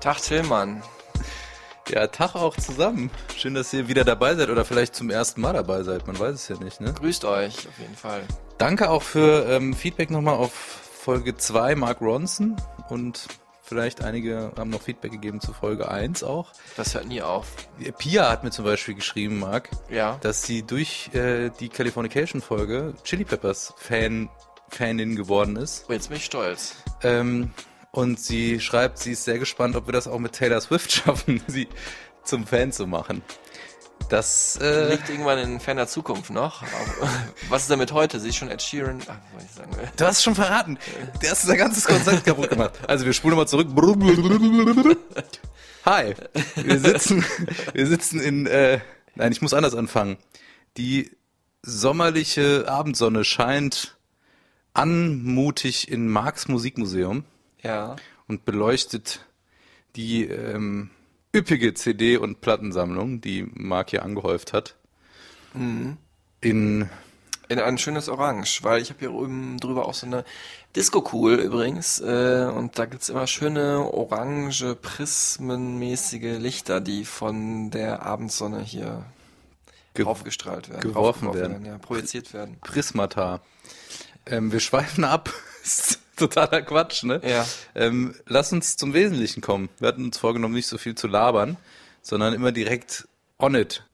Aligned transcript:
Tag 0.00 0.20
Tillmann. 0.22 0.82
Ja, 1.88 2.06
Tag 2.06 2.34
auch 2.34 2.56
zusammen. 2.56 3.10
Schön, 3.36 3.54
dass 3.54 3.72
ihr 3.72 3.88
wieder 3.88 4.04
dabei 4.04 4.34
seid 4.34 4.50
oder 4.50 4.64
vielleicht 4.64 4.94
zum 4.94 5.08
ersten 5.10 5.40
Mal 5.40 5.54
dabei 5.54 5.82
seid. 5.82 6.06
Man 6.06 6.18
weiß 6.18 6.34
es 6.34 6.48
ja 6.48 6.56
nicht, 6.56 6.80
ne? 6.80 6.92
Grüßt 6.92 7.24
euch 7.24 7.66
auf 7.66 7.78
jeden 7.78 7.96
Fall. 7.96 8.22
Danke 8.58 8.90
auch 8.90 9.02
für 9.02 9.46
ähm, 9.48 9.74
Feedback 9.74 10.10
nochmal 10.10 10.34
auf 10.34 10.52
Folge 10.52 11.36
2 11.36 11.74
Mark 11.76 12.00
Ronson 12.02 12.56
und 12.90 13.26
vielleicht 13.62 14.04
einige 14.04 14.52
haben 14.58 14.68
noch 14.70 14.82
Feedback 14.82 15.12
gegeben 15.12 15.40
zu 15.40 15.52
Folge 15.54 15.88
1 15.90 16.22
auch. 16.24 16.52
Das 16.76 16.94
hört 16.94 17.06
nie 17.06 17.22
auf. 17.22 17.46
Pia 17.98 18.30
hat 18.30 18.44
mir 18.44 18.50
zum 18.50 18.66
Beispiel 18.66 18.94
geschrieben, 18.94 19.38
Marc, 19.38 19.70
Ja. 19.90 20.18
dass 20.20 20.42
sie 20.42 20.62
durch 20.62 21.10
äh, 21.14 21.50
die 21.58 21.70
Californication-Folge 21.70 22.94
Chili 23.04 23.24
Peppers 23.24 23.72
Fan, 23.78 24.28
Fanin 24.68 25.16
geworden 25.16 25.56
ist. 25.56 25.86
Oh, 25.88 25.92
jetzt 25.94 26.08
bin 26.08 26.18
ich 26.18 26.26
stolz. 26.26 26.76
Ähm, 27.02 27.52
und 27.92 28.20
sie 28.20 28.60
schreibt, 28.60 28.98
sie 28.98 29.12
ist 29.12 29.24
sehr 29.24 29.38
gespannt, 29.38 29.76
ob 29.76 29.86
wir 29.86 29.92
das 29.92 30.06
auch 30.06 30.18
mit 30.18 30.32
Taylor 30.32 30.60
Swift 30.60 30.92
schaffen, 31.04 31.42
sie 31.46 31.68
zum 32.24 32.46
Fan 32.46 32.72
zu 32.72 32.86
machen. 32.86 33.22
Das 34.08 34.58
äh, 34.62 34.90
Liegt 34.92 35.10
irgendwann 35.10 35.38
in 35.38 35.60
ferner 35.60 35.86
Zukunft 35.86 36.30
noch. 36.30 36.62
Was 37.48 37.62
ist 37.62 37.70
damit 37.70 37.92
heute? 37.92 38.20
Sie 38.20 38.28
ist 38.28 38.36
schon 38.36 38.48
Ed 38.48 38.62
Sheeran. 38.62 39.02
Ach, 39.06 39.16
was 39.34 39.44
ich 39.44 39.50
sagen 39.50 39.76
will. 39.76 39.88
Du 39.96 40.04
hast 40.06 40.18
es 40.18 40.22
schon 40.22 40.34
verraten. 40.34 40.78
Der 41.20 41.32
hast 41.32 41.44
unser 41.44 41.56
ganzes 41.56 41.84
Konzept 41.84 42.24
kaputt 42.24 42.48
gemacht. 42.48 42.72
Also 42.86 43.04
wir 43.04 43.12
spulen 43.12 43.36
nochmal 43.36 43.48
zurück. 43.48 43.68
Hi. 45.84 46.14
Wir 46.54 46.78
sitzen, 46.78 47.24
wir 47.74 47.86
sitzen 47.86 48.20
in, 48.20 48.46
äh, 48.46 48.80
nein, 49.14 49.32
ich 49.32 49.42
muss 49.42 49.52
anders 49.52 49.74
anfangen. 49.74 50.16
Die 50.76 51.10
sommerliche 51.62 52.66
Abendsonne 52.68 53.24
scheint 53.24 53.98
anmutig 54.72 55.90
in 55.90 56.08
Marx 56.08 56.48
Musikmuseum 56.48 57.24
Ja. 57.62 57.96
und 58.26 58.44
beleuchtet 58.44 59.24
die 59.96 60.24
ähm, 60.26 60.90
üppige 61.34 61.74
CD- 61.74 62.16
und 62.16 62.40
Plattensammlung, 62.40 63.20
die 63.20 63.42
Marc 63.54 63.90
hier 63.90 64.02
angehäuft 64.02 64.52
hat. 64.52 64.76
In 65.54 65.96
In 67.50 67.58
ein 67.58 67.78
schönes 67.78 68.08
Orange, 68.08 68.62
weil 68.62 68.80
ich 68.82 68.90
habe 68.90 69.00
hier 69.00 69.12
oben 69.12 69.56
drüber 69.58 69.86
auch 69.86 69.94
so 69.94 70.06
eine 70.06 70.24
Disco-Cool 70.76 71.34
übrigens. 71.36 71.98
Äh, 71.98 72.50
und 72.54 72.78
da 72.78 72.84
gibt's 72.84 73.08
immer 73.08 73.26
schöne 73.26 73.90
orange, 73.92 74.74
prismenmäßige 74.80 76.38
Lichter, 76.38 76.80
die 76.80 77.04
von 77.06 77.70
der 77.70 78.02
Abendsonne 78.04 78.60
hier 78.60 79.04
Ge- 79.94 80.04
aufgestrahlt 80.04 80.68
werden. 80.68 80.82
geworfen 80.82 81.26
raufgeworfen 81.28 81.52
werden. 81.54 81.64
Ja, 81.66 81.78
projiziert 81.78 82.32
werden. 82.34 82.58
Prismata. 82.60 83.40
Ähm, 84.26 84.52
wir 84.52 84.60
schweifen 84.60 85.04
ab. 85.04 85.32
totaler 86.18 86.62
Quatsch, 86.62 87.02
ne? 87.04 87.20
Ja. 87.24 87.46
Ähm, 87.74 88.14
lass 88.26 88.52
uns 88.52 88.76
zum 88.76 88.92
Wesentlichen 88.94 89.40
kommen. 89.40 89.68
Wir 89.78 89.88
hatten 89.88 90.04
uns 90.04 90.18
vorgenommen, 90.18 90.54
nicht 90.54 90.66
so 90.66 90.78
viel 90.78 90.94
zu 90.94 91.06
labern, 91.06 91.56
sondern 92.02 92.34
immer 92.34 92.52
direkt 92.52 93.08
on 93.38 93.54
it. 93.54 93.84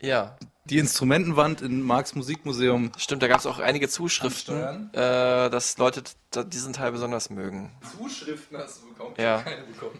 Ja, 0.00 0.36
Die 0.64 0.78
Instrumentenwand 0.78 1.60
in 1.62 1.82
Marx 1.82 2.14
Musikmuseum. 2.14 2.92
Stimmt, 2.98 3.22
da 3.22 3.28
gab 3.28 3.40
es 3.40 3.46
auch 3.46 3.58
einige 3.58 3.88
Zuschriften, 3.88 4.92
äh, 4.92 5.48
dass 5.50 5.78
Leute 5.78 6.02
diesen 6.46 6.72
Teil 6.74 6.92
besonders 6.92 7.30
mögen. 7.30 7.72
Zuschriften 7.96 8.58
hast 8.58 8.82
du 8.82 8.88
bekommen? 8.90 9.14
Ja. 9.18 9.40
Keine 9.42 9.62
bekommen. 9.62 9.98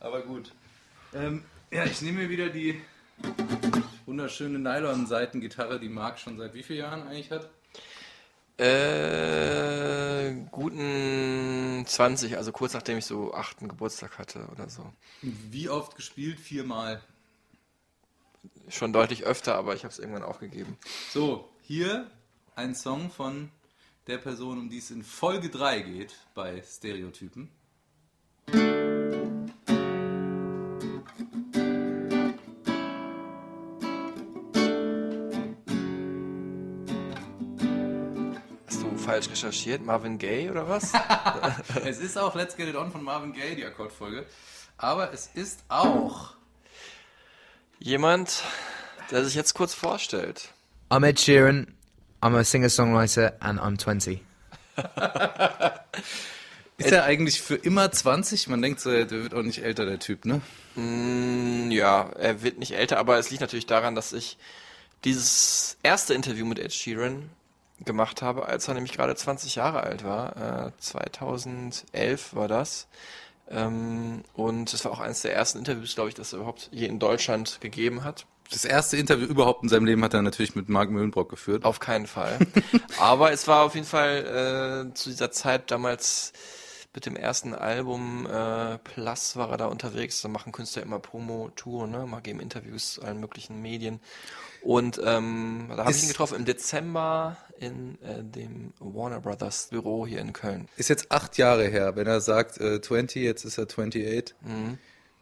Aber 0.00 0.22
gut. 0.22 0.52
Ähm, 1.14 1.42
ja, 1.72 1.84
ich 1.84 2.00
nehme 2.02 2.20
mir 2.20 2.30
wieder 2.30 2.48
die 2.48 2.80
wunderschöne 4.06 4.58
Nylon-Seitengitarre, 4.58 5.80
die 5.80 5.88
Marc 5.88 6.18
schon 6.18 6.38
seit 6.38 6.54
wie 6.54 6.62
vielen 6.62 6.80
Jahren 6.80 7.02
eigentlich 7.08 7.30
hat? 7.30 7.50
Äh, 8.58 10.32
guten 10.50 11.84
20, 11.86 12.38
also 12.38 12.52
kurz 12.52 12.72
nachdem 12.72 12.96
ich 12.98 13.04
so 13.04 13.34
achten 13.34 13.68
Geburtstag 13.68 14.18
hatte 14.18 14.48
oder 14.50 14.70
so. 14.70 14.90
Wie 15.22 15.68
oft 15.68 15.94
gespielt? 15.94 16.40
Viermal. 16.40 17.02
Schon 18.68 18.92
deutlich 18.92 19.24
öfter, 19.24 19.56
aber 19.56 19.74
ich 19.74 19.84
habe 19.84 19.92
es 19.92 19.98
irgendwann 19.98 20.22
aufgegeben. 20.22 20.78
So, 21.12 21.48
hier 21.62 22.10
ein 22.54 22.74
Song 22.74 23.10
von 23.10 23.50
der 24.06 24.18
Person, 24.18 24.58
um 24.58 24.70
die 24.70 24.78
es 24.78 24.90
in 24.90 25.04
Folge 25.04 25.50
3 25.50 25.80
geht 25.80 26.14
bei 26.34 26.62
Stereotypen. 26.62 27.50
Falsch 39.16 39.30
recherchiert? 39.30 39.84
Marvin 39.84 40.18
Gaye 40.18 40.50
oder 40.50 40.68
was? 40.68 40.92
Es 41.84 41.98
ist 41.98 42.18
auch 42.18 42.34
Let's 42.34 42.56
Get 42.56 42.68
It 42.68 42.76
On 42.76 42.90
von 42.90 43.02
Marvin 43.02 43.32
Gaye, 43.32 43.54
die 43.56 43.64
Akkordfolge. 43.64 44.26
Aber 44.76 45.12
es 45.12 45.30
ist 45.34 45.60
auch 45.68 46.34
Jemand, 47.78 48.42
der 49.10 49.22
sich 49.24 49.34
jetzt 49.34 49.52
kurz 49.54 49.74
vorstellt. 49.74 50.48
I'm 50.90 51.06
Ed 51.06 51.20
Sheeran. 51.20 51.74
I'm 52.22 52.34
a 52.34 52.42
singer-songwriter 52.42 53.34
and 53.40 53.60
I'm 53.60 53.78
20. 53.78 54.22
Ist 56.78 56.92
er 56.92 57.04
eigentlich 57.04 57.40
für 57.42 57.54
immer 57.56 57.90
20? 57.92 58.48
Man 58.48 58.62
denkt 58.62 58.80
so, 58.80 58.90
der 58.90 59.10
wird 59.10 59.34
auch 59.34 59.42
nicht 59.42 59.62
älter, 59.62 59.84
der 59.84 59.98
Typ, 59.98 60.24
ne? 60.24 60.40
Mm, 60.74 61.70
Ja, 61.70 62.10
er 62.18 62.42
wird 62.42 62.58
nicht 62.58 62.72
älter, 62.72 62.98
aber 62.98 63.18
es 63.18 63.30
liegt 63.30 63.42
natürlich 63.42 63.66
daran, 63.66 63.94
dass 63.94 64.12
ich 64.14 64.38
dieses 65.04 65.76
erste 65.82 66.14
Interview 66.14 66.46
mit 66.46 66.58
Ed 66.58 66.72
Sheeran 66.72 67.30
gemacht 67.84 68.22
habe, 68.22 68.46
als 68.46 68.68
er 68.68 68.74
nämlich 68.74 68.92
gerade 68.92 69.14
20 69.14 69.54
Jahre 69.56 69.82
alt 69.82 70.04
war. 70.04 70.68
Äh, 70.68 70.72
2011 70.78 72.34
war 72.34 72.48
das. 72.48 72.88
Ähm, 73.48 74.22
und 74.34 74.72
es 74.72 74.84
war 74.84 74.92
auch 74.92 75.00
eines 75.00 75.22
der 75.22 75.34
ersten 75.34 75.58
Interviews, 75.58 75.94
glaube 75.94 76.08
ich, 76.08 76.14
das 76.14 76.32
er 76.32 76.38
überhaupt 76.38 76.68
je 76.72 76.86
in 76.86 76.98
Deutschland 76.98 77.60
gegeben 77.60 78.02
hat. 78.04 78.26
Das 78.50 78.64
erste 78.64 78.96
Interview 78.96 79.26
überhaupt 79.26 79.62
in 79.62 79.68
seinem 79.68 79.86
Leben 79.86 80.04
hat 80.04 80.14
er 80.14 80.22
natürlich 80.22 80.54
mit 80.54 80.68
Mark 80.68 80.90
Mühlenbrock 80.90 81.28
geführt. 81.28 81.64
Auf 81.64 81.80
keinen 81.80 82.06
Fall. 82.06 82.38
Aber 82.98 83.32
es 83.32 83.48
war 83.48 83.64
auf 83.64 83.74
jeden 83.74 83.86
Fall 83.86 84.88
äh, 84.90 84.94
zu 84.94 85.10
dieser 85.10 85.30
Zeit 85.30 85.70
damals 85.70 86.32
mit 86.94 87.06
dem 87.06 87.16
ersten 87.16 87.54
Album 87.54 88.26
äh, 88.26 88.78
Plus 88.78 89.36
war 89.36 89.50
er 89.50 89.58
da 89.58 89.66
unterwegs. 89.66 90.22
Da 90.22 90.28
machen 90.28 90.52
Künstler 90.52 90.82
immer 90.82 90.98
Promo-Tour, 90.98 91.86
ne? 91.86 92.06
Mal 92.06 92.20
geben 92.20 92.40
Interviews 92.40 92.98
allen 92.98 93.20
möglichen 93.20 93.60
Medien. 93.60 94.00
Und 94.62 95.00
ähm, 95.04 95.66
da 95.68 95.78
habe 95.78 95.90
ich 95.90 96.02
ihn 96.02 96.08
getroffen 96.08 96.36
im 96.36 96.44
Dezember 96.44 97.36
in 97.60 97.98
äh, 98.02 98.22
dem 98.22 98.72
Warner 98.78 99.20
Brothers 99.20 99.68
Büro 99.70 100.06
hier 100.06 100.20
in 100.20 100.32
Köln. 100.32 100.68
Ist 100.76 100.88
jetzt 100.88 101.10
acht 101.10 101.38
Jahre 101.38 101.66
her, 101.68 101.96
wenn 101.96 102.06
er 102.06 102.20
sagt 102.20 102.60
äh, 102.60 102.80
20, 102.80 103.22
jetzt 103.22 103.44
ist 103.44 103.58
er 103.58 103.64
28. 103.64 104.34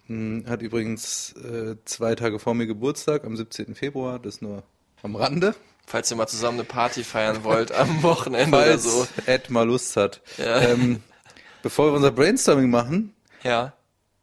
Mhm. 0.06 0.44
Hat 0.46 0.60
übrigens 0.60 1.32
äh, 1.32 1.76
zwei 1.86 2.14
Tage 2.14 2.38
vor 2.38 2.54
mir 2.54 2.66
Geburtstag, 2.66 3.24
am 3.24 3.36
17. 3.36 3.74
Februar, 3.74 4.18
das 4.18 4.42
nur 4.42 4.62
am 5.02 5.16
Rande. 5.16 5.54
Falls 5.86 6.10
ihr 6.10 6.16
mal 6.16 6.26
zusammen 6.26 6.58
eine 6.60 6.66
Party 6.68 7.04
feiern 7.04 7.44
wollt 7.44 7.72
am 7.72 8.02
Wochenende 8.02 8.56
oder 8.56 8.66
Falls 8.66 8.82
so. 8.84 9.06
Ed 9.26 9.50
mal 9.50 9.66
Lust 9.66 9.96
hat. 9.96 10.20
Ja. 10.38 10.60
Ähm, 10.60 11.02
bevor 11.62 11.86
wir 11.90 11.92
unser 11.96 12.10
Brainstorming 12.10 12.70
machen, 12.70 13.14
Ja. 13.42 13.72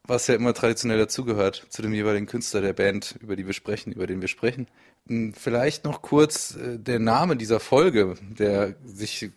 Was 0.07 0.27
ja 0.27 0.35
immer 0.35 0.53
traditionell 0.53 0.97
dazugehört, 0.97 1.65
zu 1.69 1.81
dem 1.81 1.93
jeweiligen 1.93 2.25
Künstler 2.25 2.61
der 2.61 2.73
Band, 2.73 3.15
über 3.21 3.35
die 3.35 3.45
wir 3.45 3.53
sprechen, 3.53 3.91
über 3.93 4.07
den 4.07 4.21
wir 4.21 4.27
sprechen. 4.27 4.67
m, 5.07 5.33
Vielleicht 5.33 5.83
noch 5.85 6.01
kurz 6.01 6.55
äh, 6.55 6.77
der 6.79 6.99
Name 6.99 7.35
dieser 7.37 7.59
Folge, 7.59 8.15
der 8.21 8.75
sich 8.83 9.29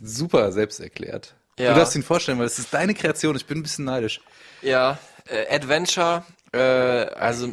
super 0.00 0.52
selbst 0.52 0.80
erklärt. 0.80 1.34
Ja. 1.58 1.72
Du 1.72 1.78
darfst 1.80 1.96
ihn 1.96 2.02
vorstellen, 2.02 2.38
weil 2.38 2.46
es 2.46 2.58
ist 2.58 2.72
deine 2.74 2.94
Kreation. 2.94 3.34
Ich 3.36 3.46
bin 3.46 3.58
ein 3.58 3.62
bisschen 3.62 3.84
neidisch. 3.86 4.20
Ja, 4.62 4.98
äh, 5.26 5.54
Adventure, 5.54 6.24
äh, 6.52 6.58
also 6.58 7.48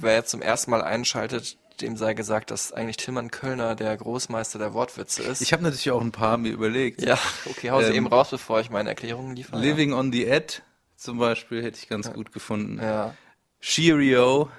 wer 0.00 0.14
jetzt 0.14 0.30
zum 0.30 0.42
ersten 0.42 0.70
Mal 0.70 0.82
einschaltet, 0.82 1.56
dem 1.80 1.96
sei 1.96 2.12
gesagt, 2.12 2.50
dass 2.50 2.72
eigentlich 2.72 2.98
Tillmann 2.98 3.30
Kölner 3.30 3.74
der 3.74 3.96
Großmeister 3.96 4.58
der 4.58 4.74
Wortwitze 4.74 5.22
ist. 5.22 5.40
Ich 5.40 5.52
habe 5.54 5.62
natürlich 5.62 5.90
auch 5.90 6.02
ein 6.02 6.12
paar 6.12 6.36
mir 6.36 6.52
überlegt. 6.52 7.00
ja, 7.02 7.18
okay, 7.46 7.70
hau 7.70 7.80
sie 7.80 7.88
Ähm, 7.88 7.94
eben 7.94 8.06
raus, 8.06 8.28
bevor 8.30 8.60
ich 8.60 8.68
meine 8.70 8.90
Erklärungen 8.90 9.34
liefere. 9.34 9.58
Living 9.58 9.94
on 9.94 10.12
the 10.12 10.26
Ed 10.26 10.62
zum 11.00 11.18
Beispiel 11.18 11.62
hätte 11.62 11.78
ich 11.78 11.88
ganz 11.88 12.12
gut 12.12 12.30
gefunden. 12.32 12.78
Ja. 12.78 13.14
Cheerio. 13.60 14.50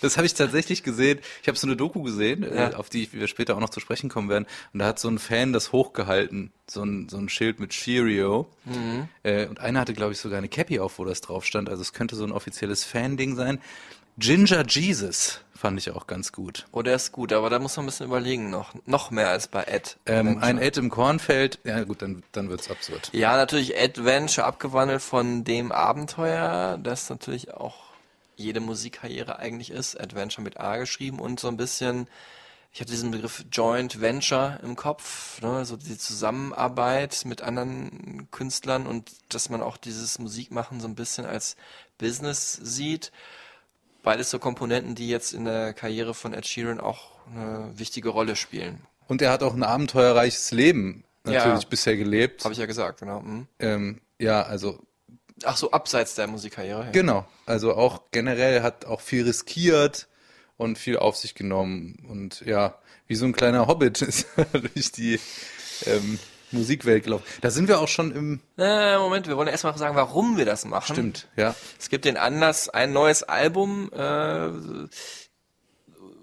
Das 0.00 0.16
habe 0.16 0.26
ich 0.26 0.34
tatsächlich 0.34 0.82
gesehen. 0.82 1.20
Ich 1.42 1.48
habe 1.48 1.56
so 1.56 1.66
eine 1.68 1.76
Doku 1.76 2.02
gesehen, 2.02 2.42
äh, 2.42 2.56
Ja. 2.56 2.76
auf 2.76 2.88
die 2.90 3.12
wir 3.12 3.28
später 3.28 3.54
auch 3.54 3.60
noch 3.60 3.70
zu 3.70 3.78
sprechen 3.78 4.10
kommen 4.10 4.28
werden. 4.28 4.46
Und 4.72 4.80
da 4.80 4.86
hat 4.86 4.98
so 4.98 5.08
ein 5.08 5.20
Fan 5.20 5.52
das 5.52 5.70
hochgehalten, 5.70 6.52
so 6.68 6.82
ein, 6.82 7.08
so 7.08 7.18
ein 7.18 7.28
Schild 7.28 7.60
mit 7.60 7.70
Cheerio. 7.70 8.50
Mhm. 8.64 9.08
Äh, 9.22 9.46
und 9.46 9.60
einer 9.60 9.78
hatte, 9.80 9.94
glaube 9.94 10.10
ich, 10.12 10.18
sogar 10.18 10.38
eine 10.38 10.48
Cappy 10.48 10.80
auf, 10.80 10.98
wo 10.98 11.04
das 11.04 11.20
drauf 11.20 11.44
stand. 11.44 11.68
Also 11.68 11.82
es 11.82 11.92
könnte 11.92 12.16
so 12.16 12.24
ein 12.24 12.32
offizielles 12.32 12.82
Fan-Ding 12.84 13.36
sein. 13.36 13.60
Ginger 14.18 14.64
Jesus 14.66 15.40
fand 15.62 15.78
ich 15.78 15.92
auch 15.92 16.08
ganz 16.08 16.32
gut. 16.32 16.66
Oh, 16.72 16.82
der 16.82 16.96
ist 16.96 17.12
gut, 17.12 17.32
aber 17.32 17.48
da 17.48 17.60
muss 17.60 17.76
man 17.76 17.84
ein 17.84 17.86
bisschen 17.86 18.06
überlegen 18.06 18.50
noch. 18.50 18.74
Noch 18.84 19.12
mehr 19.12 19.28
als 19.28 19.46
bei 19.46 19.62
Ed. 19.62 19.96
Ähm, 20.06 20.38
ein 20.40 20.58
Ed 20.58 20.76
im 20.76 20.90
Kornfeld, 20.90 21.60
ja 21.62 21.84
gut, 21.84 22.02
dann, 22.02 22.24
dann 22.32 22.48
wird's 22.48 22.68
absurd. 22.68 23.10
Ja, 23.12 23.36
natürlich 23.36 23.78
Adventure 23.80 24.44
abgewandelt 24.44 25.02
von 25.02 25.44
dem 25.44 25.70
Abenteuer, 25.70 26.78
das 26.82 27.08
natürlich 27.10 27.54
auch 27.54 27.76
jede 28.34 28.58
Musikkarriere 28.58 29.38
eigentlich 29.38 29.70
ist. 29.70 29.98
Adventure 30.00 30.42
mit 30.42 30.58
A 30.58 30.78
geschrieben 30.78 31.20
und 31.20 31.38
so 31.38 31.46
ein 31.46 31.56
bisschen, 31.56 32.08
ich 32.72 32.80
hatte 32.80 32.90
diesen 32.90 33.12
Begriff 33.12 33.44
Joint 33.52 34.00
Venture 34.00 34.58
im 34.64 34.74
Kopf, 34.74 35.40
ne, 35.42 35.64
so 35.64 35.76
die 35.76 35.96
Zusammenarbeit 35.96 37.22
mit 37.24 37.40
anderen 37.40 38.28
Künstlern 38.32 38.88
und 38.88 39.12
dass 39.28 39.48
man 39.48 39.62
auch 39.62 39.76
dieses 39.76 40.18
Musikmachen 40.18 40.80
so 40.80 40.88
ein 40.88 40.96
bisschen 40.96 41.24
als 41.24 41.56
Business 41.98 42.54
sieht. 42.60 43.12
Beides 44.02 44.30
so 44.30 44.38
Komponenten, 44.38 44.94
die 44.94 45.08
jetzt 45.08 45.32
in 45.32 45.44
der 45.44 45.72
Karriere 45.74 46.14
von 46.14 46.32
Ed 46.34 46.46
Sheeran 46.46 46.80
auch 46.80 47.10
eine 47.34 47.70
wichtige 47.76 48.08
Rolle 48.08 48.34
spielen. 48.36 48.80
Und 49.06 49.22
er 49.22 49.30
hat 49.30 49.42
auch 49.42 49.54
ein 49.54 49.62
abenteuerreiches 49.62 50.50
Leben 50.50 51.04
natürlich 51.24 51.62
Ja. 51.62 51.68
bisher 51.68 51.96
gelebt. 51.96 52.44
Habe 52.44 52.52
ich 52.52 52.58
ja 52.58 52.66
gesagt, 52.66 53.00
genau. 53.00 53.20
Mhm. 53.20 53.46
Ähm, 53.58 54.00
ja, 54.18 54.42
also 54.42 54.78
Ach 55.44 55.56
so, 55.56 55.70
abseits 55.72 56.14
der 56.14 56.26
Musikkarriere. 56.28 56.84
Ja. 56.84 56.90
Genau, 56.92 57.24
also 57.46 57.74
auch 57.74 58.02
generell 58.12 58.62
hat 58.62 58.84
auch 58.84 59.00
viel 59.00 59.24
riskiert 59.24 60.06
und 60.56 60.78
viel 60.78 60.96
auf 60.96 61.16
sich 61.16 61.34
genommen 61.34 62.04
und 62.08 62.42
ja, 62.42 62.78
wie 63.08 63.16
so 63.16 63.24
ein 63.24 63.32
kleiner 63.32 63.66
Hobbit 63.66 64.02
ist 64.02 64.26
durch 64.52 64.92
die 64.92 65.18
ähm, 65.86 66.18
Musikwelt 66.52 67.04
gelaufen. 67.04 67.24
Da 67.40 67.50
sind 67.50 67.68
wir 67.68 67.80
auch 67.80 67.88
schon 67.88 68.12
im, 68.14 68.40
Äh, 68.58 68.98
Moment, 68.98 69.26
wir 69.26 69.36
wollen 69.36 69.48
erstmal 69.48 69.76
sagen, 69.76 69.96
warum 69.96 70.36
wir 70.36 70.44
das 70.44 70.64
machen. 70.64 70.94
stimmt, 70.94 71.28
ja. 71.36 71.54
Es 71.78 71.88
gibt 71.88 72.04
den 72.04 72.16
Anlass, 72.16 72.68
ein 72.68 72.92
neues 72.92 73.22
Album, 73.22 73.90
äh, 73.92 74.48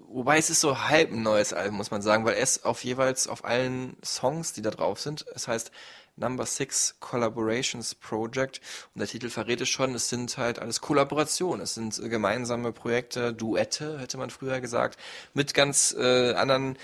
wobei 0.08 0.38
es 0.38 0.50
ist 0.50 0.60
so 0.60 0.88
halb 0.88 1.12
ein 1.12 1.22
neues 1.22 1.52
Album, 1.52 1.76
muss 1.76 1.90
man 1.90 2.02
sagen, 2.02 2.24
weil 2.24 2.34
es 2.36 2.64
auf 2.64 2.82
jeweils 2.84 3.28
auf 3.28 3.44
allen 3.44 3.96
Songs, 4.04 4.52
die 4.52 4.62
da 4.62 4.70
drauf 4.70 5.00
sind, 5.00 5.24
es 5.34 5.48
heißt 5.48 5.70
Number 6.16 6.44
Six 6.44 6.96
Collaborations 7.00 7.94
Project 7.94 8.60
und 8.94 8.98
der 8.98 9.08
Titel 9.08 9.30
verrät 9.30 9.60
es 9.60 9.68
schon, 9.70 9.94
es 9.94 10.08
sind 10.10 10.36
halt 10.36 10.58
alles 10.58 10.80
Kollaborationen, 10.80 11.62
es 11.62 11.74
sind 11.74 11.98
gemeinsame 12.10 12.72
Projekte, 12.72 13.32
Duette, 13.32 13.98
hätte 13.98 14.18
man 14.18 14.28
früher 14.30 14.60
gesagt, 14.60 14.98
mit 15.32 15.54
ganz 15.54 15.94
äh, 15.98 16.34
anderen 16.34 16.76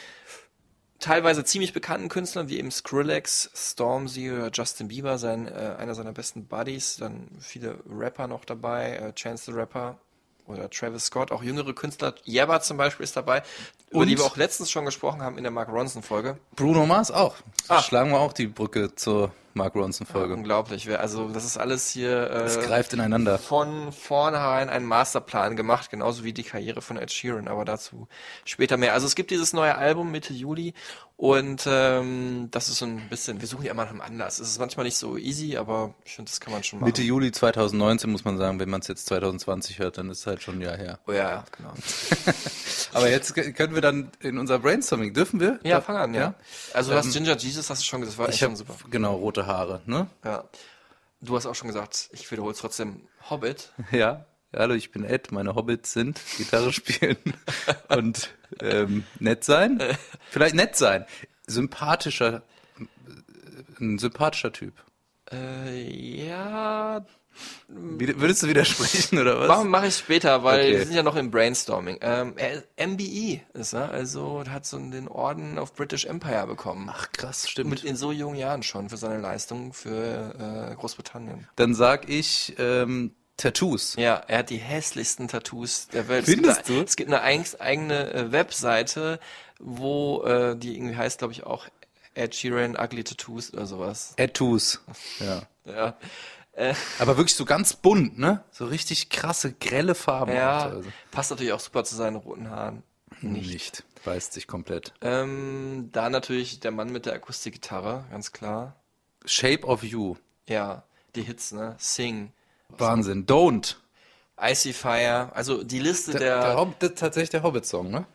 teilweise 0.98 1.44
ziemlich 1.44 1.72
bekannten 1.72 2.08
Künstlern 2.08 2.48
wie 2.48 2.58
eben 2.58 2.70
Skrillex, 2.70 3.50
Stormzy 3.54 4.32
oder 4.32 4.50
Justin 4.52 4.88
Bieber, 4.88 5.18
sein, 5.18 5.46
äh, 5.46 5.74
einer 5.78 5.94
seiner 5.94 6.12
besten 6.12 6.46
Buddies, 6.46 6.96
dann 6.96 7.28
viele 7.40 7.78
Rapper 7.88 8.26
noch 8.26 8.44
dabei, 8.44 8.96
äh, 8.96 9.12
Chance 9.12 9.52
the 9.52 9.52
Rapper 9.52 9.98
oder 10.46 10.70
Travis 10.70 11.06
Scott, 11.06 11.32
auch 11.32 11.42
jüngere 11.42 11.74
Künstler, 11.74 12.14
Jabba 12.24 12.60
zum 12.60 12.76
Beispiel 12.76 13.04
ist 13.04 13.16
dabei, 13.16 13.42
über 13.90 14.00
Und? 14.00 14.08
die 14.08 14.16
wir 14.16 14.24
auch 14.24 14.36
letztens 14.36 14.70
schon 14.70 14.84
gesprochen 14.84 15.22
haben 15.22 15.36
in 15.38 15.44
der 15.44 15.50
Mark 15.50 15.68
Ronson 15.68 16.02
Folge. 16.02 16.38
Bruno 16.54 16.86
Mars 16.86 17.10
auch. 17.10 17.36
Ah. 17.68 17.82
Schlagen 17.82 18.10
wir 18.10 18.20
auch 18.20 18.32
die 18.32 18.46
Brücke 18.46 18.94
zur 18.94 19.32
Mark 19.56 19.74
Ronson 19.74 20.06
Folge. 20.06 20.34
Unglaublich, 20.34 20.88
also 20.98 21.28
das 21.28 21.44
ist 21.44 21.56
alles 21.56 21.90
hier 21.90 22.30
Es 22.30 22.56
äh, 22.56 22.62
greift 22.62 22.92
ineinander. 22.92 23.38
von 23.38 23.90
vornherein 23.90 24.68
ein 24.68 24.84
Masterplan 24.84 25.56
gemacht, 25.56 25.90
genauso 25.90 26.22
wie 26.22 26.32
die 26.32 26.44
Karriere 26.44 26.80
von 26.82 26.96
Ed 26.96 27.10
Sheeran, 27.10 27.48
aber 27.48 27.64
dazu 27.64 28.06
später 28.44 28.76
mehr. 28.76 28.92
Also 28.92 29.06
es 29.06 29.14
gibt 29.16 29.30
dieses 29.30 29.52
neue 29.52 29.74
Album 29.76 30.10
Mitte 30.12 30.32
Juli 30.32 30.74
und 31.18 31.64
ähm, 31.66 32.48
das 32.50 32.68
ist 32.68 32.76
so 32.76 32.84
ein 32.84 33.08
bisschen, 33.08 33.40
wir 33.40 33.48
suchen 33.48 33.64
ja 33.64 33.70
immer 33.72 33.84
nach 33.84 33.90
einem 33.90 34.02
Anlass. 34.02 34.38
Es 34.38 34.48
ist 34.50 34.58
manchmal 34.58 34.84
nicht 34.84 34.98
so 34.98 35.16
easy, 35.16 35.56
aber 35.56 35.94
ich 36.04 36.14
finde, 36.14 36.30
das 36.30 36.40
kann 36.40 36.52
man 36.52 36.62
schon 36.62 36.78
machen. 36.78 36.88
Mitte 36.88 37.00
Juli 37.02 37.32
2019 37.32 38.10
muss 38.10 38.24
man 38.26 38.36
sagen, 38.36 38.60
wenn 38.60 38.68
man 38.68 38.82
es 38.82 38.88
jetzt 38.88 39.06
2020 39.06 39.78
hört, 39.78 39.96
dann 39.96 40.10
ist 40.10 40.20
es 40.20 40.26
halt 40.26 40.42
schon 40.42 40.58
ein 40.58 40.60
Jahr 40.60 40.76
her. 40.76 40.98
Oh 41.06 41.12
ja, 41.12 41.30
ja, 41.30 41.44
genau. 41.56 41.72
Aber 42.92 43.08
jetzt 43.10 43.34
können 43.34 43.74
wir 43.74 43.80
dann 43.80 44.10
in 44.20 44.36
unser 44.38 44.58
Brainstorming, 44.58 45.14
dürfen 45.14 45.40
wir? 45.40 45.58
Ja, 45.62 45.80
fang 45.80 45.96
an, 45.96 46.12
ja. 46.14 46.34
Also 46.74 46.90
du 46.90 46.98
Ähm, 46.98 47.04
hast 47.04 47.12
Ginger 47.14 47.36
Jesus, 47.38 47.70
hast 47.70 47.80
du 47.80 47.86
schon 47.86 48.00
gesagt, 48.02 48.14
das 48.14 48.18
war 48.18 48.28
echt 48.28 48.36
Ich 48.36 48.42
habe 48.42 48.50
schon 48.56 48.66
super. 48.66 48.74
genau 48.90 49.14
rote 49.16 49.45
Haare, 49.46 49.82
ne? 49.86 50.08
Ja. 50.24 50.44
Du 51.20 51.34
hast 51.36 51.46
auch 51.46 51.54
schon 51.54 51.68
gesagt, 51.68 52.10
ich 52.12 52.30
wiederhole 52.30 52.52
es 52.52 52.58
trotzdem, 52.58 53.08
Hobbit. 53.30 53.72
Ja, 53.90 54.26
hallo, 54.54 54.74
ich 54.74 54.90
bin 54.90 55.04
Ed. 55.04 55.32
Meine 55.32 55.54
Hobbits 55.54 55.92
sind 55.92 56.20
Gitarre 56.36 56.72
spielen 56.72 57.16
und 57.88 58.30
ähm, 58.60 59.04
nett 59.18 59.44
sein. 59.44 59.82
Vielleicht 60.30 60.54
nett 60.54 60.76
sein. 60.76 61.06
Sympathischer, 61.46 62.42
äh, 62.78 63.80
ein 63.80 63.98
sympathischer 63.98 64.52
Typ. 64.52 64.74
Äh, 65.32 66.26
ja, 66.26 67.04
Würdest 67.68 68.42
du 68.42 68.48
widersprechen 68.48 69.18
oder 69.18 69.40
was? 69.40 69.64
Mache 69.64 69.88
ich 69.88 69.96
später, 69.96 70.44
weil 70.44 70.60
Okay. 70.60 70.72
wir 70.78 70.84
sind 70.86 70.94
ja 70.94 71.02
noch 71.02 71.16
im 71.16 71.30
Brainstorming. 71.30 71.98
Ähm, 72.00 72.34
er, 72.36 72.62
MBE 72.86 73.40
ist 73.54 73.72
er, 73.72 73.90
also 73.90 74.44
hat 74.48 74.64
so 74.66 74.78
den 74.78 75.08
Orden 75.08 75.58
of 75.58 75.74
British 75.74 76.04
Empire 76.04 76.46
bekommen. 76.46 76.88
Ach 76.92 77.10
krass, 77.12 77.48
stimmt. 77.48 77.70
Mit 77.70 77.84
in 77.84 77.96
so 77.96 78.12
jungen 78.12 78.36
Jahren 78.36 78.62
schon 78.62 78.88
für 78.88 78.96
seine 78.96 79.18
Leistung 79.20 79.72
für 79.72 80.70
äh, 80.70 80.74
Großbritannien. 80.76 81.48
Dann 81.56 81.74
sag 81.74 82.08
ich 82.08 82.54
ähm, 82.58 83.14
Tattoos. 83.36 83.96
Ja, 83.98 84.14
er 84.28 84.38
hat 84.38 84.50
die 84.50 84.56
hässlichsten 84.58 85.28
Tattoos 85.28 85.88
der 85.88 86.08
Welt. 86.08 86.24
Findest 86.24 86.62
es 86.62 86.68
eine- 86.68 86.78
du? 86.78 86.84
Es 86.84 86.96
gibt 86.96 87.12
eine 87.12 87.22
eigene 87.22 88.12
äh, 88.14 88.32
Webseite, 88.32 89.18
wo 89.58 90.22
äh, 90.24 90.56
die 90.56 90.76
irgendwie 90.76 90.96
heißt, 90.96 91.18
glaube 91.18 91.32
ich, 91.32 91.44
auch 91.44 91.66
Ed 92.14 92.34
Sheeran 92.34 92.76
Ugly 92.78 93.04
Tattoos 93.04 93.52
oder 93.52 93.66
sowas. 93.66 94.14
Tattoos. 94.16 94.80
Ja. 95.20 95.42
Ja, 95.66 95.96
Aber 96.98 97.16
wirklich 97.16 97.34
so 97.34 97.44
ganz 97.44 97.74
bunt, 97.74 98.18
ne? 98.18 98.42
So 98.50 98.66
richtig 98.66 99.10
krasse, 99.10 99.52
grelle 99.52 99.94
Farben. 99.94 100.32
ja 100.32 100.64
Also. 100.64 100.88
passt 101.10 101.30
natürlich 101.30 101.52
auch 101.52 101.60
super 101.60 101.84
zu 101.84 101.96
seinen 101.96 102.16
roten 102.16 102.50
Haaren. 102.50 102.82
Nicht. 103.20 103.84
Beißt 104.04 104.32
sich 104.32 104.46
komplett. 104.46 104.92
Ähm, 105.00 105.90
da 105.92 106.10
natürlich 106.10 106.60
der 106.60 106.70
Mann 106.70 106.90
mit 106.92 107.06
der 107.06 107.14
Akustikgitarre, 107.14 108.04
ganz 108.10 108.32
klar. 108.32 108.76
Shape 109.24 109.66
of 109.66 109.82
You. 109.82 110.16
Ja, 110.48 110.84
die 111.14 111.22
Hits, 111.22 111.52
ne? 111.52 111.74
Sing, 111.78 112.32
Wahnsinn. 112.68 113.26
Don't. 113.26 113.76
Icy 114.40 114.72
Fire, 114.72 115.30
also 115.34 115.62
die 115.64 115.78
Liste 115.78 116.12
Der, 116.12 116.42
der, 116.42 116.64
der 116.66 116.90
ist 116.90 116.98
tatsächlich 116.98 117.30
der 117.30 117.42
Hobbit-Song, 117.42 117.90
ne? 117.90 118.06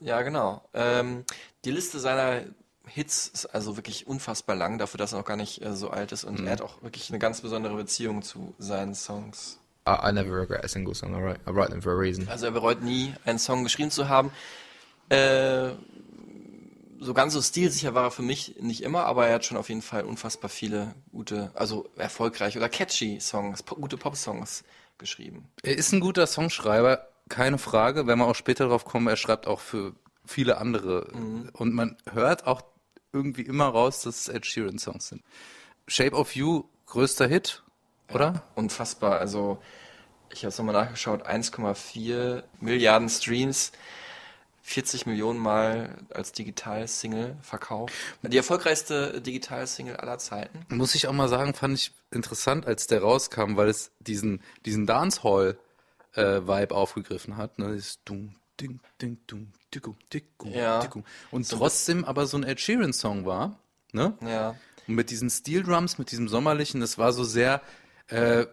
ja 0.00 0.22
genau, 0.22 0.62
ähm, 0.74 1.24
die 1.64 1.70
Liste 1.70 1.98
seiner 2.00 2.42
Hits 2.88 3.28
ist 3.28 3.46
also 3.46 3.76
wirklich 3.76 4.06
unfassbar 4.06 4.56
lang, 4.56 4.78
dafür, 4.78 4.98
dass 4.98 5.12
er 5.12 5.18
noch 5.18 5.24
gar 5.24 5.36
nicht 5.36 5.62
äh, 5.62 5.74
so 5.74 5.90
alt 5.90 6.12
ist 6.12 6.24
und 6.24 6.44
er 6.44 6.52
hat 6.52 6.60
auch 6.60 6.82
wirklich 6.82 7.10
eine 7.10 7.18
ganz 7.18 7.40
besondere 7.40 7.76
Beziehung 7.76 8.22
zu 8.22 8.54
seinen 8.58 8.94
Songs. 8.94 9.58
I, 9.86 10.08
I 10.08 10.12
never 10.12 10.36
regret 10.36 10.64
a 10.64 10.68
single 10.68 10.94
song 10.94 11.14
I 11.14 11.22
write. 11.22 11.40
I 11.46 11.50
write 11.50 11.70
them 11.70 11.80
for 11.80 11.92
a 11.92 11.96
reason. 11.96 12.28
Also 12.28 12.46
er 12.46 12.52
bereut 12.52 12.82
nie, 12.82 13.14
einen 13.24 13.38
Song 13.38 13.64
geschrieben 13.64 13.90
zu 13.90 14.08
haben. 14.08 14.30
Äh, 15.08 15.70
so 17.00 17.14
ganz 17.14 17.32
so 17.32 17.40
stilsicher 17.40 17.94
war 17.94 18.04
er 18.04 18.10
für 18.10 18.22
mich 18.22 18.56
nicht 18.60 18.82
immer, 18.82 19.04
aber 19.04 19.28
er 19.28 19.36
hat 19.36 19.44
schon 19.44 19.56
auf 19.56 19.68
jeden 19.68 19.82
Fall 19.82 20.04
unfassbar 20.04 20.50
viele 20.50 20.94
gute, 21.12 21.52
also 21.54 21.88
erfolgreiche 21.96 22.58
oder 22.58 22.68
catchy 22.68 23.20
Songs, 23.20 23.62
po 23.62 23.76
gute 23.76 23.96
Pop-Songs 23.96 24.64
geschrieben. 24.98 25.48
Er 25.62 25.78
ist 25.78 25.92
ein 25.92 26.00
guter 26.00 26.26
Songschreiber, 26.26 27.08
keine 27.28 27.58
Frage. 27.58 28.06
Wenn 28.06 28.18
wir 28.18 28.26
auch 28.26 28.34
später 28.34 28.68
drauf 28.68 28.84
kommen, 28.84 29.06
er 29.06 29.16
schreibt 29.16 29.46
auch 29.46 29.60
für 29.60 29.94
viele 30.26 30.58
andere. 30.58 31.06
Und 31.52 31.72
man 31.72 31.96
hört 32.12 32.46
auch 32.46 32.62
irgendwie 33.12 33.42
immer 33.42 33.66
raus, 33.66 34.02
dass 34.02 34.22
es 34.22 34.28
Ed 34.28 34.46
Sheeran 34.46 34.78
Songs 34.78 35.08
sind. 35.08 35.22
Shape 35.86 36.14
of 36.14 36.34
You, 36.34 36.64
größter 36.86 37.26
Hit, 37.26 37.62
oder? 38.12 38.42
Unfassbar, 38.54 39.18
also 39.18 39.60
ich 40.30 40.40
habe 40.40 40.48
es 40.48 40.58
nochmal 40.58 40.74
nachgeschaut, 40.74 41.26
1,4 41.26 42.42
Milliarden 42.60 43.08
Streams, 43.08 43.72
40 44.62 45.06
Millionen 45.06 45.38
Mal 45.38 45.96
als 46.10 46.32
Digital-Single 46.32 47.36
verkauft. 47.40 47.94
Die 48.22 48.36
erfolgreichste 48.36 49.22
Digital-Single 49.22 49.96
aller 49.96 50.18
Zeiten. 50.18 50.66
Muss 50.68 50.94
ich 50.94 51.06
auch 51.06 51.12
mal 51.12 51.28
sagen, 51.28 51.54
fand 51.54 51.74
ich 51.78 51.92
interessant, 52.10 52.66
als 52.66 52.86
der 52.86 53.00
rauskam, 53.00 53.56
weil 53.56 53.68
es 53.68 53.92
diesen, 54.00 54.42
diesen 54.66 54.86
Dancehall-Vibe 54.86 56.74
aufgegriffen 56.74 57.38
hat. 57.38 57.58
Ne? 57.58 57.72
Dieses 57.72 58.04
Dum, 58.04 58.34
Ding, 58.60 58.80
Ding, 59.00 59.18
Dum, 59.26 59.52
Dickum, 59.74 59.96
Dickum, 60.12 60.52
Ja. 60.52 60.80
Dickum. 60.80 61.04
Und 61.30 61.48
trotzdem 61.48 62.04
aber 62.04 62.26
so 62.26 62.36
ein 62.38 62.44
Ed 62.44 62.60
Sheeran-Song 62.60 63.26
war. 63.26 63.58
Ne? 63.92 64.14
Ja. 64.26 64.54
Und 64.86 64.94
mit 64.94 65.10
diesen 65.10 65.30
Steel 65.30 65.62
Drums, 65.62 65.98
mit 65.98 66.10
diesem 66.10 66.28
sommerlichen, 66.28 66.80
das 66.80 66.96
war 66.98 67.12
so 67.12 67.24
sehr 67.24 67.60
äh, 68.08 68.46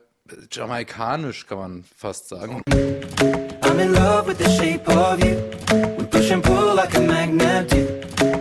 jamaikanisch, 0.52 1.48
kann 1.48 1.58
man 1.58 1.84
fast 1.96 2.30
sagen. 2.30 2.62
I'm 2.68 3.80
in 3.80 3.94
love 3.94 4.28
with 4.28 4.38
the 4.38 4.50
shape 4.58 4.88
of 4.90 5.20
you. 5.24 5.36
We 5.98 6.06
push 6.06 6.32
and 6.32 6.44
pull 6.44 6.76
like 6.76 6.96
a 6.96 7.02
magnet 7.02 7.70
do. 7.70 7.88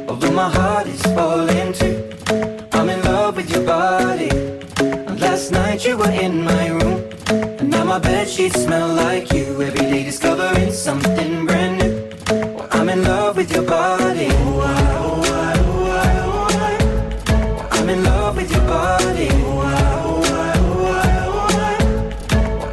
Although 0.08 0.32
my 0.32 0.48
heart 0.48 0.86
is 0.86 1.02
falling 1.14 1.72
too. 1.72 2.02
I'm 2.72 2.88
in 2.88 3.00
love 3.02 3.36
with 3.36 3.50
your 3.50 3.64
body. 3.64 4.30
And 4.80 5.20
last 5.20 5.50
night 5.52 5.84
you 5.84 5.96
were 5.96 6.10
in 6.10 6.44
my 6.44 6.68
room. 6.68 7.04
And 7.28 7.70
now 7.70 7.84
my 7.84 7.94
my 7.94 7.98
bed 8.00 8.28
sheets 8.28 8.62
smell 8.64 8.88
like 8.94 9.32
you. 9.32 9.44
Every 9.62 9.78
day 9.90 10.02
discovering 10.04 10.72
something 10.72 11.46
brand 11.46 11.78
new. 11.78 11.83
In 12.94 13.02
love 13.02 13.36
with 13.36 13.52
your 13.52 13.64
body. 13.64 14.28
I'm 17.72 17.88
in 17.88 18.04
love 18.04 18.36
with 18.36 18.52
your 18.52 18.66
body. 18.68 19.28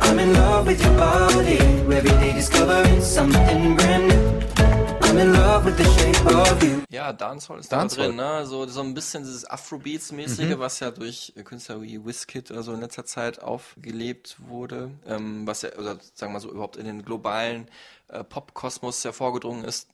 I'm 0.02 0.20
in 0.20 0.34
love 0.34 0.68
with 0.68 0.80
your 0.84 0.94
body. 0.96 1.58
Every 1.58 2.12
day 2.20 2.34
discovering 2.34 3.02
something 3.02 3.76
brand 3.76 4.10
new. 4.10 4.42
I'm 5.02 5.18
in 5.18 5.34
love 5.34 5.66
with 5.66 5.78
the 5.78 5.86
shape 5.86 6.24
of 6.28 6.64
you. 6.64 6.84
Ja, 6.92 7.14
Dancehall 7.14 7.60
ist 7.60 7.72
Dancehall. 7.72 8.12
da 8.12 8.14
drin, 8.14 8.16
ne? 8.18 8.46
So, 8.46 8.68
so 8.68 8.82
ein 8.82 8.94
bisschen 8.94 9.24
dieses 9.24 9.50
Afrobeats-mäßige, 9.50 10.60
was 10.60 10.82
ja 10.82 10.92
durch 10.92 11.34
Künstler 11.46 11.82
wie 11.82 12.06
Wizkid 12.06 12.52
oder 12.52 12.62
so 12.62 12.74
in 12.74 12.82
letzter 12.82 13.06
Zeit 13.06 13.42
aufgelebt 13.42 14.38
wurde, 14.38 14.92
ähm, 15.08 15.48
was 15.48 15.64
ja, 15.64 15.72
oder 15.80 15.98
sagen 16.14 16.32
wir 16.32 16.34
mal 16.34 16.40
so, 16.42 16.52
überhaupt 16.52 16.78
in 16.78 16.86
den 16.86 17.04
globalen 17.04 17.68
äh, 18.10 18.24
Pop-Kosmos 18.24 19.04
hervorgedrungen 19.04 19.66
ist. 19.66 19.88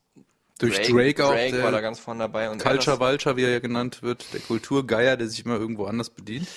Durch 0.57 0.81
Drake, 0.81 1.25
auch, 1.25 1.31
Drake 1.31 1.51
der 1.51 1.63
war 1.63 1.71
da 1.71 1.81
ganz 1.81 1.99
vorne 1.99 2.23
dabei. 2.23 2.49
Und 2.49 2.63
Culture 2.63 2.99
Vulture, 2.99 3.35
wie 3.35 3.43
er 3.43 3.51
ja 3.51 3.59
genannt 3.59 4.01
wird, 4.01 4.33
der 4.33 4.39
Kulturgeier, 4.39 5.17
der 5.17 5.27
sich 5.27 5.45
immer 5.45 5.55
irgendwo 5.55 5.85
anders 5.85 6.09
bedient. 6.09 6.47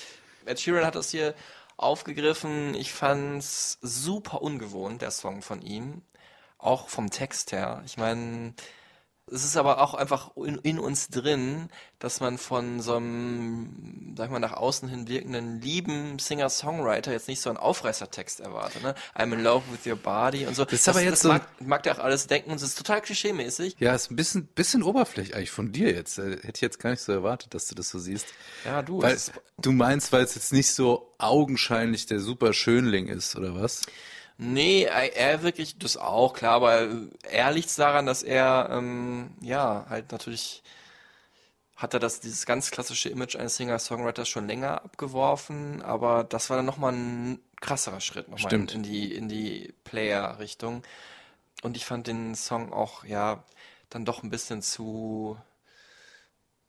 Ed 0.45 0.59
Sheeran 0.59 0.85
hat 0.85 0.95
das 0.95 1.11
hier 1.11 1.35
aufgegriffen. 1.77 2.73
Ich 2.75 2.91
fand's 2.91 3.77
super 3.81 4.41
ungewohnt, 4.41 5.01
der 5.01 5.11
Song 5.11 5.41
von 5.41 5.61
ihm. 5.61 6.01
Auch 6.57 6.89
vom 6.89 7.09
Text 7.09 7.51
her. 7.51 7.81
Ich 7.85 7.97
meine, 7.97 8.53
es 9.27 9.45
ist 9.45 9.55
aber 9.57 9.81
auch 9.81 9.93
einfach 9.93 10.35
in, 10.35 10.57
in 10.59 10.79
uns 10.79 11.09
drin, 11.09 11.69
dass 11.99 12.19
man 12.19 12.37
von 12.37 12.79
so 12.81 12.95
einem, 12.95 14.13
sag 14.17 14.25
ich 14.25 14.31
mal, 14.31 14.39
nach 14.39 14.53
außen 14.53 14.89
hin 14.89 15.07
wirkenden, 15.07 15.61
lieben 15.61 16.19
Singer-Songwriter 16.19 17.11
jetzt 17.11 17.27
nicht 17.27 17.39
so 17.41 17.49
einen 17.49 17.57
Aufreißertext 17.57 18.39
erwartet, 18.41 18.83
ne? 18.83 18.95
I'm 19.15 19.31
in 19.33 19.41
love 19.43 19.63
with 19.71 19.85
your 19.89 19.95
body 19.97 20.45
und 20.47 20.55
so. 20.55 20.65
Das 20.65 20.73
ist 20.73 20.89
aber 20.89 21.01
jetzt 21.01 21.11
das 21.13 21.19
so- 21.21 21.27
mag, 21.29 21.43
mag 21.61 21.83
der 21.83 21.95
auch 21.97 22.03
alles 22.03 22.27
denken 22.27 22.49
und 22.51 22.57
es 22.57 22.63
ist 22.63 22.77
total 22.77 23.01
klischeemäßig. 23.01 23.75
Ja, 23.79 23.93
ist 23.95 24.11
ein 24.11 24.15
bisschen, 24.15 24.47
bisschen 24.47 24.83
oberflächlich 24.83 25.35
eigentlich 25.35 25.51
von 25.51 25.71
dir 25.71 25.91
jetzt. 25.93 26.17
Äh, 26.17 26.31
Hätte 26.41 26.51
ich 26.55 26.61
jetzt 26.61 26.79
gar 26.79 26.89
nicht 26.91 27.01
so 27.01 27.11
erwartet, 27.11 27.53
dass 27.53 27.67
du 27.67 27.75
das 27.75 27.89
so 27.89 27.99
siehst. 27.99 28.25
Ja, 28.65 28.81
du, 28.81 29.01
Weil, 29.01 29.17
du 29.59 29.71
meinst, 29.71 30.11
weil 30.11 30.23
es 30.23 30.35
jetzt 30.35 30.51
nicht 30.51 30.71
so 30.73 31.13
augenscheinlich 31.19 32.05
der 32.05 32.19
super 32.19 32.53
Schönling 32.53 33.07
ist, 33.07 33.35
oder 33.35 33.55
was? 33.55 33.81
Nee, 34.43 34.85
er, 34.85 35.43
wirklich, 35.43 35.77
das 35.77 35.97
auch, 35.97 36.33
klar, 36.33 36.53
aber 36.53 36.89
er 37.29 37.51
liegt's 37.51 37.75
daran, 37.75 38.07
dass 38.07 38.23
er, 38.23 38.69
ähm, 38.71 39.35
ja, 39.39 39.85
halt 39.87 40.11
natürlich 40.11 40.63
hat 41.75 41.93
er 41.93 41.99
das, 41.99 42.21
dieses 42.21 42.47
ganz 42.47 42.71
klassische 42.71 43.09
Image 43.09 43.35
eines 43.35 43.57
Singer-Songwriters 43.57 44.27
schon 44.27 44.47
länger 44.47 44.83
abgeworfen, 44.83 45.83
aber 45.83 46.23
das 46.23 46.49
war 46.49 46.57
dann 46.57 46.65
nochmal 46.65 46.93
ein 46.93 47.39
krasserer 47.61 48.01
Schritt 48.01 48.29
nochmal 48.29 48.49
Stimmt. 48.49 48.73
in 48.73 48.81
die, 48.81 49.13
in 49.13 49.29
die 49.29 49.75
Player-Richtung. 49.83 50.81
Und 51.61 51.77
ich 51.77 51.85
fand 51.85 52.07
den 52.07 52.33
Song 52.33 52.73
auch, 52.73 53.03
ja, 53.03 53.43
dann 53.91 54.05
doch 54.05 54.23
ein 54.23 54.31
bisschen 54.31 54.63
zu, 54.63 55.37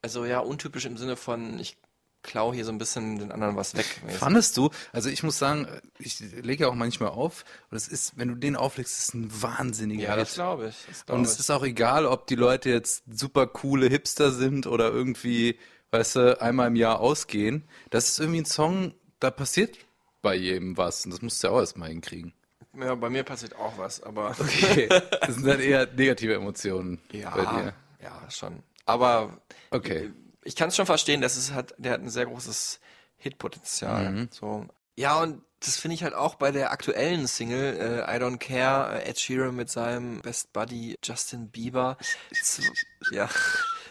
also 0.03 0.27
ja, 0.27 0.41
untypisch 0.41 0.85
im 0.85 0.99
Sinne 0.99 1.17
von, 1.17 1.59
ich 1.59 1.79
klau 2.23 2.53
hier 2.53 2.65
so 2.65 2.73
ein 2.73 2.79
bisschen 2.79 3.19
den 3.19 3.33
anderen 3.33 3.57
was 3.57 3.75
weg. 3.77 3.87
Fandest 4.19 4.57
du? 4.57 4.71
Also 4.93 5.09
ich 5.09 5.23
muss 5.23 5.39
sagen, 5.39 5.67
ich 5.99 6.21
lege 6.21 6.65
ja 6.65 6.71
auch 6.71 6.75
manchmal 6.75 7.11
auf 7.11 7.45
und 7.71 7.77
es 7.77 7.89
ist, 7.89 8.17
wenn 8.17 8.29
du 8.29 8.35
den 8.35 8.57
auflegst, 8.57 8.93
ist 8.93 9.09
es 9.09 9.15
ein 9.15 9.43
wahnsinniger 9.43 10.03
Ja, 10.03 10.17
das 10.17 10.35
glaube 10.35 10.69
ich. 10.69 10.77
Das 10.89 11.07
glaub 11.07 11.19
Und 11.19 11.25
es 11.25 11.39
ist 11.39 11.51
auch 11.51 11.65
egal, 11.65 12.07
ob 12.07 12.27
die 12.27 12.35
Leute 12.35 12.71
jetzt 12.71 13.05
super 13.11 13.47
coole 13.47 13.89
Hipster 13.89 14.31
sind 14.31 14.67
oder 14.67 14.91
irgendwie, 14.91 15.59
weißt 15.91 16.17
du, 16.17 16.41
einmal 16.41 16.69
im 16.69 16.77
Jahr 16.77 17.01
ausgehen. 17.01 17.65
Das 17.91 18.09
ist 18.09 18.21
irgendwie 18.21 18.41
ein 18.43 18.47
Song, 18.47 18.95
da 19.21 19.31
passiert 19.31 19.79
bei 20.23 20.35
jedem 20.35 20.77
was. 20.77 21.05
Und 21.05 21.11
das 21.13 21.23
musst 21.23 21.43
du 21.43 21.49
ja 21.49 21.53
auch 21.55 21.61
erstmal 21.61 21.89
hinkriegen. 21.89 22.33
Ja, 22.79 22.95
bei 22.95 23.11
mir 23.11 23.23
passiert 23.23 23.55
auch 23.57 23.77
was, 23.77 24.03
aber 24.03 24.35
Okay. 24.39 24.89
Das 24.89 25.35
sind 25.35 25.47
dann 25.47 25.61
eher 25.61 25.87
negative 25.93 26.35
Emotionen 26.35 27.01
ja, 27.11 27.31
bei 27.31 27.45
dir. 27.45 27.75
ja, 28.03 28.31
schon. 28.31 28.63
Aber 28.87 29.39
Okay. 29.71 30.11
Ich 30.45 30.57
kann 30.57 30.69
es 30.69 30.77
schon 30.77 30.87
verstehen, 30.87 31.21
dass 31.21 31.37
es 31.37 31.53
hat, 31.53 31.75
der 31.79 31.93
hat 31.93 32.01
ein 32.01 32.11
sehr 32.11 32.27
großes 32.27 32.81
Hitpotenzial. 33.17 34.11
Mhm. 34.11 34.29
So. 34.31 34.67
Ja, 34.97 35.21
und 35.21 35.43
das 35.61 35.77
finde 35.77 35.95
ich 35.95 36.03
halt 36.03 36.15
auch 36.15 36.35
bei 36.35 36.51
der 36.51 36.73
aktuellen 36.73 37.27
Single 37.27 38.05
äh, 38.09 38.17
I 38.17 38.21
Don't 38.21 38.39
Care, 38.39 39.01
äh, 39.01 39.09
Ed 39.09 39.21
Sheeran 39.21 39.55
mit 39.55 39.71
seinem 39.71 40.21
Best 40.21 40.53
Buddy 40.53 40.97
Justin 41.03 41.49
Bieber. 41.51 41.97
Z 42.33 42.65
ja. 43.13 43.29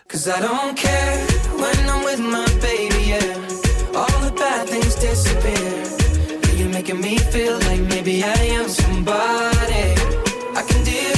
Cause 0.07 0.29
I 0.29 0.41
don't 0.41 0.75
care 0.75 1.17
when 1.55 1.89
I'm 1.89 2.03
with 2.03 2.19
my 2.19 2.45
baby, 2.59 3.11
yeah. 3.11 3.95
All 3.95 4.19
the 4.21 4.31
bad 4.35 4.67
things 4.67 4.95
disappear. 4.95 6.01
You're 6.57 6.69
making 6.69 6.99
me 6.99 7.17
feel 7.31 7.57
like 7.59 7.81
maybe 7.87 8.23
I 8.23 8.59
am 8.59 8.67
somebody. 8.67 9.95
I 10.53 10.63
can 10.67 10.83
deal 10.83 11.10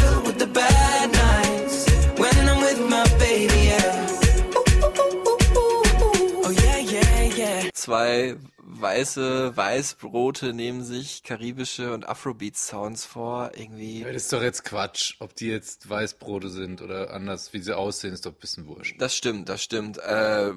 Zwei 7.84 8.38
weiße 8.60 9.58
Weißbrote 9.58 10.54
nehmen 10.54 10.86
sich 10.86 11.22
karibische 11.24 11.94
und 11.94 12.08
Afrobeat-Sounds 12.08 13.04
vor. 13.04 13.52
Irgendwie. 13.58 14.06
Das 14.06 14.16
ist 14.16 14.32
doch 14.32 14.42
jetzt 14.42 14.63
Quatsch. 14.63 15.16
Ob 15.20 15.36
die 15.36 15.48
jetzt 15.48 15.90
Weißbrote 15.90 16.48
sind 16.48 16.82
oder 16.82 17.12
anders, 17.12 17.52
wie 17.52 17.60
sie 17.60 17.75
aussehen, 17.75 18.13
ist 18.13 18.25
doch 18.25 18.32
ein 18.32 18.40
bisschen 18.40 18.68
wurscht. 18.68 18.96
Das 19.02 19.18
stimmt, 19.18 19.50
das 19.50 19.62
stimmt. 19.62 19.98
Äh, 19.98 20.54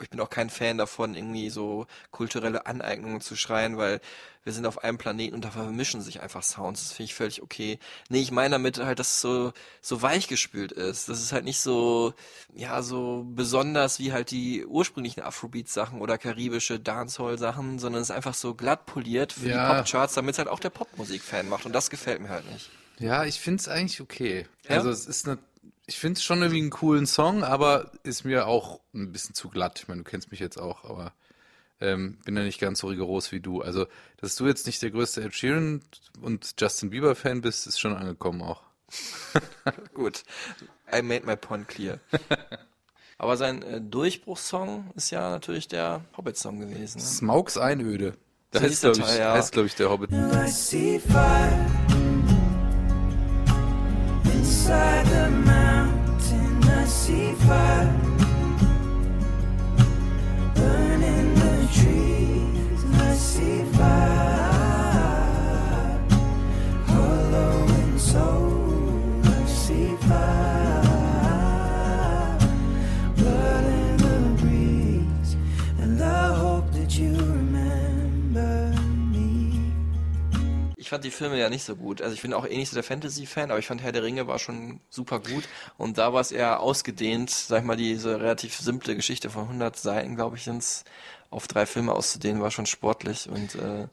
ich 0.00 0.10
bin 0.10 0.20
auch 0.20 0.30
kein 0.30 0.50
Fan 0.50 0.78
davon, 0.78 1.14
irgendwie 1.14 1.50
so 1.50 1.86
kulturelle 2.10 2.66
Aneignungen 2.66 3.20
zu 3.20 3.36
schreien, 3.36 3.76
weil 3.76 4.00
wir 4.44 4.52
sind 4.52 4.64
auf 4.66 4.82
einem 4.82 4.96
Planeten 4.96 5.34
und 5.34 5.44
da 5.44 5.50
vermischen 5.50 6.00
sich 6.00 6.22
einfach 6.22 6.42
Sounds. 6.42 6.80
Das 6.82 6.92
finde 6.92 7.04
ich 7.06 7.14
völlig 7.14 7.42
okay. 7.42 7.78
Nee, 8.08 8.20
ich 8.20 8.30
meine 8.30 8.52
damit 8.52 8.78
halt, 8.78 8.98
dass 8.98 9.10
es 9.10 9.20
so, 9.20 9.52
so 9.82 10.00
weichgespült 10.00 10.72
ist. 10.72 11.08
Das 11.08 11.20
ist 11.20 11.32
halt 11.32 11.44
nicht 11.44 11.60
so, 11.60 12.14
ja, 12.54 12.82
so 12.82 13.26
besonders 13.28 13.98
wie 13.98 14.12
halt 14.12 14.30
die 14.30 14.64
ursprünglichen 14.64 15.22
Afrobeat-Sachen 15.22 16.00
oder 16.00 16.16
karibische 16.16 16.80
Dancehall-Sachen, 16.80 17.78
sondern 17.78 18.00
es 18.00 18.08
ist 18.10 18.16
einfach 18.16 18.34
so 18.34 18.54
glatt 18.54 18.86
poliert 18.86 19.32
für 19.34 19.48
Ja. 19.48 19.68
die 19.68 19.74
Popcharts, 19.78 20.14
damit 20.14 20.34
es 20.34 20.38
halt 20.38 20.48
auch 20.48 20.60
der 20.60 20.70
Popmusik-Fan 20.70 21.48
macht. 21.48 21.66
Und 21.66 21.72
das 21.72 21.90
gefällt 21.90 22.20
mir 22.20 22.30
halt 22.30 22.50
nicht. 22.50 22.70
Ja, 23.00 23.24
ich 23.24 23.38
finde 23.38 23.60
es 23.60 23.68
eigentlich 23.68 24.00
okay. 24.00 24.46
Ja? 24.68 24.76
Also 24.76 24.90
es 24.90 25.06
ist 25.06 25.28
eine, 25.28 25.38
ich 25.88 25.98
finde 25.98 26.18
es 26.18 26.22
schon 26.22 26.42
irgendwie 26.42 26.60
einen 26.60 26.70
coolen 26.70 27.06
Song, 27.06 27.42
aber 27.42 27.90
ist 28.02 28.24
mir 28.24 28.46
auch 28.46 28.80
ein 28.94 29.10
bisschen 29.10 29.34
zu 29.34 29.48
glatt. 29.48 29.80
Ich 29.80 29.88
meine, 29.88 30.02
du 30.02 30.08
kennst 30.08 30.30
mich 30.30 30.38
jetzt 30.38 30.58
auch, 30.58 30.84
aber 30.84 31.14
ähm, 31.80 32.18
bin 32.26 32.36
ja 32.36 32.42
nicht 32.42 32.60
ganz 32.60 32.80
so 32.80 32.88
rigoros 32.88 33.32
wie 33.32 33.40
du. 33.40 33.62
Also, 33.62 33.86
dass 34.18 34.36
du 34.36 34.46
jetzt 34.46 34.66
nicht 34.66 34.82
der 34.82 34.90
größte 34.90 35.22
Ed 35.22 35.34
Sheeran 35.34 35.80
und 36.20 36.54
Justin 36.58 36.90
Bieber 36.90 37.14
Fan 37.14 37.40
bist, 37.40 37.66
ist 37.66 37.80
schon 37.80 37.96
angekommen 37.96 38.42
auch. 38.42 38.64
Gut, 39.94 40.24
I 40.94 41.00
made 41.00 41.24
my 41.24 41.36
point 41.36 41.66
clear. 41.66 42.00
Aber 43.18 43.38
sein 43.38 43.62
äh, 43.62 43.80
Durchbruchssong 43.80 44.90
ist 44.94 45.10
ja 45.10 45.30
natürlich 45.30 45.68
der 45.68 46.04
Hobbit-Song 46.18 46.60
gewesen. 46.60 46.98
Ne? 46.98 47.04
Smaugs 47.04 47.56
Einöde. 47.56 48.18
Da 48.50 48.60
So 48.60 48.66
heißt, 48.66 48.80
glaube 48.82 48.98
ich, 48.98 49.18
ja. 49.18 49.32
heißt, 49.32 49.52
glaub 49.52 49.64
ich, 49.64 49.74
der 49.74 49.88
Hobbit. 49.88 50.10
I 50.12 50.48
see 50.48 51.00
fire 51.00 51.66
inside 54.30 55.06
the 55.06 55.47
See 57.08 57.32
fire 57.32 57.86
burning 60.54 61.34
the 61.40 61.68
trees. 61.72 62.84
I 63.00 63.14
see 63.14 63.62
fire 63.72 64.17
Ich 80.88 80.90
fand 80.90 81.04
die 81.04 81.10
Filme 81.10 81.38
ja 81.38 81.50
nicht 81.50 81.64
so 81.64 81.76
gut. 81.76 82.00
Also 82.00 82.14
ich 82.14 82.22
bin 82.22 82.32
auch 82.32 82.46
eh 82.46 82.56
nicht 82.56 82.70
so 82.70 82.74
der 82.74 82.82
Fantasy-Fan, 82.82 83.50
aber 83.50 83.58
ich 83.58 83.66
fand 83.66 83.82
Herr 83.82 83.92
der 83.92 84.04
Ringe 84.04 84.26
war 84.26 84.38
schon 84.38 84.80
super 84.88 85.20
gut. 85.20 85.44
Und 85.76 85.98
da 85.98 86.14
war 86.14 86.22
es 86.22 86.32
eher 86.32 86.60
ausgedehnt, 86.60 87.28
sag 87.28 87.58
ich 87.58 87.66
mal, 87.66 87.76
diese 87.76 88.18
relativ 88.18 88.56
simple 88.56 88.96
Geschichte 88.96 89.28
von 89.28 89.42
100 89.42 89.76
Seiten, 89.78 90.16
glaube 90.16 90.38
ich, 90.38 90.44
sind's 90.44 90.84
auf 91.28 91.46
drei 91.46 91.66
Filme 91.66 91.92
auszudehnen, 91.92 92.40
war 92.40 92.50
schon 92.50 92.64
sportlich. 92.64 93.28
Und 93.28 93.54
äh, 93.56 93.86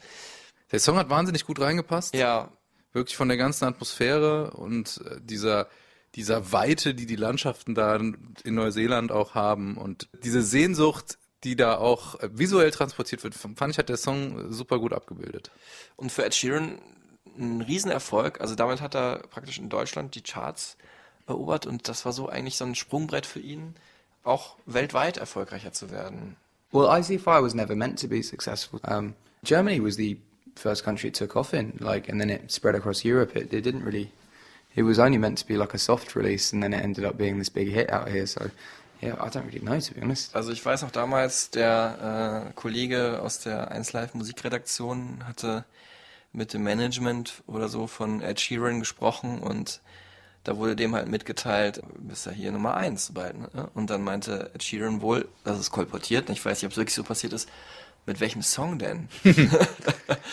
Der 0.71 0.79
Song 0.79 0.95
hat 0.95 1.09
wahnsinnig 1.09 1.45
gut 1.45 1.59
reingepasst. 1.59 2.15
ja, 2.15 2.49
Wirklich 2.93 3.17
von 3.17 3.27
der 3.27 3.35
ganzen 3.35 3.65
Atmosphäre 3.65 4.51
und 4.51 5.01
äh, 5.05 5.19
dieser, 5.19 5.67
dieser 6.15 6.53
Weite, 6.53 6.95
die 6.95 7.07
die 7.07 7.17
Landschaften 7.17 7.75
da 7.75 7.97
in 7.97 8.55
Neuseeland 8.55 9.11
auch 9.11 9.35
haben 9.35 9.75
und 9.75 10.07
diese 10.23 10.41
Sehnsucht, 10.41 11.17
die 11.45 11.55
da 11.55 11.77
auch 11.77 12.19
äh, 12.19 12.29
visuell 12.33 12.71
transportiert 12.71 13.23
wird, 13.23 13.35
fand 13.35 13.71
ich, 13.71 13.77
hat 13.77 13.89
der 13.89 13.97
Song 13.97 14.51
super 14.51 14.79
gut 14.79 14.91
abgebildet. 14.91 15.51
Und 15.95 16.11
für 16.11 16.25
Ed 16.25 16.35
Sheeran 16.35 16.79
ein 17.37 17.61
Riesenerfolg. 17.61 18.41
Also 18.41 18.55
damit 18.55 18.81
hat 18.81 18.95
er 18.95 19.19
praktisch 19.29 19.57
in 19.57 19.69
Deutschland 19.69 20.15
die 20.15 20.21
Charts 20.21 20.77
erobert 21.27 21.65
und 21.65 21.87
das 21.87 22.05
war 22.05 22.13
so 22.13 22.29
eigentlich 22.29 22.57
so 22.57 22.65
ein 22.65 22.75
Sprungbrett 22.75 23.25
für 23.25 23.39
ihn, 23.39 23.75
auch 24.23 24.57
weltweit 24.65 25.17
erfolgreicher 25.17 25.71
zu 25.71 25.91
werden. 25.91 26.35
Well, 26.71 26.87
I 26.89 27.01
See 27.03 27.17
Fire 27.17 27.43
was 27.43 27.53
never 27.53 27.75
meant 27.75 27.99
to 28.01 28.07
be 28.07 28.21
successful. 28.21 28.79
Um, 28.83 29.13
Germany 29.43 29.81
was 29.81 29.95
the 29.95 30.17
first 30.55 30.83
country 30.83 31.09
it 31.09 31.15
took 31.15 31.35
off 31.35 31.53
in. 31.53 31.73
Like, 31.79 32.09
and 32.09 32.19
then 32.19 32.29
it 32.29 32.51
spread 32.51 32.75
across 32.75 33.05
Europe. 33.05 33.35
It, 33.35 33.53
it 33.53 33.61
didn't 33.61 33.83
really. 33.83 34.11
It 34.75 34.83
was 34.83 34.99
only 34.99 35.17
meant 35.17 35.37
to 35.37 35.47
be 35.47 35.55
like 35.55 35.73
a 35.73 35.77
soft 35.77 36.15
release, 36.15 36.51
and 36.51 36.61
then 36.61 36.73
it 36.73 36.83
ended 36.83 37.05
up 37.05 37.17
being 37.17 37.39
this 37.39 37.49
big 37.49 37.69
hit 37.69 37.89
out 37.89 38.09
here. 38.09 38.27
So, 38.27 38.51
yeah, 39.01 39.15
I 39.15 39.29
don't 39.29 39.45
really 39.45 39.59
know 39.59 39.79
to 39.79 39.93
be 39.93 40.01
honest. 40.01 40.35
Also 40.35 40.51
ich 40.51 40.65
weiß 40.65 40.81
noch 40.81 40.91
damals, 40.91 41.49
der 41.49 42.47
äh, 42.49 42.53
Kollege 42.53 43.21
aus 43.21 43.39
der 43.39 43.71
1Live 43.71 44.09
Musikredaktion 44.13 45.23
hatte 45.27 45.65
mit 46.33 46.53
dem 46.53 46.63
Management 46.63 47.43
oder 47.47 47.69
so 47.69 47.87
von 47.87 48.21
Ed 48.21 48.39
Sheeran 48.39 48.79
gesprochen 48.79 49.39
und 49.39 49.81
da 50.43 50.57
wurde 50.57 50.75
dem 50.75 50.93
halt 50.93 51.07
mitgeteilt, 51.07 51.81
bist 51.97 52.27
ja 52.27 52.31
hier 52.31 52.51
Nummer 52.51 52.75
eins 52.75 53.11
bald. 53.13 53.37
Ne? 53.37 53.69
Und 53.73 53.89
dann 53.89 54.03
meinte 54.03 54.51
Ed 54.53 54.63
Sheeran 54.63 55.01
wohl, 55.01 55.27
das 55.43 55.59
ist 55.59 55.71
kolportiert, 55.71 56.29
ich 56.29 56.43
weiß 56.43 56.59
nicht, 56.61 56.65
ob 56.65 56.71
es 56.71 56.77
wirklich 56.77 56.95
so 56.95 57.03
passiert 57.03 57.33
ist, 57.33 57.49
mit 58.05 58.19
welchem 58.19 58.41
Song 58.41 58.77
denn? 58.77 59.09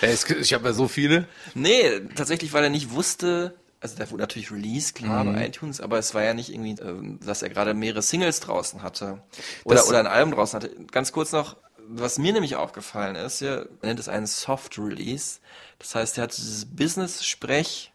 Ich 0.40 0.52
habe 0.52 0.68
ja 0.68 0.72
so 0.72 0.88
viele. 0.88 1.28
Nee, 1.54 2.00
tatsächlich, 2.16 2.52
weil 2.52 2.64
er 2.64 2.70
nicht 2.70 2.90
wusste, 2.90 3.54
also 3.82 3.96
der 3.96 4.10
wurde 4.10 4.22
natürlich 4.22 4.50
released, 4.50 4.94
klar, 4.94 5.24
Mhm. 5.24 5.32
bei 5.34 5.46
iTunes, 5.46 5.80
aber 5.80 5.98
es 5.98 6.14
war 6.14 6.22
ja 6.22 6.32
nicht 6.34 6.48
irgendwie, 6.50 6.80
ähm, 6.80 7.18
dass 7.24 7.42
er 7.42 7.50
gerade 7.50 7.74
mehrere 7.74 8.00
Singles 8.00 8.40
draußen 8.40 8.82
hatte. 8.82 9.22
Oder, 9.64 9.76
Das- 9.76 9.88
oder 9.88 9.98
ein 9.98 10.06
Album 10.06 10.34
draußen 10.34 10.56
hatte. 10.62 10.70
Ganz 10.90 11.12
kurz 11.12 11.32
noch, 11.32 11.56
was 11.88 12.18
mir 12.18 12.32
nämlich 12.32 12.56
aufgefallen 12.56 13.16
ist, 13.16 13.40
hier, 13.40 13.68
er 13.82 13.86
nennt 13.88 14.00
es 14.00 14.08
einen 14.08 14.26
Soft 14.26 14.78
Release. 14.78 15.40
Das 15.80 15.94
heißt, 15.94 16.16
er 16.16 16.24
hat 16.24 16.36
dieses 16.36 16.64
Business-Sprech, 16.66 17.92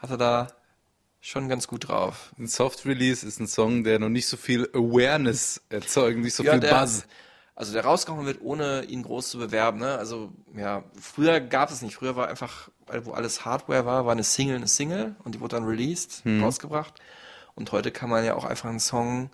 hat 0.00 0.10
er 0.10 0.16
da 0.16 0.46
schon 1.20 1.48
ganz 1.48 1.66
gut 1.66 1.88
drauf. 1.88 2.32
Ein 2.38 2.46
Soft 2.46 2.84
Release 2.86 3.26
ist 3.26 3.40
ein 3.40 3.46
Song, 3.48 3.82
der 3.82 3.98
noch 3.98 4.08
nicht 4.10 4.26
so 4.28 4.36
viel 4.36 4.68
Awareness 4.72 5.60
erzeugt, 5.68 6.18
nicht 6.18 6.34
so 6.34 6.42
Ja, 6.44 6.52
viel 6.52 6.60
der- 6.60 6.74
Buzz. 6.80 7.04
Also 7.56 7.72
der 7.72 7.84
rausgekommen 7.84 8.26
wird, 8.26 8.40
ohne 8.42 8.82
ihn 8.84 9.02
groß 9.04 9.30
zu 9.30 9.38
bewerben. 9.38 9.78
Ne? 9.78 9.96
Also 9.96 10.32
ja, 10.56 10.82
früher 11.00 11.38
gab 11.40 11.70
es 11.70 11.82
nicht. 11.82 11.94
Früher 11.94 12.16
war 12.16 12.26
einfach, 12.28 12.68
wo 13.04 13.12
alles 13.12 13.44
Hardware 13.44 13.86
war, 13.86 14.04
war 14.06 14.12
eine 14.12 14.24
Single 14.24 14.56
eine 14.56 14.66
Single 14.66 15.14
und 15.24 15.34
die 15.36 15.40
wurde 15.40 15.56
dann 15.56 15.64
released, 15.64 16.24
Hm. 16.24 16.42
rausgebracht. 16.42 16.94
Und 17.54 17.70
heute 17.70 17.92
kann 17.92 18.10
man 18.10 18.24
ja 18.24 18.34
auch 18.34 18.44
einfach 18.44 18.68
einen 18.68 18.80
Song 18.80 19.30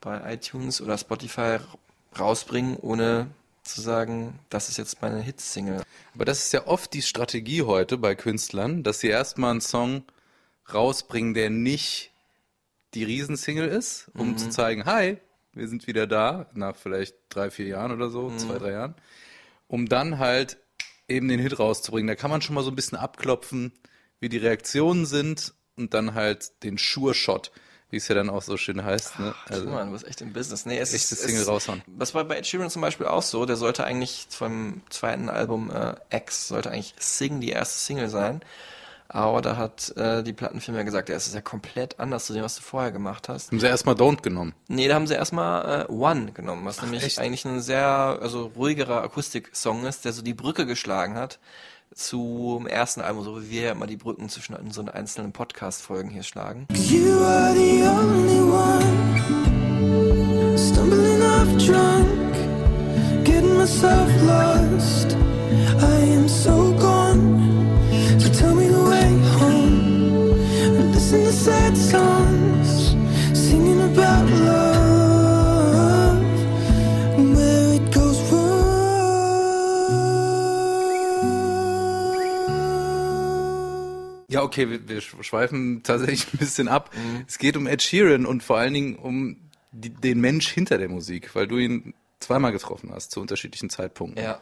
bei 0.00 0.34
iTunes 0.34 0.80
oder 0.80 0.98
Spotify 0.98 1.58
rausbringen, 2.18 2.76
ohne 2.78 3.28
zu 3.62 3.80
sagen, 3.80 4.38
das 4.50 4.68
ist 4.68 4.76
jetzt 4.76 5.00
meine 5.00 5.20
Hit-Single. 5.20 5.82
Aber 6.14 6.24
das 6.24 6.38
ist 6.40 6.52
ja 6.52 6.66
oft 6.66 6.92
die 6.92 7.02
Strategie 7.02 7.62
heute 7.62 7.96
bei 7.96 8.14
Künstlern, 8.16 8.82
dass 8.82 8.98
sie 9.00 9.08
erstmal 9.08 9.52
einen 9.52 9.60
Song 9.60 10.02
rausbringen, 10.72 11.34
der 11.34 11.50
nicht 11.50 12.10
die 12.94 13.04
Riesensingle 13.04 13.66
ist, 13.66 14.10
um 14.14 14.30
Mhm. 14.30 14.38
zu 14.38 14.50
zeigen, 14.50 14.84
hi, 14.84 15.18
wir 15.54 15.68
sind 15.68 15.86
wieder 15.86 16.06
da, 16.06 16.46
nach 16.54 16.76
vielleicht 16.76 17.14
drei, 17.28 17.50
vier 17.50 17.66
Jahren 17.66 17.92
oder 17.92 18.10
so, 18.10 18.28
Mhm. 18.28 18.38
zwei, 18.38 18.58
drei 18.58 18.72
Jahren, 18.72 18.94
um 19.68 19.88
dann 19.88 20.18
halt 20.18 20.58
eben 21.08 21.28
den 21.28 21.40
Hit 21.40 21.58
rauszubringen. 21.58 22.08
Da 22.08 22.14
kann 22.14 22.30
man 22.30 22.42
schon 22.42 22.54
mal 22.54 22.64
so 22.64 22.70
ein 22.70 22.76
bisschen 22.76 22.98
abklopfen, 22.98 23.72
wie 24.20 24.28
die 24.28 24.38
Reaktionen 24.38 25.06
sind 25.06 25.54
und 25.76 25.92
dann 25.94 26.14
halt 26.14 26.62
den 26.62 26.78
Sure-Shot, 26.78 27.50
wie 27.90 27.96
es 27.96 28.08
ja 28.08 28.14
dann 28.14 28.30
auch 28.30 28.42
so 28.42 28.56
schön 28.56 28.82
heißt. 28.84 29.18
Ne? 29.20 29.34
Also, 29.48 29.68
Mann, 29.68 29.88
du 29.88 29.92
bist 29.92 30.06
echt 30.06 30.20
im 30.22 30.32
Business. 30.32 30.64
Nee, 30.66 30.78
es 30.78 30.94
echtes 30.94 31.12
ist, 31.12 31.22
Single 31.22 31.42
es, 31.42 31.48
raushauen. 31.48 31.82
Das 31.86 32.14
war 32.14 32.24
bei 32.24 32.38
Ed 32.38 32.46
Sheeran 32.46 32.70
zum 32.70 32.82
Beispiel 32.82 33.06
auch 33.06 33.22
so. 33.22 33.44
Der 33.44 33.56
sollte 33.56 33.84
eigentlich 33.84 34.26
vom 34.30 34.80
zweiten 34.88 35.28
Album 35.28 35.70
äh, 35.70 35.94
X, 36.10 36.48
sollte 36.48 36.70
eigentlich 36.70 36.94
Sing 36.98 37.40
die 37.40 37.50
erste 37.50 37.78
Single 37.78 38.08
sein. 38.08 38.40
Aber 39.14 39.42
da 39.42 39.56
hat 39.56 39.96
äh, 39.96 40.24
die 40.24 40.32
Plattenfirma 40.32 40.82
gesagt, 40.82 41.08
ja, 41.08 41.14
es 41.14 41.28
ist 41.28 41.36
ja 41.36 41.40
komplett 41.40 42.00
anders 42.00 42.26
zu 42.26 42.32
dem, 42.32 42.42
was 42.42 42.56
du 42.56 42.62
vorher 42.62 42.90
gemacht 42.90 43.28
hast. 43.28 43.52
Haben 43.52 43.60
sie 43.60 43.68
erstmal 43.68 43.94
Don't 43.94 44.22
genommen. 44.22 44.54
Nee, 44.66 44.88
da 44.88 44.96
haben 44.96 45.06
sie 45.06 45.14
erstmal 45.14 45.86
äh, 45.88 45.92
One 45.92 46.32
genommen, 46.32 46.64
was 46.64 46.82
nämlich 46.82 47.04
echt? 47.04 47.20
eigentlich 47.20 47.44
ein 47.44 47.60
sehr 47.60 47.86
also 47.86 48.50
ruhigerer 48.56 49.04
Akustik-Song 49.04 49.86
ist, 49.86 50.04
der 50.04 50.12
so 50.12 50.20
die 50.20 50.34
Brücke 50.34 50.66
geschlagen 50.66 51.14
hat 51.14 51.38
zum 51.94 52.66
ersten 52.66 53.02
Album, 53.02 53.22
so 53.22 53.40
wie 53.40 53.50
wir 53.50 53.62
ja 53.62 53.70
immer 53.70 53.86
die 53.86 53.96
Brücken 53.96 54.28
zwischen 54.28 54.56
unseren 54.56 54.88
einzelnen 54.88 55.30
Podcast-Folgen 55.30 56.10
hier 56.10 56.24
schlagen. 56.24 56.66
You 56.72 57.22
are 57.22 57.54
the 57.54 57.84
only 57.84 58.40
one. 58.40 59.14
Stumbling 60.58 61.22
off 61.22 61.46
drunk, 61.64 62.34
getting 63.24 63.56
myself 63.58 64.10
lost. 64.24 65.16
I 65.80 66.16
am 66.16 66.28
so 66.28 66.73
okay, 84.44 84.70
wir, 84.70 84.88
wir 84.88 85.00
schweifen 85.00 85.82
tatsächlich 85.82 86.26
ein 86.32 86.38
bisschen 86.38 86.68
ab. 86.68 86.90
Es 87.26 87.38
geht 87.38 87.56
um 87.56 87.66
Ed 87.66 87.82
Sheeran 87.82 88.26
und 88.26 88.42
vor 88.42 88.58
allen 88.58 88.74
Dingen 88.74 88.96
um 88.96 89.36
die, 89.72 89.90
den 89.90 90.20
Mensch 90.20 90.48
hinter 90.48 90.78
der 90.78 90.88
Musik, 90.88 91.34
weil 91.34 91.46
du 91.46 91.58
ihn 91.58 91.94
zweimal 92.20 92.52
getroffen 92.52 92.90
hast 92.92 93.10
zu 93.10 93.20
unterschiedlichen 93.20 93.70
Zeitpunkten. 93.70 94.22
Ja. 94.22 94.40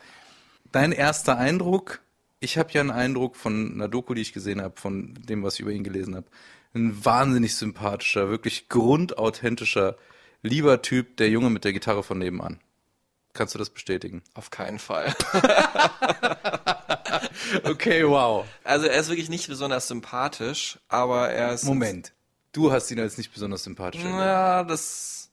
Dein 0.70 0.92
erster 0.92 1.38
Eindruck, 1.38 2.00
ich 2.40 2.58
habe 2.58 2.70
ja 2.72 2.80
einen 2.80 2.90
Eindruck 2.90 3.36
von 3.36 3.72
einer 3.72 3.88
Doku, 3.88 4.14
die 4.14 4.22
ich 4.22 4.32
gesehen 4.32 4.62
habe, 4.62 4.80
von 4.80 5.14
dem, 5.14 5.42
was 5.42 5.54
ich 5.54 5.60
über 5.60 5.72
ihn 5.72 5.84
gelesen 5.84 6.16
habe. 6.16 6.26
Ein 6.74 7.04
wahnsinnig 7.04 7.54
sympathischer, 7.56 8.30
wirklich 8.30 8.68
grundauthentischer, 8.68 9.96
lieber 10.42 10.80
Typ, 10.82 11.16
der 11.18 11.28
Junge 11.28 11.50
mit 11.50 11.64
der 11.64 11.72
Gitarre 11.72 12.02
von 12.02 12.18
nebenan. 12.18 12.60
Kannst 13.34 13.54
du 13.54 13.58
das 13.58 13.70
bestätigen? 13.70 14.22
Auf 14.34 14.50
keinen 14.50 14.78
Fall. 14.78 15.14
Okay, 17.64 18.06
wow. 18.06 18.44
Also 18.64 18.86
er 18.86 19.00
ist 19.00 19.08
wirklich 19.08 19.28
nicht 19.28 19.48
besonders 19.48 19.88
sympathisch, 19.88 20.78
aber 20.88 21.30
er 21.30 21.52
ist. 21.52 21.64
Moment. 21.64 22.12
Du 22.52 22.70
hast 22.70 22.90
ihn 22.90 23.00
als 23.00 23.16
nicht 23.18 23.32
besonders 23.32 23.64
sympathisch. 23.64 24.02
Ja, 24.02 24.64
das. 24.64 25.30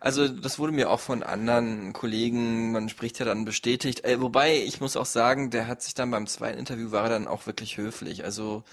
Also 0.00 0.28
das 0.28 0.58
wurde 0.58 0.72
mir 0.72 0.90
auch 0.90 1.00
von 1.00 1.22
anderen 1.22 1.94
Kollegen, 1.94 2.72
man 2.72 2.90
spricht 2.90 3.18
ja 3.18 3.24
dann 3.24 3.46
bestätigt. 3.46 4.04
Äh, 4.04 4.20
wobei 4.20 4.58
ich 4.58 4.80
muss 4.80 4.96
auch 4.96 5.06
sagen, 5.06 5.50
der 5.50 5.66
hat 5.66 5.82
sich 5.82 5.94
dann 5.94 6.10
beim 6.10 6.26
zweiten 6.26 6.58
Interview 6.58 6.92
war 6.92 7.04
er 7.04 7.08
dann 7.08 7.26
auch 7.26 7.46
wirklich 7.46 7.78
höflich. 7.78 8.22
Also 8.22 8.64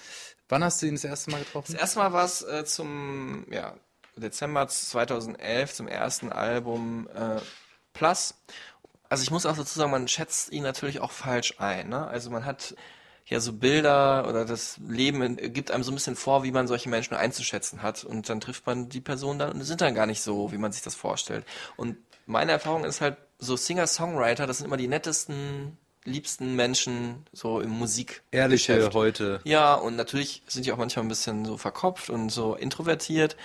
Wann 0.50 0.62
hast 0.62 0.82
du 0.82 0.88
ihn 0.88 0.95
das 0.95 1.06
erste 1.06 1.32
Mal 1.32 1.39
getroffen? 1.39 1.71
das 1.71 1.80
erste 1.82 2.00
Mal 2.00 2.12
war 2.12 2.26
es 2.26 2.41
äh, 2.41 2.65
zum 2.65 3.45
ja, 3.50 3.76
Dezember 4.17 4.67
2011 4.67 5.74
zum 5.74 5.88
ersten 5.88 6.34
Album 6.34 7.08
äh, 7.15 7.39
Plus. 7.93 8.36
Also 9.12 9.24
ich 9.24 9.30
muss 9.32 9.45
auch 9.45 9.58
dazu 9.58 9.78
sagen, 9.78 9.91
man 9.91 10.08
schätzt 10.08 10.54
ihn 10.54 10.63
natürlich 10.63 11.02
auch 11.02 11.12
falsch 11.12 11.56
ein. 11.58 11.89
Ne? 11.89 12.08
Also 12.08 12.30
man 12.30 12.45
hat 12.45 12.76
ja 13.26 13.41
so 13.41 13.52
Bilder 13.52 14.26
oder 14.30 14.45
das 14.45 14.80
Leben 14.88 15.21
in- 15.21 15.52
gibt 15.54 15.69
einem 15.69 15.84
so 15.84 15.91
ein 15.91 15.95
bisschen 15.95 16.15
vor, 16.15 16.43
wie 16.45 16.52
man 16.52 16.65
solche 16.65 16.88
Menschen 16.88 17.13
einzuschätzen 17.15 17.82
hat. 17.82 18.06
Und 18.06 18.30
dann 18.30 18.39
trifft 18.39 18.65
man 18.65 18.88
die 18.88 19.02
Person 19.02 19.38
dann 19.38 19.52
und 19.52 19.63
sind 19.63 19.82
dann 19.82 19.95
gar 19.95 20.06
nicht 20.06 20.21
so, 20.21 20.54
wie 20.54 20.58
man 20.58 20.71
sich 20.71 20.82
das 20.82 20.95
vorstellt. 20.95 21.45
Und 21.76 21.97
meine 22.26 22.54
Erfahrung 22.54 22.86
ist 22.86 23.02
halt, 23.02 23.17
so 23.38 23.58
Singer-Songwriter, 23.58 24.47
das 24.47 24.60
sind 24.60 24.67
immer 24.67 24.78
die 24.78 24.88
nettesten, 24.88 25.78
liebsten 26.06 26.56
Menschen 26.56 27.26
so 27.34 27.60
im 27.60 27.71
Musik. 27.71 28.24
Ehrliche 28.32 28.91
heute. 28.93 29.41
Ja, 29.43 29.74
und 29.76 29.95
natürlich 29.97 30.41
sind 30.47 30.65
die 30.65 30.71
auch 30.71 30.78
manchmal 30.78 31.04
ein 31.06 31.10
bisschen 31.10 31.43
so 31.45 31.58
verkopft 31.58 32.10
und 32.10 32.30
so 32.30 32.56
introvertiert. 32.56 33.36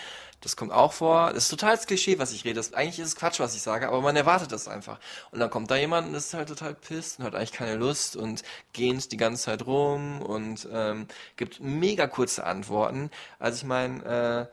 Das 0.42 0.54
kommt 0.56 0.70
auch 0.72 0.92
vor. 0.92 1.32
Das 1.32 1.44
ist 1.44 1.48
total 1.48 1.74
das 1.76 1.86
Klischee, 1.86 2.18
was 2.18 2.32
ich 2.32 2.44
rede. 2.44 2.54
Das, 2.54 2.72
eigentlich 2.74 2.98
ist 3.00 3.08
es 3.08 3.16
Quatsch, 3.16 3.40
was 3.40 3.54
ich 3.56 3.62
sage, 3.62 3.88
aber 3.88 4.00
man 4.00 4.14
erwartet 4.16 4.52
das 4.52 4.68
einfach. 4.68 4.98
Und 5.32 5.40
dann 5.40 5.50
kommt 5.50 5.70
da 5.70 5.76
jemand 5.76 6.08
und 6.08 6.14
ist 6.14 6.34
halt 6.34 6.48
total 6.48 6.74
pisst 6.74 7.18
und 7.18 7.24
hat 7.24 7.34
eigentlich 7.34 7.52
keine 7.52 7.76
Lust 7.76 8.16
und 8.16 8.42
gähnt 8.72 9.10
die 9.12 9.16
ganze 9.16 9.44
Zeit 9.44 9.66
rum 9.66 10.22
und 10.22 10.68
ähm, 10.72 11.08
gibt 11.36 11.60
mega 11.60 12.06
kurze 12.06 12.44
Antworten. 12.44 13.10
Also 13.38 13.56
ich 13.58 13.64
meine, 13.64 14.04
äh, 14.04 14.46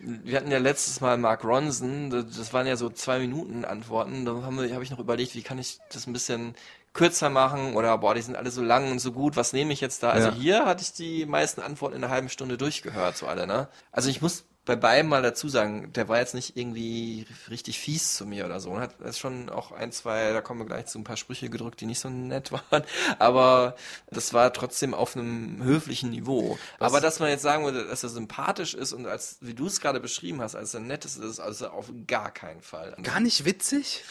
wir 0.00 0.36
hatten 0.36 0.50
ja 0.50 0.58
letztes 0.58 1.00
Mal 1.00 1.18
Mark 1.18 1.44
Ronson, 1.44 2.10
das 2.10 2.52
waren 2.52 2.66
ja 2.66 2.76
so 2.76 2.88
zwei 2.90 3.18
Minuten 3.18 3.64
Antworten. 3.64 4.24
Da 4.24 4.42
habe 4.42 4.74
hab 4.74 4.82
ich 4.82 4.90
noch 4.90 5.00
überlegt, 5.00 5.34
wie 5.34 5.42
kann 5.42 5.58
ich 5.58 5.80
das 5.92 6.06
ein 6.06 6.12
bisschen 6.12 6.54
kürzer 6.92 7.30
machen 7.30 7.74
oder 7.76 7.98
boah, 7.98 8.14
die 8.14 8.22
sind 8.22 8.36
alle 8.36 8.50
so 8.50 8.62
lang 8.62 8.90
und 8.90 9.00
so 9.00 9.12
gut, 9.12 9.36
was 9.36 9.52
nehme 9.52 9.72
ich 9.72 9.80
jetzt 9.80 10.02
da? 10.02 10.10
Also 10.10 10.28
Ja. 10.28 10.34
hier 10.34 10.66
hatte 10.66 10.82
ich 10.82 10.92
die 10.92 11.26
meisten 11.26 11.60
Antworten 11.60 11.96
in 11.96 12.04
einer 12.04 12.12
halben 12.12 12.28
Stunde 12.28 12.56
durchgehört, 12.58 13.16
so 13.16 13.26
alle, 13.26 13.46
ne? 13.46 13.68
Also 13.92 14.08
ich 14.10 14.22
muss 14.22 14.44
bei 14.68 14.76
beiden 14.76 15.08
mal 15.08 15.22
dazu 15.22 15.48
sagen, 15.48 15.94
der 15.94 16.10
war 16.10 16.18
jetzt 16.18 16.34
nicht 16.34 16.54
irgendwie 16.54 17.26
richtig 17.48 17.78
fies 17.78 18.16
zu 18.16 18.26
mir 18.26 18.44
oder 18.44 18.60
so. 18.60 18.68
Und 18.70 18.80
hat 18.80 19.00
ist 19.00 19.18
schon 19.18 19.48
auch 19.48 19.72
ein, 19.72 19.92
zwei, 19.92 20.34
da 20.34 20.42
kommen 20.42 20.60
wir 20.60 20.66
gleich 20.66 20.84
zu 20.84 20.98
ein 20.98 21.04
paar 21.04 21.16
Sprüche 21.16 21.48
gedrückt, 21.48 21.80
die 21.80 21.86
nicht 21.86 22.00
so 22.00 22.10
nett 22.10 22.52
waren. 22.70 22.82
Aber 23.18 23.76
das 24.10 24.34
war 24.34 24.52
trotzdem 24.52 24.92
auf 24.92 25.16
einem 25.16 25.62
höflichen 25.62 26.10
Niveau. 26.10 26.58
Aber 26.78 27.00
dass 27.00 27.18
man 27.18 27.30
jetzt 27.30 27.40
sagen 27.40 27.64
würde, 27.64 27.86
dass 27.86 28.02
er 28.02 28.10
sympathisch 28.10 28.74
ist 28.74 28.92
und 28.92 29.06
als, 29.06 29.38
wie 29.40 29.54
du 29.54 29.68
es 29.68 29.80
gerade 29.80 30.00
beschrieben 30.00 30.42
hast, 30.42 30.54
als 30.54 30.74
er 30.74 30.80
nett 30.80 31.06
ist, 31.06 31.16
ist 31.16 31.40
also 31.40 31.68
auf 31.68 31.90
gar 32.06 32.30
keinen 32.30 32.60
Fall. 32.60 32.94
Gar 33.02 33.20
nicht 33.20 33.46
witzig? 33.46 34.04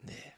Nee. 0.00 0.32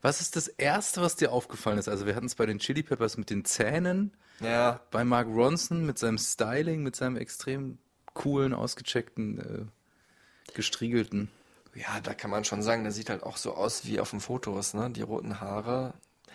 Was 0.00 0.22
ist 0.22 0.34
das 0.34 0.48
Erste, 0.48 1.02
was 1.02 1.16
dir 1.16 1.30
aufgefallen 1.30 1.76
ist? 1.76 1.88
Also 1.90 2.06
wir 2.06 2.16
hatten 2.16 2.24
es 2.24 2.36
bei 2.36 2.46
den 2.46 2.58
Chili 2.58 2.82
Peppers 2.82 3.18
mit 3.18 3.28
den 3.28 3.44
Zähnen, 3.44 4.16
Ja, 4.40 4.80
bei 4.90 5.04
Mark 5.04 5.28
Ronson 5.28 5.84
mit 5.84 5.98
seinem 5.98 6.16
Styling, 6.16 6.82
mit 6.82 6.96
seinem 6.96 7.18
extrem 7.18 7.76
coolen, 8.14 8.54
ausgecheckten, 8.54 9.38
äh, 9.38 10.52
gestriegelten. 10.54 11.30
Ja, 11.74 12.00
da 12.02 12.12
kann 12.14 12.30
man 12.30 12.44
schon 12.44 12.62
sagen, 12.62 12.82
der 12.82 12.92
sieht 12.92 13.08
halt 13.08 13.22
auch 13.22 13.36
so 13.36 13.54
aus 13.54 13.86
wie 13.86 14.00
auf 14.00 14.10
den 14.10 14.20
Fotos, 14.20 14.74
ne? 14.74 14.90
Die 14.90 15.02
roten 15.02 15.40
Haare. 15.40 15.94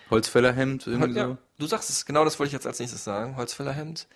Holzfällerhemd, 0.09 0.87
irgendwie 0.87 1.13
Ja, 1.19 1.27
so. 1.27 1.37
du 1.59 1.67
sagst 1.67 1.89
es, 1.89 2.05
genau 2.05 2.23
das 2.23 2.39
wollte 2.39 2.47
ich 2.47 2.53
jetzt 2.53 2.65
als 2.65 2.79
nächstes 2.79 3.03
sagen. 3.03 3.35
Holzfällerhemd. 3.35 4.07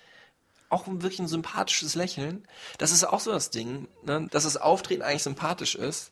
Auch 0.72 0.86
wirklich 0.88 1.20
ein 1.20 1.28
sympathisches 1.28 1.96
Lächeln. 1.96 2.48
Das 2.78 2.92
ist 2.92 3.04
auch 3.04 3.20
so 3.20 3.32
das 3.32 3.50
Ding, 3.50 3.88
ne? 4.04 4.28
dass 4.32 4.46
das 4.46 4.58
Auftreten 4.58 5.02
eigentlich 5.04 5.24
sympathisch 5.24 5.76
ist. 5.76 6.12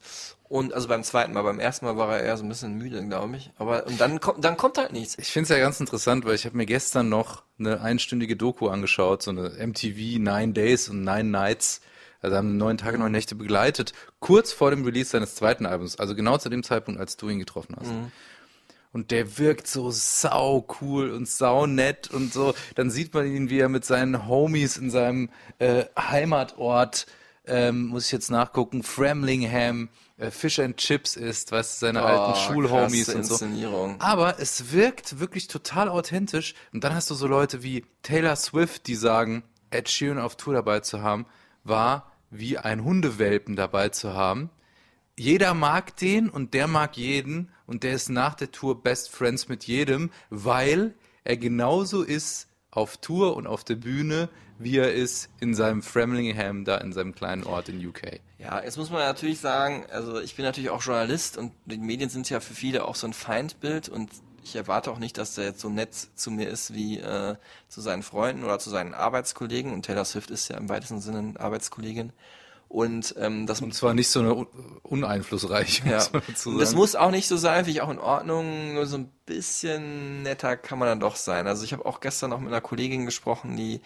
Und 0.49 0.73
also 0.73 0.87
beim 0.87 1.03
zweiten 1.03 1.31
Mal, 1.33 1.43
beim 1.43 1.59
ersten 1.59 1.85
Mal 1.85 1.95
war 1.95 2.17
er 2.17 2.23
eher 2.23 2.35
so 2.35 2.43
ein 2.43 2.49
bisschen 2.49 2.73
müde, 2.73 3.05
glaube 3.07 3.37
ich. 3.37 3.51
Aber 3.57 3.85
und 3.85 4.01
dann 4.01 4.19
kommt, 4.19 4.43
dann 4.43 4.57
kommt 4.57 4.77
halt 4.77 4.91
nichts. 4.91 5.15
Ich 5.17 5.31
finde 5.31 5.43
es 5.43 5.49
ja 5.49 5.59
ganz 5.59 5.79
interessant, 5.79 6.25
weil 6.25 6.35
ich 6.35 6.45
habe 6.45 6.57
mir 6.57 6.65
gestern 6.65 7.07
noch 7.07 7.43
eine 7.57 7.81
einstündige 7.81 8.35
Doku 8.35 8.67
angeschaut, 8.67 9.23
so 9.23 9.31
eine 9.31 9.51
MTV 9.65 10.19
Nine 10.19 10.53
Days 10.53 10.89
und 10.89 11.03
Nine 11.03 11.25
Nights. 11.29 11.81
Also 12.21 12.35
haben 12.35 12.57
neun 12.57 12.77
Tage, 12.77 12.97
neun 12.97 13.13
Nächte 13.13 13.35
begleitet, 13.35 13.93
kurz 14.19 14.51
vor 14.51 14.71
dem 14.71 14.83
Release 14.83 15.09
seines 15.09 15.35
zweiten 15.35 15.65
Albums, 15.65 15.97
also 15.97 16.15
genau 16.15 16.37
zu 16.37 16.49
dem 16.49 16.63
Zeitpunkt, 16.63 16.99
als 16.99 17.15
du 17.15 17.29
ihn 17.29 17.39
getroffen 17.39 17.77
hast. 17.79 17.91
Und 18.91 19.12
der 19.12 19.38
wirkt 19.38 19.67
so 19.67 19.91
sau 19.91 20.65
cool 20.82 21.12
und 21.12 21.28
sau 21.28 21.67
nett 21.67 22.10
und 22.10 22.34
so. 22.34 22.56
Dann 22.75 22.89
sieht 22.89 23.13
man 23.13 23.28
ihn, 23.28 23.49
wie 23.49 23.60
er 23.60 23.69
mit 23.69 23.86
seinen 23.86 24.28
Homies 24.28 24.78
in 24.78 24.89
seinem 24.89 25.30
äh, 25.60 25.86
Heimatort, 25.97 27.06
ähm, 27.45 27.88
muss 27.88 28.08
ich 28.08 28.12
jetzt 28.12 28.32
nachgucken, 28.32 28.84
Framlingham, 28.84 29.89
äh, 30.17 30.32
Fish 30.32 30.60
and 30.60 30.78
Chips 30.78 31.15
isst, 31.15 31.52
weißt 31.52 31.82
du, 31.82 31.86
seine 31.86 32.02
alten 32.02 32.39
Schulhomies 32.39 33.10
und 33.10 33.23
so. 33.25 33.36
Aber 33.99 34.39
es 34.39 34.71
wirkt 34.71 35.19
wirklich 35.19 35.47
total 35.47 35.89
authentisch. 35.89 36.56
Und 36.73 36.84
dann 36.84 36.93
hast 36.95 37.10
du 37.10 37.15
so 37.15 37.28
Leute 37.28 37.63
wie 37.63 37.86
Taylor 38.04 38.36
Swift, 38.36 38.88
die 38.88 38.95
sagen, 38.95 39.43
Ed 39.71 39.89
Sheeran 39.89 40.19
auf 40.19 40.36
Tour 40.36 40.54
dabei 40.56 40.80
zu 40.80 41.02
haben, 41.02 41.25
war 41.63 42.12
wie 42.32 42.58
ein 42.58 42.84
Hundewelpen 42.84 43.56
dabei 43.56 43.89
zu 43.89 44.13
haben. 44.13 44.49
Jeder 45.17 45.54
mag 45.54 45.95
den 45.97 46.30
und 46.30 46.54
der 46.54 46.67
mag 46.67 46.97
jeden 46.97 47.52
und 47.69 47.84
der 47.84 47.93
ist 47.93 48.10
nach 48.10 48.34
der 48.34 48.51
Tour 48.51 48.82
Best 48.82 49.12
Friends 49.12 49.47
mit 49.47 49.65
jedem, 49.65 50.10
weil 50.32 50.95
er 51.23 51.38
genauso 51.38 52.01
ist 52.01 52.47
auf 52.71 52.97
Tour 52.97 53.38
und 53.38 53.45
auf 53.45 53.63
der 53.63 53.75
Bühne, 53.75 54.29
wie 54.58 54.77
er 54.77 54.91
ist 54.91 55.29
in 55.39 55.53
seinem 55.53 55.84
Framlingham, 55.84 56.65
da 56.65 56.77
in 56.79 56.93
seinem 56.93 57.13
kleinen 57.13 57.43
Ort 57.43 57.69
in 57.69 57.86
UK. 57.86 58.21
Ja, 58.39 58.62
jetzt 58.63 58.77
muss 58.77 58.89
man 58.89 59.01
natürlich 59.01 59.39
sagen, 59.39 59.86
also 59.91 60.19
ich 60.19 60.36
bin 60.36 60.45
natürlich 60.45 60.71
auch 60.71 60.82
Journalist 60.82 61.38
und 61.38 61.51
die 61.65 61.77
Medien 61.77 62.10
sind 62.10 62.27
ja 62.32 62.39
für 62.39 62.55
viele 62.55 62.86
auch 62.86 62.95
so 62.95 63.05
ein 63.05 63.13
Feindbild 63.13 63.88
und 63.88 64.10
ich 64.43 64.55
erwarte 64.55 64.89
auch 64.89 64.97
nicht, 64.97 65.19
dass 65.19 65.36
der 65.36 65.45
jetzt 65.45 65.60
so 65.60 65.69
nett 65.69 65.93
zu 65.93 66.32
mir 66.32 66.49
ist 66.49 66.73
wie 66.73 66.97
äh, 66.97 67.36
zu 67.67 67.82
seinen 67.82 68.01
Freunden 68.01 68.43
oder 68.43 68.58
zu 68.58 68.71
seinen 68.71 68.95
Arbeitskollegen 68.95 69.71
und 69.71 69.86
Taylor 69.86 70.05
Swift 70.05 70.32
ist 70.32 70.47
ja 70.47 70.58
im 70.58 70.69
weitesten 70.69 71.01
Sinne 71.01 71.19
eine 71.19 71.39
Arbeitskollegin 71.39 72.13
und 72.69 73.15
ähm, 73.17 73.47
das 73.47 73.62
Und 73.62 73.73
zwar 73.73 73.95
nicht 73.95 74.10
so 74.10 74.19
eine 74.19 74.36
un 74.36 74.47
uneinflussreiche, 74.84 75.89
ja. 75.89 76.08
Das 76.60 76.75
muss 76.75 76.95
auch 76.95 77.12
nicht 77.12 77.27
so 77.27 77.36
sein, 77.36 77.65
finde 77.65 77.71
ich 77.71 77.82
auch 77.82 77.89
in 77.89 77.99
Ordnung. 77.99 78.75
Nur 78.75 78.86
so 78.86 78.97
ein 78.97 79.12
bisschen 79.25 80.21
netter 80.21 80.55
kann 80.55 80.77
man 80.77 80.88
dann 80.88 80.99
doch 80.99 81.15
sein. 81.15 81.47
Also 81.47 81.63
ich 81.63 81.73
habe 81.73 81.86
auch 81.86 81.99
gestern 81.99 82.29
noch 82.29 82.39
mit 82.39 82.49
einer 82.49 82.62
Kollegin 82.62 83.05
gesprochen, 83.05 83.58
die 83.58 83.82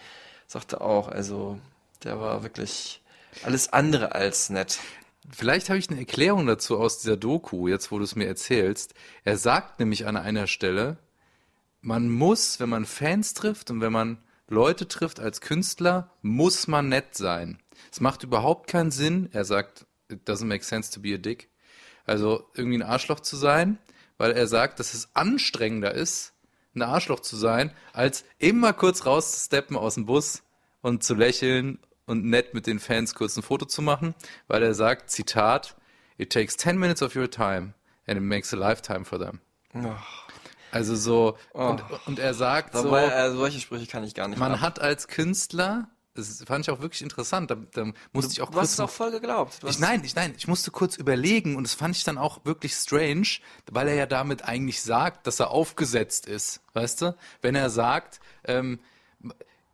sagte 0.46 0.82
auch, 0.82 1.08
also 1.08 1.58
der 2.04 2.20
war 2.20 2.42
wirklich 2.42 3.02
alles 3.42 3.72
andere 3.72 4.14
als 4.14 4.50
nett. 4.50 4.78
Vielleicht 5.30 5.70
habe 5.70 5.78
ich 5.78 5.88
eine 5.88 5.98
Erklärung 5.98 6.46
dazu 6.46 6.78
aus 6.78 6.98
dieser 6.98 7.16
Doku, 7.16 7.68
jetzt 7.68 7.90
wo 7.90 7.96
du 7.96 8.04
es 8.04 8.14
mir 8.14 8.26
erzählst. 8.26 8.92
Er 9.24 9.38
sagt 9.38 9.80
nämlich 9.80 10.06
an 10.06 10.18
einer 10.18 10.46
Stelle, 10.46 10.98
man 11.80 12.10
muss, 12.10 12.60
wenn 12.60 12.68
man 12.68 12.84
Fans 12.84 13.32
trifft 13.32 13.70
und 13.70 13.80
wenn 13.80 13.92
man 13.92 14.18
Leute 14.46 14.86
trifft 14.88 15.20
als 15.20 15.40
Künstler, 15.40 16.10
muss 16.20 16.66
man 16.66 16.90
nett 16.90 17.16
sein. 17.16 17.58
Es 17.94 18.00
macht 18.00 18.24
überhaupt 18.24 18.68
keinen 18.68 18.90
Sinn, 18.90 19.28
er 19.30 19.44
sagt, 19.44 19.86
it 20.10 20.28
doesn't 20.28 20.46
make 20.46 20.64
sense 20.64 20.90
to 20.92 20.98
be 20.98 21.14
a 21.14 21.16
dick, 21.16 21.48
also 22.04 22.44
irgendwie 22.54 22.78
ein 22.78 22.82
Arschloch 22.82 23.20
zu 23.20 23.36
sein, 23.36 23.78
weil 24.18 24.32
er 24.32 24.48
sagt, 24.48 24.80
dass 24.80 24.94
es 24.94 25.14
anstrengender 25.14 25.94
ist, 25.94 26.32
ein 26.74 26.82
Arschloch 26.82 27.20
zu 27.20 27.36
sein, 27.36 27.70
als 27.92 28.24
immer 28.38 28.72
kurz 28.72 29.06
rauszusteppen 29.06 29.76
aus 29.76 29.94
dem 29.94 30.06
Bus 30.06 30.42
und 30.82 31.04
zu 31.04 31.14
lächeln 31.14 31.78
und 32.04 32.24
nett 32.24 32.52
mit 32.52 32.66
den 32.66 32.80
Fans 32.80 33.14
kurz 33.14 33.36
ein 33.36 33.44
Foto 33.44 33.64
zu 33.64 33.80
machen, 33.80 34.16
weil 34.48 34.64
er 34.64 34.74
sagt, 34.74 35.08
Zitat, 35.08 35.76
it 36.18 36.32
takes 36.32 36.56
10 36.56 36.76
minutes 36.76 37.00
of 37.00 37.14
your 37.14 37.30
time 37.30 37.74
and 38.08 38.18
it 38.18 38.24
makes 38.24 38.52
a 38.52 38.56
lifetime 38.56 39.04
for 39.04 39.20
them. 39.20 39.38
Also 40.72 40.96
so, 40.96 41.38
und, 41.52 41.84
und 42.06 42.18
er 42.18 42.34
sagt 42.34 42.74
so, 42.74 42.82
Dabei, 42.82 43.04
äh, 43.04 43.30
solche 43.30 43.60
Sprüche 43.60 43.86
kann 43.86 44.02
ich 44.02 44.16
gar 44.16 44.26
nicht 44.26 44.40
man 44.40 44.54
ab. 44.54 44.60
hat 44.62 44.80
als 44.80 45.06
Künstler, 45.06 45.86
das 46.14 46.44
fand 46.46 46.64
ich 46.64 46.70
auch 46.70 46.80
wirklich 46.80 47.02
interessant, 47.02 47.50
da, 47.50 47.56
da 47.72 47.92
musste 48.12 48.32
ich 48.32 48.40
auch 48.40 48.50
Du 48.50 48.58
hast 48.58 48.68
kurz 48.68 48.72
es 48.74 48.80
auch 48.80 48.90
voll 48.90 49.10
geglaubt. 49.10 49.62
Du 49.62 49.66
ich, 49.66 49.78
nein, 49.78 50.02
ich, 50.04 50.14
nein, 50.14 50.34
ich 50.36 50.46
musste 50.46 50.70
kurz 50.70 50.96
überlegen 50.96 51.56
und 51.56 51.64
das 51.64 51.74
fand 51.74 51.96
ich 51.96 52.04
dann 52.04 52.18
auch 52.18 52.44
wirklich 52.44 52.72
strange, 52.74 53.26
weil 53.70 53.88
er 53.88 53.94
ja 53.94 54.06
damit 54.06 54.44
eigentlich 54.44 54.82
sagt, 54.82 55.26
dass 55.26 55.40
er 55.40 55.50
aufgesetzt 55.50 56.26
ist, 56.26 56.60
weißt 56.72 57.02
du? 57.02 57.16
Wenn 57.42 57.56
er 57.56 57.68
sagt, 57.68 58.20
ähm, 58.44 58.78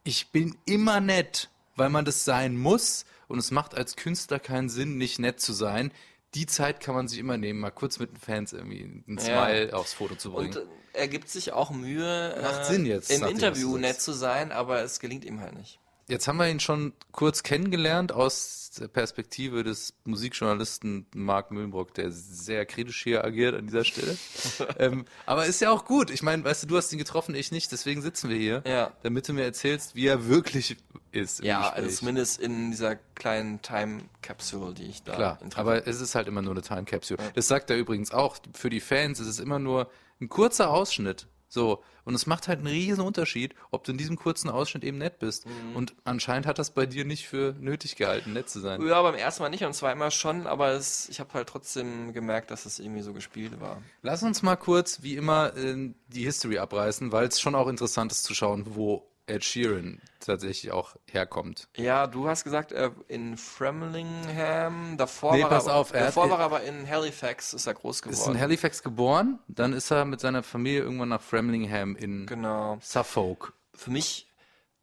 ich 0.03 0.31
bin 0.31 0.57
immer 0.65 1.01
nett, 1.01 1.51
weil 1.77 1.91
man 1.91 2.05
das 2.05 2.25
sein 2.25 2.57
muss 2.57 3.05
und 3.29 3.39
es 3.39 3.51
macht 3.51 3.75
als 3.75 3.97
Künstler 3.97 4.39
keinen 4.39 4.69
Sinn, 4.71 4.97
nicht 4.97 5.19
nett 5.19 5.41
zu 5.41 5.53
sein. 5.53 5.93
Die 6.35 6.47
Zeit 6.47 6.81
kann 6.81 6.95
man 6.95 7.07
sich 7.09 7.19
immer 7.19 7.37
nehmen, 7.37 7.61
mal 7.61 7.71
kurz 7.71 7.99
mit 7.99 8.13
den 8.13 8.17
Fans 8.19 8.53
irgendwie 8.53 8.83
ein 8.83 9.19
Ja. 9.19 9.47
Smile 9.47 9.75
aufs 9.75 9.93
Foto 9.93 10.15
zu 10.15 10.33
bringen. 10.33 10.57
Und 10.57 10.57
äh, 10.57 10.67
er 10.93 11.09
gibt 11.09 11.29
sich 11.29 11.53
auch 11.53 11.71
Mühe, 11.71 12.39
Macht 12.41 12.63
äh, 12.63 12.65
Sinn 12.65 12.87
jetzt, 12.87 13.11
im 13.11 13.21
nachdem, 13.21 13.37
Interview 13.37 13.73
du 13.73 13.79
nett 13.79 14.01
zu 14.01 14.13
sein, 14.13 14.53
aber 14.53 14.83
es 14.83 15.01
gelingt 15.01 15.25
ihm 15.25 15.41
halt 15.41 15.55
nicht. 15.55 15.79
Jetzt 16.11 16.27
haben 16.27 16.39
wir 16.39 16.49
ihn 16.49 16.59
schon 16.59 16.93
kurz 17.13 17.45
kennengelernt 17.45 18.11
aus 18.11 18.73
der 18.81 18.89
Perspektive 18.89 19.63
des 19.63 19.95
Musikjournalisten 20.05 21.07
Marc 21.15 21.53
Mühlenbrock, 21.53 21.95
der 21.95 22.11
sehr 22.11 22.67
kritisch 22.67 23.03
hier 23.05 23.25
agiert 23.25 23.55
an 23.55 23.67
dieser 23.67 23.85
Stelle. 23.85 24.19
ähm, 24.79 25.05
aber 25.25 25.47
ist 25.47 25.61
ja 25.61 25.71
auch 25.71 25.85
gut. 25.85 26.11
Ich 26.11 26.23
meine, 26.23 26.43
weißt 26.43 26.65
du, 26.65 26.67
du 26.67 26.77
hast 26.77 26.93
ihn 26.93 26.99
getroffen, 26.99 27.37
ich 27.37 27.53
nicht, 27.53 27.71
deswegen 27.71 28.03
sitzen 28.03 28.29
wir 28.29 28.37
hier, 28.37 28.65
Ja. 28.67 28.93
damit 29.05 29.29
du 29.29 29.33
mir 29.35 29.45
erzählst, 29.45 29.95
wie 29.95 30.07
er 30.09 30.27
wirklich 30.27 30.77
ist. 31.13 31.45
Ja, 31.45 31.61
Gespräch. 31.61 31.77
also 31.85 31.97
zumindest 31.99 32.41
in 32.41 32.73
dieser 32.73 32.97
kleinen 32.97 33.63
Time 33.63 34.03
Capsule, 34.21 34.75
die 34.75 34.87
ich 34.87 35.05
da 35.05 35.15
Klar, 35.15 35.39
aber 35.55 35.87
es 35.87 36.01
ist 36.01 36.17
halt 36.17 36.27
immer 36.27 36.43
nur 36.43 36.53
eine 36.53 36.63
Time 36.63 36.85
Capsule. 36.85 37.19
Das 37.35 37.47
sagt 37.47 37.71
er 37.71 37.77
übrigens 37.77 38.11
auch. 38.13 38.37
Für 38.55 38.71
die 38.71 38.81
Fans 38.81 39.21
ist 39.21 39.29
es 39.29 39.39
immer 39.39 39.61
nur 39.61 39.89
ein 40.21 40.29
kurzer 40.29 40.71
Ausschnitt. 40.71 41.29
So. 41.51 41.83
Und 42.05 42.15
es 42.15 42.27
macht 42.27 42.49
halt 42.49 42.61
einen 42.61 42.69
riesen 42.69 43.03
Unterschied, 43.03 43.55
ob 43.71 43.85
du 43.85 43.93
in 43.93 43.99
diesem 43.99 44.17
kurzen 44.17 44.49
Ausschnitt 44.49 44.85
eben 44.85 44.99
nett 44.99 45.19
bist. 45.19 45.47
Mhm. 45.47 45.77
Und 45.77 45.95
anscheinend 46.05 46.47
hat 46.47 46.59
das 46.59 46.71
bei 46.71 46.87
dir 46.87 47.05
nicht 47.05 47.27
für 47.27 47.55
nötig 47.61 47.97
gehalten, 47.97 48.33
nett 48.33 48.49
zu 48.49 48.61
sein. 48.61 48.81
Ja, 48.87 49.03
beim 49.03 49.17
ersten 49.17 49.43
Mal 49.43 49.51
nicht 49.51 49.65
und 49.65 49.75
zweimal 49.75 50.11
schon, 50.11 50.47
aber 50.47 50.71
es, 50.71 51.09
ich 51.09 51.21
habe 51.21 51.35
halt 51.35 51.49
trotzdem 51.49 52.13
gemerkt, 52.13 52.51
dass 52.51 52.67
es 52.67 52.79
irgendwie 52.79 53.03
so 53.03 53.13
gespielt 53.13 53.61
war. 53.61 53.83
Lass 54.03 54.23
uns 54.23 54.43
mal 54.43 54.57
kurz, 54.57 55.03
wie 55.03 55.17
immer, 55.17 55.53
die 55.53 56.25
History 56.25 56.59
abreißen, 56.59 57.13
weil 57.13 57.27
es 57.27 57.41
schon 57.41 57.55
auch 57.55 57.69
interessant 57.69 58.13
ist 58.13 58.23
zu 58.23 58.35
schauen, 58.35 58.65
wo 58.71 59.10
Ed 59.31 59.45
Sheeran 59.45 60.01
tatsächlich 60.21 60.73
auch 60.73 60.97
herkommt. 61.11 61.69
Ja, 61.77 62.07
du 62.07 62.29
hast 62.29 62.45
gesagt, 62.45 62.73
äh, 62.73 62.91
in 63.09 63.37
Framlingham, 63.37 64.97
davor, 64.97 65.35
Nee, 65.37 65.43
war, 65.43 65.49
pass 65.51 65.67
er, 65.67 65.75
auf, 65.77 65.93
er 65.93 66.07
davor 66.07 66.25
hat- 66.25 66.31
war 66.31 66.39
er 66.41 66.45
aber 66.45 66.63
in 66.63 66.89
Halifax, 66.89 67.55
ist 67.55 67.67
er 67.67 67.75
groß 67.75 68.03
geworden. 68.03 68.19
Ist 68.19 68.27
in 68.27 68.39
Halifax 68.41 68.83
geboren, 68.83 69.39
dann 69.49 69.73
ist 69.73 69.91
er 69.91 70.05
mit 70.05 70.21
seiner 70.21 70.43
Familie 70.43 70.81
irgendwann 70.81 71.09
nach 71.09 71.23
Framlingham 71.23 71.97
in 71.97 72.27
Genau. 72.27 72.79
Suffolk. 72.83 73.53
Für 73.75 73.91
mich, 73.91 74.29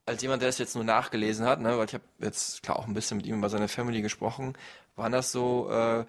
als 0.05 0.21
jemand, 0.21 0.41
der 0.41 0.49
es 0.49 0.57
jetzt 0.57 0.75
nur 0.75 0.83
nachgelesen 0.83 1.45
hat, 1.45 1.59
ne, 1.61 1.77
weil 1.77 1.85
ich 1.85 1.93
habe 1.93 2.03
jetzt 2.19 2.63
klar 2.63 2.79
auch 2.79 2.87
ein 2.87 2.93
bisschen 2.93 3.17
mit 3.17 3.25
ihm 3.25 3.37
über 3.37 3.49
seine 3.49 3.67
Family 3.67 4.01
gesprochen, 4.01 4.53
waren 4.95 5.11
das 5.11 5.31
so 5.31 5.69
äh, 5.69 6.05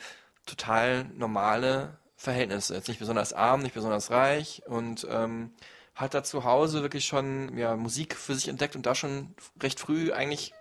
total 0.46 1.04
normale 1.14 1.98
Verhältnisse. 2.16 2.74
Jetzt 2.74 2.88
nicht 2.88 2.98
besonders 3.00 3.32
arm, 3.32 3.62
nicht 3.62 3.74
besonders 3.74 4.10
reich 4.10 4.62
und 4.66 5.06
ähm, 5.10 5.52
hat 5.98 6.14
da 6.14 6.22
zu 6.22 6.44
Hause 6.44 6.82
wirklich 6.82 7.04
schon 7.06 7.58
ja, 7.58 7.76
Musik 7.76 8.14
für 8.16 8.34
sich 8.34 8.48
entdeckt 8.48 8.76
und 8.76 8.86
da 8.86 8.94
schon 8.94 9.34
recht 9.62 9.80
früh 9.80 10.12
eigentlich 10.12 10.54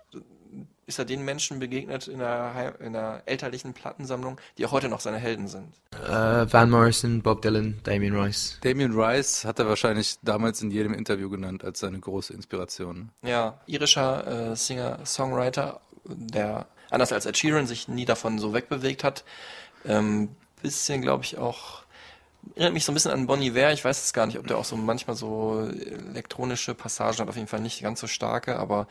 ist 0.86 0.98
er 0.98 1.04
den 1.04 1.22
Menschen 1.22 1.58
begegnet 1.58 2.08
in 2.08 2.18
der, 2.18 2.54
Hei- 2.54 2.84
in 2.84 2.94
der 2.94 3.22
elterlichen 3.26 3.74
Plattensammlung, 3.74 4.40
die 4.56 4.64
auch 4.64 4.72
heute 4.72 4.88
noch 4.88 5.00
seine 5.00 5.18
Helden 5.18 5.46
sind. 5.46 5.68
Uh, 5.94 6.46
Van 6.50 6.70
Morrison, 6.70 7.20
Bob 7.22 7.42
Dylan, 7.42 7.78
Damien 7.82 8.18
Rice. 8.18 8.58
Damien 8.62 8.98
Rice 8.98 9.44
hat 9.44 9.58
er 9.58 9.68
wahrscheinlich 9.68 10.16
damals 10.22 10.62
in 10.62 10.70
jedem 10.70 10.94
Interview 10.94 11.28
genannt 11.28 11.62
als 11.62 11.80
seine 11.80 12.00
große 12.00 12.32
Inspiration. 12.32 13.10
Ja, 13.22 13.60
irischer 13.66 14.52
äh, 14.52 14.56
Singer, 14.56 15.04
Songwriter, 15.04 15.82
der 16.06 16.66
anders 16.88 17.12
als 17.12 17.26
Ed 17.26 17.36
Sheeran 17.36 17.66
sich 17.66 17.86
nie 17.86 18.06
davon 18.06 18.38
so 18.38 18.54
wegbewegt 18.54 19.04
hat. 19.04 19.24
Ähm, 19.84 20.30
bisschen, 20.62 21.02
glaube 21.02 21.22
ich, 21.24 21.36
auch 21.36 21.82
erinnert 22.54 22.74
mich 22.74 22.84
so 22.84 22.92
ein 22.92 22.94
bisschen 22.94 23.10
an 23.10 23.26
Bonnie 23.26 23.48
Iver. 23.48 23.72
Ich 23.72 23.84
weiß 23.84 24.04
es 24.04 24.12
gar 24.12 24.26
nicht, 24.26 24.38
ob 24.38 24.46
der 24.46 24.58
auch 24.58 24.64
so 24.64 24.76
manchmal 24.76 25.16
so 25.16 25.68
elektronische 26.10 26.74
Passagen 26.74 27.18
hat. 27.18 27.28
Auf 27.28 27.36
jeden 27.36 27.48
Fall 27.48 27.60
nicht 27.60 27.82
ganz 27.82 28.00
so 28.00 28.06
starke, 28.06 28.58
aber 28.58 28.86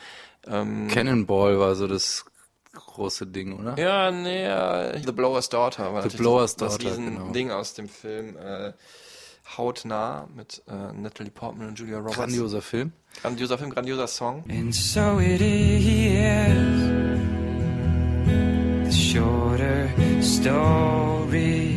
ähm, 0.46 0.88
Cannonball 0.90 1.60
war 1.60 1.76
so 1.76 1.88
das 1.88 2.26
große 2.74 3.28
Ding, 3.28 3.58
oder? 3.60 3.78
ja, 3.80 4.12
nee, 4.12 4.46
äh, 4.46 5.02
The 5.04 5.12
Blower's 5.12 5.50
Daughter 5.50 5.94
war 5.94 6.08
The 6.08 6.16
Blower's 6.16 6.56
das 6.56 6.78
Daughter, 6.78 6.92
riesen 6.92 7.16
genau. 7.16 7.32
Ding 7.32 7.52
aus 7.52 7.74
dem 7.74 7.90
Film 7.90 8.38
äh, 8.38 8.74
Hautnah 9.58 10.28
mit 10.36 10.62
äh, 10.68 10.94
Natalie 10.94 11.32
Portman 11.32 11.70
und 11.70 11.80
Julia 11.80 11.98
Roberts. 11.98 12.18
Grandioser 12.18 12.62
Film. 12.62 12.92
Grandioser 13.22 13.58
Film, 13.58 13.70
grandioser 13.72 14.08
Song. 14.08 14.44
And 14.50 14.76
so 14.76 15.20
it 15.20 15.42
is. 15.42 16.58
The 18.86 18.92
shorter 18.92 19.90
story. 20.22 21.77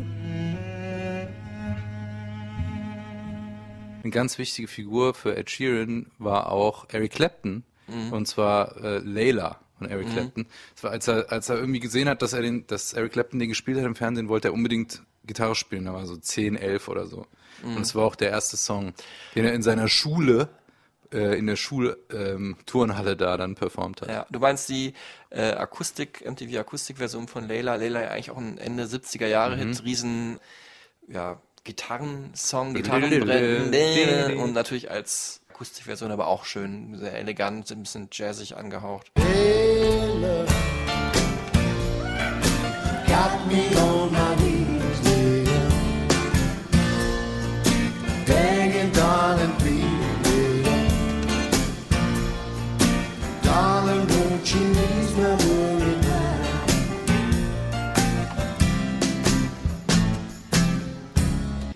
Eine 4.03 4.11
ganz 4.11 4.37
wichtige 4.37 4.67
Figur 4.67 5.13
für 5.13 5.35
Ed 5.35 5.49
Sheeran 5.49 6.07
war 6.17 6.51
auch 6.51 6.85
Eric 6.91 7.11
Clapton. 7.13 7.63
Mhm. 7.87 8.13
Und 8.13 8.27
zwar 8.27 8.77
äh, 8.83 8.99
Layla 8.99 9.59
von 9.77 9.89
Eric 9.89 10.07
Mhm. 10.07 10.11
Clapton. 10.13 10.45
Das 10.75 10.83
war, 10.83 10.91
als 10.91 11.07
er, 11.07 11.31
als 11.31 11.49
er 11.49 11.57
irgendwie 11.57 11.79
gesehen 11.79 12.07
hat, 12.09 12.21
dass 12.21 12.33
er 12.33 12.41
den, 12.41 12.65
dass 12.67 12.93
Eric 12.93 13.13
Clapton 13.13 13.39
den 13.39 13.49
gespielt 13.49 13.77
hat 13.77 13.85
im 13.85 13.95
Fernsehen, 13.95 14.29
wollte 14.29 14.49
er 14.49 14.53
unbedingt 14.53 15.01
Gitarre 15.25 15.55
spielen. 15.55 15.85
Da 15.85 15.93
war 15.93 16.05
so 16.05 16.15
10, 16.17 16.55
11 16.55 16.87
oder 16.87 17.05
so. 17.05 17.25
Mhm. 17.63 17.77
Und 17.77 17.81
es 17.83 17.93
war 17.95 18.05
auch 18.05 18.15
der 18.15 18.29
erste 18.31 18.57
Song, 18.57 18.93
den 19.35 19.45
er 19.45 19.53
in 19.53 19.61
seiner 19.61 19.87
Schule, 19.87 20.49
äh, 21.13 21.37
in 21.37 21.45
der 21.47 21.57
Schul 21.57 21.97
ähm, 22.11 22.55
da 22.65 23.37
dann 23.37 23.55
performt 23.55 24.01
hat. 24.01 24.09
Ja, 24.09 24.25
du 24.31 24.39
meinst 24.39 24.69
die 24.69 24.93
äh, 25.29 25.51
Akustik, 25.51 26.23
MTV 26.25 26.57
Akustikversion 26.59 27.27
von 27.27 27.47
Layla. 27.47 27.75
Layla 27.75 28.01
ja 28.01 28.07
eigentlich 28.09 28.31
auch 28.31 28.37
ein 28.37 28.57
Ende 28.57 28.85
70er 28.85 29.27
Jahre 29.27 29.57
Hit, 29.57 29.67
Mhm. 29.67 29.85
riesen, 29.85 30.39
ja, 31.07 31.39
Gitarrensong, 31.63 32.73
Gitarrenbrennen 32.73 34.37
und 34.39 34.53
natürlich 34.53 34.89
als 34.89 35.41
Akustikversion 35.49 36.11
aber 36.11 36.27
auch 36.27 36.45
schön, 36.45 36.97
sehr 36.97 37.13
elegant, 37.19 37.69
ein 37.69 37.83
bisschen 37.83 38.09
jazzig 38.11 38.57
angehaucht. 38.57 39.11
Got 43.05 43.45
me 43.47 43.69
on 43.77 44.11
my 44.11 44.30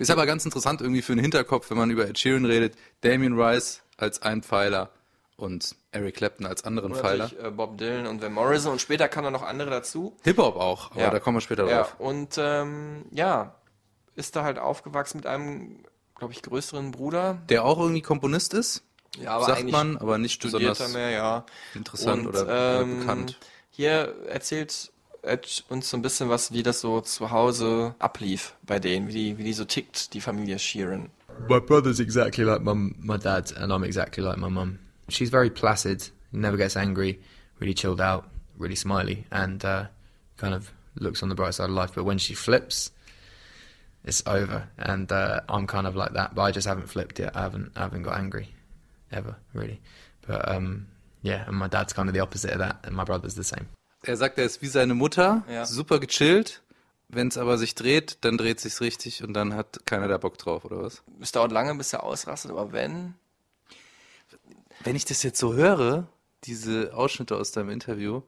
Ist 0.06 0.10
aber 0.12 0.26
ganz 0.26 0.44
interessant 0.44 0.80
irgendwie 0.80 1.02
für 1.02 1.14
den 1.14 1.20
Hinterkopf, 1.22 1.70
wenn 1.70 1.78
man 1.78 1.90
über 1.90 2.06
Ed 2.08 2.18
Sheeran 2.18 2.44
redet. 2.44 2.74
Damien 3.00 3.38
Rice 3.38 3.82
als 3.96 4.22
ein 4.22 4.42
Pfeiler 4.42 4.90
und 5.36 5.74
Eric 5.92 6.16
Clapton 6.16 6.46
als 6.46 6.64
anderen 6.64 6.92
Und 6.92 6.98
Pfeiler. 6.98 7.30
äh, 7.42 7.50
Bob 7.50 7.76
Dylan 7.78 8.06
und 8.06 8.22
Van 8.22 8.32
Morrison 8.32 8.72
und 8.72 8.80
später 8.80 9.08
kamen 9.08 9.24
dann 9.24 9.32
noch 9.32 9.42
andere 9.42 9.70
dazu. 9.70 10.16
Hip-Hop 10.24 10.56
auch, 10.56 10.92
aber 10.92 11.00
Ja. 11.00 11.10
da 11.10 11.18
kommen 11.20 11.36
wir 11.36 11.40
später 11.42 11.66
Ja, 11.68 11.82
drauf. 11.82 11.94
und 11.98 12.36
ähm, 12.38 13.04
ja, 13.10 13.54
ist 14.14 14.34
da 14.36 14.44
halt 14.44 14.58
aufgewachsen 14.58 15.18
mit 15.18 15.26
einem, 15.26 15.82
glaube 16.14 16.32
ich, 16.32 16.40
größeren 16.42 16.90
Bruder. 16.90 17.42
Der 17.48 17.64
auch 17.64 17.78
irgendwie 17.78 18.00
Komponist 18.02 18.54
ist, 18.54 18.82
Ja, 19.18 19.40
sagt 19.42 19.70
man, 19.70 19.96
aber 19.98 20.16
nicht 20.18 20.40
besonders 20.40 20.92
mehr, 20.94 21.10
ja. 21.10 21.44
interessant 21.74 22.22
Und, 22.22 22.28
oder, 22.28 22.42
oder 22.44 22.80
ähm, 22.80 23.00
bekannt. 23.00 23.38
Hier 23.70 24.14
erzählt 24.28 24.90
Uns 25.68 25.90
so 25.90 25.96
ein 25.96 26.02
bisschen 26.02 26.28
was, 26.28 26.52
wie 26.52 26.62
das 26.62 26.80
so 26.80 27.00
zu 27.00 27.30
Hause 27.30 27.94
ablief 27.98 28.54
bei 28.64 28.78
denen, 28.78 29.08
wie 29.08 29.12
die, 29.12 29.38
wie 29.38 29.44
die 29.44 29.52
so 29.52 29.64
tickt, 29.64 30.14
die 30.14 30.20
Familie 30.20 30.58
Sheeran. 30.58 31.10
My 31.48 31.60
brother's 31.60 32.00
exactly 32.00 32.44
like 32.44 32.62
my 32.62 32.74
my 32.74 33.18
dad, 33.18 33.52
and 33.56 33.72
I'm 33.72 33.84
exactly 33.84 34.22
like 34.22 34.38
my 34.38 34.48
mum. 34.48 34.78
She's 35.08 35.30
very 35.30 35.50
placid, 35.50 36.10
never 36.32 36.56
gets 36.56 36.76
angry, 36.76 37.20
really 37.60 37.74
chilled 37.74 38.00
out, 38.00 38.24
really 38.58 38.76
smiley, 38.76 39.26
and 39.30 39.64
uh, 39.64 39.86
kind 40.36 40.54
of 40.54 40.72
looks 40.94 41.22
on 41.22 41.28
the 41.28 41.34
bright 41.34 41.54
side 41.54 41.68
of 41.68 41.76
life. 41.76 41.92
But 41.94 42.04
when 42.04 42.18
she 42.18 42.34
flips, 42.34 42.90
it's 44.04 44.22
over. 44.26 44.68
And 44.78 45.10
uh, 45.12 45.40
I'm 45.48 45.66
kind 45.66 45.86
of 45.86 45.96
like 45.96 46.12
that, 46.12 46.34
but 46.34 46.42
I 46.42 46.52
just 46.52 46.66
haven't 46.66 46.88
flipped 46.88 47.18
yet. 47.18 47.36
I 47.36 47.42
haven't 47.42 47.72
I 47.76 47.80
haven't 47.80 48.02
got 48.02 48.18
angry, 48.18 48.48
ever 49.12 49.36
really. 49.52 49.80
But 50.26 50.48
um, 50.48 50.86
yeah, 51.22 51.44
and 51.46 51.56
my 51.56 51.68
dad's 51.68 51.92
kind 51.92 52.08
of 52.08 52.14
the 52.14 52.20
opposite 52.20 52.52
of 52.52 52.58
that, 52.60 52.78
and 52.84 52.94
my 52.94 53.04
brother's 53.04 53.34
the 53.34 53.44
same. 53.44 53.68
Er 54.08 54.16
sagt, 54.16 54.38
er 54.38 54.44
ist 54.44 54.62
wie 54.62 54.66
seine 54.68 54.94
Mutter, 54.94 55.44
Ja. 55.48 55.64
super 55.66 55.98
gechillt. 56.00 56.62
Wenn 57.08 57.28
es 57.28 57.38
aber 57.38 57.56
sich 57.56 57.74
dreht, 57.76 58.18
dann 58.22 58.36
dreht 58.36 58.58
sich's 58.60 58.80
richtig 58.80 59.22
und 59.22 59.32
dann 59.34 59.54
hat 59.54 59.86
keiner 59.86 60.08
da 60.08 60.18
Bock 60.18 60.38
drauf, 60.38 60.64
oder 60.64 60.82
was? 60.82 61.02
Es 61.20 61.30
dauert 61.32 61.52
lange, 61.52 61.74
bis 61.76 61.92
er 61.92 62.02
ausrastet, 62.02 62.50
aber 62.50 62.72
wenn, 62.72 63.14
Wenn 64.84 64.96
ich 64.96 65.04
das 65.04 65.22
jetzt 65.22 65.38
so 65.38 65.54
höre, 65.54 66.06
diese 66.44 66.92
Ausschnitte 66.94 67.36
aus 67.36 67.50
deinem 67.52 67.70
Interview, 67.70 68.22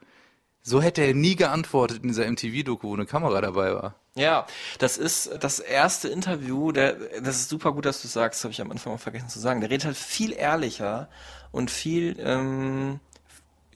so 0.62 0.80
hätte 0.82 1.02
er 1.02 1.14
nie 1.14 1.36
geantwortet 1.36 2.02
in 2.02 2.08
dieser 2.08 2.26
MTV-Doku, 2.30 2.88
wo 2.88 2.94
eine 2.94 3.06
Kamera 3.06 3.40
dabei 3.40 3.74
war. 3.74 3.94
Ja, 4.14 4.46
das 4.78 4.96
ist 4.98 5.30
das 5.40 5.58
erste 5.60 6.08
Interview, 6.08 6.72
der, 6.72 6.94
das 7.20 7.36
ist 7.36 7.48
super 7.50 7.72
gut, 7.72 7.84
dass 7.84 8.02
du 8.02 8.08
sagst, 8.08 8.42
habe 8.44 8.52
ich 8.52 8.60
am 8.60 8.70
Anfang 8.70 8.92
auch 8.94 9.00
vergessen 9.00 9.28
zu 9.28 9.38
sagen. 9.38 9.60
Der 9.60 9.70
redet 9.70 9.84
halt 9.86 9.96
viel 9.96 10.32
ehrlicher 10.32 11.08
und 11.52 11.70
viel, 11.70 12.16
ähm, 12.18 12.98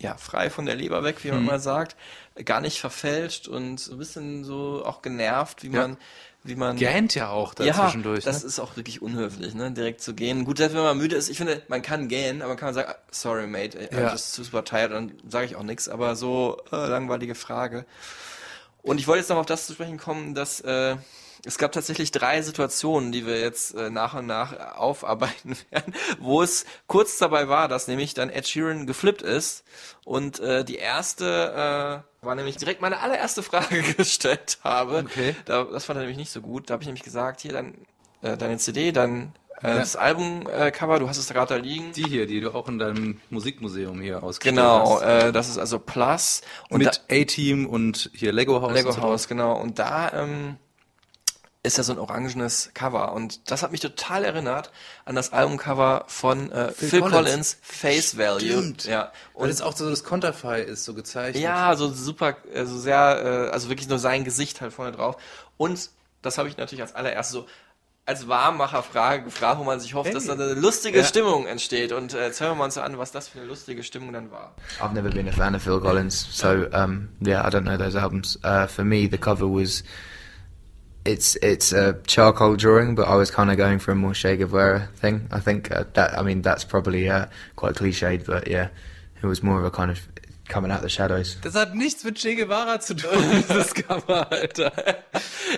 ja, 0.02 0.16
frei 0.16 0.50
von 0.50 0.66
der 0.66 0.74
Leber 0.74 1.04
weg, 1.04 1.22
wie 1.24 1.30
man 1.30 1.38
Hm. 1.40 1.46
mal 1.46 1.60
sagt, 1.60 1.96
gar 2.44 2.60
nicht 2.60 2.80
verfälscht 2.80 3.48
und 3.48 3.78
so 3.78 3.92
ein 3.92 3.98
bisschen 3.98 4.44
so 4.44 4.82
auch 4.84 5.00
genervt, 5.02 5.62
wie 5.62 5.68
Ja. 5.68 5.82
man, 5.88 5.96
wie 6.44 6.56
man. 6.56 6.76
Gähnt 6.76 7.14
ja 7.14 7.28
auch 7.30 7.54
da 7.54 7.64
ja, 7.64 7.74
zwischendurch. 7.74 8.24
das 8.24 8.42
ne? 8.42 8.48
ist 8.48 8.58
auch 8.58 8.76
wirklich 8.76 9.00
unhöflich, 9.00 9.54
ne, 9.54 9.70
direkt 9.70 10.00
zu 10.00 10.12
gehen. 10.14 10.44
Gut, 10.44 10.58
selbst 10.58 10.74
wenn 10.74 10.82
man 10.82 10.98
müde 10.98 11.14
ist, 11.16 11.28
ich 11.28 11.36
finde, 11.38 11.62
man 11.68 11.82
kann 11.82 12.08
gähnen, 12.08 12.42
aber 12.42 12.48
man 12.50 12.56
kann 12.58 12.74
sagen, 12.74 12.90
"Ah, 12.90 12.98
sorry, 13.12 13.46
mate, 13.46 13.78
I'm 13.92 14.00
Ja. 14.00 14.12
just 14.12 14.32
super 14.34 14.64
tired, 14.64 14.90
dann 14.92 15.12
sage 15.28 15.46
ich 15.46 15.56
auch 15.56 15.62
nichts, 15.62 15.88
aber 15.88 16.16
so 16.16 16.60
äh, 16.72 16.76
langweilige 16.88 17.34
Frage. 17.36 17.84
Und 18.82 18.98
ich 18.98 19.06
wollte 19.06 19.20
jetzt 19.20 19.28
noch 19.28 19.36
auf 19.36 19.46
das 19.46 19.66
zu 19.68 19.74
sprechen 19.74 19.98
kommen, 19.98 20.34
dass 20.34 20.60
äh, 20.62 20.96
es 21.44 21.58
gab 21.58 21.72
tatsächlich 21.72 22.12
drei 22.12 22.40
Situationen, 22.42 23.10
die 23.10 23.26
wir 23.26 23.40
jetzt 23.40 23.74
äh, 23.74 23.90
nach 23.90 24.14
und 24.14 24.26
nach 24.26 24.52
äh, 24.52 24.56
aufarbeiten 24.76 25.56
werden, 25.70 25.94
wo 26.20 26.42
es 26.42 26.64
kurz 26.86 27.18
dabei 27.18 27.48
war, 27.48 27.68
dass 27.68 27.88
nämlich 27.88 28.14
dann 28.14 28.30
Ed 28.30 28.46
Sheeran 28.46 28.86
geflippt 28.86 29.22
ist. 29.22 29.64
Und 30.04 30.38
äh, 30.40 30.64
die 30.64 30.76
erste 30.76 32.04
äh, 32.22 32.24
war 32.26 32.34
nämlich 32.34 32.56
direkt 32.56 32.80
meine 32.80 33.00
allererste 33.00 33.42
Frage 33.42 33.82
gestellt 33.96 34.58
habe. 34.62 34.98
Okay. 35.06 35.34
Da, 35.44 35.64
das 35.64 35.84
fand 35.84 35.96
er 35.98 36.00
nämlich 36.02 36.18
nicht 36.18 36.30
so 36.32 36.40
gut. 36.40 36.70
Da 36.70 36.74
habe 36.74 36.82
ich 36.82 36.86
nämlich 36.86 37.02
gesagt, 37.04 37.40
hier 37.40 37.52
dann 37.52 37.74
äh, 38.22 38.36
deine 38.36 38.58
CD, 38.58 38.92
dann 38.92 39.32
äh, 39.62 39.68
Ja. 39.68 39.74
das 39.78 39.96
Albumcover, 39.96 41.00
du 41.00 41.08
hast 41.08 41.18
es 41.18 41.28
gerade 41.28 41.54
da 41.54 41.60
liegen. 41.60 41.92
Die 41.92 42.04
hier, 42.04 42.26
die 42.26 42.40
du 42.40 42.52
auch 42.54 42.68
in 42.68 42.78
deinem 42.78 43.20
Musikmuseum 43.30 44.00
hier 44.00 44.22
ausgestellt 44.22 44.56
Genau, 44.56 45.00
hast. 45.00 45.02
äh, 45.02 45.32
das 45.32 45.48
ist 45.48 45.58
also 45.58 45.80
Plus. 45.80 46.42
Und 46.68 46.78
Mit 46.78 47.02
A-Team 47.10 47.66
und 47.66 48.10
hier 48.14 48.32
Lego 48.32 48.60
House. 48.62 48.72
Lego 48.72 48.92
so. 48.92 49.00
House, 49.02 49.26
genau. 49.28 49.60
Und 49.60 49.78
da 49.80 50.12
ähm, 50.12 50.56
ist 51.64 51.76
ja 51.78 51.84
so 51.84 51.92
ein 51.92 51.98
orangenes 51.98 52.70
Cover. 52.74 53.12
Und 53.12 53.50
das 53.50 53.62
hat 53.62 53.70
mich 53.70 53.80
total 53.80 54.24
erinnert 54.24 54.72
an 55.04 55.14
das 55.14 55.32
Albumcover 55.32 56.04
von 56.08 56.50
äh, 56.50 56.72
Phil, 56.72 57.00
Collins. 57.00 57.12
Collins, 57.14 57.56
Face 57.62 58.18
Value. 58.18 58.40
Stimmt. 58.40 58.84
Ja. 58.84 59.12
Und 59.32 59.48
es 59.48 59.62
auch 59.62 59.76
so 59.76 59.88
das 59.88 60.02
Konterfei 60.02 60.60
ist 60.62 60.84
so 60.84 60.92
gezeichnet. 60.94 61.42
ja, 61.42 61.76
so 61.76 61.92
super, 61.92 62.36
äh, 62.52 62.64
so 62.64 62.78
sehr, 62.78 63.46
äh, 63.48 63.52
also 63.52 63.68
wirklich 63.68 63.88
nur 63.88 64.00
sein 64.00 64.24
Gesicht 64.24 64.60
halt 64.60 64.72
vorne 64.72 64.90
drauf. 64.92 65.16
Und 65.56 65.90
das 66.22 66.36
habe 66.38 66.48
ich 66.48 66.56
natürlich 66.56 66.82
als 66.82 66.94
allererstes 66.94 67.32
so 67.32 67.46
als 68.04 68.26
Warmmacherfrage 68.26 69.22
gefragt, 69.22 69.60
wo 69.60 69.64
man 69.64 69.78
sich 69.78 69.94
hofft, 69.94 70.08
Hey. 70.08 70.14
dass 70.14 70.26
da 70.26 70.32
eine 70.32 70.54
lustige 70.54 70.98
Ja. 70.98 71.04
Stimmung 71.04 71.46
entsteht. 71.46 71.92
Und 71.92 72.14
äh, 72.14 72.26
jetzt 72.26 72.40
hören 72.40 72.58
wir 72.58 72.64
uns 72.64 72.76
an, 72.76 72.98
was 72.98 73.12
das 73.12 73.28
für 73.28 73.38
eine 73.38 73.46
lustige 73.46 73.84
Stimmung 73.84 74.12
dann 74.12 74.32
war. 74.32 74.56
I've 74.80 74.92
never 74.92 75.10
been 75.10 75.28
a 75.28 75.32
fan 75.32 75.54
of 75.54 75.62
Phil 75.62 75.78
Collins, 75.78 76.26
so 76.36 76.48
um, 76.48 77.10
yeah, 77.24 77.46
I 77.46 77.50
don't 77.50 77.62
know 77.62 77.76
those 77.76 77.96
albums. 77.96 78.40
Uh, 78.44 78.66
for 78.66 78.84
me, 78.84 79.08
the 79.08 79.18
cover 79.18 79.46
was 79.46 79.84
it's 81.04 81.36
it's 81.36 81.72
a 81.72 81.98
charcoal 82.06 82.56
drawing, 82.56 82.94
but 82.94 83.08
I 83.08 83.16
was 83.16 83.30
kind 83.30 83.50
of 83.50 83.56
going 83.56 83.78
for 83.78 83.92
a 83.92 83.94
more 83.94 84.14
Che 84.14 84.36
Guevara 84.36 84.88
thing. 84.96 85.28
I 85.32 85.40
think 85.40 85.70
uh, 85.70 85.84
that 85.94 86.18
I 86.18 86.22
mean 86.22 86.42
that's 86.42 86.64
probably 86.64 87.08
uh, 87.08 87.26
quite 87.56 87.74
cliched, 87.74 88.26
but 88.26 88.48
yeah, 88.48 88.68
it 89.22 89.26
was 89.26 89.42
more 89.42 89.58
of 89.58 89.64
a 89.64 89.70
kind 89.70 89.90
of 89.90 90.00
coming 90.48 90.70
out 90.70 90.82
the 90.82 90.88
shadows. 90.88 91.36
Das 91.42 91.54
hat 91.54 91.74
nichts 91.74 92.04
mit 92.04 92.16
Che 92.18 92.34
Guevara 92.34 92.80
zu 92.80 92.94
tun, 92.94 93.10
dieses 93.48 93.74
Cover, 93.74 94.30
Alter. 94.30 94.72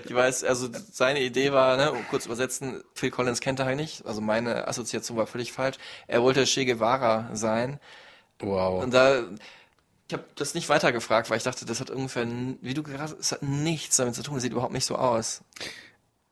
Ich 0.05 0.15
weiß, 0.15 0.45
also 0.45 0.69
seine 0.93 1.21
Idee 1.21 1.53
war, 1.53 1.77
ne, 1.77 1.93
um 1.93 2.07
kurz 2.09 2.27
übersetzen, 2.27 2.83
Phil 2.95 3.11
Collins 3.11 3.41
kennt 3.41 3.61
er 3.61 3.67
halt 3.67 3.77
nicht, 3.77 4.07
also 4.07 4.21
meine 4.21 4.67
Assoziation 4.69 5.17
war 5.17 5.27
völlig 5.27 5.53
falsch. 5.53 5.77
Er 6.07 6.23
wollte 6.23 6.45
Che 6.45 6.65
Guevara 6.65 7.31
sein. 7.35 7.81
Wow. 8.41 8.83
Und 8.83 8.95
da, 8.95 9.25
ich 10.09 10.13
habe 10.15 10.25
das 10.35 10.55
nicht 10.55 10.69
weitergefragt, 10.69 11.31
weil 11.31 11.39
ich 11.39 11.43
dachte, 11.45 11.65
das 11.65 11.81
hat 11.81 11.91
ungefähr, 11.91 12.27
wie 12.61 12.75
du 12.75 12.83
gerade, 12.83 13.17
es 13.19 13.33
hat 13.33 13.43
nichts 13.43 13.97
damit 13.97 14.15
zu 14.15 14.23
tun, 14.23 14.35
das 14.35 14.43
sieht 14.43 14.53
überhaupt 14.53 14.73
nicht 14.75 14.85
so 14.87 14.97
aus. 14.97 15.43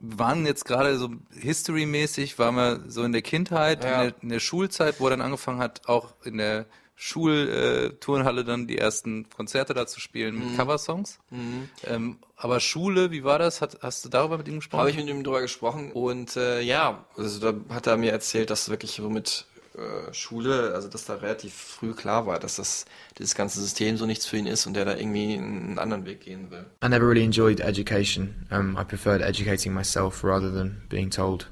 waren 0.05 0.45
jetzt 0.47 0.65
gerade 0.65 0.99
so 0.99 1.11
history-mäßig, 1.31 2.39
waren 2.39 2.57
wir 2.57 2.85
so 2.89 3.03
in 3.05 3.13
der 3.13 3.23
Kindheit, 3.23 3.85
Ja. 3.85 4.03
in, 4.03 4.09
der, 4.11 4.23
in 4.23 4.29
der 4.31 4.41
Schulzeit, 4.41 4.99
wo 4.99 5.07
er 5.07 5.11
dann 5.11 5.21
angefangen 5.23 5.61
hat, 5.61 5.89
auch 5.89 6.15
in 6.25 6.39
der 6.39 6.67
Schulturnhalle 6.97 8.45
dann 8.45 8.67
die 8.67 8.79
ersten 8.79 9.29
Konzerte 9.31 9.75
da 9.75 9.87
zu 9.87 10.01
spielen 10.01 10.39
mit 10.39 10.51
Mhm. 10.53 10.57
Coversongs. 10.57 11.19
Mhm. 11.31 11.69
Ähm, 11.85 12.19
aber 12.37 12.61
Schule, 12.61 13.11
wie 13.11 13.25
war 13.25 13.39
das? 13.39 13.61
Hat, 13.61 13.79
hast 13.83 14.05
du 14.05 14.09
darüber 14.09 14.39
mit 14.39 14.49
ihm 14.49 14.57
gesprochen? 14.57 14.81
Habe 14.81 14.91
ich 14.91 14.97
mit 14.97 15.09
ihm 15.09 15.23
drüber 15.25 15.41
gesprochen 15.41 15.93
und 15.93 16.37
äh, 16.37 16.61
ja, 16.61 17.05
also 17.17 17.53
da 17.53 17.75
hat 17.75 17.87
er 17.87 17.97
mir 17.97 18.13
erzählt, 18.13 18.51
dass 18.51 18.69
wirklich 18.69 18.93
so 18.93 19.09
mit 19.09 19.47
äh, 19.75 20.13
Schule, 20.13 20.73
also 20.75 20.89
dass 20.89 21.05
da 21.05 21.15
relativ 21.15 21.55
früh 21.55 21.95
klar 21.95 22.27
war, 22.27 22.39
dass 22.39 22.57
das 22.57 22.85
dieses 23.19 23.35
ganze 23.35 23.61
System 23.61 23.97
so 23.97 24.07
nichts 24.07 24.27
für 24.27 24.37
ihn 24.37 24.47
ist 24.47 24.67
und 24.67 24.75
da 24.75 24.85
irgendwie 24.95 25.35
einen 25.35 25.79
anderen 25.79 26.05
Weg 26.05 26.21
gehen 26.21 26.51
will. 26.51 26.67
I 26.85 26.89
never 26.89 27.07
really 27.07 27.25
enjoyed 27.25 27.61
education. 27.61 28.47
Um, 28.51 28.77
I 28.79 28.85
preferred 28.85 29.23
educating 29.23 29.73
myself 29.73 30.23
rather 30.23 30.53
than 30.53 30.83
being 30.89 31.11
told 31.11 31.49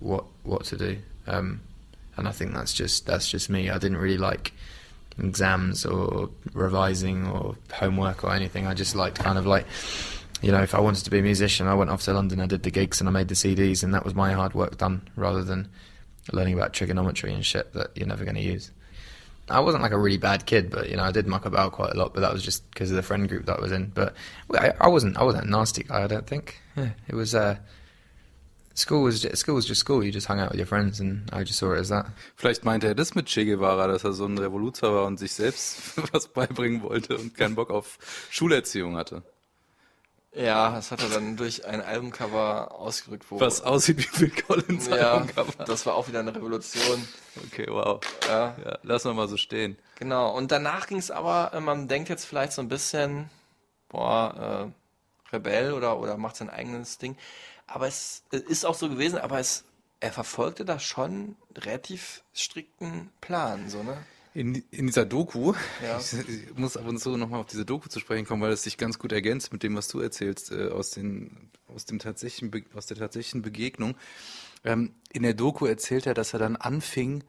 what 0.00 0.24
what 0.44 0.64
to 0.64 0.76
do. 0.76 0.96
Um, 1.26 1.60
and 2.16 2.28
I 2.28 2.32
think 2.32 2.54
that's 2.54 2.74
just 2.74 3.06
that's 3.06 3.30
just 3.30 3.48
me. 3.48 3.70
I 3.70 3.78
didn't 3.78 3.98
really 3.98 4.18
like 4.18 4.52
exams 5.18 5.86
or 5.86 6.30
revising 6.52 7.26
or 7.26 7.56
homework 7.72 8.24
or 8.24 8.32
anything. 8.32 8.66
I 8.66 8.74
just 8.74 8.94
liked 8.94 9.18
kind 9.18 9.38
of 9.38 9.46
like, 9.46 9.66
you 10.42 10.50
know, 10.50 10.62
if 10.62 10.74
I 10.74 10.80
wanted 10.80 11.04
to 11.04 11.10
be 11.10 11.18
a 11.18 11.22
musician, 11.22 11.66
I 11.66 11.74
went 11.74 11.90
off 11.90 12.02
to 12.02 12.12
London, 12.12 12.40
I 12.40 12.46
did 12.46 12.62
the 12.62 12.70
gigs, 12.70 13.00
and 13.00 13.08
I 13.08 13.12
made 13.12 13.28
the 13.28 13.34
CDs, 13.34 13.82
and 13.82 13.94
that 13.94 14.04
was 14.04 14.14
my 14.14 14.32
hard 14.32 14.54
work 14.54 14.78
done, 14.78 15.08
rather 15.16 15.44
than 15.44 15.68
learning 16.32 16.54
about 16.54 16.72
trigonometry 16.72 17.32
and 17.32 17.44
shit 17.44 17.72
that 17.74 17.96
you're 17.96 18.06
never 18.06 18.24
going 18.24 18.36
to 18.36 18.42
use. 18.42 18.70
I 19.48 19.60
wasn't 19.60 19.82
like 19.82 19.92
a 19.92 19.98
really 19.98 20.16
bad 20.16 20.46
kid, 20.46 20.70
but 20.70 20.88
you 20.88 20.96
know 20.96 21.02
I 21.02 21.10
did 21.10 21.26
muck 21.26 21.44
about 21.44 21.72
quite 21.72 21.92
a 21.92 21.98
lot. 21.98 22.14
But 22.14 22.20
that 22.20 22.32
was 22.32 22.42
just 22.42 22.70
because 22.70 22.90
of 22.90 22.96
the 22.96 23.02
friend 23.02 23.28
group 23.28 23.46
that 23.46 23.58
I 23.58 23.60
was 23.60 23.72
in. 23.72 23.86
But 23.86 24.14
I, 24.54 24.72
I 24.80 24.88
wasn't 24.88 25.16
I 25.16 25.24
wasn't 25.24 25.46
a 25.46 25.50
nasty 25.50 25.82
guy. 25.82 26.04
I 26.04 26.06
don't 26.06 26.26
think. 26.26 26.60
Yeah, 26.76 26.90
it 27.08 27.14
was. 27.14 27.34
Uh, 27.34 27.56
school 28.74 29.02
was 29.02 29.22
just, 29.22 29.36
school 29.36 29.56
was 29.56 29.66
just 29.66 29.80
school. 29.80 30.04
You 30.04 30.12
just 30.12 30.26
hung 30.26 30.40
out 30.40 30.50
with 30.50 30.58
your 30.58 30.66
friends, 30.66 31.00
and 31.00 31.28
I 31.32 31.42
just 31.42 31.58
saw 31.58 31.72
it 31.72 31.78
as 31.78 31.88
that. 31.88 32.06
Vielleicht 32.36 32.64
meinte 32.64 32.86
er 32.86 32.94
das 32.94 33.14
mit 33.14 33.26
Che 33.26 33.44
Guevara, 33.44 33.88
dass 33.88 34.04
er 34.04 34.12
so 34.12 34.26
ein 34.26 34.38
Revoluzer 34.38 34.94
war 34.94 35.06
und 35.06 35.18
sich 35.18 35.32
selbst 35.32 35.94
was 36.12 36.28
beibringen 36.28 36.82
wollte 36.82 37.16
und 37.16 37.36
keinen 37.36 37.54
Bock 37.56 37.70
auf 37.70 37.98
Schulerziehung 38.30 38.96
hatte. 38.96 39.22
Ja, 40.32 40.70
das 40.70 40.92
hat 40.92 41.02
er 41.02 41.08
dann 41.08 41.36
durch 41.36 41.64
ein 41.66 41.80
Albumcover 41.80 42.72
ausgerückt, 42.78 43.26
wo 43.30 43.40
Was 43.40 43.62
aussieht 43.62 43.98
wie 43.98 44.02
Phil 44.02 44.30
Collins 44.30 44.86
ja, 44.86 45.14
Albumcover. 45.14 45.64
das 45.64 45.84
war 45.86 45.94
auch 45.96 46.06
wieder 46.06 46.20
eine 46.20 46.34
Revolution. 46.34 47.06
Okay, 47.46 47.66
wow. 47.68 48.00
Ja. 48.28 48.56
Ja, 48.64 48.78
lassen 48.82 49.10
wir 49.10 49.14
mal 49.14 49.28
so 49.28 49.36
stehen. 49.36 49.76
Genau, 49.96 50.36
und 50.36 50.52
danach 50.52 50.86
ging 50.86 50.98
es 50.98 51.10
aber, 51.10 51.52
äh, 51.52 51.60
man 51.60 51.88
denkt 51.88 52.08
jetzt 52.08 52.24
vielleicht 52.24 52.52
so 52.52 52.62
ein 52.62 52.68
bisschen, 52.68 53.28
boah, 53.88 54.70
äh, 54.70 55.34
Rebell 55.34 55.72
oder, 55.72 55.98
oder 55.98 56.16
macht 56.16 56.36
sein 56.36 56.50
eigenes 56.50 56.98
Ding. 56.98 57.16
Aber 57.66 57.88
es 57.88 58.22
äh, 58.32 58.36
ist 58.36 58.64
auch 58.64 58.74
so 58.74 58.88
gewesen, 58.88 59.18
aber 59.18 59.40
es, 59.40 59.64
er 59.98 60.12
verfolgte 60.12 60.64
da 60.64 60.78
schon 60.78 61.36
relativ 61.56 62.22
strikten 62.32 63.10
Plan, 63.20 63.68
so, 63.68 63.82
ne? 63.82 63.96
In, 64.32 64.62
in 64.70 64.86
dieser 64.86 65.04
Doku, 65.04 65.54
Ja. 65.82 65.98
ich, 65.98 66.12
ich 66.28 66.56
muss 66.56 66.76
ab 66.76 66.86
und 66.86 66.98
zu 66.98 67.16
nochmal 67.16 67.40
auf 67.40 67.46
diese 67.46 67.64
Doku 67.64 67.88
zu 67.88 67.98
sprechen 67.98 68.26
kommen, 68.26 68.42
weil 68.42 68.52
es 68.52 68.62
sich 68.62 68.76
ganz 68.76 68.98
gut 68.98 69.10
ergänzt 69.12 69.52
mit 69.52 69.62
dem, 69.62 69.76
was 69.76 69.88
du 69.88 69.98
erzählst, 70.00 70.52
äh, 70.52 70.68
aus, 70.68 70.90
den, 70.90 71.50
aus, 71.66 71.84
dem 71.84 71.98
tatsächlichen 71.98 72.50
Be 72.50 72.62
aus 72.74 72.86
der 72.86 72.96
tatsächlichen 72.96 73.42
Begegnung. 73.42 73.96
Ähm, 74.64 74.94
in 75.12 75.24
der 75.24 75.34
Doku 75.34 75.66
erzählt 75.66 76.06
er, 76.06 76.14
dass 76.14 76.32
er 76.32 76.38
dann 76.38 76.54
anfing, 76.56 77.24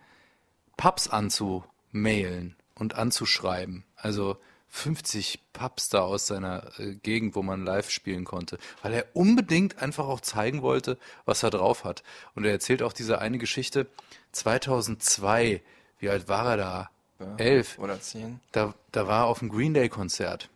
Pubs 0.78 1.08
anzumailen 1.08 2.56
und 2.76 2.94
anzuschreiben. 2.96 3.84
Also 3.96 4.38
50 4.70 5.40
Pubs 5.54 5.90
da 5.90 6.02
aus 6.02 6.28
seiner 6.28 6.72
äh, 6.80 6.96
Gegend, 6.96 7.36
wo 7.36 7.42
man 7.42 7.66
live 7.66 7.90
spielen 7.90 8.26
konnte, 8.26 8.58
weil 8.84 8.94
er 8.94 9.08
unbedingt 9.14 9.82
einfach 9.82 10.06
auch 10.08 10.22
zeigen 10.22 10.62
wollte, 10.62 10.98
was 11.26 11.44
er 11.44 11.50
drauf 11.50 11.84
hat. 11.84 12.04
Und 12.36 12.46
er 12.46 12.52
erzählt 12.52 12.84
auch 12.84 12.94
diese 12.94 13.20
eine 13.20 13.38
Geschichte 13.38 13.88
2002. 14.34 15.62
Wie 16.02 16.10
alt 16.10 16.28
war 16.28 16.46
er 16.52 16.58
da? 16.58 16.90
Ja, 17.20 17.36
Elf. 17.38 17.78
Oder 17.78 18.02
zehn. 18.02 18.40
Da, 18.52 18.74
da 18.92 19.08
war 19.08 19.22
er 19.22 19.26
auf 19.28 19.40
dem 19.40 19.50
Green 19.50 19.74
Day 19.74 19.88
Konzert. 19.88 20.50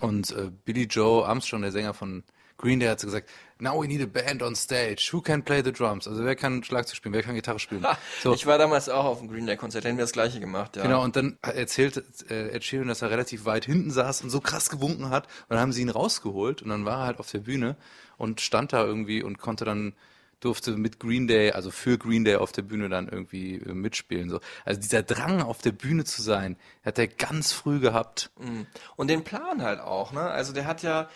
Und 0.00 0.30
äh, 0.32 0.50
Billy 0.64 0.84
Joe 0.84 1.26
Armstrong, 1.26 1.60
der 1.60 1.72
Sänger 1.72 1.92
von 1.92 2.24
Green 2.56 2.80
Day, 2.80 2.88
hat 2.88 3.00
so 3.00 3.06
gesagt, 3.06 3.28
now 3.58 3.78
we 3.78 3.86
need 3.86 4.00
a 4.00 4.06
band 4.06 4.42
on 4.42 4.56
stage. 4.56 5.10
Who 5.12 5.20
can 5.20 5.42
play 5.42 5.62
the 5.62 5.72
drums? 5.72 6.08
Also 6.08 6.24
wer 6.24 6.36
kann 6.36 6.64
Schlagzeug 6.64 6.96
spielen? 6.96 7.12
Wer 7.12 7.22
kann 7.22 7.34
Gitarre 7.34 7.58
spielen? 7.58 7.86
So. 8.22 8.32
Ich 8.32 8.46
war 8.46 8.56
damals 8.56 8.88
auch 8.88 9.04
auf 9.04 9.18
dem 9.18 9.28
Green 9.28 9.46
Day 9.46 9.58
Konzert, 9.58 9.84
hätten 9.84 9.98
wir 9.98 10.04
das 10.04 10.12
gleiche 10.12 10.40
gemacht, 10.40 10.76
ja. 10.76 10.82
Genau, 10.84 11.04
und 11.04 11.16
dann 11.16 11.36
erzählt 11.42 12.02
äh, 12.30 12.48
Ed 12.48 12.64
Sheeran, 12.64 12.88
dass 12.88 13.02
er 13.02 13.10
relativ 13.10 13.44
weit 13.44 13.66
hinten 13.66 13.90
saß 13.90 14.22
und 14.22 14.30
so 14.30 14.40
krass 14.40 14.70
gewunken 14.70 15.10
hat. 15.10 15.26
Und 15.26 15.50
dann 15.50 15.60
haben 15.60 15.72
sie 15.72 15.82
ihn 15.82 15.90
rausgeholt 15.90 16.62
und 16.62 16.70
dann 16.70 16.86
war 16.86 17.00
er 17.00 17.06
halt 17.06 17.18
auf 17.20 17.30
der 17.30 17.40
Bühne 17.40 17.76
und 18.16 18.40
stand 18.40 18.72
da 18.72 18.84
irgendwie 18.84 19.22
und 19.22 19.38
konnte 19.38 19.66
dann, 19.66 19.92
durfte 20.40 20.72
mit 20.72 20.98
Green 20.98 21.26
Day, 21.26 21.52
also 21.52 21.70
für 21.70 21.98
Green 21.98 22.24
Day 22.24 22.36
auf 22.36 22.52
der 22.52 22.62
Bühne 22.62 22.88
dann 22.88 23.08
irgendwie 23.08 23.56
äh, 23.56 23.72
mitspielen. 23.72 24.30
So. 24.30 24.40
Also 24.64 24.80
dieser 24.80 25.02
Drang 25.02 25.42
auf 25.42 25.58
der 25.58 25.72
Bühne 25.72 26.04
zu 26.04 26.22
sein, 26.22 26.56
hat 26.84 26.98
er 26.98 27.08
ganz 27.08 27.52
früh 27.52 27.78
gehabt. 27.78 28.30
Mhm. 28.38 28.66
Und 28.96 29.08
den 29.08 29.22
Plan 29.22 29.62
halt 29.62 29.80
auch, 29.80 30.12
ne? 30.12 30.22
Also 30.22 30.52
der 30.52 30.66
hat 30.66 30.82
ja 30.82 31.08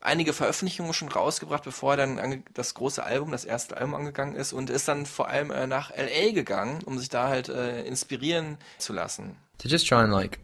einige 0.00 0.32
Veröffentlichungen 0.32 0.92
schon 0.92 1.08
rausgebracht, 1.08 1.64
bevor 1.64 1.94
er 1.94 1.96
dann 1.96 2.44
das 2.54 2.74
große 2.74 3.02
Album, 3.02 3.32
das 3.32 3.44
erste 3.44 3.76
Album 3.76 3.94
angegangen 3.94 4.36
ist 4.36 4.52
und 4.52 4.70
ist 4.70 4.88
dann 4.88 5.06
vor 5.06 5.28
allem 5.28 5.50
äh, 5.50 5.66
nach 5.66 5.90
LA 5.90 6.32
gegangen, 6.32 6.82
um 6.84 6.98
sich 6.98 7.08
da 7.08 7.28
halt 7.28 7.48
äh, 7.48 7.82
inspirieren 7.84 8.58
zu 8.78 8.92
lassen. 8.92 9.36
To 9.58 9.68
just 9.68 9.88
try 9.88 9.96
and 9.96 10.12
like 10.12 10.38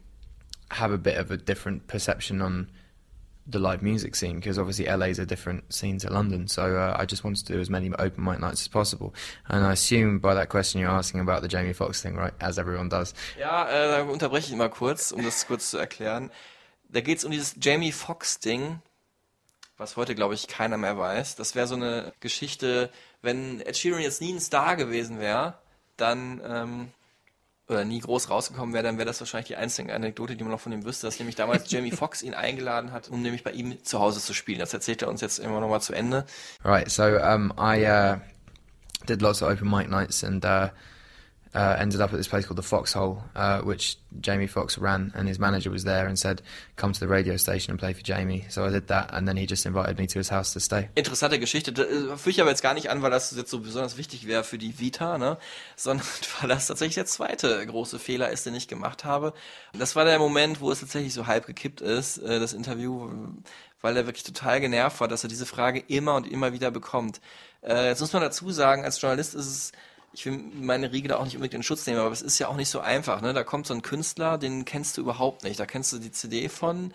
have 0.71 0.93
a 0.93 0.97
bit 0.97 1.19
of 1.19 1.31
a 1.31 1.37
different 1.37 1.87
perception 1.87 2.41
on 2.41 2.69
the 3.47 3.59
live 3.59 3.83
music 3.83 4.15
scene 4.15 4.37
because 4.37 4.59
obviously 4.59 4.87
LA 4.87 5.07
is 5.07 5.19
a 5.19 5.27
different 5.27 5.73
scene 5.73 5.99
to 5.99 6.13
London. 6.13 6.47
So 6.49 6.77
uh, 6.77 6.97
I 6.99 7.07
just 7.07 7.25
wanted 7.25 7.47
to 7.47 7.53
do 7.55 7.61
as 7.61 7.69
many 7.69 7.91
open 7.99 8.25
mic 8.25 8.39
nights 8.41 8.63
as 8.63 8.69
possible. 8.69 9.15
And 9.49 9.65
I 9.65 9.73
assume 9.73 10.21
by 10.21 10.35
that 10.35 10.49
question 10.49 10.81
you're 10.81 10.91
asking 10.91 11.21
about 11.21 11.43
the 11.43 11.49
Jamie 11.49 11.73
Foxx 11.73 12.01
thing, 12.03 12.17
right? 12.17 12.33
As 12.41 12.59
everyone 12.59 12.89
does. 12.89 13.15
Ja, 13.39 13.69
äh, 13.69 14.03
unterbreche 14.03 14.51
ich 14.51 14.57
mal 14.57 14.71
kurz, 14.71 15.13
um 15.13 15.25
das 15.25 15.47
kurz 15.47 15.71
zu 15.71 15.79
erklären. 15.79 16.31
Da 16.89 17.01
geht 17.01 17.19
es 17.19 17.25
um 17.25 17.31
dieses 17.31 17.57
Jamie 17.61 17.91
Foxx-Ding, 17.91 18.81
was 19.79 19.97
heute, 19.97 20.15
glaube 20.15 20.35
ich, 20.35 20.47
keiner 20.47 20.77
mehr 20.77 20.99
weiß. 20.99 21.37
Das 21.37 21.55
wäre 21.55 21.67
so 21.67 21.75
eine 21.75 22.13
Geschichte, 22.21 22.91
wenn 23.23 23.61
Ed 23.61 23.77
Sheeran 23.77 24.03
jetzt 24.03 24.21
nie 24.21 24.33
ein 24.33 24.41
Star 24.41 24.77
gewesen 24.77 25.19
wäre, 25.19 25.55
dann, 25.97 26.41
ähm, 26.45 26.89
oder 27.69 27.85
nie 27.85 28.01
groß 28.01 28.31
rausgekommen 28.31 28.75
wäre, 28.75 28.85
dann 28.85 28.99
wäre 28.99 29.07
das 29.07 29.21
wahrscheinlich 29.21 29.49
die 29.49 29.57
einzige 29.57 29.95
Anekdote, 29.95 30.37
die 30.37 30.45
man 30.45 30.53
noch 30.53 30.61
von 30.61 30.73
ihm 30.73 30.85
wüsste, 30.85 31.07
dass 31.07 31.19
nämlich 31.19 31.37
damals 31.37 31.71
Jamie 31.71 31.91
Foxx 31.97 32.23
ihn 32.23 32.35
eingeladen 32.35 32.93
hat, 32.93 33.09
um 33.09 33.23
nämlich 33.23 33.45
bei 33.45 33.53
ihm 33.53 33.83
zu 33.85 34.01
Hause 34.01 34.21
zu 34.21 34.35
spielen. 34.35 34.59
Das 34.59 34.75
erzählt 34.75 35.03
er 35.03 35.09
uns 35.09 35.21
jetzt 35.21 35.39
immer 35.39 35.61
noch 35.61 35.69
mal 35.69 35.81
zu 35.81 35.93
Ende. 35.93 36.25
Right. 36.65 36.91
So 36.91 37.05
um, 37.05 37.53
I 37.59 37.87
uh, 37.87 38.17
did 39.07 39.23
lots 39.23 39.43
of 39.43 39.51
open 39.51 39.71
mic 39.71 39.89
nights 39.89 40.25
and 40.25 40.45
uh, 40.45 40.69
uh, 41.55 41.77
ended 41.79 42.01
up 42.01 42.13
at 42.13 42.17
this 42.17 42.29
place 42.29 42.47
called 42.47 42.57
the 42.57 42.63
Foxhole, 42.63 43.23
uh, 43.37 43.61
which 43.61 43.99
Jamie 44.21 44.47
Foxx 44.47 44.79
ran, 44.79 45.13
and 45.15 45.29
his 45.29 45.39
manager 45.39 45.71
was 45.71 45.85
there 45.85 46.07
and 46.07 46.19
said, 46.19 46.43
"Come 46.77 46.93
to 46.93 47.01
the 47.01 47.09
radio 47.09 47.37
station 47.37 47.73
and 47.73 47.79
play 47.79 47.93
for 47.93 48.03
Jamie." 48.03 48.47
So 48.49 48.65
I 48.65 48.71
did 48.71 48.89
that, 48.89 49.13
and 49.13 49.29
then 49.29 49.37
he 49.37 49.47
just 49.47 49.67
invited 49.67 49.99
me 49.99 50.07
to 50.07 50.19
his 50.19 50.31
house 50.31 50.53
to 50.55 50.61
stay. 50.61 50.89
Interessante 50.95 51.39
Geschichte. 51.39 51.71
Äh, 51.73 52.17
führe 52.17 52.31
ich 52.31 52.41
aber 52.41 52.51
jetzt 52.51 52.63
gar 52.63 52.75
nicht 52.75 52.89
an, 52.91 53.03
weil 53.03 53.11
das 53.11 53.35
jetzt 53.37 53.51
so 53.51 53.61
besonders 53.61 53.97
wichtig 53.97 54.27
wäre 54.27 54.45
für 54.45 54.59
die 54.59 54.79
Vita, 54.79 55.19
ne? 55.19 55.37
Sondern 55.77 56.07
weil 56.41 56.49
das 56.49 56.67
tatsächlich 56.67 56.95
der 56.95 57.07
zweite 57.07 57.67
große 57.67 57.99
Fehler 57.99 58.31
ist, 58.31 58.47
den 58.47 58.55
ich 58.55 58.67
gemacht 58.69 59.05
habe. 59.05 59.35
Das 59.79 59.95
war 59.95 60.05
der 60.05 60.19
Moment, 60.19 60.61
wo 60.61 60.71
es 60.71 60.81
tatsächlich 60.81 61.13
so 61.13 61.27
halb 61.27 61.47
gekippt 61.47 61.81
ist, 61.83 62.19
äh, 62.19 62.41
das 62.41 62.55
Interview, 62.55 63.11
weil 63.83 63.97
er 63.97 64.07
wirklich 64.07 64.25
total 64.25 64.61
genervt 64.61 65.01
war, 65.01 65.09
dass 65.09 65.23
er 65.23 65.29
diese 65.29 65.47
Frage 65.47 65.81
immer 65.81 66.15
und 66.15 66.27
immer 66.31 66.53
wieder 66.53 66.71
bekommt. 66.71 67.21
Äh, 67.63 67.89
jetzt 67.89 68.01
muss 68.01 68.13
man 68.13 68.23
dazu 68.23 68.51
sagen, 68.51 68.85
als 68.85 69.01
Journalist 69.01 69.35
ist 69.35 69.47
es 69.47 69.73
ich 70.13 70.27
will 70.27 70.39
meine 70.55 70.93
Riege 70.93 71.09
da 71.09 71.17
auch 71.17 71.25
nicht 71.25 71.37
unbedingt 71.37 71.55
in 71.55 71.63
Schutz 71.63 71.87
nehmen, 71.87 71.99
aber 72.01 72.11
es 72.13 72.23
ist 72.23 72.39
ja 72.39 72.49
auch 72.49 72.57
nicht 72.57 72.69
so 72.69 72.81
einfach. 72.81 73.21
Ne? 73.23 73.33
Da 73.33 73.45
kommt 73.45 73.67
so 73.67 73.75
ein 73.75 73.83
Künstler, 73.83 74.39
den 74.39 74.65
kennst 74.65 74.97
du 74.97 75.01
überhaupt 75.01 75.43
nicht. 75.45 75.59
Da 75.59 75.67
kennst 75.67 75.93
du 75.93 75.99
die 75.99 76.13
CD 76.13 76.49
von. 76.49 76.93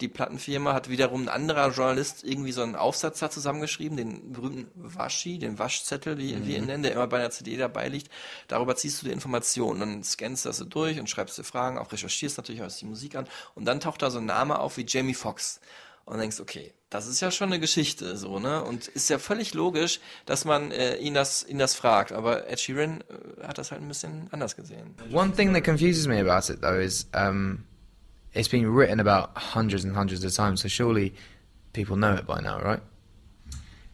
Die 0.00 0.08
Plattenfirma 0.08 0.72
hat 0.72 0.88
wiederum 0.88 1.22
ein 1.22 1.28
anderer 1.28 1.70
Journalist 1.70 2.24
irgendwie 2.24 2.50
so 2.50 2.62
einen 2.62 2.74
Aufsatz 2.74 3.20
da 3.20 3.30
zusammengeschrieben, 3.30 3.96
den 3.96 4.32
berühmten 4.32 4.68
Waschi, 4.74 5.38
den 5.38 5.60
Waschzettel, 5.60 6.18
wie 6.18 6.34
Mhm. 6.34 6.46
wir 6.46 6.56
ihn 6.58 6.66
nennen, 6.66 6.82
der 6.82 6.92
immer 6.92 7.06
bei 7.06 7.18
einer 7.18 7.30
CD 7.30 7.56
dabei 7.56 7.88
liegt. 7.88 8.10
Darüber 8.48 8.74
ziehst 8.74 9.02
du 9.02 9.06
die 9.06 9.12
Informationen, 9.12 9.78
dann 9.78 10.02
scannst 10.02 10.44
du 10.44 10.48
das 10.48 10.56
so 10.56 10.64
durch 10.64 10.98
und 10.98 11.08
schreibst 11.08 11.38
dir 11.38 11.44
Fragen, 11.44 11.78
auch 11.78 11.92
recherchierst 11.92 12.36
natürlich, 12.38 12.60
hörst 12.60 12.80
die 12.80 12.86
Musik 12.86 13.14
an 13.14 13.28
und 13.54 13.66
dann 13.66 13.78
taucht 13.78 14.02
da 14.02 14.10
so 14.10 14.18
ein 14.18 14.26
Name 14.26 14.58
auf 14.58 14.78
wie 14.78 14.84
Jamie 14.88 15.14
Foxx 15.14 15.60
und 16.04 16.18
denkst, 16.18 16.40
okay, 16.40 16.72
das 16.90 17.06
ist 17.06 17.20
ja 17.20 17.30
schon 17.30 17.48
eine 17.48 17.60
Geschichte, 17.60 18.16
so, 18.16 18.38
ne? 18.38 18.62
Und 18.62 18.88
ist 18.88 19.08
ja 19.10 19.18
völlig 19.18 19.54
logisch, 19.54 20.00
dass 20.26 20.44
man 20.44 20.70
äh, 20.70 20.96
ihn 20.96 21.14
das 21.14 21.44
ihn 21.44 21.58
das 21.58 21.74
fragt. 21.74 22.12
Aber 22.12 22.48
Ed 22.48 22.60
Sheeran 22.60 23.00
äh, 23.02 23.46
hat 23.46 23.58
das 23.58 23.70
halt 23.70 23.82
ein 23.82 23.88
bisschen 23.88 24.28
anders 24.30 24.54
gesehen. 24.56 24.94
One 25.12 25.32
thing 25.32 25.52
that 25.54 25.64
confuses 25.64 26.06
me 26.06 26.20
about 26.20 26.52
it 26.52 26.60
though 26.60 26.80
is 26.80 27.08
um, 27.14 27.64
it's 28.32 28.48
been 28.48 28.66
written 28.66 29.00
about 29.00 29.30
hundreds 29.54 29.84
and 29.84 29.96
hundreds 29.96 30.24
of 30.24 30.32
times, 30.34 30.60
so 30.60 30.68
surely 30.68 31.14
people 31.72 31.96
know 31.96 32.14
it 32.14 32.26
by 32.26 32.40
now, 32.40 32.60
right? 32.60 32.80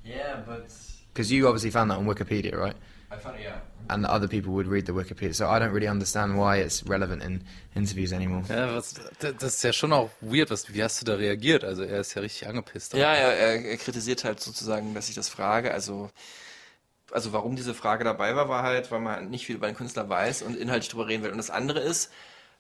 Yeah, 0.05 0.43
but 0.45 0.65
Because 1.13 1.33
you 1.33 1.47
obviously 1.49 1.71
found 1.71 1.91
that 1.91 1.99
on 1.99 2.07
Wikipedia, 2.07 2.57
right? 2.57 2.77
I 3.11 3.17
found 3.17 3.39
yeah. 3.41 3.59
And 3.93 4.07
other 4.07 4.29
people 4.29 4.53
would 4.53 4.69
read 4.71 4.87
the 4.87 4.93
Wikipedia, 4.93 5.35
so 5.35 5.45
I 5.45 5.59
don't 5.59 5.73
really 5.73 5.89
understand 5.89 6.37
why 6.37 6.61
it's 6.61 6.89
relevant 6.89 7.23
in 7.23 7.43
interviews 7.75 8.13
anymore. 8.13 8.45
Ja, 8.49 8.75
was, 8.75 8.95
das 9.19 9.35
das 9.39 9.55
ist 9.57 9.65
ja 9.65 9.73
schon 9.73 9.93
auch 9.93 10.11
weird. 10.21 10.51
Was, 10.51 10.73
wie 10.73 10.83
hast 10.83 11.01
du 11.01 11.05
da 11.05 11.15
reagiert? 11.15 11.65
Also 11.65 11.83
er 11.83 12.01
ist 12.01 12.15
ja 12.15 12.23
richtig 12.23 12.47
angepisst. 12.49 12.95
Ja, 12.95 13.13
er, 13.15 13.37
er, 13.37 13.65
er 13.65 13.77
kritisiert 13.77 14.25
halt 14.25 14.41
sozusagen, 14.41 14.95
dass 14.95 15.09
ich 15.09 15.15
das 15.15 15.29
frage. 15.29 15.73
Also 15.73 16.11
also 17.13 17.33
warum 17.33 17.57
diese 17.57 17.75
Frage 17.75 18.05
dabei 18.05 18.37
war, 18.37 18.49
war 18.49 18.63
halt, 18.63 18.91
weil 18.93 19.01
man 19.01 19.31
nicht 19.31 19.45
viel 19.47 19.57
über 19.57 19.67
den 19.67 19.75
Künstler 19.77 20.09
weiß 20.09 20.43
und 20.43 20.57
inhaltlich 20.57 20.91
drüber 20.91 21.09
reden 21.09 21.25
will. 21.25 21.33
Und 21.33 21.39
das 21.39 21.51
andere 21.51 21.81
ist, 21.81 22.11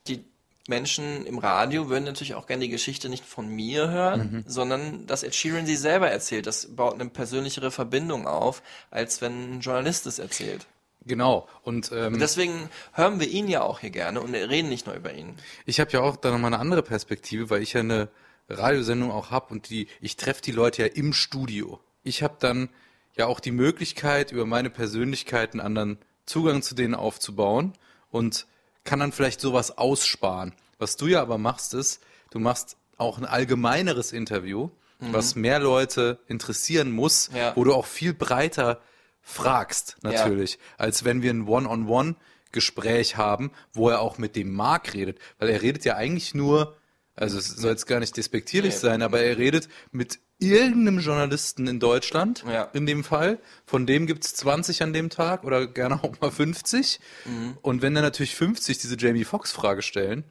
die 0.08 0.24
Menschen 0.68 1.24
im 1.26 1.38
Radio 1.38 1.88
würden 1.88 2.04
natürlich 2.04 2.34
auch 2.34 2.46
gerne 2.46 2.64
die 2.64 2.68
Geschichte 2.70 3.08
nicht 3.08 3.24
von 3.24 3.48
mir 3.48 3.90
hören, 3.90 4.20
Mhm. 4.20 4.44
sondern 4.46 5.06
dass 5.06 5.22
Ed 5.22 5.34
Sheeran 5.34 5.66
sie 5.66 5.76
selber 5.76 6.10
erzählt. 6.10 6.46
Das 6.46 6.66
baut 6.74 6.94
eine 6.94 7.08
persönlichere 7.08 7.70
Verbindung 7.70 8.26
auf, 8.26 8.62
als 8.90 9.20
wenn 9.22 9.58
ein 9.58 9.60
Journalist 9.60 10.06
es 10.06 10.18
erzählt. 10.18 10.66
Genau. 11.04 11.48
Und 11.62 11.90
ähm, 11.92 12.14
Und 12.14 12.20
deswegen 12.20 12.68
hören 12.92 13.20
wir 13.20 13.28
ihn 13.28 13.48
ja 13.48 13.62
auch 13.62 13.80
hier 13.80 13.90
gerne 13.90 14.20
und 14.20 14.34
reden 14.34 14.68
nicht 14.68 14.86
nur 14.86 14.94
über 14.94 15.12
ihn. 15.14 15.34
Ich 15.66 15.80
habe 15.80 15.90
ja 15.92 16.00
auch 16.00 16.16
da 16.16 16.30
nochmal 16.30 16.52
eine 16.52 16.60
andere 16.60 16.82
Perspektive, 16.82 17.48
weil 17.50 17.62
ich 17.62 17.72
ja 17.72 17.80
eine 17.80 18.08
Radiosendung 18.48 19.10
auch 19.10 19.30
habe 19.30 19.52
und 19.54 19.70
die, 19.70 19.86
ich 20.00 20.16
treffe 20.16 20.42
die 20.42 20.52
Leute 20.52 20.82
ja 20.82 20.88
im 20.88 21.12
Studio. 21.12 21.80
Ich 22.02 22.22
habe 22.22 22.36
dann 22.38 22.68
ja 23.16 23.26
auch 23.26 23.40
die 23.40 23.50
Möglichkeit, 23.52 24.32
über 24.32 24.44
meine 24.46 24.70
Persönlichkeit 24.70 25.52
einen 25.52 25.60
anderen 25.60 25.98
Zugang 26.26 26.62
zu 26.62 26.74
denen 26.74 26.94
aufzubauen 26.94 27.72
und 28.10 28.46
kann 28.84 28.98
dann 29.00 29.12
vielleicht 29.12 29.40
sowas 29.40 29.78
aussparen. 29.78 30.52
Was 30.78 30.96
du 30.96 31.06
ja 31.06 31.20
aber 31.22 31.38
machst, 31.38 31.74
ist, 31.74 32.02
du 32.30 32.38
machst 32.38 32.76
auch 32.96 33.18
ein 33.18 33.24
allgemeineres 33.26 34.12
Interview, 34.12 34.70
Mhm. 35.02 35.14
was 35.14 35.34
mehr 35.34 35.58
Leute 35.60 36.18
interessieren 36.28 36.92
muss, 36.92 37.30
Ja. 37.34 37.56
wo 37.56 37.64
du 37.64 37.72
auch 37.72 37.86
viel 37.86 38.12
breiter 38.12 38.80
fragst, 39.22 39.96
natürlich, 40.02 40.58
als 40.78 41.04
wenn 41.04 41.22
wir 41.22 41.30
ein 41.32 41.46
One-on-One-Gespräch 41.46 43.16
haben, 43.16 43.50
wo 43.72 43.88
er 43.88 44.00
auch 44.00 44.18
mit 44.18 44.36
dem 44.36 44.52
Mark 44.52 44.94
redet. 44.94 45.18
Weil 45.38 45.50
er 45.50 45.62
redet 45.62 45.84
ja 45.84 45.96
eigentlich 45.96 46.34
nur, 46.34 46.76
also 47.16 47.38
es 47.38 47.48
soll 47.48 47.70
jetzt 47.72 47.86
gar 47.86 48.00
nicht 48.00 48.16
despektierlich 48.16 48.74
Nee. 48.74 48.80
sein, 48.80 49.02
aber 49.02 49.20
er 49.20 49.38
redet 49.38 49.68
mit 49.92 50.18
irgendeinem 50.38 51.00
Journalisten 51.00 51.66
in 51.66 51.80
Deutschland, 51.80 52.44
Ja. 52.50 52.64
in 52.72 52.86
dem 52.86 53.04
Fall. 53.04 53.38
Von 53.66 53.86
dem 53.86 54.06
gibt's 54.06 54.34
20 54.36 54.82
an 54.82 54.92
dem 54.94 55.10
Tag 55.10 55.44
oder 55.44 55.66
gerne 55.66 56.02
auch 56.02 56.18
mal 56.20 56.30
50. 56.30 56.98
Mhm. 57.26 57.58
Und 57.60 57.82
wenn 57.82 57.94
dann 57.94 58.04
natürlich 58.04 58.34
50 58.34 58.78
diese 58.78 58.96
Jamie 58.98 59.24
Foxx-Frage 59.24 59.82
stellen, 59.82 60.24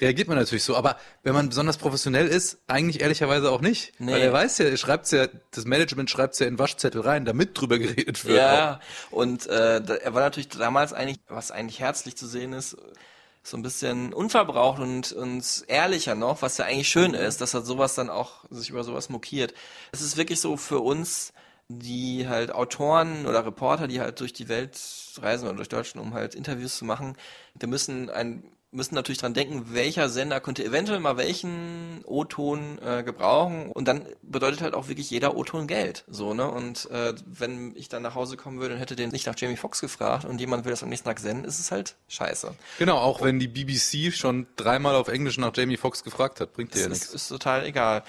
reagiert 0.00 0.28
man 0.28 0.36
natürlich 0.36 0.64
so. 0.64 0.76
Aber 0.76 0.96
wenn 1.22 1.34
man 1.34 1.48
besonders 1.48 1.76
professionell 1.76 2.26
ist, 2.26 2.58
eigentlich 2.66 3.00
ehrlicherweise 3.00 3.50
auch 3.50 3.60
nicht. 3.60 3.92
Nee. 3.98 4.12
Weil 4.12 4.22
er 4.22 4.32
weiß 4.32 4.58
ja, 4.58 4.66
er 4.66 4.76
schreibt's 4.76 5.10
ja, 5.10 5.28
das 5.50 5.64
Management 5.64 6.10
schreibt's 6.10 6.38
ja 6.38 6.46
in 6.46 6.58
Waschzettel 6.58 7.00
rein, 7.00 7.24
damit 7.24 7.58
drüber 7.58 7.78
geredet 7.78 8.24
wird. 8.24 8.38
auch. 8.38 8.42
Ja, 8.42 8.80
und 9.10 9.46
äh, 9.46 9.76
er 9.78 10.14
war 10.14 10.22
natürlich 10.22 10.48
damals 10.48 10.92
eigentlich, 10.92 11.18
was 11.28 11.50
eigentlich 11.50 11.80
herzlich 11.80 12.16
zu 12.16 12.26
sehen 12.26 12.52
ist, 12.52 12.76
so 13.42 13.56
ein 13.56 13.62
bisschen 13.62 14.12
unverbraucht 14.12 14.80
und, 14.80 15.12
und 15.12 15.64
ehrlicher 15.68 16.14
noch, 16.14 16.42
was 16.42 16.58
ja 16.58 16.66
eigentlich 16.66 16.88
schön 16.88 17.14
ist, 17.14 17.40
dass 17.40 17.54
er 17.54 17.62
sowas 17.62 17.94
dann 17.94 18.10
auch 18.10 18.44
sich 18.50 18.70
über 18.70 18.84
sowas 18.84 19.08
mokiert. 19.08 19.54
Es 19.92 20.02
ist 20.02 20.16
wirklich 20.16 20.40
so 20.40 20.56
für 20.56 20.80
uns, 20.80 21.32
die 21.68 22.28
halt 22.28 22.52
Autoren 22.52 23.26
oder 23.26 23.44
Reporter, 23.44 23.88
die 23.88 24.00
halt 24.00 24.20
durch 24.20 24.32
die 24.32 24.48
Welt 24.48 24.78
reisen 25.20 25.46
oder 25.46 25.56
durch 25.56 25.68
Deutschland, 25.68 26.06
um 26.06 26.14
halt 26.14 26.34
Interviews 26.34 26.78
zu 26.78 26.84
machen, 26.84 27.16
wir 27.58 27.68
müssen 27.68 28.10
ein 28.10 28.42
müssen 28.70 28.94
natürlich 28.94 29.18
dran 29.18 29.34
denken, 29.34 29.72
welcher 29.72 30.08
Sender 30.08 30.40
könnte 30.40 30.64
eventuell 30.64 31.00
mal 31.00 31.16
welchen 31.16 32.02
O-Ton 32.04 32.78
äh, 32.84 33.02
gebrauchen 33.02 33.70
und 33.72 33.88
dann 33.88 34.02
bedeutet 34.22 34.60
halt 34.60 34.74
auch 34.74 34.88
wirklich 34.88 35.10
jeder 35.10 35.36
O-Ton 35.36 35.66
Geld, 35.66 36.04
so 36.08 36.34
ne 36.34 36.50
und 36.50 36.90
äh, 36.90 37.14
wenn 37.24 37.74
ich 37.76 37.88
dann 37.88 38.02
nach 38.02 38.14
Hause 38.14 38.36
kommen 38.36 38.60
würde 38.60 38.74
und 38.74 38.80
hätte 38.80 38.96
den 38.96 39.10
nicht 39.10 39.26
nach 39.26 39.34
Jamie 39.36 39.56
Foxx 39.56 39.80
gefragt 39.80 40.26
und 40.26 40.38
jemand 40.38 40.64
will 40.64 40.70
das 40.70 40.82
am 40.82 40.90
nächsten 40.90 41.08
Tag 41.08 41.18
senden, 41.18 41.44
ist 41.44 41.58
es 41.58 41.70
halt 41.70 41.96
scheiße. 42.08 42.54
Genau, 42.78 42.98
auch 42.98 43.22
wenn 43.22 43.38
die 43.38 43.48
BBC 43.48 44.14
schon 44.14 44.46
dreimal 44.56 44.94
auf 44.96 45.08
Englisch 45.08 45.38
nach 45.38 45.56
Jamie 45.56 45.78
Foxx 45.78 46.04
gefragt 46.04 46.40
hat, 46.40 46.52
bringt 46.52 46.74
dir 46.74 46.80
ja 46.80 46.86
ist, 46.86 46.92
nichts. 46.92 47.14
ist 47.14 47.28
total 47.28 47.64
egal. 47.64 48.02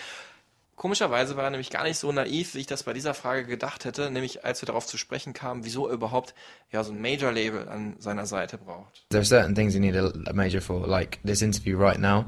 Komischerweise 0.80 1.36
war 1.36 1.44
er 1.44 1.50
nämlich 1.50 1.72
gar 1.72 1.84
nicht 1.84 1.98
so 1.98 2.10
naiv, 2.10 2.56
wie 2.56 2.60
ich 2.60 2.66
das 2.66 2.84
bei 2.84 2.94
dieser 2.94 3.14
Frage 3.14 3.44
gedacht 3.44 3.84
hätte, 3.84 4.10
nämlich 4.10 4.46
als 4.46 4.62
wir 4.62 4.68
darauf 4.68 4.88
zu 4.88 4.98
sprechen 4.98 5.34
kamen, 5.34 5.66
wieso 5.66 5.90
er 5.90 5.94
überhaupt 5.94 6.34
ja 6.72 6.86
so 6.86 6.94
ein 6.94 7.02
Major-Label 7.02 7.68
an 7.68 7.98
seiner 8.00 8.26
Seite 8.26 8.58
braucht. 8.58 9.04
There 9.10 9.20
are 9.20 9.26
certain 9.26 9.54
things 9.54 9.74
you 9.74 9.82
need 9.82 9.98
a 9.98 10.32
major 10.32 10.62
for, 10.62 10.88
like 10.88 11.20
this 11.26 11.42
interview 11.42 11.78
right 11.78 12.00
now. 12.00 12.28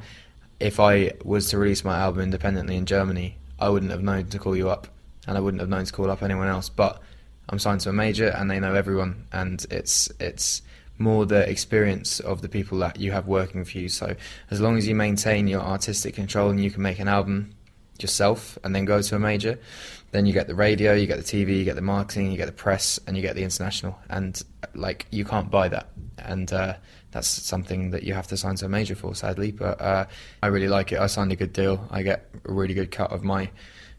If 0.60 0.80
I 0.80 1.14
was 1.24 1.48
to 1.52 1.58
release 1.58 1.86
my 1.86 1.96
album 1.96 2.24
independently 2.24 2.76
in 2.76 2.86
Germany, 2.86 3.38
I 3.58 3.70
wouldn't 3.70 3.92
have 3.92 4.04
known 4.04 4.28
to 4.28 4.38
call 4.38 4.58
you 4.58 4.70
up, 4.70 4.90
and 5.26 5.38
I 5.38 5.40
wouldn't 5.40 5.62
have 5.62 5.70
known 5.70 5.86
to 5.86 5.94
call 5.94 6.12
up 6.12 6.22
anyone 6.22 6.50
else. 6.50 6.68
But 6.68 7.00
I'm 7.48 7.58
signed 7.58 7.80
to 7.84 7.90
a 7.92 7.94
major, 7.94 8.36
and 8.38 8.52
they 8.52 8.60
know 8.60 8.76
everyone, 8.76 9.28
and 9.32 9.66
it's 9.72 10.12
it's 10.20 10.62
more 10.98 11.26
the 11.26 11.50
experience 11.50 12.20
of 12.20 12.42
the 12.42 12.50
people 12.50 12.80
that 12.80 13.00
you 13.00 13.14
have 13.14 13.28
working 13.28 13.64
for 13.64 13.78
you. 13.78 13.88
So 13.88 14.18
as 14.50 14.60
long 14.60 14.78
as 14.78 14.90
you 14.90 14.94
maintain 14.94 15.48
your 15.48 15.62
artistic 15.62 16.16
control 16.16 16.50
and 16.50 16.62
you 16.62 16.70
can 16.70 16.82
make 16.82 17.00
an 17.00 17.08
album 17.08 17.56
yourself 18.02 18.58
and 18.64 18.76
then 18.76 18.86
go 18.86 19.02
to 19.02 19.16
a 19.16 19.20
major, 19.20 19.60
then 20.12 20.26
you 20.26 20.34
get 20.34 20.48
the 20.48 20.56
radio, 20.56 20.94
you 20.94 21.08
get 21.08 21.18
the 21.18 21.24
TV, 21.24 21.58
you 21.58 21.64
get 21.64 21.76
the 21.76 21.82
marketing, 21.82 22.32
you 22.32 22.38
get 22.38 22.48
the 22.48 22.52
press, 22.52 23.00
and 23.08 23.16
you 23.16 23.22
get 23.22 23.36
the 23.36 23.44
international. 23.44 23.98
And 24.10 24.42
like 24.74 25.06
you 25.10 25.26
can't 25.26 25.50
buy 25.50 25.70
that, 25.70 25.88
and 26.18 26.52
uh, 26.52 26.76
that's 27.12 27.28
something 27.28 27.92
that 27.92 28.04
you 28.04 28.14
have 28.14 28.28
to 28.28 28.38
sign 28.38 28.56
to 28.56 28.66
a 28.66 28.70
major 28.70 28.96
for, 28.96 29.16
sadly. 29.16 29.52
But 29.52 29.80
uh, 29.82 30.06
I 30.44 30.48
really 30.48 30.68
like 30.68 30.92
it. 30.92 31.00
I 31.00 31.08
signed 31.08 31.32
a 31.32 31.36
good 31.36 31.54
deal. 31.54 31.88
I 31.90 32.04
get 32.04 32.30
a 32.46 32.52
really 32.52 32.74
good 32.74 32.92
cut 32.92 33.12
of 33.12 33.24
my 33.24 33.50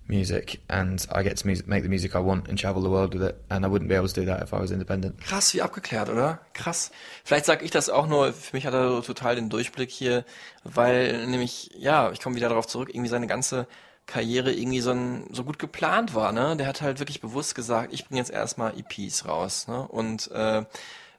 music, 0.09 0.61
and 0.69 1.07
I 1.11 1.23
get 1.23 1.39
to 1.39 1.47
music, 1.47 1.67
make 1.67 1.83
the 1.83 1.89
music 1.89 2.15
I 2.15 2.19
want 2.19 2.49
and 2.49 2.59
travel 2.59 2.83
the 2.83 2.91
world 2.91 3.15
with 3.15 3.23
it. 3.23 3.43
And 3.49 3.65
I 3.65 3.69
wouldn't 3.69 3.89
be 3.89 3.95
able 3.95 4.09
to 4.09 4.15
do 4.15 4.27
that 4.27 4.43
if 4.43 4.53
I 4.53 4.59
was 4.59 4.71
independent. 4.71 5.19
Krass, 5.21 5.55
wie 5.55 5.63
abgeklärt, 5.63 6.11
oder? 6.11 6.41
Krass. 6.53 6.91
Vielleicht 7.25 7.47
sage 7.47 7.65
ich 7.65 7.71
das 7.71 7.89
auch 7.89 8.07
nur, 8.07 8.33
für 8.35 8.55
mich 8.55 8.67
hat 8.67 8.75
er 8.75 9.03
total 9.03 9.37
den 9.37 9.49
Durchblick 9.49 9.91
hier, 9.91 10.25
weil 10.65 11.27
nämlich, 11.27 11.71
ja, 11.79 12.11
ich 12.13 12.21
komme 12.21 12.37
wieder 12.37 12.51
darauf 12.51 12.67
zurück, 12.67 12.91
irgendwie 12.91 13.09
seine 13.09 13.27
ganze 13.27 13.67
Karriere 14.07 14.53
irgendwie 14.53 14.81
so, 14.81 14.91
ein, 14.91 15.25
so 15.33 15.45
gut 15.45 15.59
geplant 15.59 16.15
war, 16.15 16.33
ne? 16.33 16.57
Der 16.57 16.67
hat 16.67 16.83
halt 16.83 16.99
wirklich 16.99 17.21
bewusst 17.21 17.55
gesagt, 17.55 17.93
ich 17.93 18.07
bringe 18.07 18.21
jetzt 18.21 18.31
erstmal 18.31 18.75
EPs 18.79 19.27
raus, 19.27 19.69
ne? 19.69 19.87
Und, 19.87 20.31
äh, 20.33 20.65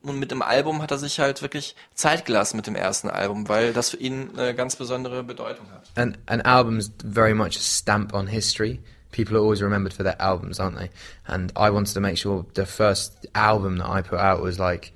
und 0.01 0.19
mit 0.19 0.31
dem 0.31 0.41
Album 0.41 0.81
hat 0.81 0.91
er 0.91 0.97
sich 0.97 1.19
halt 1.19 1.41
wirklich 1.41 1.75
Zeit 1.95 2.25
gelassen 2.25 2.57
mit 2.57 2.67
dem 2.67 2.75
ersten 2.75 3.09
Album, 3.09 3.47
weil 3.47 3.71
das 3.71 3.89
für 3.89 3.97
ihn 3.97 4.31
eine 4.37 4.53
ganz 4.53 4.75
besondere 4.75 5.23
Bedeutung 5.23 5.65
hat. 5.71 5.89
And 5.95 6.17
an 6.27 6.41
album's 6.41 6.91
very 7.03 7.33
much 7.33 7.55
a 7.55 7.61
stamp 7.61 8.13
on 8.13 8.27
history. 8.27 8.81
People 9.11 9.37
are 9.37 9.43
always 9.43 9.61
remembered 9.61 9.93
for 9.93 10.03
their 10.03 10.19
albums, 10.19 10.59
aren't 10.59 10.77
they? 10.77 10.89
And 11.25 11.51
I 11.51 11.69
wanted 11.69 11.93
to 11.93 12.01
make 12.01 12.17
sure 12.17 12.45
the 12.55 12.65
first 12.65 13.27
album 13.33 13.77
that 13.77 13.87
I 13.87 14.01
put 14.01 14.19
out 14.19 14.41
was 14.41 14.59
like, 14.59 14.91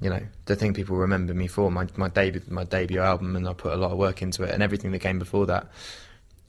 you 0.00 0.10
know, 0.10 0.20
the 0.46 0.56
thing 0.56 0.74
people 0.74 0.96
remember 0.96 1.32
me 1.32 1.46
for. 1.46 1.70
My 1.70 1.86
my 1.96 2.08
debut 2.08 2.42
my 2.48 2.64
debut 2.64 3.00
album, 3.00 3.36
and 3.36 3.48
I 3.48 3.54
put 3.54 3.72
a 3.72 3.76
lot 3.76 3.92
of 3.92 3.98
work 3.98 4.20
into 4.20 4.42
it, 4.42 4.50
and 4.50 4.62
everything 4.62 4.92
that 4.92 4.98
came 4.98 5.18
before 5.18 5.46
that. 5.46 5.68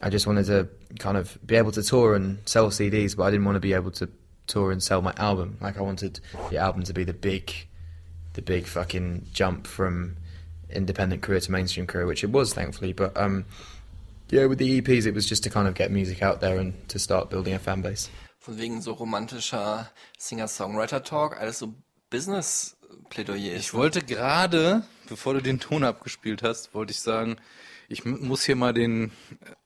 I 0.01 0.09
just 0.09 0.27
wanted 0.27 0.45
to 0.47 0.67
kind 0.99 1.17
of 1.17 1.37
be 1.45 1.55
able 1.55 1.71
to 1.71 1.83
tour 1.83 2.15
and 2.15 2.39
sell 2.45 2.69
CDs, 2.69 3.15
but 3.15 3.23
I 3.23 3.31
didn't 3.31 3.45
want 3.45 3.55
to 3.55 3.61
be 3.61 3.73
able 3.73 3.91
to 3.91 4.09
tour 4.47 4.71
and 4.71 4.83
sell 4.83 5.01
my 5.01 5.13
album. 5.17 5.57
Like 5.61 5.77
I 5.77 5.81
wanted 5.81 6.19
the 6.49 6.57
album 6.57 6.83
to 6.83 6.93
be 6.93 7.03
the 7.03 7.13
big, 7.13 7.53
the 8.33 8.41
big 8.41 8.65
fucking 8.67 9.27
jump 9.33 9.67
from 9.67 10.17
independent 10.69 11.21
career 11.21 11.39
to 11.39 11.51
mainstream 11.51 11.87
career, 11.87 12.05
which 12.05 12.23
it 12.23 12.31
was, 12.31 12.53
thankfully. 12.53 12.93
But 12.93 13.15
um, 13.15 13.45
yeah, 14.29 14.45
with 14.45 14.57
the 14.59 14.81
EPs, 14.81 15.05
it 15.05 15.13
was 15.13 15.27
just 15.27 15.43
to 15.43 15.49
kind 15.49 15.67
of 15.67 15.75
get 15.75 15.91
music 15.91 16.21
out 16.21 16.41
there 16.41 16.57
and 16.57 16.73
to 16.89 16.99
start 16.99 17.29
building 17.29 17.53
a 17.53 17.59
fan 17.59 17.81
base. 17.81 18.09
Von 18.39 18.57
wegen 18.57 18.81
so 18.81 18.93
romantischer 18.93 19.87
Singer-Songwriter-Talk, 20.17 21.39
alles 21.39 21.59
so 21.59 21.75
Business-Plädoyer. 22.09 23.55
Ich 23.55 23.73
wollte 23.73 24.01
gerade, 24.01 24.83
bevor 25.07 25.33
du 25.33 25.41
den 25.41 25.59
Ton 25.59 25.83
abgespielt 25.85 26.43
hast, 26.43 26.73
wollte 26.73 26.91
ich 26.91 26.99
sagen, 26.99 27.37
ich 27.93 28.05
muss 28.05 28.43
hier 28.43 28.55
mal 28.55 28.73
den 28.73 29.11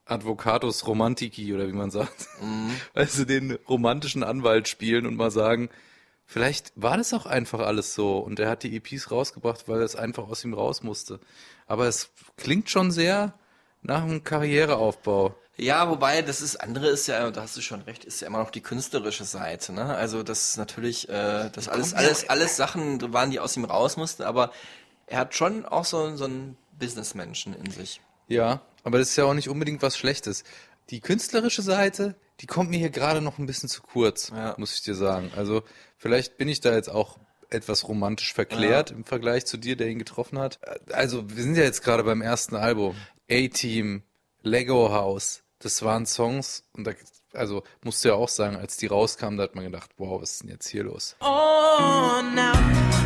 Advocatus 0.06 0.86
Romantiki 0.86 1.54
oder 1.54 1.68
wie 1.68 1.74
man 1.74 1.92
sagt, 1.92 2.28
also 2.94 3.26
den 3.26 3.54
romantischen 3.68 4.24
Anwalt 4.24 4.68
spielen 4.68 5.06
und 5.06 5.16
mal 5.16 5.32
sagen, 5.32 5.70
vielleicht 6.26 6.74
war 6.76 6.98
das 6.98 7.14
auch 7.14 7.26
einfach 7.26 7.60
alles 7.60 7.96
so 7.96 8.20
und 8.20 8.40
er 8.40 8.50
hat 8.50 8.64
die 8.64 8.76
EPs 8.76 9.12
rausgebracht, 9.12 9.68
weil 9.68 9.82
es 9.82 9.96
einfach 9.96 10.28
aus 10.28 10.44
ihm 10.44 10.54
raus 10.54 10.84
musste. 10.84 11.20
Aber 11.66 11.88
es 11.88 12.12
klingt 12.36 12.70
schon 12.70 12.92
sehr 12.92 13.34
nach 13.82 14.04
einem 14.04 14.24
Karriereaufbau. 14.24 15.34
Ja, 15.56 15.90
wobei 15.90 16.22
das 16.22 16.42
ist 16.42 16.58
andere 16.58 16.88
ist 16.88 17.08
ja, 17.08 17.32
da 17.32 17.42
hast 17.42 17.58
du 17.58 17.62
schon 17.62 17.82
recht, 17.82 18.04
ist 18.06 18.22
ja 18.22 18.28
immer 18.28 18.40
noch 18.40 18.52
die 18.52 18.62
künstlerische 18.62 19.24
Seite, 19.24 19.74
ne? 19.74 19.96
Also 19.96 20.22
das 20.22 20.50
ist 20.50 20.58
natürlich, 20.58 21.10
äh, 21.10 21.50
das 21.50 21.68
alles, 21.68 21.96
alles, 21.96 22.30
alles 22.30 22.58
Sachen 22.58 23.12
waren, 23.12 23.32
die 23.32 23.40
aus 23.40 23.58
ihm 23.58 23.66
raus 23.66 23.98
mussten, 23.98 24.24
aber 24.24 24.52
er 25.08 25.20
hat 25.20 25.34
schon 25.34 25.66
auch 25.66 25.86
so, 25.86 26.16
so 26.16 26.26
einen 26.26 26.58
Businessmenschen 26.78 27.56
in 27.56 27.72
sich. 27.72 28.02
Ja, 28.28 28.62
aber 28.84 28.98
das 29.00 29.10
ist 29.10 29.16
ja 29.16 29.26
auch 29.26 29.34
nicht 29.34 29.50
unbedingt 29.50 29.82
was 29.82 29.98
Schlechtes. 29.98 30.44
Die 30.90 31.00
künstlerische 31.02 31.62
Seite, 31.62 32.16
die 32.40 32.46
kommt 32.48 32.70
mir 32.70 32.78
hier 32.80 32.90
gerade 32.90 33.22
noch 33.22 33.38
ein 33.40 33.46
bisschen 33.46 33.68
zu 33.70 33.82
kurz, 33.82 34.30
Ja. 34.36 34.56
muss 34.58 34.74
ich 34.76 34.82
dir 34.84 34.96
sagen. 34.96 35.32
Also 35.36 35.64
vielleicht 35.98 36.38
bin 36.38 36.48
ich 36.48 36.62
da 36.62 36.74
jetzt 36.74 36.90
auch 36.90 37.18
etwas 37.50 37.88
romantisch 37.88 38.34
verklärt 38.34 38.92
im 38.92 39.04
Vergleich 39.06 39.46
zu 39.46 39.58
dir, 39.58 39.76
der 39.78 39.88
ihn 39.88 40.00
getroffen 40.00 40.38
hat. 40.40 40.60
Also 40.92 41.30
wir 41.30 41.44
sind 41.44 41.56
ja 41.56 41.64
jetzt 41.64 41.84
gerade 41.84 42.04
beim 42.04 42.22
ersten 42.22 42.56
Album. 42.56 42.96
A-Team, 43.32 44.04
Lego 44.44 44.92
House, 44.92 45.44
das 45.60 45.82
waren 45.84 46.06
Songs 46.06 46.64
und 46.74 46.86
da, 46.86 46.92
also 47.34 47.64
musst 47.84 48.04
du 48.04 48.10
ja 48.10 48.16
auch 48.16 48.30
sagen, 48.30 48.56
als 48.56 48.78
die 48.78 48.88
rauskamen, 48.88 49.38
da 49.38 49.44
hat 49.44 49.56
man 49.56 49.66
gedacht, 49.66 49.92
wow, 49.98 50.22
was 50.22 50.32
ist 50.34 50.44
denn 50.44 50.50
jetzt 50.50 50.68
hier 50.68 50.84
los? 50.84 51.16
Oh, 51.22 51.26
now 51.26 52.54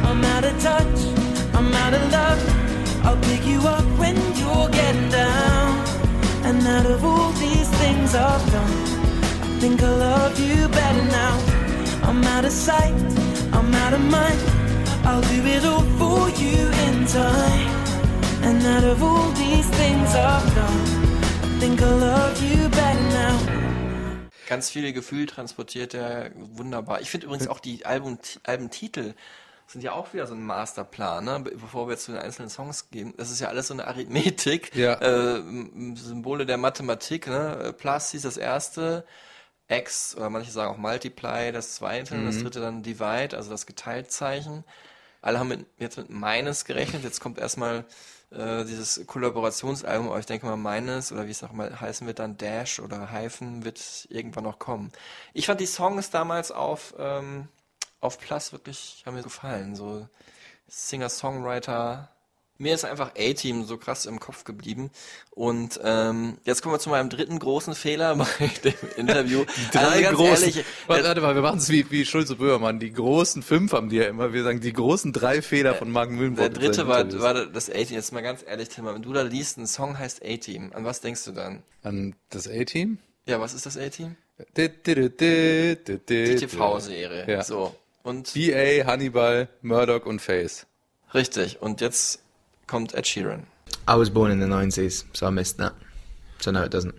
I'm 0.04 0.24
out 0.38 0.44
of 0.46 0.64
touch, 0.64 1.02
I'm 1.54 1.74
out 1.74 1.94
of 1.94 2.12
love. 2.12 2.61
I'll 3.04 3.22
pick 3.30 3.46
you 3.46 3.60
up 3.62 3.86
when 3.98 4.16
you're 4.36 4.70
getting 4.70 5.10
down. 5.10 5.88
And 6.44 6.66
out 6.68 6.86
of 6.86 7.04
all 7.04 7.32
these 7.34 7.70
things 7.82 8.16
I've 8.16 8.46
done, 8.52 8.74
I 9.44 9.60
think 9.60 9.82
I 9.82 9.90
love 9.90 10.40
you 10.40 10.68
better 10.70 11.06
now. 11.06 11.34
I'm 12.04 12.24
out 12.24 12.46
of 12.46 12.52
sight, 12.52 12.94
I'm 13.54 13.74
out 13.74 13.94
of 13.94 14.02
mind. 14.02 14.42
I'll 15.06 15.22
do 15.22 15.46
it 15.46 15.66
all 15.66 15.86
for 16.00 16.30
you 16.42 16.58
in 16.86 17.06
time. 17.06 17.70
And 18.44 18.62
out 18.66 18.84
of 18.84 19.04
all 19.04 19.32
these 19.32 19.68
things 19.70 20.16
I've 20.16 20.56
done, 20.56 20.82
I 21.44 21.60
think 21.60 21.82
I 21.82 21.94
love 21.94 22.42
you 22.44 22.70
better 22.70 23.08
now. 23.14 23.38
Ganz 24.48 24.70
viel 24.70 24.92
Gefühl 24.92 25.28
transportiert 25.28 25.94
er 25.94 26.32
wunderbar. 26.36 27.00
Ich 27.02 27.10
finde 27.10 27.28
übrigens 27.28 27.48
auch 27.48 27.62
die 27.62 27.86
Album, 27.86 28.18
Albentitel 28.44 29.16
sind 29.72 29.84
ja 29.84 29.94
auch 29.94 30.14
wieder 30.14 30.28
so 30.28 30.34
ein 30.34 30.46
Masterplan, 30.46 31.24
ne? 31.24 31.40
Be- 31.40 31.52
bevor 31.52 31.88
wir 31.88 31.94
jetzt 31.94 32.06
zu 32.06 32.12
den 32.12 32.22
einzelnen 32.22 32.50
Songs 32.50 32.90
gehen. 32.90 33.14
Das 33.18 33.32
ist 33.32 33.40
ja 33.40 33.48
alles 33.48 33.68
so 33.68 33.74
eine 33.74 33.88
Arithmetik, 33.88 34.76
Ja. 34.76 34.94
äh, 34.96 35.42
Symbole 35.96 36.46
der 36.46 36.58
Mathematik. 36.58 37.28
Ne? 37.28 37.74
Plus 37.78 38.14
ist 38.14 38.26
das 38.26 38.38
erste, 38.38 39.06
X 39.70 40.16
oder 40.16 40.30
manche 40.30 40.52
sagen 40.52 40.74
auch 40.74 40.78
Multiply 40.78 41.52
das 41.54 41.76
zweite, 41.76 42.22
das 42.26 42.40
dritte 42.40 42.60
dann 42.60 42.84
Divide, 42.84 43.38
also 43.38 43.50
das 43.50 43.66
Geteiltzeichen. 43.66 44.66
Alle 45.22 45.40
haben 45.40 45.48
mit, 45.48 45.66
jetzt 45.78 45.98
mit 45.98 46.10
Minus 46.10 46.66
gerechnet. 46.66 47.04
Jetzt 47.04 47.22
kommt 47.22 47.38
erstmal 47.38 47.86
äh, 48.32 48.66
dieses 48.66 49.06
Kollaborationsalbum, 49.08 50.10
aber 50.10 50.20
ich 50.20 50.26
denke 50.26 50.46
mal 50.48 50.58
Minus 50.58 51.12
oder 51.12 51.28
wie 51.28 51.32
es 51.32 51.44
auch 51.44 51.52
mal 51.54 51.80
heißen 51.80 52.06
wird, 52.08 52.20
dann 52.20 52.38
Dash 52.38 52.80
oder 52.80 53.12
Hyphen 53.12 53.64
wird 53.64 54.08
irgendwann 54.10 54.44
noch 54.44 54.60
kommen. 54.60 54.92
Ich 55.34 55.46
fand 55.46 55.62
die 55.62 55.66
Songs 55.68 56.10
damals 56.10 56.52
auf, 56.52 56.94
ähm, 57.00 57.48
auf 58.02 58.20
Plus 58.20 58.52
wirklich, 58.52 59.04
haben 59.06 59.16
mir 59.16 59.24
gefallen. 59.24 59.76
So 59.76 60.08
Singer-Songwriter. 60.68 62.10
Mir 62.58 62.76
ist 62.76 62.86
einfach 62.86 63.14
A-Team 63.18 63.66
so 63.66 63.78
krass 63.78 64.06
im 64.06 64.20
Kopf 64.20 64.44
geblieben. 64.44 64.92
Und 65.32 65.80
ähm, 65.84 66.38
jetzt 66.46 66.62
kommen 66.62 66.76
wir 66.76 66.80
zu 66.80 66.90
meinem 66.90 67.10
dritten 67.10 67.40
großen 67.40 67.74
Fehler 67.74 68.16
bei 68.40 68.52
dem 68.64 68.74
Interview. 68.98 69.46
Drei 69.72 69.80
Also 69.80 70.02
ganz 70.02 70.18
großen. 70.18 70.50
ehrlich, 70.50 70.66
warte, 70.86 71.04
warte 71.06 71.22
mal, 71.22 71.34
wir 71.34 71.42
machen 71.42 71.58
es 71.58 71.70
wie, 71.70 71.90
wie 71.90 72.06
Schulze 72.06 72.36
Böhmermann. 72.36 72.80
Die 72.80 72.94
großen 72.94 73.42
fünf 73.42 73.74
haben 73.74 73.90
die 73.90 73.96
ja 73.96 74.04
immer. 74.06 74.32
Wir 74.34 74.44
sagen 74.44 74.62
die 74.62 74.74
großen 74.74 75.12
drei 75.12 75.42
Fehler 75.42 75.74
von 75.74 75.90
Mark 75.90 76.12
Mühlenburg. 76.12 76.54
Der 76.54 76.62
dritte 76.62 76.88
war, 76.88 77.12
war 77.20 77.48
das 77.48 77.70
A-Team. 77.70 77.96
Jetzt 77.96 78.14
mal 78.14 78.22
ganz 78.22 78.44
ehrlich, 78.46 78.70
Tim, 78.70 78.86
wenn 78.86 79.02
du 79.02 79.12
da 79.12 79.24
liest, 79.24 79.58
ein 79.58 79.66
Song 79.66 79.98
heißt 79.98 80.24
A-Team, 80.24 80.72
an 80.74 80.86
was 80.86 81.02
denkst 81.02 81.24
du 81.26 81.32
dann? 81.32 81.64
An 81.82 82.16
das 82.30 82.48
A-Team? 82.48 83.00
Ja, 83.26 83.40
was 83.40 83.56
ist 83.56 83.66
das 83.66 83.76
A-Team? 83.76 84.18
Die 84.56 84.70
TV-Serie. 86.36 87.26
Ja. 87.28 87.44
So. 87.44 87.76
Und 88.04 88.34
BA, 88.34 88.86
Hannibal, 88.86 89.48
Murdoch 89.62 90.06
und 90.06 90.22
Face. 90.22 90.66
richtig. 91.14 91.62
Und 91.62 91.82
jetzt 91.82 92.20
kommt 92.68 92.94
Ed 92.94 93.06
Sheeran. 93.08 93.46
I 93.90 93.94
was 93.98 94.10
born 94.10 94.32
in 94.32 94.40
the 94.40 94.48
90s, 94.48 95.06
so 95.14 95.28
I 95.28 95.32
missed 95.32 95.58
that. 95.60 95.74
So 96.40 96.52
no, 96.52 96.64
it 96.64 96.74
doesn't. 96.74 96.94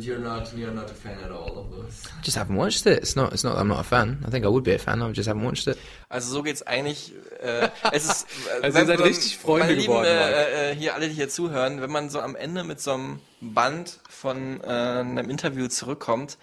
You're 0.00 0.18
not, 0.18 0.52
you're 0.56 0.70
not 0.72 0.90
a 0.90 0.94
fan 0.94 1.18
at 1.22 1.30
all 1.30 1.58
of 1.58 1.70
those. 1.70 2.06
I 2.18 2.22
just 2.24 2.36
haven't 2.38 2.56
watched 2.56 2.86
it. 2.86 2.98
It's 3.02 3.14
not. 3.14 3.32
It's 3.34 3.44
not. 3.44 3.56
that 3.56 3.60
I'm 3.60 3.68
not 3.68 3.80
a 3.80 3.84
fan. 3.84 4.24
I 4.26 4.30
think 4.30 4.44
I 4.46 4.48
would 4.48 4.64
be 4.64 4.72
a 4.74 4.78
fan. 4.78 5.02
I 5.02 5.12
just 5.12 5.28
haven't 5.28 5.44
watched 5.44 5.66
it. 5.66 5.76
Also 6.08 6.32
so 6.32 6.42
geht's 6.42 6.62
eigentlich. 6.66 7.12
Äh, 7.40 7.68
es 7.92 8.04
ist. 8.06 8.26
Äh, 8.48 8.62
Also 8.64 8.78
ihr 8.78 8.86
seid 8.86 8.98
wenn- 8.98 9.06
richtig 9.06 9.36
Freunde 9.38 9.66
meine 9.66 9.74
lieben, 9.74 9.86
geworden. 9.92 10.06
Äh, 10.06 10.70
äh, 10.70 10.74
hier 10.76 10.94
alle, 10.94 11.08
die 11.08 11.14
hier 11.14 11.28
zuhören, 11.28 11.82
wenn 11.82 11.90
man 11.90 12.08
so 12.08 12.20
am 12.20 12.36
Ende 12.36 12.64
mit 12.64 12.80
so 12.80 12.92
einem 12.92 13.18
Band 13.42 13.98
von 14.08 14.60
äh, 14.62 14.66
einem 14.66 15.28
Interview 15.28 15.66
zurückkommt, 15.68 16.38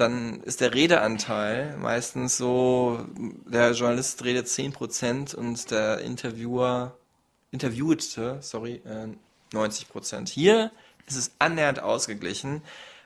dann 0.00 0.42
ist 0.42 0.60
der 0.60 0.74
Redeanteil 0.74 1.76
meistens 1.76 2.36
so, 2.36 3.04
der 3.46 3.72
Journalist 3.72 4.24
redet 4.24 4.46
10% 4.46 5.34
und 5.34 5.70
der 5.70 5.98
Interviewer, 5.98 6.96
Interviewte, 7.50 8.38
sorry, 8.40 8.80
äh, 8.86 9.08
90%. 9.54 10.28
Hier 10.28 10.72
ist 11.06 11.16
es 11.16 11.32
annähernd 11.38 11.80
ausgeglichen, 11.80 12.62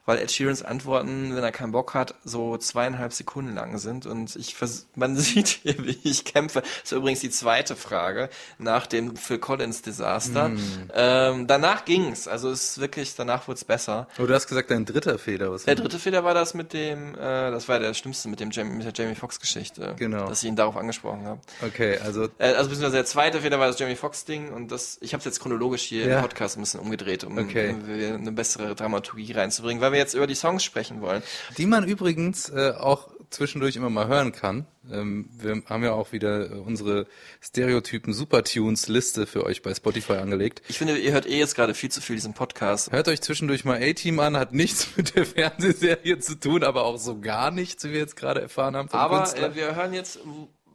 weil 0.07 0.19
Ed 0.19 0.31
Sheerans 0.31 0.63
Antworten, 0.63 1.35
wenn 1.35 1.43
er 1.43 1.53
keinen 1.53 1.73
Bock 1.73 1.95
hat, 1.95 2.15
so 2.25 2.57
zweieinhalb 2.57 3.13
Sekunden 3.13 3.55
lang 3.55 3.79
sind 3.79 4.07
und 4.07 4.37
ich 4.37 4.55
vers 4.55 4.87
man 4.95 5.17
sieht 5.17 5.49
hier, 5.49 5.77
wie 5.85 5.99
ich 6.05 6.25
kämpfe. 6.25 6.61
Das 6.61 6.71
ist 6.85 6.93
übrigens 6.93 7.21
die 7.21 7.31
zweite 7.31 7.77
Frage 7.77 8.29
nach 8.59 8.87
dem 8.87 9.17
Phil 9.17 9.39
Collins 9.39 9.83
Desaster. 9.83 10.51
Ähm, 10.95 11.47
danach 11.47 11.85
ging's, 11.85 12.29
also 12.29 12.51
es 12.51 12.71
ist 12.71 12.81
wirklich, 12.81 13.15
danach 13.15 13.49
wurde 13.49 13.57
es 13.57 13.65
besser. 13.65 14.09
Oh, 14.19 14.27
du 14.27 14.35
hast 14.35 14.47
gesagt, 14.47 14.71
dein 14.71 14.85
dritter 14.85 15.19
Fehler. 15.19 15.51
Was 15.51 15.65
Der 15.65 15.75
dritte 15.75 15.99
Fehler 15.99 16.25
war 16.25 16.35
das 16.35 16.55
mit 16.55 16.73
dem, 16.73 17.15
äh, 17.15 17.19
das 17.51 17.69
war 17.69 17.79
der 17.79 17.95
schlimmste 17.95 18.29
mit 18.29 18.41
dem 18.41 18.51
Jamie, 18.51 18.75
mit 18.75 18.85
der 18.85 18.93
Jamie 18.95 19.15
Foxx 19.15 19.41
Geschichte, 19.41 19.95
Genau. 19.99 20.27
dass 20.29 20.43
ich 20.43 20.49
ihn 20.49 20.57
darauf 20.57 20.77
angesprochen 20.77 21.25
habe. 21.27 21.41
Okay, 21.67 21.99
also 21.99 22.25
Äh, 22.39 22.49
also 22.55 22.69
beziehungsweise 22.71 22.97
der 22.97 23.05
zweite 23.07 23.41
Fehler 23.41 23.59
war 23.59 23.67
das 23.69 23.79
Jamie 23.79 23.97
Foxx 23.97 24.25
Ding 24.25 24.53
und 24.53 24.71
das, 24.71 24.99
ich 25.01 25.13
habe 25.15 25.19
es 25.21 25.25
jetzt 25.25 25.41
chronologisch 25.41 25.83
hier 25.83 26.07
Ja. 26.07 26.17
im 26.17 26.23
Podcast 26.23 26.57
ein 26.57 26.61
bisschen 26.61 26.81
umgedreht, 26.81 27.25
um, 27.25 27.39
Okay. 27.39 27.71
um 27.71 27.85
eine 28.21 28.33
bessere 28.33 28.75
Dramaturgie 28.75 29.33
reinzubringen, 29.33 29.81
weil 29.83 29.93
wir 29.95 30.01
jetzt 30.01 30.15
über 30.15 30.27
die 30.27 30.35
Songs 30.35 30.63
sprechen 30.63 31.01
wollen. 31.01 31.23
die 31.57 31.67
man 31.67 31.85
übrigens 31.85 32.51
äh, 32.51 32.75
auch 32.79 33.09
zwischendurch 33.35 33.77
immer 33.77 33.91
mal 33.91 34.07
hören 34.07 34.33
kann. 34.33 34.67
Ähm, 34.91 35.29
wir 35.39 35.63
haben 35.67 35.83
ja 35.83 35.93
auch 35.93 36.13
wieder 36.13 36.51
äh, 36.51 36.55
unsere 36.55 37.07
Stereotypen 37.43 38.13
Supertunes 38.13 38.89
Liste 38.89 39.27
für 39.27 39.45
euch 39.45 39.63
bei 39.63 39.75
Spotify 39.75 40.15
angelegt. 40.15 40.63
Ich 40.69 40.79
finde, 40.79 40.97
ihr 40.99 41.13
hört 41.13 41.27
eh 41.27 41.39
jetzt 41.39 41.55
gerade 41.55 41.75
viel 41.75 41.91
zu 41.91 42.01
viel 42.01 42.17
diesen 42.17 42.35
Podcast. 42.35 42.93
Hört 42.93 43.09
euch 43.09 43.21
zwischendurch 43.21 43.65
mal 43.65 43.83
A-Team 43.83 44.21
an, 44.21 44.37
hat 44.37 44.53
nichts 44.53 44.89
mit 44.97 45.17
der 45.17 45.27
Fernsehserie 45.27 46.19
zu 46.19 46.39
tun, 46.39 46.63
aber 46.63 46.85
auch 46.85 46.99
so 46.99 47.21
gar 47.21 47.51
nichts, 47.51 47.85
wie 47.85 47.93
wir 47.93 47.99
jetzt 47.99 48.17
gerade 48.17 48.41
erfahren 48.41 48.77
haben 48.77 48.89
Aber 48.93 49.25
äh, 49.37 49.55
wir 49.55 49.75
hören 49.75 49.93
jetzt, 49.93 50.19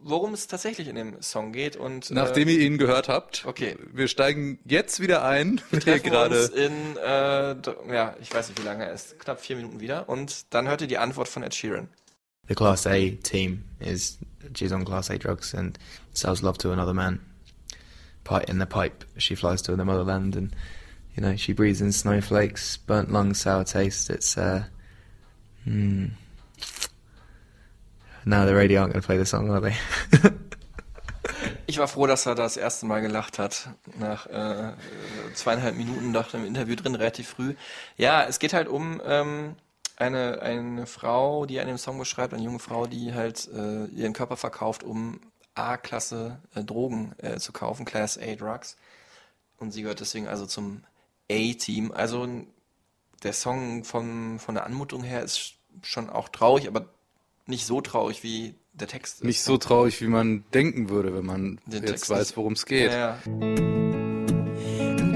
worum 0.02 0.34
es 0.34 0.46
tatsächlich 0.46 0.88
in 0.88 0.94
dem 0.96 1.20
Song 1.22 1.52
geht 1.52 1.76
und 1.76 2.10
Nachdem 2.10 2.48
äh, 2.48 2.52
ihr 2.52 2.60
ihn 2.60 2.78
gehört 2.78 3.08
habt, 3.08 3.44
Okay. 3.46 3.76
wir 3.92 4.08
steigen 4.08 4.58
jetzt 4.64 5.00
wieder 5.00 5.24
ein. 5.24 5.60
Wir 5.70 5.80
treffen 5.80 6.02
uns 6.06 6.10
gerade 6.10 6.36
in, 6.54 6.96
äh, 6.96 7.94
ja, 7.94 8.16
ich 8.20 8.32
weiß 8.32 8.48
nicht, 8.48 8.60
wie 8.60 8.66
lange 8.66 8.86
er 8.86 8.92
ist, 8.92 9.18
knapp 9.18 9.40
vier 9.40 9.56
Minuten 9.56 9.80
wieder 9.80 10.08
und 10.08 10.52
dann 10.54 10.68
hört 10.68 10.80
ihr 10.80 10.86
die 10.86 10.98
Antwort 10.98 11.28
von 11.28 11.42
Ed 11.42 11.54
Sheeran. 11.54 11.88
The 12.48 12.54
Class 12.54 12.86
A 12.86 13.10
team 13.22 13.64
is 13.78 14.18
she's 14.56 14.72
on 14.72 14.84
Class 14.84 15.10
A 15.10 15.16
drugs 15.18 15.54
and 15.54 15.78
sells 16.12 16.42
love 16.42 16.58
to 16.58 16.72
another 16.72 16.94
man. 16.94 17.20
Pi- 18.24 18.42
in 18.48 18.58
the 18.58 18.66
pipe, 18.66 19.04
she 19.16 19.36
flies 19.36 19.62
to 19.62 19.76
the 19.76 19.84
motherland, 19.84 20.36
and 20.36 20.50
you 21.16 21.22
know 21.22 21.36
she 21.36 21.52
breathes 21.52 21.80
in 21.80 21.92
snowflakes, 21.92 22.76
burnt 22.76 23.10
lungs, 23.10 23.40
sour 23.40 23.64
taste. 23.64 24.10
It's 24.10 24.36
uh, 24.36 24.64
hmm. 25.64 26.06
No, 28.24 28.46
the 28.46 28.54
radio 28.54 28.82
aren't 28.82 28.92
going 28.92 29.02
to 29.02 29.06
play 29.06 29.18
the 29.18 29.24
song, 29.24 29.50
are 29.50 29.60
they? 29.60 29.74
Ich 31.66 31.78
war 31.78 31.86
froh, 31.86 32.08
dass 32.08 32.26
er 32.26 32.34
das 32.34 32.56
erste 32.56 32.84
Mal 32.84 33.00
gelacht 33.00 33.38
hat. 33.38 33.68
Nach 33.96 34.26
äh, 34.26 34.72
zweieinhalb 35.34 35.76
Minuten 35.76 36.10
nach 36.10 36.32
dem 36.32 36.44
Interview 36.44 36.74
drin, 36.74 36.96
relativ 36.96 37.28
früh. 37.28 37.54
Ja, 37.96 38.24
es 38.24 38.40
geht 38.40 38.52
halt 38.52 38.66
um 38.66 39.00
ähm, 39.04 39.54
eine, 39.94 40.42
eine 40.42 40.86
Frau, 40.86 41.46
die 41.46 41.60
an 41.60 41.68
dem 41.68 41.78
Song 41.78 41.96
beschreibt, 41.96 42.34
eine 42.34 42.42
junge 42.42 42.58
Frau, 42.58 42.88
die 42.88 43.14
halt 43.14 43.48
äh, 43.54 43.84
ihren 43.84 44.14
Körper 44.14 44.36
verkauft, 44.36 44.82
um 44.82 45.20
A-Klasse 45.54 46.40
äh, 46.56 46.64
Drogen 46.64 47.14
äh, 47.18 47.38
zu 47.38 47.52
kaufen, 47.52 47.84
Class 47.84 48.18
A 48.18 48.34
Drugs. 48.34 48.76
Und 49.58 49.70
sie 49.70 49.82
gehört 49.82 50.00
deswegen 50.00 50.26
also 50.26 50.46
zum 50.46 50.82
A-Team. 51.30 51.92
Also 51.92 52.26
der 53.22 53.32
Song 53.32 53.84
von, 53.84 54.40
von 54.40 54.56
der 54.56 54.66
Anmutung 54.66 55.04
her 55.04 55.22
ist 55.22 55.54
schon 55.82 56.10
auch 56.10 56.30
traurig, 56.30 56.66
aber 56.66 56.86
nicht 57.46 57.66
so 57.66 57.80
traurig 57.80 58.22
wie 58.22 58.54
der 58.72 58.88
Text. 58.88 59.16
ist. 59.16 59.24
nicht 59.24 59.42
so 59.42 59.56
traurig, 59.58 60.00
wie 60.00 60.06
man 60.06 60.44
denken 60.54 60.88
würde, 60.88 61.14
wenn 61.14 61.26
man 61.26 61.60
Der 61.66 61.80
jetzt 61.80 61.88
Text 61.90 62.10
weiß, 62.10 62.36
worum 62.36 62.52
es 62.54 62.66
geht. 62.66 62.90
Ja, 62.92 63.18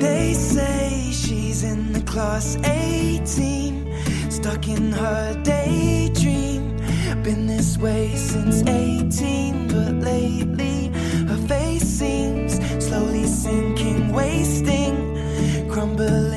they 0.01 0.35
say 0.35 1.11
she's 1.13 1.63
in 1.63 1.95
the 1.95 2.03
class 2.03 2.57
A 2.65 3.19
team, 3.25 3.87
stuck 4.31 4.67
in 4.69 4.93
her 4.93 5.35
daydream. 5.45 6.75
Been 7.23 7.47
this 7.47 7.79
way 7.79 8.15
since 8.17 8.63
18, 8.69 9.69
but 9.69 10.03
lately 10.05 10.91
her 11.27 11.39
face 11.49 11.85
seems 11.85 12.59
slowly 12.85 13.25
sinking, 13.25 14.13
wasting, 14.13 15.17
crumbling 15.71 16.34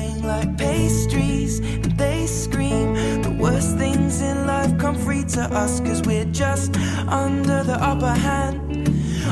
to 5.38 5.54
us, 5.54 5.80
cause 5.80 6.02
we're 6.02 6.24
just 6.32 6.76
under 7.08 7.62
the 7.64 7.76
upper 7.80 8.12
hand. 8.12 8.88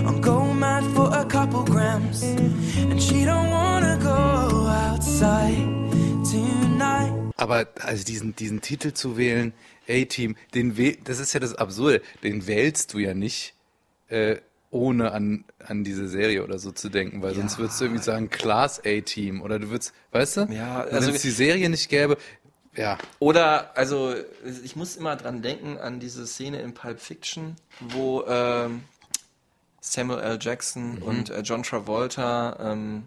I'm 0.06 0.20
going 0.20 0.58
mad 0.58 0.84
for 0.94 1.10
a 1.12 1.24
couple 1.24 1.64
grams. 1.64 2.22
And 2.22 3.00
she 3.02 3.24
don't 3.24 3.50
wanna 3.50 3.98
go 4.00 4.66
outside 4.68 5.66
tonight. 6.30 7.12
Aber 7.36 7.66
also 7.82 8.04
diesen, 8.04 8.36
diesen 8.36 8.60
Titel 8.60 8.92
zu 8.92 9.16
wählen, 9.16 9.52
A-Team, 9.88 10.36
den 10.54 10.76
wäh- 10.76 10.98
das 11.02 11.18
ist 11.18 11.32
ja 11.32 11.40
das 11.40 11.54
Absurde, 11.54 12.00
den 12.22 12.46
wählst 12.46 12.94
du 12.94 12.98
ja 12.98 13.12
nicht, 13.14 13.54
äh, 14.08 14.36
ohne 14.70 15.12
an, 15.12 15.44
an 15.66 15.84
diese 15.84 16.08
Serie 16.08 16.44
oder 16.44 16.58
so 16.58 16.70
zu 16.72 16.88
denken, 16.88 17.22
weil 17.22 17.34
sonst 17.34 17.58
würdest 17.58 17.80
du 17.80 17.84
irgendwie 17.86 18.02
sagen, 18.02 18.30
Class 18.30 18.80
A-Team 18.84 19.42
oder 19.42 19.58
du 19.58 19.70
würdest, 19.70 19.92
weißt 20.12 20.36
du? 20.36 20.40
Ja, 20.52 20.86
Wenn 20.86 20.94
also- 20.94 21.10
es 21.10 21.22
die 21.22 21.30
Serie 21.30 21.68
nicht 21.68 21.88
gäbe, 21.88 22.16
ja, 22.76 22.98
Oder, 23.18 23.76
also, 23.76 24.14
ich 24.62 24.76
muss 24.76 24.96
immer 24.96 25.16
dran 25.16 25.42
denken, 25.42 25.78
an 25.78 26.00
diese 26.00 26.26
Szene 26.26 26.60
in 26.60 26.74
Pulp 26.74 27.00
Fiction, 27.00 27.56
wo 27.80 28.24
ähm, 28.26 28.84
Samuel 29.80 30.20
L. 30.20 30.34
Mhm. 30.34 30.40
Jackson 30.40 30.98
und 30.98 31.30
äh, 31.30 31.40
John 31.40 31.62
Travolta 31.62 32.56
ähm, 32.60 33.06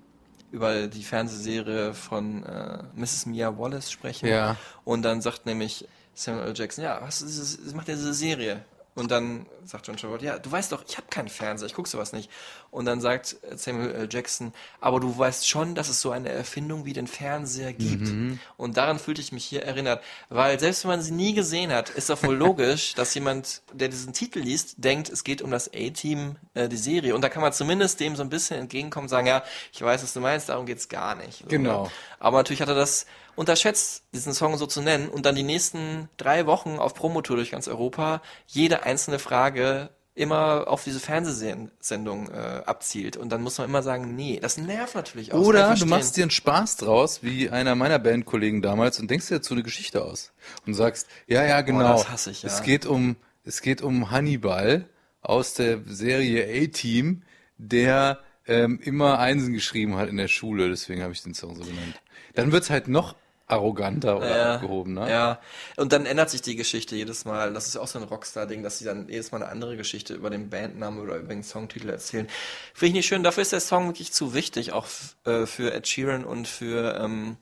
über 0.52 0.88
die 0.88 1.04
Fernsehserie 1.04 1.94
von 1.94 2.44
äh, 2.44 2.80
Mrs. 2.96 3.28
Mia 3.28 3.58
Wallace 3.58 3.92
sprechen. 3.92 4.28
Ja. 4.28 4.56
Und 4.86 5.04
dann 5.04 5.22
sagt 5.22 5.46
nämlich 5.46 5.88
Samuel 6.16 6.48
L. 6.48 6.54
Jackson, 6.56 6.84
ja, 6.84 7.00
was 7.02 7.22
ist 7.22 7.60
das 7.64 7.74
macht 7.74 7.88
diese 7.88 8.14
Serie. 8.14 8.64
Und 9.00 9.10
dann 9.12 9.46
sagt 9.64 9.88
John 9.88 9.96
Travolta, 9.96 10.26
ja, 10.26 10.40
du 10.40 10.52
weißt 10.52 10.72
doch, 10.72 10.84
ich 10.88 10.98
habe 10.98 11.08
keinen 11.10 11.30
Fernseher, 11.30 11.68
ich 11.68 11.74
gucke 11.74 11.88
sowas 11.88 12.12
nicht. 12.12 12.30
Und 12.70 12.86
dann 12.86 13.00
sagt 13.00 13.38
Samuel 13.56 13.92
L. 13.92 14.10
Jackson, 14.12 14.54
aber 14.82 15.00
du 15.00 15.18
weißt 15.18 15.48
schon, 15.48 15.74
dass 15.74 15.88
es 15.90 16.02
so 16.02 16.12
eine 16.12 16.30
Erfindung 16.30 16.86
wie 16.86 16.94
den 16.94 17.08
Fernseher 17.08 17.72
gibt. 17.72 18.08
Mhm. 18.08 18.40
Und 18.58 18.78
daran 18.78 19.00
fühlte 19.00 19.22
ich 19.22 19.32
mich 19.32 19.46
hier 19.46 19.64
erinnert, 19.64 20.04
weil 20.30 20.60
selbst 20.60 20.84
wenn 20.84 20.90
man 20.90 21.02
sie 21.02 21.14
nie 21.14 21.34
gesehen 21.34 21.72
hat, 21.72 21.90
ist 21.90 22.10
doch 22.10 22.22
wohl 22.24 22.36
logisch, 22.36 22.94
dass 22.96 23.14
jemand, 23.14 23.62
der 23.72 23.88
diesen 23.88 24.12
Titel 24.12 24.40
liest, 24.40 24.76
denkt, 24.78 25.10
es 25.10 25.24
geht 25.24 25.42
um 25.42 25.50
das 25.50 25.70
A-Team, 25.74 26.36
äh, 26.54 26.68
die 26.68 26.78
Serie. 26.78 27.16
Und 27.16 27.22
da 27.22 27.30
kann 27.30 27.42
man 27.42 27.54
zumindest 27.54 28.00
dem 28.02 28.16
so 28.18 28.22
ein 28.24 28.30
bisschen 28.30 28.60
entgegenkommen 28.60 29.06
und 29.06 29.10
sagen, 29.10 29.28
ja, 29.28 29.44
ich 29.72 29.82
weiß, 29.82 30.04
was 30.04 30.14
du 30.14 30.20
meinst, 30.20 30.50
darum 30.50 30.66
geht's 30.66 30.90
gar 30.90 31.16
nicht. 31.16 31.40
So, 31.40 31.48
Genau. 31.48 31.84
ne? 31.86 31.92
Aber 32.20 32.38
natürlich 32.38 32.62
hat 32.62 32.70
er 32.70 32.76
das 32.76 33.06
unterschätzt, 33.40 34.04
diesen 34.14 34.34
Song 34.34 34.58
so 34.58 34.68
zu 34.68 34.82
nennen 34.82 35.08
und 35.08 35.26
dann 35.26 35.34
die 35.34 35.44
nächsten 35.44 36.10
drei 36.18 36.46
Wochen 36.46 36.78
auf 36.78 36.94
Promotour 36.94 37.38
durch 37.38 37.52
ganz 37.52 37.70
Europa 37.70 38.22
jede 38.48 38.84
einzelne 38.84 39.18
Frage 39.18 39.92
immer 40.14 40.66
auf 40.68 40.84
diese 40.84 41.00
Fernsehsendung 41.00 42.30
äh, 42.30 42.64
abzielt. 42.66 43.16
Und 43.16 43.30
dann 43.30 43.42
muss 43.42 43.58
man 43.58 43.70
immer 43.70 43.82
sagen, 43.82 44.14
nee, 44.14 44.40
das 44.42 44.58
nervt 44.58 44.94
natürlich 44.94 45.32
auch. 45.32 45.40
Oder 45.40 45.74
du 45.76 45.86
machst 45.86 46.18
dir 46.18 46.24
einen 46.24 46.32
Spaß 46.32 46.76
draus, 46.76 47.24
wie 47.24 47.50
einer 47.50 47.76
meiner 47.76 47.98
Bandkollegen 47.98 48.62
damals, 48.62 49.00
und 49.00 49.10
denkst 49.10 49.28
dir 49.30 49.36
dazu 49.36 49.54
eine 49.54 49.64
Geschichte 49.64 50.04
aus. 50.04 50.34
Und 50.68 50.74
sagst, 50.74 51.08
ja, 51.26 51.46
ja, 51.46 51.62
genau. 51.62 51.94
das 51.94 52.10
hasse 52.10 52.32
ich, 52.32 52.44
ja. 52.44 52.50
Es 52.50 52.62
geht 52.62 52.86
um, 52.86 53.16
es 53.46 53.62
geht 53.62 53.82
um 53.82 54.12
Hannibal 54.12 54.90
aus 55.22 55.54
der 55.54 55.80
Serie 55.86 56.46
A-Team, 56.66 57.22
der 57.58 58.20
ähm, 58.46 58.82
immer 58.84 59.20
Einsen 59.20 59.54
geschrieben 59.54 59.96
hat 59.96 60.10
in 60.10 60.18
der 60.18 60.28
Schule, 60.28 60.68
deswegen 60.68 61.04
habe 61.04 61.14
ich 61.14 61.24
den 61.24 61.34
Song 61.34 61.56
so 61.56 61.64
genannt. 61.64 62.02
Dann 62.34 62.52
wird's 62.52 62.70
halt 62.70 62.90
noch 62.90 63.16
arroganter 63.50 64.18
oder 64.18 64.38
Ja, 64.38 64.56
abgehobener. 64.56 65.10
Ja, 65.10 65.40
und 65.76 65.92
dann 65.92 66.06
ändert 66.06 66.30
sich 66.30 66.42
die 66.42 66.56
Geschichte 66.56 66.96
jedes 66.96 67.26
Mal. 67.26 67.52
Das 67.54 67.68
ist 67.68 67.76
auch 67.76 67.88
so 67.88 68.00
ein 68.00 68.06
Rockstar-Ding, 68.06 68.64
dass 68.64 68.78
sie 68.78 68.86
dann 68.86 69.10
jedes 69.10 69.32
Mal 69.32 69.42
eine 69.42 69.52
andere 69.52 69.76
Geschichte 69.76 70.14
über 70.14 70.30
den 70.30 70.50
Bandnamen 70.50 71.00
oder 71.02 71.18
über 71.18 71.34
den 71.34 71.44
Songtitel 71.44 71.90
erzählen. 71.90 72.28
Finde 72.74 72.88
ich 72.88 72.94
nicht 72.94 73.08
schön. 73.08 73.24
Dafür 73.24 73.42
ist 73.42 73.52
der 73.52 73.60
Song 73.60 73.88
wirklich 73.88 74.14
zu 74.14 74.34
wichtig, 74.34 74.72
auch 74.72 74.88
äh, 75.26 75.46
für 75.46 75.74
Ed 75.74 75.88
Sheeran 75.88 76.24
und 76.26 76.48
für 76.48 77.00
ähm, 77.02 77.38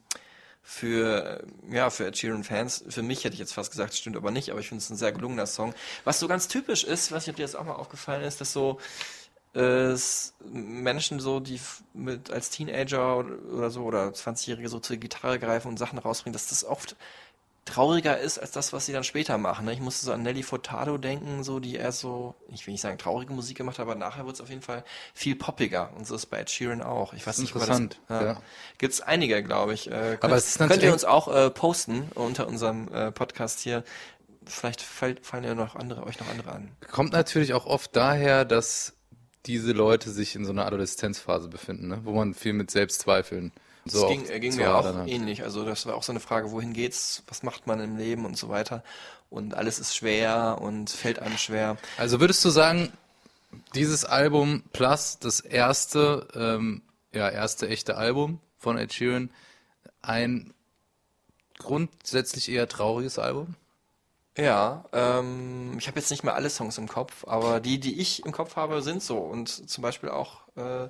für 0.63 1.43
ja 1.69 1.89
für 1.89 2.07
Ed 2.07 2.17
Sheeran 2.17 2.43
Fans. 2.43 2.83
Für 2.87 3.01
mich 3.01 3.23
hätte 3.23 3.33
ich 3.33 3.39
jetzt 3.39 3.53
fast 3.53 3.71
gesagt, 3.71 3.93
stimmt 3.93 4.17
aber 4.17 4.31
nicht. 4.31 4.49
Aber 4.49 4.59
ich 4.59 4.69
finde 4.69 4.81
es 4.81 4.89
ein 4.89 4.97
sehr 4.97 5.11
gelungener 5.11 5.45
Song. 5.45 5.73
Was 6.05 6.19
so 6.19 6.27
ganz 6.27 6.47
typisch 6.47 6.83
ist, 6.83 7.11
weiß 7.11 7.25
nicht, 7.25 7.33
ob 7.33 7.35
dir 7.37 7.43
das 7.43 7.55
auch 7.55 7.65
mal 7.65 7.75
aufgefallen 7.75 8.23
ist, 8.23 8.41
dass 8.41 8.53
so 8.53 8.79
äh, 9.57 9.91
s- 9.91 10.33
Menschen 10.51 11.19
so, 11.19 11.39
die 11.41 11.59
mit 11.93 12.31
als 12.31 12.49
Teenager 12.51 13.17
oder, 13.17 13.69
so 13.71 13.83
oder 13.83 14.07
20-Jährige 14.09 14.69
so 14.69 14.79
zur 14.79 14.97
Gitarre 14.97 15.39
greifen 15.39 15.67
und 15.69 15.77
Sachen 15.79 15.99
rausbringen, 15.99 16.33
dass 16.33 16.47
das 16.47 16.63
oft 16.63 16.95
trauriger 17.65 18.17
ist 18.17 18.39
als 18.39 18.51
das, 18.51 18.71
was 18.71 18.85
sie 18.85 18.93
dann 18.93 19.03
später 19.03 19.37
machen. 19.37 19.65
Ne? 19.65 19.73
Ich 19.73 19.81
musste 19.81 20.05
so 20.05 20.13
an 20.13 20.21
Nelly 20.23 20.41
Furtado 20.41 20.97
denken, 20.97 21.43
so 21.43 21.59
die 21.59 21.75
eher 21.75 21.91
so, 21.91 22.33
ich 22.53 22.65
will 22.65 22.71
nicht 22.71 22.79
sagen 22.81 22.97
traurige 22.97 23.33
Musik 23.33 23.57
gemacht, 23.57 23.77
hat, 23.77 23.83
aber 23.83 23.95
nachher 23.95 24.25
wird 24.25 24.35
es 24.35 24.41
auf 24.41 24.47
jeden 24.49 24.61
Fall 24.61 24.85
viel 25.13 25.35
poppiger. 25.35 25.89
Und 25.97 26.07
so 26.07 26.15
ist 26.15 26.27
bei 26.27 26.39
Ed 26.39 26.49
Sheeran 26.49 26.81
auch. 26.81 27.11
Ich 27.13 27.27
weiß 27.27 27.39
nicht, 27.39 27.51
er 27.53 27.61
Interessant, 27.61 27.99
Das, 28.07 28.23
ja. 28.23 28.41
Gibt 28.77 28.93
es 28.93 29.01
einige, 29.01 29.43
glaube 29.43 29.73
ich. 29.73 29.87
Äh, 29.87 29.91
könnt, 30.11 30.23
Aber 30.23 30.35
es 30.37 30.47
ist 30.47 30.57
könnt 30.59 30.81
ihr 30.81 30.93
uns 30.93 31.03
auch 31.03 31.27
äh, 31.27 31.49
posten 31.49 32.09
unter 32.15 32.47
unserem 32.47 32.87
äh, 32.93 33.11
Podcast 33.11 33.59
hier. 33.59 33.83
Vielleicht 34.45 34.81
fall- 34.81 35.17
fallen 35.21 35.43
ja 35.43 35.53
noch 35.53 35.75
andere, 35.75 36.03
euch 36.05 36.21
noch 36.21 36.29
andere 36.29 36.53
an. 36.53 36.71
Kommt 36.89 37.11
natürlich 37.11 37.53
auch 37.53 37.65
oft 37.65 37.93
daher, 37.97 38.45
dass 38.45 38.93
diese 39.47 39.71
Leute 39.71 40.11
sich 40.11 40.35
in 40.35 40.45
so 40.45 40.51
einer 40.51 40.65
Adoleszenzphase 40.65 41.47
befinden, 41.47 41.87
ne? 41.87 42.01
wo 42.03 42.11
man 42.11 42.33
viel 42.33 42.53
mit 42.53 42.69
Selbstzweifeln 42.69 43.51
so 43.89 44.01
das 44.01 44.11
ging, 44.11 44.29
äh, 44.29 44.39
ging 44.39 44.55
mir 44.55 44.75
auch 44.75 44.83
hat. 44.83 45.07
ähnlich. 45.07 45.43
Also 45.43 45.65
das 45.65 45.85
war 45.85 45.95
auch 45.95 46.03
so 46.03 46.11
eine 46.11 46.19
Frage, 46.19 46.51
wohin 46.51 46.73
geht's, 46.73 47.23
was 47.27 47.43
macht 47.43 47.67
man 47.67 47.79
im 47.79 47.97
Leben 47.97 48.25
und 48.25 48.37
so 48.37 48.49
weiter. 48.49 48.83
Und 49.29 49.53
alles 49.53 49.79
ist 49.79 49.95
schwer 49.95 50.59
und 50.61 50.89
fällt 50.89 51.19
einem 51.19 51.37
schwer. 51.37 51.77
Also 51.97 52.19
würdest 52.19 52.43
du 52.45 52.49
sagen, 52.49 52.91
dieses 53.75 54.05
Album 54.05 54.63
plus 54.73 55.19
das 55.19 55.39
erste, 55.39 56.27
ähm, 56.33 56.81
ja, 57.13 57.29
erste 57.29 57.67
echte 57.67 57.97
Album 57.97 58.39
von 58.57 58.77
Ed 58.77 58.93
Sheeran, 58.93 59.29
ein 60.01 60.53
grundsätzlich 61.57 62.49
eher 62.49 62.67
trauriges 62.67 63.19
Album? 63.19 63.55
Ja, 64.37 64.85
ähm, 64.93 65.75
ich 65.79 65.87
habe 65.87 65.99
jetzt 65.99 66.11
nicht 66.11 66.23
mehr 66.23 66.35
alle 66.35 66.49
Songs 66.49 66.77
im 66.77 66.87
Kopf, 66.87 67.25
aber 67.27 67.59
die, 67.59 67.79
die 67.79 67.99
ich 67.99 68.23
im 68.25 68.31
Kopf 68.31 68.55
habe, 68.55 68.81
sind 68.81 69.01
so. 69.01 69.17
Und 69.17 69.49
zum 69.49 69.81
Beispiel 69.81 70.09
auch 70.09 70.41
äh, 70.55 70.89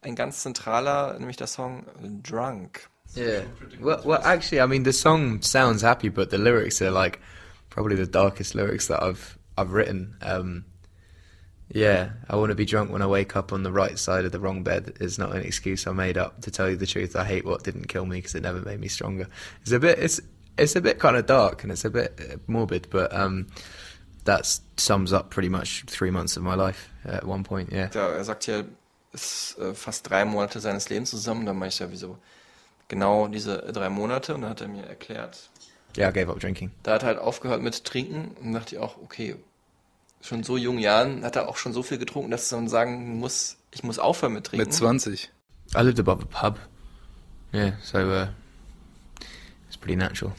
ein 0.00 0.14
ganz 0.14 0.42
zentraler, 0.42 1.18
nämlich 1.18 1.36
der 1.36 1.46
Song 1.46 1.84
Drunk. 2.22 2.88
Yeah. 3.16 3.42
Well, 3.80 4.00
well, 4.04 4.20
actually, 4.22 4.60
I 4.60 4.66
mean, 4.66 4.84
the 4.84 4.92
song 4.92 5.42
sounds 5.42 5.82
happy, 5.82 6.10
but 6.10 6.30
the 6.30 6.38
lyrics 6.38 6.82
are 6.82 6.90
like 6.90 7.20
probably 7.70 7.96
the 7.96 8.06
darkest 8.06 8.54
lyrics 8.54 8.88
that 8.88 9.02
I've 9.02 9.38
I've 9.56 9.72
written. 9.72 10.16
Um, 10.22 10.66
yeah, 11.72 12.10
I 12.28 12.36
want 12.36 12.50
to 12.50 12.54
be 12.54 12.64
drunk 12.64 12.90
when 12.90 13.02
I 13.02 13.06
wake 13.06 13.36
up 13.36 13.52
on 13.52 13.62
the 13.62 13.72
right 13.72 13.98
side 13.98 14.24
of 14.24 14.32
the 14.32 14.40
wrong 14.40 14.62
bed 14.62 14.94
is 15.00 15.18
not 15.18 15.34
an 15.34 15.42
excuse 15.42 15.86
I 15.86 15.92
made 15.92 16.16
up. 16.16 16.40
To 16.42 16.50
tell 16.50 16.68
you 16.68 16.76
the 16.76 16.86
truth, 16.86 17.16
I 17.16 17.24
hate 17.24 17.44
what 17.44 17.64
didn't 17.64 17.88
kill 17.88 18.06
me 18.06 18.18
because 18.18 18.34
it 18.34 18.42
never 18.42 18.60
made 18.60 18.80
me 18.80 18.88
stronger. 18.88 19.28
It's 19.62 19.72
a 19.72 19.78
bit, 19.78 19.98
it's 19.98 20.20
it's 20.58 20.76
a 20.76 20.80
bit 20.80 20.98
kind 20.98 21.16
of 21.16 21.26
dark 21.26 21.62
and 21.62 21.72
it's 21.72 21.84
a 21.84 21.90
bit 21.90 22.18
uh, 22.20 22.36
morbid, 22.46 22.88
but 22.90 23.12
um, 23.14 23.46
that 24.24 24.46
sums 24.76 25.12
up 25.12 25.30
pretty 25.30 25.48
much 25.48 25.84
three 25.86 26.10
months 26.10 26.36
of 26.36 26.42
my 26.42 26.54
life 26.54 26.90
at 27.04 27.24
one 27.24 27.44
point. 27.44 27.70
Yeah. 27.72 27.90
Ja, 27.94 28.08
er 28.08 28.24
sagt 28.24 28.44
hier, 28.44 28.64
ist 29.12 29.58
äh, 29.58 29.74
fast 29.74 30.08
drei 30.10 30.24
Monate 30.24 30.60
seines 30.60 30.88
Lebens 30.90 31.10
zusammen. 31.10 31.46
Dann 31.46 31.58
meine 31.58 31.68
ich 31.70 31.78
ja, 31.78 31.90
wieso 31.90 32.18
genau 32.88 33.28
diese 33.28 33.58
drei 33.72 33.88
Monate. 33.88 34.34
Und 34.34 34.42
dann 34.42 34.50
hat 34.50 34.60
er 34.60 34.68
mir 34.68 34.84
erklärt, 34.86 35.50
Yeah, 35.96 36.10
I 36.10 36.12
gave 36.12 36.30
up 36.30 36.38
drinking. 36.38 36.70
da 36.82 36.92
hat 36.94 37.02
er 37.02 37.06
halt 37.08 37.18
aufgehört 37.18 37.62
mit 37.62 37.84
Trinken. 37.84 38.36
Und 38.42 38.52
dachte 38.52 38.74
ich 38.76 38.80
auch, 38.80 38.98
okay, 38.98 39.36
schon 40.20 40.42
so 40.42 40.56
jungen 40.56 40.78
Jahren 40.80 41.24
hat 41.24 41.36
er 41.36 41.48
auch 41.48 41.56
schon 41.56 41.72
so 41.72 41.82
viel 41.82 41.98
getrunken, 41.98 42.30
dass 42.30 42.50
man 42.52 42.68
sagen 42.68 43.18
muss, 43.18 43.56
ich 43.72 43.82
muss 43.82 43.98
aufhören 43.98 44.34
mit 44.34 44.44
Trinken. 44.46 44.66
Mit 44.66 44.74
20. 44.74 45.30
I 45.74 45.80
lived 45.80 45.98
above 45.98 46.22
a 46.22 46.26
pub. 46.50 46.58
Yeah, 47.54 47.72
so 47.82 47.98
uh, 47.98 48.26
it's 49.68 49.76
pretty 49.78 49.96
natural. 49.96 50.32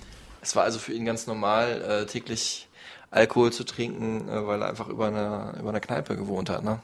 Es 0.50 0.56
war 0.56 0.64
also 0.64 0.80
für 0.80 0.94
ihn 0.94 1.06
ganz 1.06 1.28
normal, 1.28 1.80
äh, 1.84 2.06
täglich 2.08 2.68
Alkohol 3.12 3.54
zu 3.54 3.66
trinken, 3.66 4.28
äh, 4.28 4.48
weil 4.48 4.64
er 4.64 4.70
einfach 4.70 4.88
über 4.88 5.06
eine, 5.06 5.54
über 5.60 5.70
eine 5.70 5.80
Kneipe 5.80 6.16
gewohnt 6.16 6.50
hat. 6.50 6.64
Ne? 6.64 6.80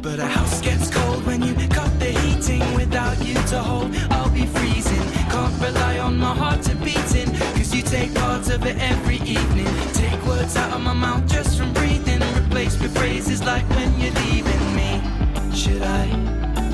But 0.00 0.18
a 0.18 0.26
house 0.26 0.62
gets 0.62 0.90
cold 0.90 1.26
when 1.26 1.42
you 1.42 1.52
cut 1.68 1.90
the 2.00 2.16
heating 2.20 2.62
without 2.74 3.22
you 3.22 3.34
to 3.50 3.62
hold. 3.62 3.94
I'll 4.08 4.30
be 4.30 4.46
freezing. 4.46 5.04
Can't 5.28 5.52
rely 5.60 6.00
on 6.00 6.16
my 6.16 6.32
heart 6.32 6.62
to 6.62 6.74
beating. 6.76 7.30
Cause 7.56 7.74
you 7.74 7.82
take 7.82 8.14
parts 8.14 8.48
of 8.48 8.64
it 8.64 8.78
every 8.80 9.16
evening. 9.16 9.68
Take 9.92 10.24
words 10.26 10.56
out 10.56 10.72
of 10.72 10.80
my 10.80 10.94
mouth 10.94 11.26
just 11.26 11.58
from 11.58 11.74
breathing. 11.74 12.22
Replace 12.38 12.80
with 12.80 12.96
phrases 12.96 13.44
like 13.44 13.68
when 13.76 14.00
you're 14.00 14.14
leaving 14.24 14.64
me. 14.74 15.02
Should 15.54 15.82
I? 15.82 16.08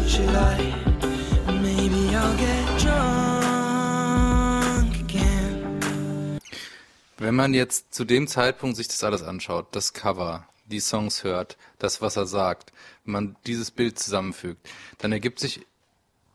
Should 0.06 0.32
I? 0.32 0.58
Maybe 1.60 2.14
I'll 2.14 2.36
get 2.36 2.78
drunk 2.78 3.13
Wenn 7.24 7.36
man 7.36 7.54
jetzt 7.54 7.94
zu 7.94 8.04
dem 8.04 8.26
Zeitpunkt 8.26 8.76
sich 8.76 8.86
das 8.86 9.02
alles 9.02 9.22
anschaut, 9.22 9.68
das 9.70 9.94
Cover, 9.94 10.46
die 10.66 10.78
Songs 10.78 11.24
hört, 11.24 11.56
das, 11.78 12.02
was 12.02 12.16
er 12.16 12.26
sagt, 12.26 12.70
wenn 13.04 13.12
man 13.12 13.36
dieses 13.46 13.70
Bild 13.70 13.98
zusammenfügt, 13.98 14.68
dann 14.98 15.10
ergibt 15.10 15.40
sich 15.40 15.64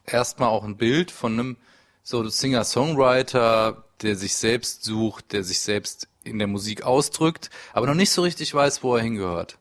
erstmal 0.08 0.50
auch 0.50 0.64
ein 0.64 0.78
Bild 0.78 1.12
von 1.12 1.34
einem 1.34 1.58
so 2.02 2.28
Singer-Songwriter, 2.28 3.86
der 4.02 4.16
sich 4.16 4.34
selbst 4.34 4.84
sucht, 4.84 5.32
der 5.32 5.44
sich 5.44 5.60
selbst 5.60 6.08
in 6.24 6.40
der 6.40 6.48
Musik 6.48 6.82
ausdrückt, 6.82 7.52
aber 7.72 7.86
noch 7.86 7.94
nicht 7.94 8.10
so 8.10 8.24
richtig 8.24 8.52
weiß, 8.52 8.82
wo 8.82 8.96
er 8.96 9.04
hingehört. 9.04 9.60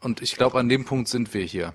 Und 0.00 0.22
ich 0.22 0.36
glaube, 0.36 0.58
an 0.58 0.70
dem 0.70 0.86
Punkt 0.86 1.06
sind 1.06 1.34
wir 1.34 1.44
hier. 1.44 1.74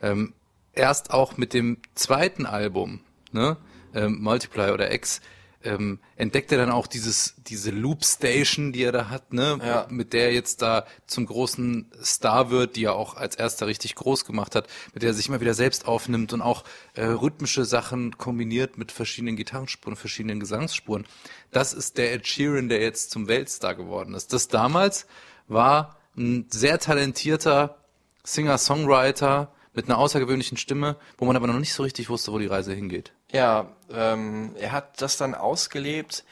Ähm, 0.00 0.32
erst 0.72 1.10
auch 1.10 1.36
mit 1.36 1.52
dem 1.52 1.76
zweiten 1.94 2.46
Album, 2.46 3.00
ne, 3.32 3.58
ähm, 3.94 4.22
Multiply 4.22 4.70
oder 4.70 4.94
X, 4.94 5.20
ähm, 5.62 5.98
entdeckt 6.16 6.50
er 6.52 6.58
dann 6.58 6.70
auch 6.70 6.86
dieses, 6.86 7.34
diese 7.46 7.70
Loop 7.70 8.04
Station, 8.04 8.72
die 8.72 8.82
er 8.82 8.92
da 8.92 9.10
hat, 9.10 9.32
ne, 9.32 9.58
Ja. 9.62 9.86
mit 9.90 10.12
der 10.14 10.24
er 10.28 10.32
jetzt 10.32 10.62
da 10.62 10.86
zum 11.06 11.26
großen 11.26 11.90
Star 12.02 12.50
wird, 12.50 12.76
die 12.76 12.84
er 12.84 12.94
auch 12.94 13.14
als 13.16 13.36
erster 13.36 13.66
richtig 13.66 13.94
groß 13.94 14.24
gemacht 14.24 14.54
hat, 14.54 14.68
mit 14.94 15.02
der 15.02 15.10
er 15.10 15.14
sich 15.14 15.28
immer 15.28 15.40
wieder 15.40 15.54
selbst 15.54 15.86
aufnimmt 15.86 16.32
und 16.32 16.40
auch 16.40 16.64
äh, 16.94 17.04
rhythmische 17.04 17.64
Sachen 17.64 18.16
kombiniert 18.16 18.78
mit 18.78 18.90
verschiedenen 18.90 19.36
Gitarrenspuren, 19.36 19.96
verschiedenen 19.96 20.40
Gesangsspuren. 20.40 21.06
Das 21.50 21.74
ist 21.74 21.98
der 21.98 22.12
Ed 22.14 22.26
Sheeran, 22.26 22.68
der 22.68 22.80
jetzt 22.80 23.10
zum 23.10 23.28
Weltstar 23.28 23.74
geworden 23.74 24.14
ist. 24.14 24.32
Das 24.32 24.48
damals 24.48 25.06
war 25.48 25.98
ein 26.16 26.46
sehr 26.50 26.78
talentierter 26.78 27.76
Singer-Songwriter 28.24 29.52
mit 29.74 29.86
einer 29.86 29.98
außergewöhnlichen 29.98 30.56
Stimme, 30.56 30.96
wo 31.18 31.24
man 31.24 31.36
aber 31.36 31.46
noch 31.46 31.58
nicht 31.58 31.72
so 31.74 31.82
richtig 31.82 32.08
wusste, 32.08 32.32
wo 32.32 32.38
die 32.38 32.46
Reise 32.46 32.72
hingeht. 32.74 33.12
Ja, 33.32 33.68
ähm, 33.92 34.54
er 34.58 34.72
hat 34.72 35.00
das 35.00 35.16
dann 35.16 35.34
ausgelebt 35.34 36.24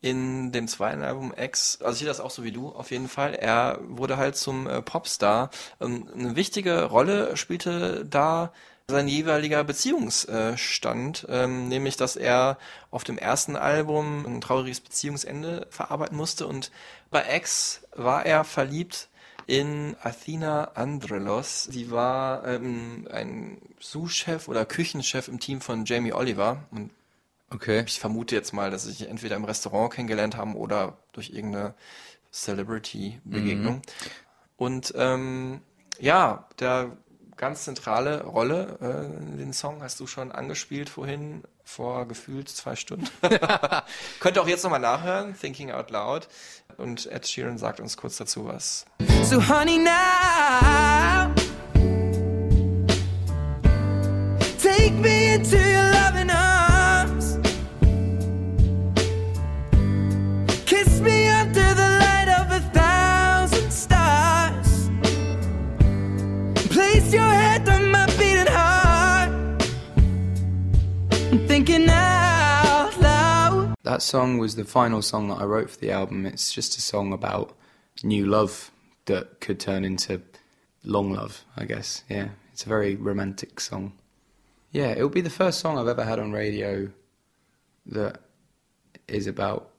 in 0.00 0.52
dem 0.52 0.68
zweiten 0.68 1.02
Album 1.02 1.34
X. 1.36 1.78
Also 1.82 1.92
ich 1.92 1.98
sehe 2.00 2.08
das 2.08 2.20
auch 2.20 2.30
so 2.30 2.44
wie 2.44 2.52
du, 2.52 2.68
auf 2.70 2.90
jeden 2.90 3.08
Fall. 3.08 3.34
Er 3.34 3.78
wurde 3.82 4.16
halt 4.16 4.36
zum 4.36 4.66
äh, 4.66 4.82
Popstar. 4.82 5.50
Ähm, 5.80 6.08
eine 6.14 6.36
wichtige 6.36 6.84
Rolle 6.84 7.36
spielte 7.36 8.04
da 8.06 8.52
sein 8.88 9.08
jeweiliger 9.08 9.64
Beziehungsstand, 9.64 11.26
ähm, 11.28 11.68
nämlich 11.68 11.96
dass 11.96 12.14
er 12.14 12.56
auf 12.92 13.02
dem 13.02 13.18
ersten 13.18 13.56
Album 13.56 14.24
ein 14.24 14.40
trauriges 14.40 14.80
Beziehungsende 14.80 15.66
verarbeiten 15.70 16.16
musste 16.16 16.46
und 16.46 16.70
bei 17.10 17.24
X 17.36 17.82
war 17.96 18.24
er 18.24 18.44
verliebt 18.44 19.08
in 19.46 19.96
Athena 20.02 20.72
Andrelos. 20.74 21.64
Sie 21.64 21.90
war 21.90 22.46
ähm, 22.46 23.06
ein 23.10 23.58
Sous-Chef 23.80 24.48
oder 24.48 24.64
Küchenchef 24.64 25.28
im 25.28 25.38
Team 25.38 25.60
von 25.60 25.84
Jamie 25.84 26.12
Oliver. 26.12 26.64
Und 26.70 26.90
Okay. 27.50 27.84
ich 27.86 28.00
vermute 28.00 28.34
jetzt 28.34 28.52
mal, 28.52 28.70
dass 28.70 28.84
sie 28.84 28.90
sich 28.90 29.08
entweder 29.08 29.36
im 29.36 29.44
Restaurant 29.44 29.92
kennengelernt 29.92 30.36
haben 30.36 30.56
oder 30.56 30.98
durch 31.12 31.30
irgendeine 31.30 31.74
Celebrity-Begegnung. 32.32 33.82
Und 34.56 34.92
ähm, 34.96 35.60
ja, 36.00 36.48
der 36.58 36.96
ganz 37.36 37.64
zentrale 37.64 38.24
Rolle 38.24 38.78
äh, 38.80 39.16
in 39.22 39.38
den 39.38 39.52
Song 39.52 39.82
hast 39.82 40.00
du 40.00 40.06
schon 40.06 40.32
angespielt 40.32 40.88
vorhin, 40.88 41.44
vor 41.66 42.06
gefühlt 42.06 42.48
zwei 42.48 42.76
Stunden. 42.76 43.08
Könnt 44.20 44.36
ihr 44.36 44.42
auch 44.42 44.48
jetzt 44.48 44.62
nochmal 44.62 44.80
nachhören, 44.80 45.38
Thinking 45.38 45.72
Out 45.72 45.90
Loud. 45.90 46.28
Und 46.78 47.06
Ed 47.06 47.26
Sheeran 47.26 47.58
sagt 47.58 47.80
uns 47.80 47.96
kurz 47.96 48.16
dazu 48.16 48.46
was. 48.46 48.86
So, 49.24 49.46
honey, 49.48 49.78
now 49.78 51.45
thinking 71.46 71.88
out 71.88 72.96
loud. 73.00 73.74
That 73.82 74.02
song 74.02 74.38
was 74.38 74.56
the 74.56 74.64
final 74.64 75.02
song 75.02 75.28
that 75.28 75.36
I 75.40 75.44
wrote 75.44 75.70
for 75.70 75.78
the 75.78 75.90
album. 75.90 76.26
It's 76.26 76.52
just 76.52 76.76
a 76.78 76.80
song 76.80 77.12
about 77.12 77.56
new 78.02 78.26
love 78.26 78.70
that 79.06 79.40
could 79.40 79.60
turn 79.60 79.84
into 79.84 80.22
long 80.84 81.12
love, 81.12 81.44
I 81.56 81.64
guess. 81.64 82.04
Yeah, 82.08 82.28
it's 82.52 82.64
a 82.64 82.68
very 82.68 82.96
romantic 82.96 83.60
song. 83.60 83.92
Yeah, 84.72 84.90
it'll 84.90 85.08
be 85.08 85.20
the 85.20 85.30
first 85.30 85.60
song 85.60 85.78
I've 85.78 85.88
ever 85.88 86.04
had 86.04 86.18
on 86.18 86.32
radio 86.32 86.90
that 87.86 88.20
is 89.08 89.26
about 89.26 89.70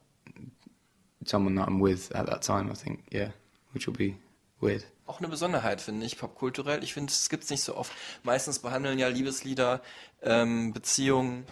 someone 1.26 1.56
that 1.56 1.68
I'm 1.68 1.80
with 1.80 2.12
at 2.16 2.26
that 2.28 2.42
time, 2.42 2.70
I 2.72 2.74
think. 2.74 3.04
Yeah, 3.12 3.30
which 3.74 3.88
will 3.88 3.94
be 3.94 4.18
weird. 4.62 4.86
Auch 5.08 5.20
eine 5.20 5.30
Besonderheit, 5.30 5.82
finde 5.82 6.06
ich, 6.06 6.18
popkulturell. 6.18 6.84
Ich 6.84 6.94
finde, 6.94 7.12
es 7.12 7.30
gibt's 7.30 7.50
nicht 7.50 7.64
so 7.64 7.76
oft. 7.78 7.92
Meistens 8.24 8.60
behandeln 8.60 9.00
ja 9.00 9.08
Liebeslieder 9.08 9.82
ähm, 10.22 10.74
Beziehungen, 10.74 11.46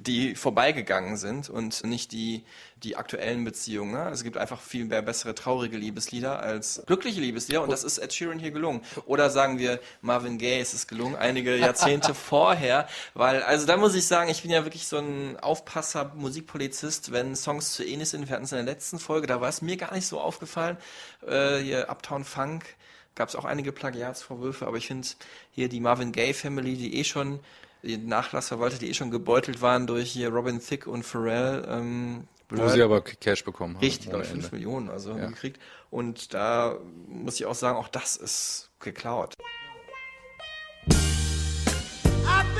die 0.00 0.34
vorbeigegangen 0.34 1.18
sind 1.18 1.50
und 1.50 1.84
nicht 1.84 2.12
die, 2.12 2.42
die 2.82 2.96
aktuellen 2.96 3.44
Beziehungen. 3.44 3.92
Ne? 3.92 4.08
Es 4.08 4.24
gibt 4.24 4.38
einfach 4.38 4.58
viel 4.58 4.86
mehr 4.86 5.02
bessere 5.02 5.34
traurige 5.34 5.76
Liebeslieder 5.76 6.40
als 6.40 6.82
glückliche 6.86 7.20
Liebeslieder 7.20 7.62
und 7.62 7.70
das 7.70 7.84
ist 7.84 7.98
Ed 7.98 8.14
Sheeran 8.14 8.38
hier 8.38 8.50
gelungen. 8.50 8.80
Oder 9.04 9.28
sagen 9.28 9.58
wir, 9.58 9.78
Marvin 10.00 10.38
Gaye 10.38 10.58
ist 10.58 10.72
es 10.72 10.86
gelungen, 10.86 11.16
einige 11.16 11.54
Jahrzehnte 11.54 12.14
vorher, 12.30 12.88
weil, 13.12 13.42
also 13.42 13.66
da 13.66 13.76
muss 13.76 13.94
ich 13.94 14.06
sagen, 14.06 14.30
ich 14.30 14.40
bin 14.40 14.50
ja 14.50 14.64
wirklich 14.64 14.86
so 14.88 14.96
ein 14.96 15.38
Aufpasser, 15.38 16.12
Musikpolizist, 16.14 17.12
wenn 17.12 17.36
Songs 17.36 17.74
zu 17.74 17.84
ähnlich 17.84 18.08
sind. 18.08 18.26
Wir 18.26 18.36
hatten 18.36 18.44
es 18.44 18.52
in 18.52 18.64
der 18.64 18.64
letzten 18.64 18.98
Folge, 18.98 19.26
da 19.26 19.42
war 19.42 19.50
es 19.50 19.60
mir 19.60 19.76
gar 19.76 19.92
nicht 19.92 20.06
so 20.06 20.18
aufgefallen. 20.18 20.78
Äh, 21.26 21.58
hier 21.58 21.90
Uptown 21.90 22.24
Funk 22.24 22.64
gab 23.16 23.28
es 23.28 23.36
auch 23.36 23.44
einige 23.44 23.70
Plagiatsvorwürfe, 23.70 24.66
aber 24.66 24.78
ich 24.78 24.86
finde 24.86 25.06
hier 25.52 25.68
die 25.68 25.80
Marvin 25.80 26.12
Gaye 26.12 26.32
Family, 26.32 26.76
die 26.76 26.96
eh 26.96 27.04
schon 27.04 27.40
die 27.82 27.96
Nachlassverwalter, 27.98 28.78
die 28.78 28.90
eh 28.90 28.94
schon 28.94 29.10
gebeutelt 29.10 29.62
waren 29.62 29.86
durch 29.86 30.10
hier 30.12 30.28
Robin 30.30 30.60
Thicke 30.60 30.90
und 30.90 31.04
Pharrell. 31.04 31.64
Ähm, 31.68 32.24
Wo 32.48 32.68
sie 32.68 32.82
aber 32.82 33.00
Cash 33.00 33.44
bekommen 33.44 33.76
haben. 33.76 33.84
Richtig, 33.84 34.10
glaube 34.10 34.24
ich, 34.24 34.30
Ende. 34.30 34.42
5 34.42 34.52
Millionen 34.52 34.90
also 34.90 35.16
Ja. 35.16 35.26
gekriegt. 35.26 35.60
Und 35.90 36.34
da 36.34 36.76
muss 37.06 37.36
ich 37.38 37.46
auch 37.46 37.54
sagen, 37.54 37.78
auch 37.78 37.88
das 37.88 38.16
ist 38.16 38.70
geklaut. 38.80 39.34
I've 42.26 42.59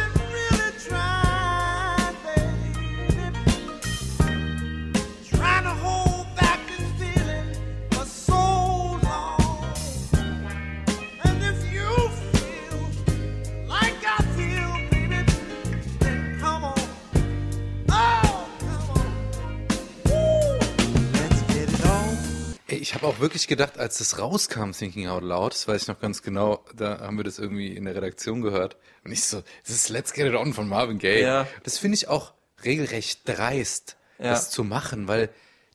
Ich 22.80 22.94
habe 22.94 23.06
auch 23.06 23.20
wirklich 23.20 23.46
gedacht, 23.46 23.78
als 23.78 23.98
das 23.98 24.18
rauskam, 24.18 24.70
Thinking 24.72 25.06
Out 25.08 25.22
Loud, 25.22 25.52
das 25.52 25.68
weiß 25.68 25.82
ich 25.82 25.88
noch 25.88 26.00
ganz 26.00 26.22
genau, 26.22 26.64
da 26.74 27.00
haben 27.00 27.18
wir 27.18 27.24
das 27.24 27.38
irgendwie 27.38 27.76
in 27.76 27.84
der 27.84 27.94
Redaktion 27.94 28.40
gehört. 28.40 28.78
Und 29.04 29.12
ich 29.12 29.22
so, 29.24 29.42
das 29.64 29.74
ist 29.74 29.90
Let's 29.90 30.14
Get 30.14 30.26
It 30.26 30.34
On 30.34 30.54
von 30.54 30.66
Marvin 30.66 30.98
Gaye. 30.98 31.20
Ja. 31.22 31.46
Das 31.62 31.76
finde 31.76 31.96
ich 31.96 32.08
auch 32.08 32.32
regelrecht 32.64 33.20
dreist, 33.28 33.96
Ja. 34.18 34.30
das 34.30 34.50
zu 34.50 34.64
machen, 34.64 35.08
weil 35.08 35.28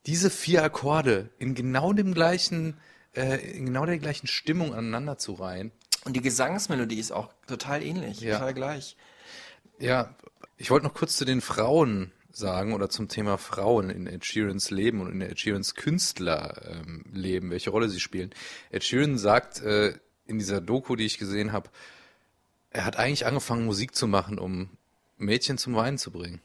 diese 0.08 0.32
vier 0.32 0.64
Akkorde 0.64 1.30
in 1.38 1.54
genau 1.54 1.94
dem 1.94 2.12
gleichen, 2.16 2.78
äh, 3.16 3.36
in 3.56 3.68
genau 3.68 3.86
der 3.86 4.00
gleichen 4.00 4.26
Stimmung 4.26 4.74
aneinander 4.74 5.20
zu 5.20 5.34
reihen. 5.34 5.72
Und 6.06 6.14
die 6.16 6.22
Gesangsmelodie 6.22 7.00
ist 7.00 7.12
auch 7.12 7.30
total 7.46 7.84
ähnlich, 7.84 8.20
Ja. 8.22 8.40
total 8.40 8.54
gleich. 8.56 8.98
Ja, 9.80 10.16
ich 10.58 10.72
wollte 10.72 10.88
noch 10.88 10.94
kurz 10.96 11.18
zu 11.18 11.26
den 11.26 11.42
Frauen 11.42 12.12
sagen 12.36 12.74
oder 12.74 12.90
zum 12.90 13.08
Thema 13.08 13.38
Frauen 13.38 13.90
in 13.90 14.08
Ed 14.08 14.26
Sheerans 14.26 14.70
Leben 14.70 15.02
und 15.02 15.12
in 15.12 15.22
Ed 15.22 15.40
Sheerans 15.40 15.74
Künstlerleben, 15.76 17.06
ähm, 17.06 17.06
Leben, 17.14 17.50
welche 17.50 17.70
Rolle 17.70 17.90
sie 17.90 18.00
spielen. 18.00 18.32
Ed 18.72 18.84
Sheeran 18.84 19.18
sagt 19.18 19.62
äh, 19.62 19.94
in 20.28 20.38
dieser 20.38 20.60
Doku, 20.60 20.96
die 20.96 21.06
ich 21.06 21.18
gesehen 21.18 21.54
habe, 21.54 21.70
er 22.72 22.86
hat 22.86 22.98
eigentlich 22.98 23.26
angefangen, 23.26 23.66
Musik 23.66 23.96
zu 23.96 24.06
machen, 24.06 24.38
um 24.38 24.70
Mädchen 25.18 25.58
zum 25.58 25.76
Weinen 25.76 25.98
zu 25.98 26.12
bringen. 26.12 26.42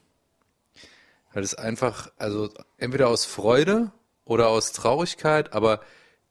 Weil 1.32 1.42
es 1.42 1.54
einfach, 1.54 2.12
also 2.16 2.52
entweder 2.78 3.08
aus 3.08 3.24
Freude 3.24 3.90
oder 4.24 4.48
aus 4.48 4.72
Traurigkeit, 4.72 5.52
aber 5.52 5.80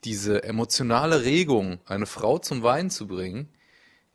diese 0.05 0.43
emotionale 0.43 1.25
Regung, 1.25 1.79
eine 1.85 2.05
Frau 2.05 2.39
zum 2.39 2.63
Weinen 2.63 2.89
zu 2.89 3.07
bringen, 3.07 3.49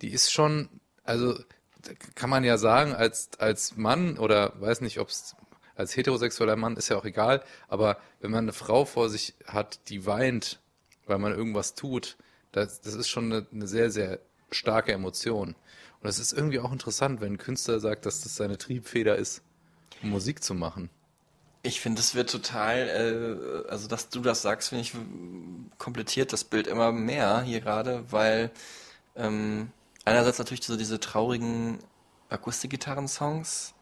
die 0.00 0.08
ist 0.08 0.32
schon, 0.32 0.68
also 1.02 1.38
kann 2.14 2.30
man 2.30 2.44
ja 2.44 2.58
sagen, 2.58 2.94
als, 2.94 3.30
als 3.38 3.76
Mann 3.76 4.18
oder 4.18 4.52
weiß 4.60 4.80
nicht, 4.80 4.98
ob 4.98 5.08
es 5.08 5.36
als 5.76 5.96
heterosexueller 5.96 6.56
Mann 6.56 6.76
ist 6.76 6.88
ja 6.88 6.96
auch 6.96 7.04
egal, 7.04 7.42
aber 7.68 7.98
wenn 8.20 8.30
man 8.30 8.44
eine 8.44 8.52
Frau 8.52 8.84
vor 8.84 9.08
sich 9.08 9.34
hat, 9.46 9.88
die 9.88 10.06
weint, 10.06 10.60
weil 11.06 11.18
man 11.18 11.32
irgendwas 11.32 11.74
tut, 11.74 12.16
das, 12.52 12.80
das 12.80 12.94
ist 12.94 13.08
schon 13.08 13.32
eine, 13.32 13.46
eine 13.52 13.66
sehr, 13.66 13.90
sehr 13.90 14.20
starke 14.50 14.92
Emotion. 14.92 15.48
Und 15.48 16.08
das 16.08 16.18
ist 16.18 16.32
irgendwie 16.32 16.60
auch 16.60 16.72
interessant, 16.72 17.20
wenn 17.20 17.34
ein 17.34 17.38
Künstler 17.38 17.80
sagt, 17.80 18.06
dass 18.06 18.20
das 18.20 18.36
seine 18.36 18.58
Triebfeder 18.58 19.16
ist, 19.16 19.42
um 20.02 20.10
Musik 20.10 20.42
zu 20.44 20.54
machen. 20.54 20.90
Ich 21.62 21.80
finde, 21.80 22.00
es 22.00 22.14
wird 22.14 22.30
total, 22.30 23.64
äh, 23.66 23.70
also 23.70 23.88
dass 23.88 24.10
du 24.10 24.20
das 24.20 24.42
sagst, 24.42 24.68
finde 24.68 24.82
ich, 24.82 24.92
komplettiert 25.78 26.32
das 26.32 26.44
Bild 26.44 26.66
immer 26.66 26.92
mehr 26.92 27.40
hier 27.40 27.60
gerade, 27.60 28.04
weil 28.12 28.50
ähm, 29.16 29.70
einerseits 30.04 30.38
natürlich 30.38 30.64
so 30.64 30.76
diese 30.76 31.00
traurigen 31.00 31.78
Akustikgitarren-Songs 32.28 33.74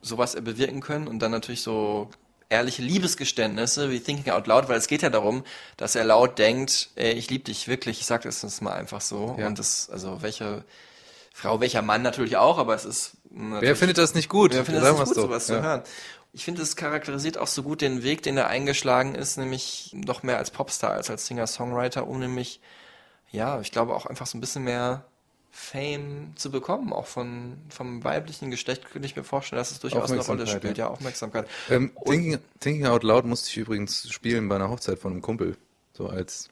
sowas 0.00 0.34
bewirken 0.36 0.80
können 0.80 1.08
und 1.08 1.18
dann 1.20 1.32
natürlich 1.32 1.62
so 1.62 2.10
ehrliche 2.50 2.82
Liebesgeständnisse 2.82 3.90
wie 3.90 4.00
Thinking 4.00 4.32
Out 4.32 4.46
Loud, 4.46 4.68
weil 4.68 4.78
es 4.78 4.86
geht 4.86 5.02
ja 5.02 5.10
darum, 5.10 5.44
dass 5.76 5.94
er 5.94 6.04
laut 6.04 6.38
denkt, 6.38 6.90
ey, 6.94 7.12
ich 7.12 7.28
liebe 7.30 7.44
dich 7.44 7.68
wirklich, 7.68 8.00
ich 8.00 8.06
sag 8.06 8.22
das 8.22 8.42
jetzt 8.42 8.62
mal 8.62 8.72
einfach 8.72 9.00
so 9.00 9.36
Ja. 9.38 9.46
und 9.48 9.58
das, 9.58 9.90
also 9.90 10.22
welche 10.22 10.64
Frau, 11.34 11.60
welcher 11.60 11.82
Mann 11.82 12.02
natürlich 12.02 12.36
auch, 12.36 12.58
aber 12.58 12.74
es 12.74 12.84
ist 12.84 13.12
Wer 13.30 13.76
findet 13.76 13.98
das 13.98 14.14
nicht 14.14 14.28
gut? 14.28 14.52
Wer 14.54 14.64
findet 14.64 14.82
das 14.82 14.92
nicht 14.98 15.04
gut, 15.04 15.16
doch. 15.16 15.22
sowas 15.24 15.46
zu 15.46 15.54
Ja. 15.54 15.62
hören? 15.62 15.82
Ich 16.32 16.44
finde, 16.44 16.62
es 16.62 16.76
charakterisiert 16.76 17.38
auch 17.38 17.46
so 17.46 17.62
gut 17.62 17.80
den 17.80 18.02
Weg, 18.02 18.22
den 18.22 18.36
er 18.36 18.48
eingeschlagen 18.48 19.14
ist, 19.14 19.36
nämlich 19.36 19.90
noch 19.94 20.22
mehr 20.22 20.38
als 20.38 20.50
Popstar 20.50 20.92
als 20.92 21.10
als 21.10 21.26
Singer-Songwriter, 21.26 22.06
um 22.06 22.18
nämlich, 22.20 22.60
ja, 23.30 23.60
ich 23.60 23.72
glaube 23.72 23.94
auch 23.94 24.06
einfach 24.06 24.26
so 24.26 24.38
ein 24.38 24.40
bisschen 24.40 24.64
mehr 24.64 25.04
Fame 25.50 26.32
zu 26.36 26.50
bekommen, 26.50 26.92
auch 26.92 27.06
von 27.06 27.56
vom 27.68 28.04
weiblichen 28.04 28.50
Geschlecht 28.50 28.90
könnte 28.90 29.06
ich 29.06 29.16
mir 29.16 29.24
vorstellen, 29.24 29.58
dass 29.58 29.70
es 29.70 29.80
durchaus 29.80 30.10
eine 30.10 30.20
Rolle 30.20 30.46
spielt, 30.46 30.78
ja. 30.78 30.86
ja, 30.86 30.90
Aufmerksamkeit. 30.90 31.48
Ähm, 31.70 31.92
Thinking, 32.04 32.38
Thinking 32.60 32.86
Out 32.86 33.02
Loud 33.02 33.24
musste 33.24 33.50
ich 33.50 33.56
übrigens 33.56 34.10
spielen 34.10 34.48
bei 34.48 34.56
einer 34.56 34.70
Hochzeit 34.70 34.98
von 34.98 35.12
einem 35.12 35.22
Kumpel. 35.22 35.56
So 35.96 36.08
als 36.08 36.48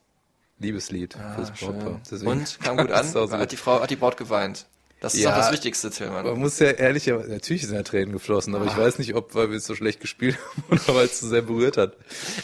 Liebeslied 0.58 1.14
fürs 1.34 1.50
Ah, 1.50 1.56
schön. 1.56 1.78
Brautpaar. 1.78 2.00
Und 2.26 2.60
kam 2.60 2.76
gut 2.78 2.90
an, 2.92 3.06
so 3.08 3.30
hat 3.30 3.52
die 3.52 3.56
Frau, 3.56 3.80
hat 3.80 3.90
die 3.90 3.96
Braut 3.96 4.16
geweint. 4.16 4.66
Das 5.00 5.12
ist 5.14 5.20
Ja, 5.20 5.32
auch 5.32 5.36
das 5.36 5.52
Wichtigste, 5.52 5.90
Tillmann. 5.90 6.24
Man 6.24 6.38
muss 6.40 6.58
ja 6.58 6.70
ehrlich, 6.70 7.06
natürlich 7.06 7.66
sind 7.66 7.76
da 7.76 7.82
Tränen 7.82 8.12
geflossen, 8.12 8.54
aber 8.54 8.64
Ah. 8.64 8.68
ich 8.68 8.76
weiß 8.76 8.98
nicht, 8.98 9.14
ob 9.14 9.34
weil 9.34 9.50
wir 9.50 9.58
es 9.58 9.66
so 9.66 9.74
schlecht 9.74 10.00
gespielt 10.00 10.38
haben 10.56 10.64
oder 10.70 10.94
weil 10.96 11.04
es 11.04 11.20
so 11.20 11.28
sehr 11.28 11.42
berührt 11.42 11.76
hat. 11.76 11.96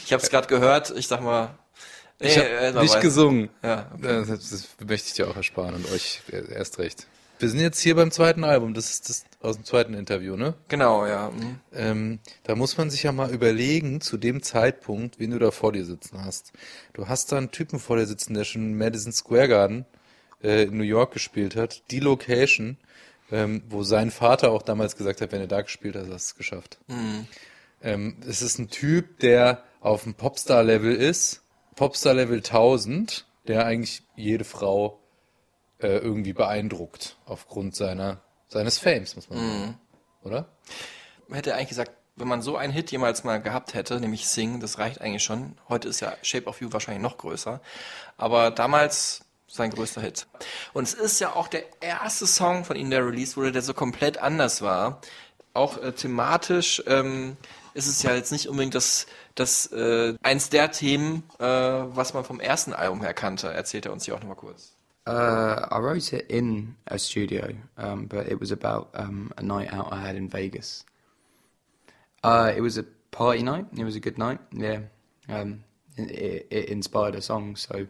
Ich 0.05 0.13
habe 0.13 0.21
es 0.21 0.29
gerade 0.29 0.47
gehört, 0.47 0.93
ich 0.95 1.07
sag 1.07 1.21
mal, 1.23 1.57
Ich 2.23 2.37
nee, 2.37 2.41
habe 2.41 2.79
äh, 2.79 2.81
nicht 2.81 2.95
weiß- 2.95 3.01
gesungen. 3.01 3.49
Ja, 3.61 3.91
okay. 3.93 4.23
Das, 4.27 4.49
das 4.49 4.67
möchte 4.87 5.07
ich 5.07 5.13
dir 5.13 5.27
auch 5.27 5.35
ersparen 5.35 5.75
und 5.75 5.91
euch 5.91 6.21
erst 6.31 6.79
recht. 6.79 7.07
Wir 7.39 7.49
sind 7.49 7.59
jetzt 7.59 7.81
hier 7.81 7.95
beim 7.95 8.11
zweiten 8.11 8.45
Album, 8.45 8.73
das 8.73 8.91
ist 8.91 9.09
das 9.09 9.25
aus 9.41 9.57
dem 9.57 9.65
zweiten 9.65 9.93
Interview, 9.95 10.37
ne? 10.37 10.53
Genau, 10.69 11.05
ja. 11.05 11.29
mhm. 11.31 11.59
Ähm, 11.73 12.19
da 12.43 12.55
muss 12.55 12.77
man 12.77 12.89
sich 12.89 13.03
ja 13.03 13.11
mal 13.11 13.31
überlegen, 13.31 13.99
zu 13.99 14.17
dem 14.17 14.41
Zeitpunkt, 14.41 15.19
wen 15.19 15.31
du 15.31 15.39
da 15.39 15.51
vor 15.51 15.73
dir 15.73 15.83
sitzen 15.83 16.23
hast. 16.23 16.53
Du 16.93 17.09
hast 17.09 17.33
da 17.33 17.37
einen 17.37 17.51
Typen 17.51 17.79
vor 17.79 17.97
dir 17.97 18.05
sitzen, 18.05 18.33
der 18.35 18.45
schon 18.45 18.61
im 18.61 18.77
Madison 18.77 19.11
Square 19.11 19.49
Garden 19.49 19.85
äh, 20.41 20.63
in 20.63 20.77
New 20.77 20.83
York 20.83 21.11
gespielt 21.11 21.57
hat. 21.57 21.83
Die 21.91 21.99
Location, 21.99 22.77
ähm, 23.31 23.63
wo 23.67 23.83
sein 23.83 24.11
Vater 24.11 24.51
auch 24.51 24.61
damals 24.61 24.95
gesagt 24.95 25.19
hat, 25.19 25.33
wenn 25.33 25.41
er 25.41 25.47
da 25.47 25.61
gespielt 25.61 25.95
hat, 25.95 26.03
hast 26.03 26.09
du 26.09 26.15
es 26.15 26.35
geschafft. 26.35 26.77
Ähm, 27.81 28.15
es 28.25 28.41
ist 28.41 28.57
ein 28.57 28.69
Typ, 28.69 29.19
der 29.19 29.63
auf 29.81 30.03
dem 30.03 30.13
Popstar-Level 30.13 30.95
ist, 30.95 31.41
Popstar-Level 31.75 32.37
1000, 32.37 33.25
der 33.47 33.65
eigentlich 33.65 34.03
jede 34.15 34.43
Frau 34.43 34.99
äh, 35.79 35.97
irgendwie 35.97 36.33
beeindruckt 36.33 37.17
aufgrund 37.25 37.75
seiner 37.75 38.21
seines 38.53 38.77
Fames, 38.77 39.15
muss 39.15 39.29
man 39.29 39.39
sagen. 39.39 39.79
Oder? 40.23 40.47
Man 41.27 41.35
hätte 41.35 41.55
eigentlich 41.55 41.69
gesagt, 41.69 41.91
wenn 42.15 42.27
man 42.27 42.41
so 42.41 42.55
einen 42.55 42.71
Hit 42.71 42.91
jemals 42.91 43.23
mal 43.23 43.41
gehabt 43.41 43.73
hätte, 43.73 43.99
nämlich 43.99 44.27
Sing, 44.27 44.59
das 44.59 44.77
reicht 44.77 45.01
eigentlich 45.01 45.23
schon. 45.23 45.57
Heute 45.67 45.89
ist 45.89 45.99
ja 45.99 46.13
Shape 46.21 46.45
of 46.45 46.61
You 46.61 46.71
wahrscheinlich 46.71 47.01
noch 47.01 47.17
größer. 47.17 47.59
Aber 48.17 48.51
damals 48.51 49.25
sein 49.47 49.71
größter 49.71 50.01
Hit. 50.01 50.27
Und 50.73 50.83
es 50.83 50.93
ist 50.93 51.19
ja 51.19 51.35
auch 51.35 51.47
der 51.47 51.63
erste 51.81 52.27
Song 52.27 52.65
von 52.65 52.75
ihm, 52.75 52.89
der 52.89 53.05
released 53.05 53.35
wurde, 53.35 53.51
der 53.51 53.61
so 53.61 53.73
komplett 53.73 54.17
anders 54.19 54.61
war. 54.61 55.01
Auch 55.53 55.77
äh, 55.77 55.91
thematisch 55.91 56.83
ähm, 56.87 57.37
ist 57.73 57.87
es 57.87 58.03
ja 58.03 58.13
jetzt 58.13 58.31
nicht 58.31 58.47
unbedingt 58.47 58.75
das, 58.75 59.07
das 59.35 59.71
äh, 59.71 60.15
eins 60.21 60.49
der 60.49 60.71
Themen, 60.71 61.23
äh, 61.39 61.45
was 61.45 62.13
man 62.13 62.23
vom 62.23 62.39
ersten 62.39 62.73
Album 62.73 63.01
her 63.01 63.13
kannte. 63.13 63.51
Erzählt 63.51 63.85
er 63.85 63.93
uns 63.93 64.05
hier 64.05 64.15
auch 64.15 64.19
nochmal 64.19 64.37
kurz. 64.37 64.73
Uh, 65.05 65.67
I 65.69 65.79
wrote 65.79 66.13
it 66.13 66.31
in 66.31 66.75
a 66.87 66.97
studio, 66.97 67.49
um, 67.77 68.07
but 68.07 68.25
it 68.27 68.39
was 68.39 68.53
about 68.53 68.87
um, 68.93 69.33
a 69.37 69.43
night 69.43 69.73
out 69.73 69.91
I 69.91 69.99
had 69.99 70.15
in 70.15 70.29
Vegas. 70.29 70.85
Uh, 72.23 72.53
it 72.55 72.61
was 72.61 72.77
a 72.77 72.85
party 73.11 73.43
night. 73.43 73.65
It 73.77 73.83
was 73.83 73.97
a 73.97 73.99
good 73.99 74.17
night. 74.17 74.39
Yeah, 74.53 74.79
um, 75.27 75.65
it, 75.97 76.47
it 76.49 76.69
inspired 76.69 77.15
a 77.15 77.21
song, 77.21 77.57
so 77.57 77.85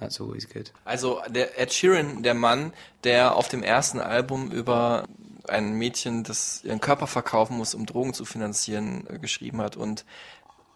that's 0.00 0.20
always 0.20 0.44
good. 0.44 0.72
Also 0.84 1.22
der 1.28 1.56
Ed 1.56 1.72
Sheeran, 1.72 2.24
der 2.24 2.34
Mann, 2.34 2.72
der 3.04 3.36
auf 3.36 3.48
dem 3.48 3.62
ersten 3.62 4.00
Album 4.00 4.50
über 4.50 5.04
ein 5.48 5.74
Mädchen, 5.74 6.24
das 6.24 6.62
ihren 6.64 6.80
Körper 6.80 7.06
verkaufen 7.06 7.56
muss, 7.56 7.74
um 7.74 7.86
Drogen 7.86 8.14
zu 8.14 8.24
finanzieren, 8.24 9.06
äh, 9.08 9.18
geschrieben 9.18 9.60
hat 9.60 9.76
und 9.76 10.04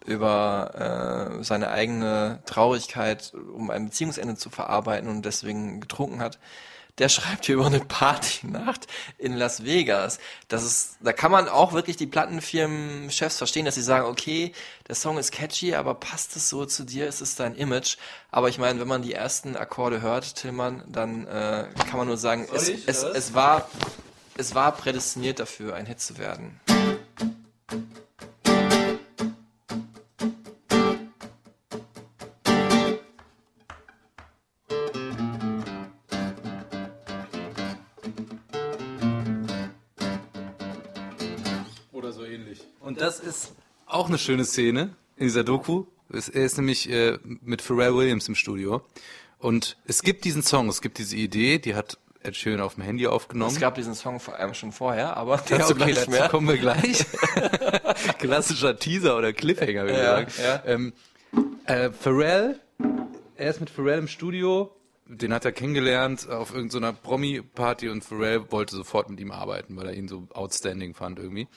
über 0.05 1.37
äh, 1.39 1.43
seine 1.43 1.69
eigene 1.69 2.41
Traurigkeit, 2.45 3.33
um 3.33 3.69
ein 3.69 3.85
Beziehungsende 3.85 4.35
zu 4.35 4.49
verarbeiten 4.49 5.09
und 5.09 5.25
deswegen 5.25 5.79
getrunken 5.79 6.21
hat. 6.21 6.39
Der 6.97 7.09
schreibt 7.09 7.45
hier 7.45 7.55
über 7.55 7.67
eine 7.67 7.79
Partynacht 7.79 8.87
in 9.17 9.33
Las 9.33 9.63
Vegas. 9.63 10.19
Das 10.47 10.63
ist, 10.63 10.97
da 11.01 11.13
kann 11.13 11.31
man 11.31 11.47
auch 11.47 11.73
wirklich 11.73 11.97
die 11.97 12.07
Plattenfirmenchefs 12.07 13.37
verstehen, 13.37 13.65
dass 13.65 13.75
sie 13.75 13.81
sagen, 13.81 14.05
okay, 14.05 14.53
der 14.87 14.95
Song 14.95 15.17
ist 15.17 15.31
catchy, 15.31 15.75
aber 15.75 15.93
passt 15.93 16.35
es 16.35 16.49
so 16.49 16.65
zu 16.65 16.83
dir? 16.83 17.07
Ist 17.07 17.21
es 17.21 17.35
dein 17.35 17.55
Image? 17.55 17.97
Aber 18.29 18.49
ich 18.49 18.57
meine, 18.57 18.79
wenn 18.79 18.87
man 18.87 19.03
die 19.03 19.13
ersten 19.13 19.55
Akkorde 19.55 20.01
hört, 20.01 20.35
Tillmann, 20.35 20.83
dann 20.87 21.27
äh, 21.27 21.69
kann 21.89 21.97
man 21.97 22.07
nur 22.07 22.17
sagen, 22.17 22.47
es, 22.53 22.69
es, 22.69 23.03
es 23.03 23.33
war, 23.33 23.69
es 24.37 24.55
war 24.55 24.71
prädestiniert 24.71 25.39
dafür, 25.39 25.75
ein 25.75 25.85
Hit 25.85 25.99
zu 25.99 26.17
werden. 26.17 26.59
Oder 41.91 42.11
so 42.11 42.23
ähnlich. 42.23 42.61
Und 42.79 43.01
das 43.01 43.19
ist 43.19 43.53
auch 43.85 44.07
eine 44.07 44.17
schöne 44.17 44.45
Szene 44.45 44.95
in 45.17 45.25
dieser 45.25 45.43
Doku. 45.43 45.85
Es- 46.09 46.29
Er 46.29 46.45
ist 46.45 46.57
nämlich 46.57 46.89
äh, 46.89 47.17
mit 47.23 47.61
Pharrell 47.61 47.95
Williams 47.95 48.27
im 48.27 48.35
Studio. 48.35 48.81
Und 49.39 49.77
es 49.85 50.03
gibt 50.03 50.23
diesen 50.25 50.43
Song, 50.43 50.69
es 50.69 50.81
gibt 50.81 50.97
diese 50.97 51.15
Idee, 51.15 51.57
die 51.59 51.75
hat 51.75 51.97
Ed 52.23 52.35
Sheeran 52.35 52.61
auf 52.61 52.75
dem 52.75 52.83
Handy 52.83 53.07
aufgenommen. 53.07 53.51
Es 53.53 53.59
gab 53.59 53.75
diesen 53.75 53.95
Song 53.95 54.19
vor 54.19 54.35
allem 54.37 54.53
schon 54.53 54.71
vorher, 54.71 55.17
aber 55.17 55.37
ja, 55.49 55.57
dazu 55.57 55.73
okay, 55.73 55.83
gleich 55.85 55.95
dazu 55.95 56.11
mehr. 56.11 56.29
kommen 56.29 56.47
wir 56.47 56.57
gleich. 56.57 57.05
Klassischer 58.19 58.77
Teaser 58.77 59.17
oder 59.17 59.33
Cliffhanger, 59.33 59.83
würde 59.83 59.93
ich 59.93 59.97
Ja, 59.97 60.15
sagen. 60.17 60.31
ja. 60.43 60.63
Ähm, 60.65 60.93
äh, 61.65 61.89
Pharrell, 61.91 62.59
er 63.35 63.49
ist 63.49 63.59
mit 63.59 63.69
Pharrell 63.69 63.99
im 63.99 64.07
Studio, 64.07 64.75
den 65.05 65.33
hat 65.33 65.45
er 65.45 65.51
kennengelernt 65.51 66.29
auf 66.29 66.53
irgendeiner 66.53 66.93
Promi-Party 66.93 67.89
und 67.89 68.03
Pharrell 68.03 68.51
wollte 68.51 68.75
sofort 68.75 69.09
mit 69.09 69.19
ihm 69.19 69.31
arbeiten, 69.31 69.75
weil 69.75 69.87
er 69.87 69.93
ihn 69.93 70.07
so 70.07 70.27
outstanding 70.33 70.93
fand 70.93 71.19
irgendwie. 71.19 71.47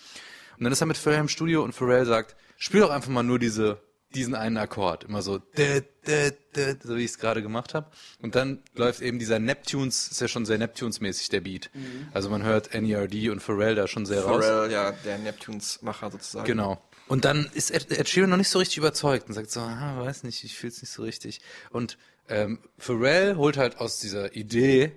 Und 0.58 0.64
dann 0.64 0.72
ist 0.72 0.80
er 0.80 0.86
mit 0.86 0.96
Pharrell 0.96 1.20
im 1.20 1.28
Studio 1.28 1.62
und 1.62 1.72
Pharrell 1.74 2.06
sagt, 2.06 2.36
spiel 2.56 2.80
doch 2.80 2.90
einfach 2.90 3.10
mal 3.10 3.22
nur 3.22 3.38
diese, 3.38 3.78
diesen 4.14 4.34
einen 4.34 4.56
Akkord. 4.56 5.04
Immer 5.04 5.22
so, 5.22 5.38
so 5.38 6.96
wie 6.96 7.04
ich 7.04 7.10
es 7.10 7.18
gerade 7.18 7.42
gemacht 7.42 7.74
habe. 7.74 7.90
Und 8.20 8.34
dann 8.34 8.62
läuft 8.74 9.02
eben 9.02 9.18
dieser 9.18 9.38
Neptunes, 9.38 10.08
ist 10.08 10.20
ja 10.20 10.28
schon 10.28 10.46
sehr 10.46 10.58
Neptunes-mäßig 10.58 11.30
der 11.30 11.40
Beat. 11.40 11.70
Also 12.12 12.30
man 12.30 12.42
hört 12.42 12.74
NERD 12.74 13.30
und 13.30 13.40
Pharrell 13.40 13.74
da 13.74 13.88
schon 13.88 14.06
sehr 14.06 14.22
raus. 14.22 14.44
Pharrell, 14.44 14.70
ja, 14.70 14.92
der 14.92 15.18
Neptunes-Macher 15.18 16.10
sozusagen. 16.10 16.46
Genau. 16.46 16.82
Und 17.06 17.24
dann 17.24 17.50
ist 17.54 17.70
Ed, 17.70 17.90
Ed 17.90 18.08
Sheeran 18.08 18.30
noch 18.30 18.36
nicht 18.36 18.48
so 18.48 18.58
richtig 18.58 18.78
überzeugt 18.78 19.28
und 19.28 19.34
sagt 19.34 19.50
so, 19.50 19.60
ah, 19.60 19.98
weiß 19.98 20.22
nicht, 20.24 20.42
ich 20.44 20.56
fühl's 20.56 20.80
nicht 20.80 20.90
so 20.90 21.02
richtig. 21.02 21.40
Und 21.70 21.98
ähm, 22.28 22.58
Pharrell 22.78 23.36
holt 23.36 23.56
halt 23.56 23.78
aus 23.78 23.98
dieser 23.98 24.34
Idee 24.34 24.92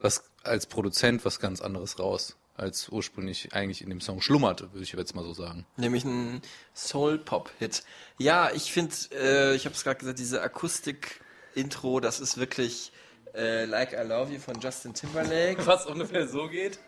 was 0.00 0.24
als 0.42 0.66
Produzent 0.66 1.24
was 1.24 1.38
ganz 1.40 1.60
anderes 1.60 1.98
raus, 1.98 2.36
als 2.60 2.88
ursprünglich 2.88 3.52
eigentlich 3.52 3.82
in 3.82 3.90
dem 3.90 4.00
Song 4.00 4.20
schlummerte, 4.20 4.72
würde 4.72 4.82
ich 4.82 4.92
jetzt 4.92 5.14
mal 5.14 5.24
so 5.24 5.32
sagen. 5.32 5.66
Nämlich 5.76 6.04
ein 6.04 6.42
Soul-Pop-Hit. 6.74 7.82
Ja, 8.18 8.50
ich 8.52 8.72
finde, 8.72 8.94
äh, 9.12 9.54
ich 9.54 9.64
habe 9.64 9.74
es 9.74 9.82
gerade 9.82 9.98
gesagt, 9.98 10.18
diese 10.18 10.42
Akustik-Intro, 10.42 12.00
das 12.00 12.20
ist 12.20 12.36
wirklich 12.38 12.92
äh, 13.34 13.64
Like 13.64 13.92
I 13.92 14.06
Love 14.06 14.32
You 14.32 14.40
von 14.40 14.60
Justin 14.60 14.94
Timberlake. 14.94 15.66
Was 15.66 15.86
ungefähr 15.86 16.28
so 16.28 16.48
geht. 16.48 16.78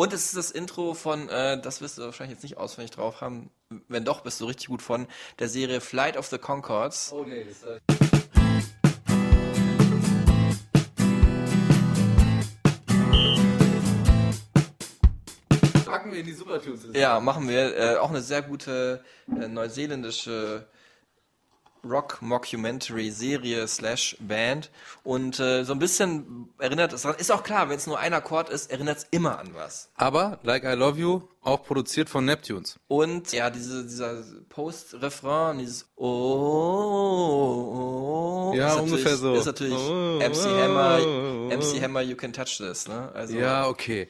Und 0.00 0.14
es 0.14 0.24
ist 0.24 0.36
das 0.38 0.50
Intro 0.50 0.94
von, 0.94 1.28
äh, 1.28 1.60
das 1.60 1.82
wirst 1.82 1.98
du 1.98 2.04
wahrscheinlich 2.04 2.36
jetzt 2.36 2.42
nicht 2.42 2.56
auswendig 2.56 2.90
drauf 2.92 3.20
haben, 3.20 3.50
wenn 3.86 4.02
doch, 4.02 4.22
bist 4.22 4.40
du 4.40 4.46
richtig 4.46 4.68
gut 4.68 4.80
von, 4.80 5.06
der 5.38 5.50
Serie 5.50 5.82
Flight 5.82 6.16
of 6.16 6.24
the 6.28 6.38
Concords. 6.38 7.12
Oh 7.12 7.22
nee, 7.22 7.44
das 7.44 7.58
ist 7.58 7.66
Packen 15.84 16.12
wir 16.12 16.20
in 16.20 16.24
die 16.24 16.32
Supertunes. 16.32 16.86
Ja, 16.94 17.20
machen 17.20 17.46
wir. 17.46 17.76
Äh, 17.76 17.96
auch 17.98 18.08
eine 18.08 18.22
sehr 18.22 18.40
gute 18.40 19.04
äh, 19.28 19.48
neuseeländische 19.48 20.66
Rock-Mockumentary-Serie 21.84 23.66
slash 23.68 24.16
Band. 24.20 24.70
Und 25.02 25.38
äh, 25.40 25.64
so 25.64 25.72
ein 25.72 25.78
bisschen 25.78 26.48
erinnert 26.58 26.92
es 26.92 27.02
dran. 27.02 27.14
Ist 27.18 27.30
auch 27.32 27.42
klar, 27.42 27.68
wenn 27.68 27.76
es 27.76 27.86
nur 27.86 27.98
ein 27.98 28.14
Akkord 28.14 28.48
ist, 28.48 28.70
erinnert 28.70 28.98
es 28.98 29.06
immer 29.10 29.38
an 29.38 29.50
was. 29.54 29.90
Aber 29.96 30.38
Like 30.42 30.64
I 30.64 30.74
Love 30.74 30.98
You, 30.98 31.22
auch 31.42 31.62
produziert 31.64 32.08
von 32.10 32.24
Neptunes. 32.24 32.78
Und 32.88 33.32
ja, 33.32 33.50
diese, 33.50 33.84
dieser 33.84 34.22
Post-Refrain, 34.48 35.58
dieses 35.58 35.86
Oh, 35.96 36.06
oh, 36.06 38.50
oh 38.52 38.54
Ja, 38.54 38.74
ungefähr 38.74 39.16
so. 39.16 39.34
Ist 39.34 39.46
natürlich 39.46 39.74
Oh, 39.74 40.18
MC 40.18 40.46
oh, 40.46 40.60
Hammer, 40.60 40.98
oh, 41.00 41.48
oh. 41.50 41.56
MC 41.56 41.80
Hammer, 41.82 42.02
You 42.02 42.16
Can 42.16 42.32
Touch 42.32 42.58
This, 42.58 42.86
ne? 42.88 43.10
Also, 43.14 43.34
Ja, 43.36 43.66
okay. 43.66 44.06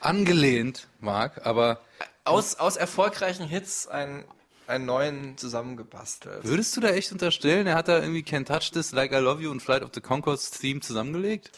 Angelehnt, 0.00 0.86
Marc, 1.00 1.44
aber 1.46 1.78
aus, 2.24 2.56
aus 2.56 2.76
erfolgreichen 2.76 3.46
Hits 3.46 3.86
ein, 3.86 4.24
einen 4.66 4.86
neuen 4.86 5.36
zusammengebastelt. 5.36 6.44
würdest 6.44 6.76
du 6.76 6.80
da 6.80 6.88
echt 6.88 7.12
unterstellen, 7.12 7.66
er 7.66 7.74
hat 7.74 7.88
da 7.88 8.00
irgendwie 8.00 8.22
Can't 8.22 8.46
Touch 8.46 8.70
This, 8.72 8.92
Like 8.92 9.12
I 9.12 9.16
Love 9.16 9.42
You 9.42 9.50
und 9.50 9.60
Flight 9.60 9.82
of 9.82 9.90
the 9.94 10.00
Concords 10.00 10.50
Theme 10.50 10.80
zusammengelegt? 10.80 11.50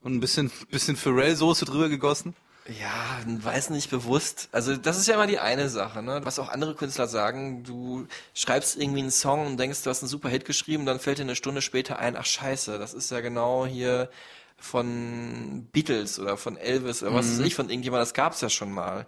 Und 0.00 0.14
ein 0.14 0.20
bisschen, 0.20 0.50
bisschen 0.70 0.96
Pharrell-Soße 0.96 1.64
drüber 1.64 1.88
gegossen? 1.88 2.34
Ja, 2.80 3.18
weiß 3.24 3.70
nicht 3.70 3.90
bewusst. 3.90 4.48
Also 4.52 4.76
das 4.76 4.98
ist 4.98 5.08
ja 5.08 5.14
immer 5.14 5.26
die 5.26 5.38
eine 5.38 5.70
Sache, 5.70 6.02
ne? 6.02 6.20
Was 6.24 6.38
auch 6.38 6.50
andere 6.50 6.74
Künstler 6.74 7.08
sagen, 7.08 7.64
du 7.64 8.06
schreibst 8.34 8.76
irgendwie 8.76 9.00
einen 9.00 9.10
Song 9.10 9.46
und 9.46 9.56
denkst, 9.56 9.82
du 9.82 9.90
hast 9.90 10.02
einen 10.02 10.10
super 10.10 10.28
Hit 10.28 10.44
geschrieben, 10.44 10.84
dann 10.84 11.00
fällt 11.00 11.18
dir 11.18 11.22
eine 11.22 11.34
Stunde 11.34 11.62
später 11.62 11.98
ein, 11.98 12.14
ach 12.14 12.26
scheiße, 12.26 12.78
das 12.78 12.92
ist 12.92 13.10
ja 13.10 13.20
genau 13.20 13.64
hier 13.64 14.10
von 14.58 15.66
Beatles 15.72 16.18
oder 16.18 16.36
von 16.36 16.58
Elvis 16.58 17.02
oder 17.02 17.14
was 17.14 17.30
weiß 17.30 17.46
ich, 17.46 17.54
von 17.54 17.70
irgendjemand, 17.70 18.02
das 18.02 18.12
gab's 18.12 18.42
ja 18.42 18.50
schon 18.50 18.72
mal. 18.72 19.06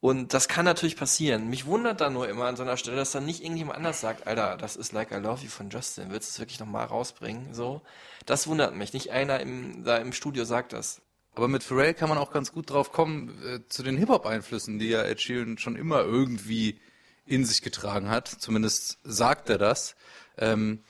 Und 0.00 0.32
das 0.32 0.46
kann 0.46 0.64
natürlich 0.64 0.96
passieren. 0.96 1.48
Mich 1.48 1.66
wundert 1.66 2.00
da 2.00 2.08
nur 2.08 2.28
immer 2.28 2.44
an 2.44 2.56
so 2.56 2.62
einer 2.62 2.76
Stelle, 2.76 2.96
dass 2.96 3.10
dann 3.10 3.26
nicht 3.26 3.42
irgendjemand 3.42 3.78
anders 3.78 4.00
sagt, 4.00 4.28
Alter, 4.28 4.56
das 4.56 4.76
ist 4.76 4.92
Like 4.92 5.10
I 5.10 5.16
Love 5.16 5.42
You 5.42 5.50
von 5.50 5.70
Justin, 5.70 6.10
willst 6.10 6.28
du 6.28 6.32
es 6.32 6.38
wirklich 6.38 6.60
nochmal 6.60 6.86
rausbringen? 6.86 7.52
So. 7.52 7.82
Das 8.24 8.46
wundert 8.46 8.76
mich. 8.76 8.92
Nicht 8.92 9.10
einer 9.10 9.40
im, 9.40 9.82
da 9.84 9.96
im 9.96 10.12
Studio 10.12 10.44
sagt 10.44 10.72
das. 10.72 11.00
Aber 11.34 11.48
mit 11.48 11.64
Pharrell 11.64 11.94
kann 11.94 12.08
man 12.08 12.18
auch 12.18 12.32
ganz 12.32 12.52
gut 12.52 12.70
drauf 12.70 12.92
kommen, 12.92 13.42
äh, 13.44 13.60
zu 13.68 13.82
den 13.82 13.96
Hip-Hop-Einflüssen, 13.96 14.78
die 14.78 14.88
ja 14.88 15.02
Ed 15.02 15.20
Sheeran 15.20 15.58
schon 15.58 15.76
immer 15.76 16.00
irgendwie 16.00 16.80
in 17.26 17.44
sich 17.44 17.62
getragen 17.62 18.08
hat. 18.08 18.28
Zumindest 18.28 18.98
sagt 19.02 19.50
er 19.50 19.58
das. 19.58 19.96
Ähm, 20.36 20.82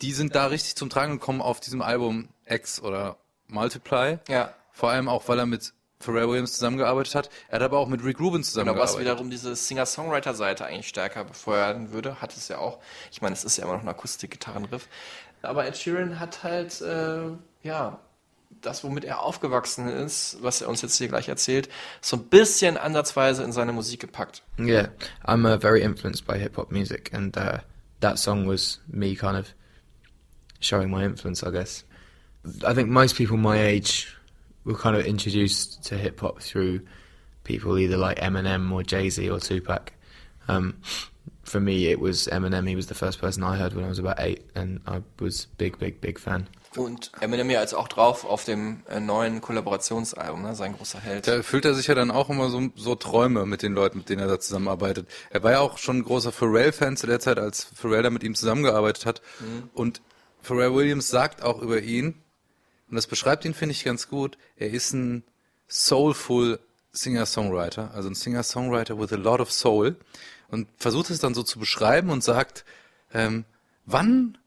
die 0.00 0.12
sind 0.12 0.34
da 0.34 0.46
richtig 0.46 0.76
zum 0.76 0.90
Tragen 0.90 1.14
gekommen 1.14 1.40
auf 1.40 1.60
diesem 1.60 1.82
Album 1.82 2.28
X 2.46 2.80
oder 2.80 3.18
Multiply. 3.48 4.18
Ja. 4.28 4.54
Vor 4.72 4.90
allem 4.90 5.08
auch, 5.08 5.28
weil 5.28 5.38
er 5.38 5.46
mit 5.46 5.72
Pharrell 6.04 6.28
Williams 6.28 6.52
zusammengearbeitet 6.52 7.14
hat. 7.14 7.30
Er 7.48 7.56
hat 7.56 7.62
aber 7.62 7.78
auch 7.78 7.88
mit 7.88 8.04
Rick 8.04 8.20
Rubin 8.20 8.30
Genau, 8.32 8.38
was 8.42 8.48
zusammengearbeitet. 8.50 9.00
wiederum 9.00 9.30
diese 9.30 9.56
Singer-Songwriter-Seite 9.56 10.66
eigentlich 10.66 10.88
stärker 10.88 11.24
befeuern 11.24 11.92
würde, 11.92 12.20
hat 12.20 12.36
es 12.36 12.48
ja 12.48 12.58
auch. 12.58 12.78
Ich 13.10 13.22
meine, 13.22 13.32
es 13.32 13.44
ist 13.44 13.56
ja 13.56 13.64
immer 13.64 13.74
noch 13.74 13.82
ein 13.82 13.88
Akustik-Gitarrenriff. 13.88 14.88
Aber 15.42 15.66
Ed 15.66 15.76
Sheeran 15.76 16.20
hat 16.20 16.42
halt, 16.42 16.80
äh, 16.80 17.30
ja, 17.62 18.00
das, 18.60 18.84
womit 18.84 19.04
er 19.04 19.20
aufgewachsen 19.20 19.88
ist, 19.88 20.38
was 20.40 20.62
er 20.62 20.68
uns 20.68 20.80
jetzt 20.82 20.96
hier 20.96 21.08
gleich 21.08 21.28
erzählt, 21.28 21.68
so 22.00 22.16
ein 22.16 22.24
bisschen 22.24 22.76
ansatzweise 22.76 23.42
in 23.42 23.52
seine 23.52 23.72
Musik 23.72 24.00
gepackt. 24.00 24.42
Yeah, 24.58 24.88
I'm 25.26 25.44
uh, 25.44 25.58
very 25.60 25.82
influenced 25.82 26.26
by 26.26 26.38
hip 26.38 26.56
hop 26.56 26.70
music, 26.70 27.12
and 27.12 27.36
uh, 27.36 27.58
that 28.00 28.18
song 28.18 28.46
was 28.46 28.80
me 28.86 29.14
kind 29.14 29.36
of 29.36 29.54
showing 30.60 30.90
my 30.90 31.04
influence, 31.04 31.42
I 31.46 31.50
guess. 31.50 31.84
I 32.64 32.74
think 32.74 32.88
most 32.88 33.16
people 33.16 33.36
my 33.36 33.58
age 33.58 34.16
were 34.64 34.74
kind 34.74 34.96
of 34.96 35.04
introduced 35.04 35.84
to 35.84 35.96
hip 35.96 36.20
hop 36.20 36.40
through 36.40 36.80
people 37.44 37.78
either 37.78 37.96
like 37.96 38.18
Eminem 38.18 38.72
or 38.72 38.82
Jay 38.82 39.10
Z 39.10 39.28
or 39.30 39.38
Tupac. 39.38 39.92
Um, 40.48 40.76
for 41.44 41.60
me, 41.60 41.86
it 41.86 42.00
was 42.00 42.26
Eminem. 42.26 42.68
He 42.68 42.76
was 42.76 42.86
the 42.86 42.94
first 42.94 43.20
person 43.20 43.42
I 43.42 43.56
heard 43.56 43.74
when 43.74 43.84
I 43.84 43.88
was 43.88 43.98
about 43.98 44.18
eight, 44.18 44.44
and 44.54 44.80
I 44.86 45.02
was 45.20 45.46
big, 45.58 45.78
big, 45.78 46.00
big 46.00 46.18
fan. 46.18 46.48
Und 46.76 47.12
Eminem 47.20 47.50
ja 47.50 47.60
jetzt 47.60 47.74
auch 47.74 47.86
drauf 47.86 48.24
auf 48.24 48.44
dem 48.44 48.82
äh, 48.88 48.98
neuen 48.98 49.40
Kollaborationsalbum, 49.40 50.42
ne? 50.42 50.56
sein 50.56 50.76
großer 50.76 50.98
Held. 50.98 51.28
Da 51.28 51.34
erfüllt 51.34 51.64
er 51.64 51.74
sich 51.74 51.86
ja 51.86 51.94
dann 51.94 52.10
auch 52.10 52.30
immer 52.30 52.50
so, 52.50 52.60
so 52.74 52.96
Träume 52.96 53.46
mit 53.46 53.62
den 53.62 53.74
Leuten, 53.74 53.98
mit 53.98 54.08
denen 54.08 54.22
er 54.22 54.26
da 54.26 54.40
zusammenarbeitet. 54.40 55.06
Er 55.30 55.44
war 55.44 55.52
ja 55.52 55.60
auch 55.60 55.78
schon 55.78 55.98
ein 55.98 56.02
großer 56.02 56.32
Pharrell-Fan 56.32 56.96
zu 56.96 57.06
der 57.06 57.20
Zeit, 57.20 57.38
als 57.38 57.68
Pharrell 57.76 58.02
da 58.02 58.10
mit 58.10 58.24
ihm 58.24 58.34
zusammengearbeitet 58.34 59.06
hat. 59.06 59.22
Und 59.72 60.02
Pharrell 60.42 60.74
Williams 60.74 61.08
sagt 61.08 61.42
auch 61.44 61.62
über 61.62 61.80
ihn, 61.80 62.23
und 62.94 62.98
das 62.98 63.08
beschreibt 63.08 63.44
ihn, 63.44 63.54
finde 63.54 63.72
ich, 63.72 63.82
ganz 63.82 64.06
gut, 64.06 64.38
er 64.54 64.70
ist 64.70 64.92
ein 64.92 65.24
soulful 65.66 66.60
Singer-Songwriter, 66.92 67.90
also 67.92 68.08
ein 68.08 68.14
Singer-Songwriter 68.14 68.96
with 69.00 69.12
a 69.12 69.16
lot 69.16 69.40
of 69.40 69.50
soul 69.50 69.96
und 70.46 70.68
versucht 70.76 71.10
es 71.10 71.18
dann 71.18 71.34
so 71.34 71.42
zu 71.42 71.58
beschreiben 71.58 72.10
und 72.10 72.22
sagt, 72.22 72.64
ähm, 73.12 73.46
wann 73.84 74.38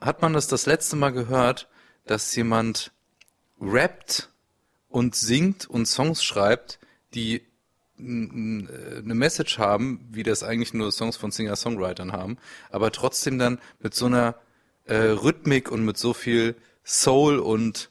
hat 0.00 0.22
man 0.22 0.32
das 0.32 0.46
das 0.46 0.66
letzte 0.66 0.94
Mal 0.94 1.10
gehört, 1.10 1.68
dass 2.06 2.36
jemand 2.36 2.92
rappt 3.60 4.28
und 4.88 5.16
singt 5.16 5.68
und 5.68 5.86
Songs 5.86 6.22
schreibt, 6.22 6.78
die 7.14 7.38
äh, 7.38 7.42
eine 7.98 9.14
Message 9.16 9.58
haben, 9.58 10.06
wie 10.12 10.22
das 10.22 10.44
eigentlich 10.44 10.72
nur 10.72 10.92
Songs 10.92 11.16
von 11.16 11.32
Singer-Songwritern 11.32 12.12
haben, 12.12 12.38
aber 12.70 12.92
trotzdem 12.92 13.40
dann 13.40 13.58
mit 13.80 13.92
so 13.92 14.06
einer 14.06 14.36
äh, 14.84 14.94
Rhythmik 14.94 15.72
und 15.72 15.84
mit 15.84 15.98
so 15.98 16.14
viel 16.14 16.54
Soul 16.88 17.38
und 17.38 17.90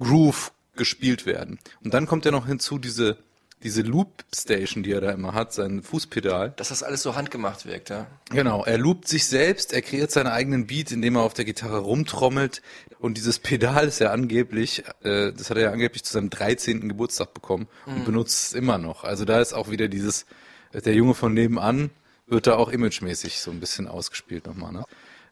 Groove 0.00 0.52
gespielt 0.76 1.26
werden. 1.26 1.58
Und 1.84 1.92
dann 1.94 2.06
kommt 2.06 2.24
ja 2.24 2.30
noch 2.30 2.46
hinzu 2.46 2.78
diese 2.78 3.18
diese 3.64 3.82
Loop 3.82 4.22
Station, 4.32 4.84
die 4.84 4.92
er 4.92 5.00
da 5.00 5.10
immer 5.10 5.34
hat, 5.34 5.52
sein 5.52 5.82
Fußpedal. 5.82 6.52
Dass 6.56 6.68
das 6.68 6.84
alles 6.84 7.02
so 7.02 7.16
handgemacht 7.16 7.66
wirkt, 7.66 7.90
ja. 7.90 8.06
Genau, 8.30 8.64
er 8.64 8.78
loopt 8.78 9.08
sich 9.08 9.26
selbst, 9.26 9.72
er 9.72 9.82
kreiert 9.82 10.12
seinen 10.12 10.28
eigenen 10.28 10.68
Beat, 10.68 10.92
indem 10.92 11.16
er 11.16 11.22
auf 11.22 11.34
der 11.34 11.44
Gitarre 11.44 11.78
rumtrommelt. 11.78 12.62
Und 13.00 13.16
dieses 13.16 13.40
Pedal 13.40 13.88
ist 13.88 13.98
ja 13.98 14.12
angeblich, 14.12 14.84
äh, 15.02 15.32
das 15.32 15.50
hat 15.50 15.56
er 15.56 15.64
ja 15.64 15.72
angeblich 15.72 16.04
zu 16.04 16.12
seinem 16.12 16.30
13. 16.30 16.88
Geburtstag 16.88 17.34
bekommen 17.34 17.66
und 17.86 17.98
Mhm. 18.02 18.04
benutzt 18.04 18.44
es 18.46 18.52
immer 18.52 18.78
noch. 18.78 19.02
Also 19.02 19.24
da 19.24 19.40
ist 19.40 19.54
auch 19.54 19.70
wieder 19.70 19.88
dieses, 19.88 20.24
der 20.72 20.94
Junge 20.94 21.14
von 21.14 21.34
nebenan 21.34 21.90
wird 22.28 22.46
da 22.46 22.54
auch 22.54 22.68
imagemäßig 22.68 23.40
so 23.40 23.50
ein 23.50 23.58
bisschen 23.58 23.88
ausgespielt 23.88 24.46
nochmal. 24.46 24.72
Ne? 24.72 24.84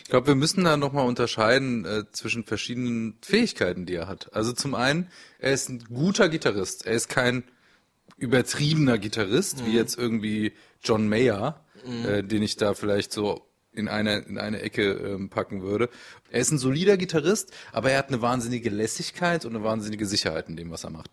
Ich 0.06 0.10
glaube, 0.10 0.28
wir 0.28 0.34
müssen 0.36 0.62
da 0.62 0.76
nochmal 0.76 1.04
unterscheiden 1.04 1.84
äh, 1.84 2.04
zwischen 2.12 2.44
verschiedenen 2.44 3.18
Fähigkeiten, 3.22 3.86
die 3.86 3.96
er 3.96 4.06
hat. 4.06 4.32
Also 4.32 4.52
zum 4.52 4.76
einen, 4.76 5.08
er 5.40 5.50
ist 5.50 5.68
ein 5.68 5.80
guter 5.92 6.28
Gitarrist. 6.28 6.86
Er 6.86 6.92
ist 6.92 7.08
kein 7.08 7.42
übertriebener 8.16 8.98
Gitarrist, 8.98 9.64
wie 9.66 9.70
Mhm. 9.70 9.74
jetzt 9.74 9.98
irgendwie 9.98 10.52
John 10.80 11.08
Mayer, 11.08 11.60
Mhm. 11.84 12.04
äh, 12.04 12.22
den 12.22 12.40
ich 12.42 12.54
da 12.54 12.74
vielleicht 12.74 13.12
so 13.12 13.48
in 13.72 13.88
eine, 13.88 14.18
in 14.18 14.38
eine 14.38 14.62
Ecke 14.62 14.92
ähm, 14.92 15.28
packen 15.28 15.62
würde. 15.62 15.90
Er 16.30 16.40
ist 16.40 16.52
ein 16.52 16.58
solider 16.58 16.96
Gitarrist, 16.96 17.50
aber 17.72 17.90
er 17.90 17.98
hat 17.98 18.06
eine 18.10 18.22
wahnsinnige 18.22 18.70
Lässigkeit 18.70 19.44
und 19.44 19.56
eine 19.56 19.64
wahnsinnige 19.64 20.06
Sicherheit 20.06 20.48
in 20.48 20.54
dem, 20.56 20.70
was 20.70 20.84
er 20.84 20.90
macht. 20.90 21.10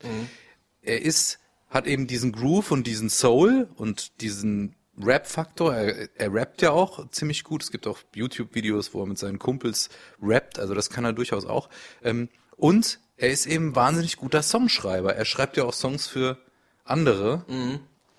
Er 0.84 1.02
ist, 1.02 1.40
hat 1.68 1.88
eben 1.88 2.06
diesen 2.06 2.32
Groove 2.32 2.70
und 2.70 2.86
diesen 2.86 3.10
Soul 3.10 3.68
und 3.76 4.22
diesen 4.22 4.76
Rap-Faktor. 5.02 5.74
Er, 5.74 6.10
er 6.16 6.34
rappt 6.34 6.62
ja 6.62 6.72
auch 6.72 7.10
ziemlich 7.10 7.44
gut. 7.44 7.64
Es 7.64 7.72
gibt 7.72 7.88
auch 7.88 8.00
YouTube-Videos, 8.14 8.94
wo 8.94 9.02
er 9.02 9.08
mit 9.08 9.18
seinen 9.18 9.40
Kumpels 9.40 9.90
rappt. 10.22 10.60
Also 10.60 10.74
das 10.74 10.90
kann 10.90 11.06
er 11.06 11.14
durchaus 11.14 11.46
auch. 11.46 11.70
Ähm, 12.04 12.30
und 12.58 13.00
er 13.18 13.30
ist 13.30 13.46
eben 13.46 13.76
wahnsinnig 13.76 14.18
guter 14.18 14.42
Songschreiber. 14.42 15.16
Er 15.16 15.26
schreibt 15.26 15.58
ja 15.58 15.64
auch 15.64 15.74
Songs 15.74 16.08
für 16.08 16.38
andere. 16.84 17.46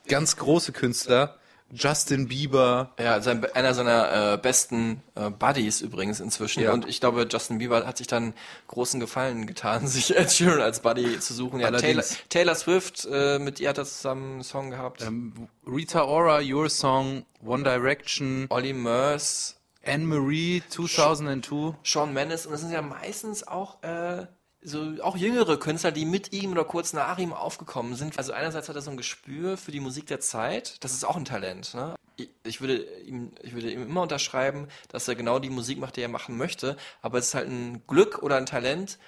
Ganz 0.08 0.36
große 0.36 0.72
Künstler. 0.72 1.38
Justin 1.72 2.28
Bieber. 2.28 2.92
Ja, 2.98 3.20
sein, 3.20 3.44
einer 3.54 3.74
seiner 3.74 4.34
äh, 4.34 4.38
besten 4.38 5.02
äh, 5.14 5.30
Buddies 5.30 5.80
übrigens 5.80 6.20
inzwischen. 6.20 6.62
Ja. 6.62 6.72
Und 6.72 6.86
ich 6.88 7.00
glaube, 7.00 7.26
Justin 7.30 7.58
Bieber 7.58 7.86
hat 7.86 7.98
sich 7.98 8.06
dann 8.06 8.34
großen 8.68 9.00
Gefallen 9.00 9.46
getan, 9.46 9.86
sich 9.86 10.16
Ed 10.16 10.30
Sheeran 10.30 10.60
als 10.60 10.80
Buddy 10.80 11.18
zu 11.18 11.34
suchen. 11.34 11.60
Ja, 11.60 11.70
Taylor. 11.70 12.04
Taylor 12.28 12.54
Swift, 12.54 13.06
äh, 13.10 13.38
mit 13.38 13.60
ihr 13.60 13.68
hat 13.70 13.78
er 13.78 13.84
zusammen 13.84 14.34
einen 14.34 14.44
Song 14.44 14.70
gehabt. 14.70 15.02
Ähm, 15.02 15.48
Rita 15.66 16.04
Ora, 16.04 16.40
Your 16.42 16.70
Song, 16.70 17.24
One 17.44 17.64
Direction. 17.64 18.46
Olly 18.50 18.72
Murs. 18.72 19.56
Anne-Marie, 19.86 20.62
2002. 20.68 21.76
Sean 21.82 22.12
Mendes. 22.12 22.46
Und 22.46 22.52
das 22.52 22.62
sind 22.62 22.72
ja 22.72 22.80
meistens 22.80 23.46
auch 23.46 23.82
äh, 23.82 24.26
so 24.64 24.94
auch 25.02 25.16
jüngere 25.16 25.58
Künstler, 25.58 25.92
die 25.92 26.06
mit 26.06 26.32
ihm 26.32 26.52
oder 26.52 26.64
kurz 26.64 26.92
nach 26.92 27.18
ihm 27.18 27.32
aufgekommen 27.32 27.94
sind. 27.94 28.18
Also 28.18 28.32
einerseits 28.32 28.68
hat 28.68 28.76
er 28.76 28.82
so 28.82 28.90
ein 28.90 28.96
Gespür 28.96 29.56
für 29.56 29.70
die 29.70 29.80
Musik 29.80 30.06
der 30.06 30.20
Zeit. 30.20 30.82
Das 30.82 30.92
ist 30.92 31.04
auch 31.04 31.16
ein 31.16 31.26
Talent. 31.26 31.74
Ne? 31.74 31.94
Ich, 32.42 32.60
würde 32.60 32.82
ihm, 33.02 33.32
ich 33.42 33.52
würde 33.52 33.70
ihm 33.70 33.82
immer 33.82 34.02
unterschreiben, 34.02 34.68
dass 34.88 35.06
er 35.06 35.14
genau 35.14 35.38
die 35.38 35.50
Musik 35.50 35.78
macht, 35.78 35.96
die 35.96 36.02
er 36.02 36.08
machen 36.08 36.36
möchte. 36.36 36.76
Aber 37.02 37.18
es 37.18 37.28
ist 37.28 37.34
halt 37.34 37.48
ein 37.48 37.82
Glück 37.86 38.22
oder 38.22 38.36
ein 38.36 38.46
Talent, 38.46 38.98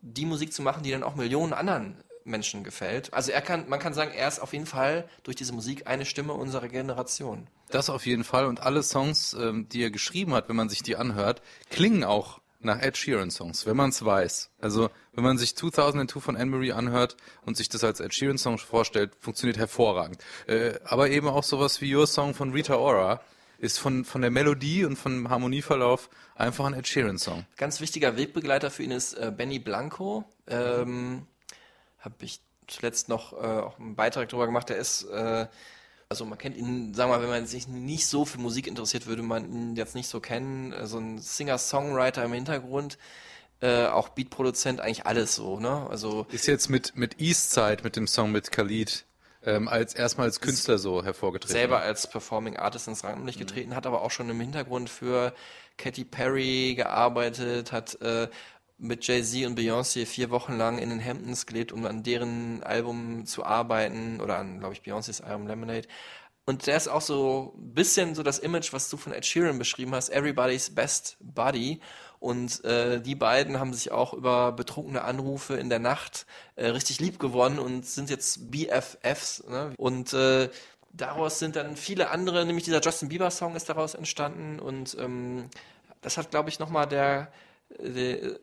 die 0.00 0.24
Musik 0.24 0.52
zu 0.52 0.62
machen, 0.62 0.82
die 0.82 0.90
dann 0.90 1.02
auch 1.02 1.14
Millionen 1.14 1.52
anderen 1.52 2.02
Menschen 2.24 2.64
gefällt. 2.64 3.12
Also 3.14 3.30
er 3.30 3.40
kann, 3.40 3.68
man 3.68 3.78
kann 3.78 3.94
sagen, 3.94 4.12
er 4.12 4.28
ist 4.28 4.40
auf 4.40 4.52
jeden 4.52 4.66
Fall 4.66 5.08
durch 5.22 5.36
diese 5.36 5.52
Musik 5.52 5.86
eine 5.86 6.04
Stimme 6.04 6.32
unserer 6.32 6.68
Generation. 6.68 7.46
Das 7.68 7.90
auf 7.90 8.06
jeden 8.06 8.24
Fall. 8.24 8.46
Und 8.46 8.60
alle 8.60 8.82
Songs, 8.82 9.34
ähm, 9.34 9.68
die 9.68 9.82
er 9.82 9.90
geschrieben 9.90 10.34
hat, 10.34 10.48
wenn 10.48 10.56
man 10.56 10.68
sich 10.68 10.82
die 10.82 10.96
anhört, 10.96 11.42
klingen 11.70 12.04
auch 12.04 12.40
nach 12.60 12.80
Ed 12.80 12.96
Sheeran 12.96 13.30
Songs, 13.30 13.66
wenn 13.66 13.76
man 13.76 13.90
es 13.90 14.04
weiß. 14.04 14.50
Also 14.60 14.90
wenn 15.12 15.24
man 15.24 15.38
sich 15.38 15.56
2002 15.56 16.20
von 16.20 16.36
Anne-Marie 16.36 16.72
anhört 16.72 17.16
und 17.44 17.56
sich 17.56 17.68
das 17.68 17.84
als 17.84 18.00
Ed 18.00 18.14
Sheeran 18.14 18.38
Song 18.38 18.58
vorstellt, 18.58 19.12
funktioniert 19.20 19.58
hervorragend. 19.58 20.18
Äh, 20.46 20.74
aber 20.84 21.10
eben 21.10 21.28
auch 21.28 21.44
sowas 21.44 21.80
wie 21.80 21.94
Your 21.94 22.06
Song 22.06 22.34
von 22.34 22.52
Rita 22.52 22.76
Ora 22.76 23.20
ist 23.58 23.78
von, 23.78 24.04
von 24.04 24.20
der 24.20 24.30
Melodie 24.30 24.84
und 24.84 24.96
vom 24.96 25.30
Harmonieverlauf 25.30 26.10
einfach 26.34 26.66
ein 26.66 26.74
Ed 26.74 26.86
Sheeran 26.86 27.18
Song. 27.18 27.46
Ganz 27.56 27.80
wichtiger 27.80 28.16
Wegbegleiter 28.16 28.70
für 28.70 28.82
ihn 28.82 28.90
ist 28.90 29.14
äh, 29.14 29.32
Benny 29.34 29.58
Blanco. 29.58 30.24
Ähm, 30.46 31.26
Habe 31.98 32.14
ich 32.20 32.40
zuletzt 32.66 33.08
noch 33.08 33.32
äh, 33.32 33.36
auch 33.36 33.78
einen 33.78 33.96
Beitrag 33.96 34.28
darüber 34.28 34.46
gemacht. 34.46 34.68
Der 34.68 34.76
ist, 34.76 35.04
äh, 35.04 35.46
also 36.08 36.24
man 36.24 36.38
kennt 36.38 36.56
ihn, 36.56 36.94
sagen 36.94 37.10
wir 37.10 37.16
mal, 37.16 37.22
wenn 37.22 37.30
man 37.30 37.46
sich 37.46 37.66
nicht 37.66 38.06
so 38.06 38.24
für 38.24 38.38
Musik 38.38 38.66
interessiert, 38.66 39.06
würde 39.06 39.22
man 39.22 39.50
ihn 39.50 39.76
jetzt 39.76 39.94
nicht 39.94 40.08
so 40.08 40.20
kennen. 40.20 40.74
So 40.86 40.98
ein 40.98 41.18
Singer-Songwriter 41.18 42.24
im 42.24 42.32
Hintergrund. 42.32 42.98
Äh, 43.60 43.86
auch 43.86 44.10
Beatproduzent, 44.10 44.80
eigentlich 44.80 45.06
alles 45.06 45.34
so, 45.34 45.58
ne? 45.58 45.86
Also 45.88 46.26
Ist 46.30 46.46
jetzt 46.46 46.68
mit, 46.68 46.94
mit 46.94 47.20
Eastside, 47.20 47.78
mit 47.82 47.96
dem 47.96 48.06
Song 48.06 48.30
mit 48.30 48.52
Khalid, 48.52 49.06
ähm, 49.44 49.66
als 49.66 49.94
erstmal 49.94 50.26
als 50.26 50.40
Künstler 50.40 50.76
so 50.76 51.02
hervorgetreten. 51.02 51.56
selber 51.56 51.80
als 51.80 52.06
Performing 52.08 52.58
Artist 52.58 52.86
ins 52.86 53.02
Rampenlicht 53.02 53.38
getreten, 53.38 53.74
hat 53.74 53.86
aber 53.86 54.02
auch 54.02 54.10
schon 54.10 54.28
im 54.28 54.38
Hintergrund 54.38 54.90
für 54.90 55.32
Katy 55.78 56.04
Perry 56.04 56.74
gearbeitet, 56.76 57.72
hat 57.72 57.98
äh, 58.02 58.28
mit 58.78 59.06
Jay-Z 59.06 59.46
und 59.46 59.58
Beyoncé 59.58 60.06
vier 60.06 60.30
Wochen 60.30 60.56
lang 60.56 60.78
in 60.78 60.90
den 60.90 61.04
Hamptons 61.04 61.46
gelebt, 61.46 61.72
um 61.72 61.84
an 61.86 62.02
deren 62.02 62.62
Album 62.62 63.24
zu 63.26 63.44
arbeiten 63.44 64.20
oder 64.20 64.38
an, 64.38 64.58
glaube 64.58 64.74
ich, 64.74 64.82
Beyoncés 64.82 65.22
Album 65.22 65.46
Lemonade. 65.46 65.88
Und 66.44 66.66
der 66.68 66.76
ist 66.76 66.86
auch 66.86 67.00
so 67.00 67.54
ein 67.56 67.74
bisschen 67.74 68.14
so 68.14 68.22
das 68.22 68.38
Image, 68.38 68.72
was 68.72 68.88
du 68.88 68.96
von 68.96 69.12
Ed 69.12 69.26
Sheeran 69.26 69.58
beschrieben 69.58 69.94
hast, 69.94 70.10
Everybody's 70.10 70.72
Best 70.72 71.16
Buddy. 71.20 71.80
Und 72.20 72.64
äh, 72.64 73.00
die 73.00 73.16
beiden 73.16 73.58
haben 73.58 73.74
sich 73.74 73.90
auch 73.90 74.14
über 74.14 74.52
betrunkene 74.52 75.02
Anrufe 75.02 75.54
in 75.56 75.68
der 75.68 75.80
Nacht 75.80 76.24
äh, 76.54 76.68
richtig 76.68 77.00
lieb 77.00 77.18
gewonnen 77.18 77.58
und 77.58 77.84
sind 77.84 78.10
jetzt 78.10 78.50
BFFs. 78.50 79.42
Ne? 79.48 79.74
Und 79.76 80.12
äh, 80.12 80.48
daraus 80.92 81.38
sind 81.38 81.56
dann 81.56 81.76
viele 81.76 82.10
andere, 82.10 82.46
nämlich 82.46 82.64
dieser 82.64 82.80
Justin 82.80 83.08
Bieber 83.08 83.30
Song 83.30 83.56
ist 83.56 83.68
daraus 83.68 83.94
entstanden 83.94 84.60
und 84.60 84.96
ähm, 84.98 85.50
das 86.00 86.16
hat, 86.16 86.30
glaube 86.30 86.48
ich, 86.48 86.58
nochmal 86.58 86.86
der 86.86 87.32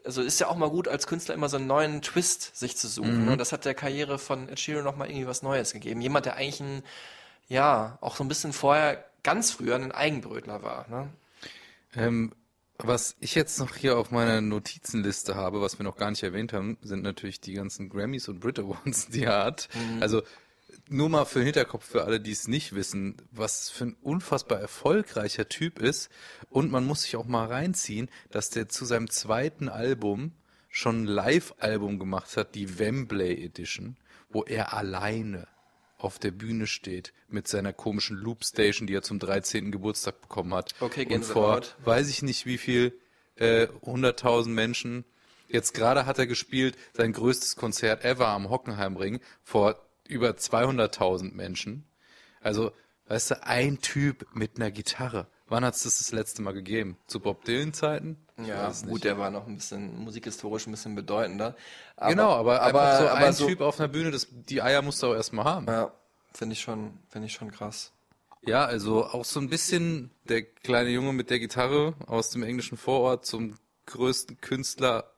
also 0.04 0.22
ist 0.22 0.40
ja 0.40 0.48
auch 0.48 0.56
mal 0.56 0.70
gut 0.70 0.88
als 0.88 1.08
Künstler 1.08 1.34
immer 1.34 1.50
so 1.50 1.58
einen 1.58 1.68
neuen 1.68 2.02
Twist 2.02 2.56
sich 2.56 2.76
zu 2.78 2.88
suchen. 2.88 3.22
Mhm. 3.22 3.26
Ne? 3.26 3.32
Und 3.34 3.38
das 3.38 3.52
hat 3.52 3.66
der 3.66 3.74
Karriere 3.74 4.20
von 4.20 4.50
Ed 4.50 4.60
Sheeran 4.60 4.84
nochmal 4.84 5.10
irgendwie 5.10 5.28
was 5.28 5.44
Neues 5.44 5.74
gegeben. 5.74 6.02
Jemand, 6.02 6.26
der 6.26 6.36
eigentlich 6.36 6.60
ein, 6.60 6.84
ja, 7.48 7.98
auch 8.02 8.16
so 8.16 8.24
ein 8.24 8.28
bisschen 8.28 8.54
vorher, 8.54 9.04
ganz 9.24 9.52
früher 9.52 9.76
ein 9.76 9.92
Eigenbrötler 9.92 10.62
war. 10.64 10.88
Ne? 10.90 11.10
Ähm, 11.96 12.34
was 12.78 13.16
ich 13.20 13.36
jetzt 13.36 13.60
noch 13.60 13.76
hier 13.76 13.98
auf 13.98 14.12
meiner 14.12 14.42
Notizenliste 14.42 15.36
habe, 15.36 15.62
was 15.62 15.80
wir 15.80 15.84
noch 15.84 15.96
gar 15.96 16.10
nicht 16.10 16.24
erwähnt 16.24 16.52
haben, 16.52 16.78
sind 16.82 17.04
natürlich 17.04 17.40
die 17.40 17.54
ganzen 17.54 17.90
Grammys 17.90 18.28
und 18.28 18.40
Brit 18.40 18.60
Awards, 18.60 19.08
die 19.10 19.24
er 19.24 19.46
hat. 19.46 19.70
Mhm. 19.74 20.02
Also 20.02 20.22
nur 20.90 21.10
mal 21.10 21.26
für 21.26 21.40
den 21.40 21.46
Hinterkopf 21.46 21.86
für 21.86 22.04
alle, 22.04 22.20
die 22.20 22.32
es 22.32 22.48
nicht 22.48 22.76
wissen, 22.76 23.18
was 23.32 23.70
für 23.70 23.86
ein 23.86 23.98
unfassbar 24.02 24.60
erfolgreicher 24.60 25.50
Typ 25.50 25.80
ist. 25.80 26.10
Und 26.50 26.72
man 26.72 26.86
muss 26.86 27.04
sich 27.04 27.16
auch 27.16 27.26
mal 27.26 27.48
reinziehen, 27.48 28.10
dass 28.32 28.50
der 28.50 28.70
zu 28.70 28.86
seinem 28.86 29.10
zweiten 29.10 29.70
Album 29.70 30.34
schon 30.70 31.04
ein 31.04 31.08
Live-Album 31.08 32.00
gemacht 32.00 32.36
hat, 32.36 32.56
die 32.56 32.80
Wembley 32.80 33.44
Edition, 33.46 33.98
wo 34.30 34.44
er 34.44 34.74
alleine 34.74 35.48
auf 35.98 36.20
der 36.20 36.32
Bühne 36.32 36.68
steht 36.68 37.14
mit 37.30 37.48
seiner 37.48 37.72
komischen 37.72 38.18
Loopstation, 38.18 38.88
die 38.88 38.96
er 38.96 39.04
zum 39.04 39.20
13. 39.20 39.72
Geburtstag 39.72 40.20
bekommen 40.22 40.54
hat. 40.54 40.74
Okay, 40.80 41.06
Und 41.14 41.24
vor 41.24 41.62
weiß 41.86 42.10
ich 42.10 42.24
nicht 42.24 42.46
wie 42.46 42.58
viel, 42.58 43.00
äh, 43.36 43.68
100.000 43.84 44.50
Menschen. 44.50 45.06
Jetzt 45.48 45.74
gerade 45.74 46.06
hat 46.06 46.20
er 46.20 46.28
gespielt 46.28 46.76
sein 46.94 47.14
größtes 47.14 47.56
Konzert 47.56 48.04
ever 48.04 48.28
am 48.28 48.50
Hockenheimring 48.50 49.20
vor 49.44 49.80
über 50.08 50.30
200.000 50.30 51.34
Menschen. 51.34 51.86
Also, 52.42 52.72
weißt 53.08 53.32
du, 53.32 53.44
ein 53.44 53.80
Typ 53.82 54.28
mit 54.34 54.58
einer 54.58 54.72
Gitarre. 54.72 55.28
Wann 55.48 55.66
hat 55.66 55.76
es 55.76 55.84
das 55.84 56.00
das 56.00 56.12
letzte 56.12 56.42
Mal 56.42 56.54
gegeben? 56.54 56.98
Zu 57.08 57.20
Bob 57.20 57.44
Dylan 57.46 57.74
Zeiten? 57.74 58.18
Ich 58.38 58.48
Ja, 58.48 58.72
gut, 58.88 59.04
der 59.04 59.18
war 59.18 59.30
noch 59.30 59.46
ein 59.46 59.56
bisschen 59.56 60.00
musikhistorisch 60.00 60.66
ein 60.68 60.72
bisschen 60.72 60.96
bedeutender. 60.96 61.56
genau, 62.08 62.32
aber, 62.32 62.62
einfach 62.62 63.00
so 63.00 63.08
aber 63.08 63.26
ein 63.28 63.36
Typ 63.36 63.62
auf 63.62 63.80
einer 63.80 63.90
Bühne, 63.90 64.12
das, 64.12 64.28
die 64.32 64.62
Eier 64.62 64.82
musst 64.82 65.04
du 65.04 65.08
auch 65.08 65.14
erstmal 65.14 65.46
haben. 65.46 65.68
Ja, 65.68 65.92
finde 66.34 66.54
ich 66.54 66.62
schon, 66.62 66.98
finde 67.10 67.28
ich 67.28 67.34
schon 67.34 67.52
krass. 67.52 67.92
Ja, 68.46 68.66
also 68.66 69.06
auch 69.06 69.26
so 69.26 69.40
ein 69.40 69.50
bisschen 69.50 70.12
der 70.26 70.42
kleine 70.42 70.90
Junge 70.90 71.14
mit 71.14 71.30
der 71.30 71.40
Gitarre 71.40 71.94
aus 72.08 72.32
dem 72.32 72.44
englischen 72.44 72.78
Vorort 72.78 73.26
zum 73.26 73.56
größten 73.86 74.42
Künstler 74.42 75.12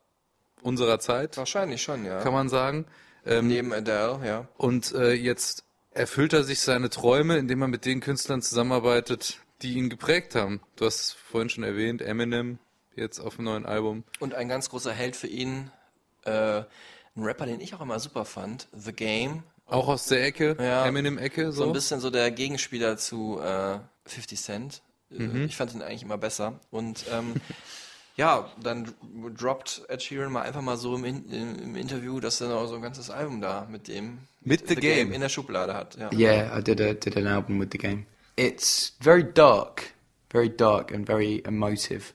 unserer 0.61 0.99
Zeit, 0.99 1.37
Wahrscheinlich 1.37 1.81
schon, 1.81 2.05
ja. 2.05 2.21
kann 2.21 2.33
man 2.33 2.49
sagen. 2.49 2.85
Ähm, 3.25 3.47
Neben 3.47 3.73
Adele, 3.73 4.19
ja. 4.23 4.47
und 4.57 4.93
äh, 4.93 5.13
jetzt 5.13 5.63
erfüllt 5.91 6.33
er 6.33 6.43
sich 6.43 6.59
seine 6.59 6.89
Träume, 6.89 7.37
indem 7.37 7.61
er 7.61 7.67
mit 7.67 7.85
den 7.85 7.99
Künstlern 8.01 8.41
zusammenarbeitet, 8.41 9.39
die 9.61 9.73
ihn 9.73 9.89
geprägt 9.89 10.35
haben. 10.35 10.61
Du 10.75 10.85
hast 10.85 10.99
es 10.99 11.11
vorhin 11.13 11.49
schon 11.49 11.63
erwähnt, 11.63 12.01
Eminem 12.01 12.59
jetzt 12.95 13.19
auf 13.19 13.35
dem 13.37 13.45
neuen 13.45 13.65
Album. 13.65 14.03
Und 14.19 14.33
ein 14.35 14.47
ganz 14.49 14.69
großer 14.69 14.91
Held 14.91 15.15
für 15.15 15.27
ihn, 15.27 15.71
äh, 16.25 16.59
ein 17.15 17.23
Rapper, 17.23 17.45
den 17.45 17.61
ich 17.61 17.73
auch 17.73 17.81
immer 17.81 17.99
super 17.99 18.25
fand, 18.25 18.67
The 18.73 18.91
Game. 18.93 19.43
Auch 19.67 19.87
aus 19.87 20.05
der 20.07 20.23
Ecke, 20.23 20.57
Ja. 20.59 20.85
Eminem-Ecke. 20.85 21.51
So 21.51 21.63
So. 21.63 21.67
ein 21.69 21.73
bisschen 21.73 21.99
so 21.99 22.09
der 22.11 22.29
Gegenspieler 22.31 22.97
zu 22.97 23.39
äh, 23.41 23.79
50 24.05 24.39
Cent. 24.41 24.81
Äh, 25.11 25.23
Mhm. 25.23 25.45
Ich 25.45 25.55
fand 25.55 25.73
ihn 25.73 25.81
eigentlich 25.81 26.03
immer 26.03 26.17
besser. 26.17 26.59
Und 26.71 27.05
ähm, 27.11 27.33
ja, 28.15 28.49
dann 28.61 28.93
droppt 29.37 29.83
Ed 29.89 30.01
Sheeran 30.01 30.31
mal 30.31 30.43
einfach 30.43 30.61
mal 30.61 30.77
so 30.77 30.95
im, 30.95 31.05
In 31.05 31.25
im, 31.29 31.59
im 31.59 31.75
Interview, 31.75 32.19
dass 32.19 32.39
er 32.41 32.49
noch 32.49 32.67
so 32.67 32.75
ein 32.75 32.81
ganzes 32.81 33.09
Album 33.09 33.41
da 33.41 33.67
mit 33.69 33.87
dem 33.87 34.19
Mit 34.41 34.67
The 34.67 34.75
Game. 34.75 35.11
in 35.11 35.21
der 35.21 35.29
Schublade 35.29 35.73
hat. 35.73 35.97
Ja. 35.97 36.09
Yeah, 36.13 36.57
I 36.57 36.61
did 36.61 36.79
a 36.81 36.93
did 36.93 37.17
an 37.17 37.27
album 37.27 37.59
with 37.59 37.69
the 37.71 37.77
game. 37.77 38.05
It's 38.37 38.93
very 39.01 39.23
dark, 39.23 39.93
very 40.31 40.49
dark 40.49 40.93
and 40.93 41.05
very 41.07 41.41
emotive. 41.45 42.13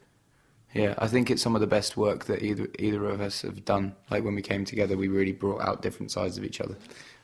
Yeah, 0.75 0.95
I 1.05 1.09
think 1.09 1.31
it's 1.31 1.43
some 1.43 1.57
of 1.57 1.61
the 1.61 1.67
best 1.67 1.97
work 1.97 2.27
that 2.27 2.43
either 2.43 2.69
either 2.79 3.05
of 3.09 3.21
us 3.21 3.43
have 3.43 3.65
done. 3.65 3.95
Like 4.11 4.25
when 4.25 4.37
we 4.37 4.43
came 4.43 4.65
together, 4.65 4.97
we 4.97 5.09
really 5.09 5.33
brought 5.33 5.61
out 5.61 5.83
different 5.83 6.13
sides 6.13 6.39
of 6.39 6.45
each 6.45 6.61
other. 6.61 6.77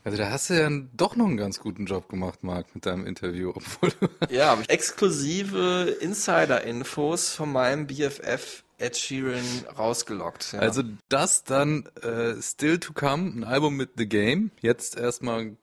Also 0.04 0.18
da 0.18 0.30
hast 0.30 0.50
du 0.50 0.54
ja 0.54 0.70
doch 0.96 1.16
noch 1.16 1.26
einen 1.26 1.36
ganz 1.36 1.58
guten 1.60 1.86
Job 1.86 2.08
gemacht, 2.08 2.42
Marc, 2.44 2.74
mit 2.74 2.86
deinem 2.86 3.06
Interview, 3.06 3.50
obwohl 3.54 3.92
Ja, 4.30 4.56
exklusive 4.68 5.96
Insider-Infos 6.00 7.30
von 7.30 7.52
meinem 7.52 7.86
BFF 7.86 8.62
Ed 8.78 8.96
Sheeran 8.96 9.44
rausgelockt. 9.78 10.52
Ja. 10.52 10.60
Also 10.60 10.82
das 11.08 11.44
dann 11.44 11.86
äh, 12.02 12.40
Still 12.40 12.78
to 12.78 12.92
Come, 12.92 13.32
ein 13.36 13.44
Album 13.44 13.76
mit 13.76 13.90
The 13.96 14.06
Game, 14.06 14.50
jetzt 14.60 14.98
erstmal 14.98 15.42
äh, 15.42 15.54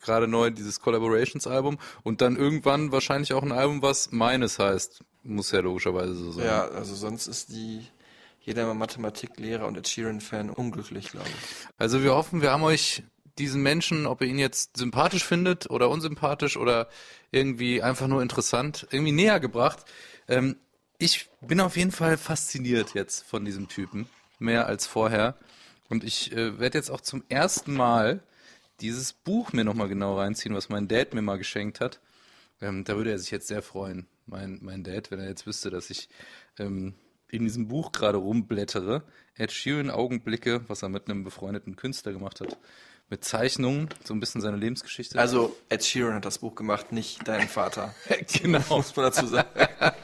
gerade 0.00 0.28
neu 0.28 0.50
dieses 0.50 0.80
Collaborations-Album 0.80 1.78
und 2.02 2.20
dann 2.20 2.36
irgendwann 2.36 2.92
wahrscheinlich 2.92 3.32
auch 3.32 3.42
ein 3.42 3.52
Album, 3.52 3.82
was 3.82 4.12
meines 4.12 4.58
heißt. 4.58 5.02
Muss 5.22 5.50
ja 5.52 5.60
logischerweise 5.60 6.14
so 6.14 6.32
sein. 6.32 6.46
Ja, 6.46 6.68
also 6.68 6.94
sonst 6.94 7.26
ist 7.26 7.50
die 7.50 7.86
jeder 8.40 8.72
Mathematiklehrer 8.72 9.66
und 9.66 9.76
Ed 9.76 9.88
Sheeran-Fan 9.88 10.50
unglücklich, 10.50 11.10
glaube 11.10 11.28
ich. 11.28 11.66
Also 11.76 12.02
wir 12.02 12.14
hoffen, 12.14 12.40
wir 12.40 12.52
haben 12.52 12.62
euch 12.62 13.02
diesen 13.38 13.62
Menschen, 13.62 14.06
ob 14.06 14.22
ihr 14.22 14.28
ihn 14.28 14.38
jetzt 14.38 14.76
sympathisch 14.76 15.24
findet 15.24 15.70
oder 15.70 15.90
unsympathisch 15.90 16.56
oder 16.56 16.88
irgendwie 17.30 17.82
einfach 17.82 18.06
nur 18.06 18.22
interessant, 18.22 18.86
irgendwie 18.90 19.12
näher 19.12 19.40
gebracht. 19.40 19.84
Ähm, 20.28 20.56
ich 21.00 21.30
bin 21.40 21.60
auf 21.60 21.76
jeden 21.76 21.92
Fall 21.92 22.18
fasziniert 22.18 22.94
jetzt 22.94 23.24
von 23.24 23.44
diesem 23.44 23.68
Typen, 23.68 24.06
mehr 24.38 24.66
als 24.66 24.86
vorher. 24.86 25.34
Und 25.88 26.04
ich 26.04 26.30
äh, 26.32 26.60
werde 26.60 26.78
jetzt 26.78 26.90
auch 26.90 27.00
zum 27.00 27.24
ersten 27.28 27.74
Mal 27.74 28.22
dieses 28.80 29.14
Buch 29.14 29.52
mir 29.52 29.64
nochmal 29.64 29.88
genau 29.88 30.18
reinziehen, 30.18 30.54
was 30.54 30.68
mein 30.68 30.88
Dad 30.88 31.14
mir 31.14 31.22
mal 31.22 31.38
geschenkt 31.38 31.80
hat. 31.80 32.00
Ähm, 32.60 32.84
da 32.84 32.96
würde 32.96 33.10
er 33.12 33.18
sich 33.18 33.30
jetzt 33.30 33.48
sehr 33.48 33.62
freuen, 33.62 34.06
mein, 34.26 34.58
mein 34.60 34.84
Dad, 34.84 35.10
wenn 35.10 35.20
er 35.20 35.28
jetzt 35.28 35.46
wüsste, 35.46 35.70
dass 35.70 35.88
ich 35.88 36.10
ähm, 36.58 36.94
in 37.28 37.44
diesem 37.44 37.68
Buch 37.68 37.92
gerade 37.92 38.18
rumblättere. 38.18 39.02
Ed 39.34 39.52
Sheeran 39.52 39.90
Augenblicke, 39.90 40.68
was 40.68 40.82
er 40.82 40.90
mit 40.90 41.08
einem 41.08 41.24
befreundeten 41.24 41.76
Künstler 41.76 42.12
gemacht 42.12 42.42
hat. 42.42 42.58
Mit 43.10 43.24
Zeichnungen, 43.24 43.88
so 44.04 44.14
ein 44.14 44.20
bisschen 44.20 44.40
seine 44.40 44.56
Lebensgeschichte. 44.56 45.18
Also 45.18 45.56
Ed 45.68 45.84
Sheeran 45.84 46.14
hat 46.14 46.24
das 46.24 46.38
Buch 46.38 46.54
gemacht, 46.54 46.92
nicht 46.92 47.26
dein 47.26 47.48
Vater. 47.48 47.92
genau. 48.40 48.62
Muss 48.68 48.94
man 48.94 49.06
dazu 49.06 49.26
sagen. 49.26 49.48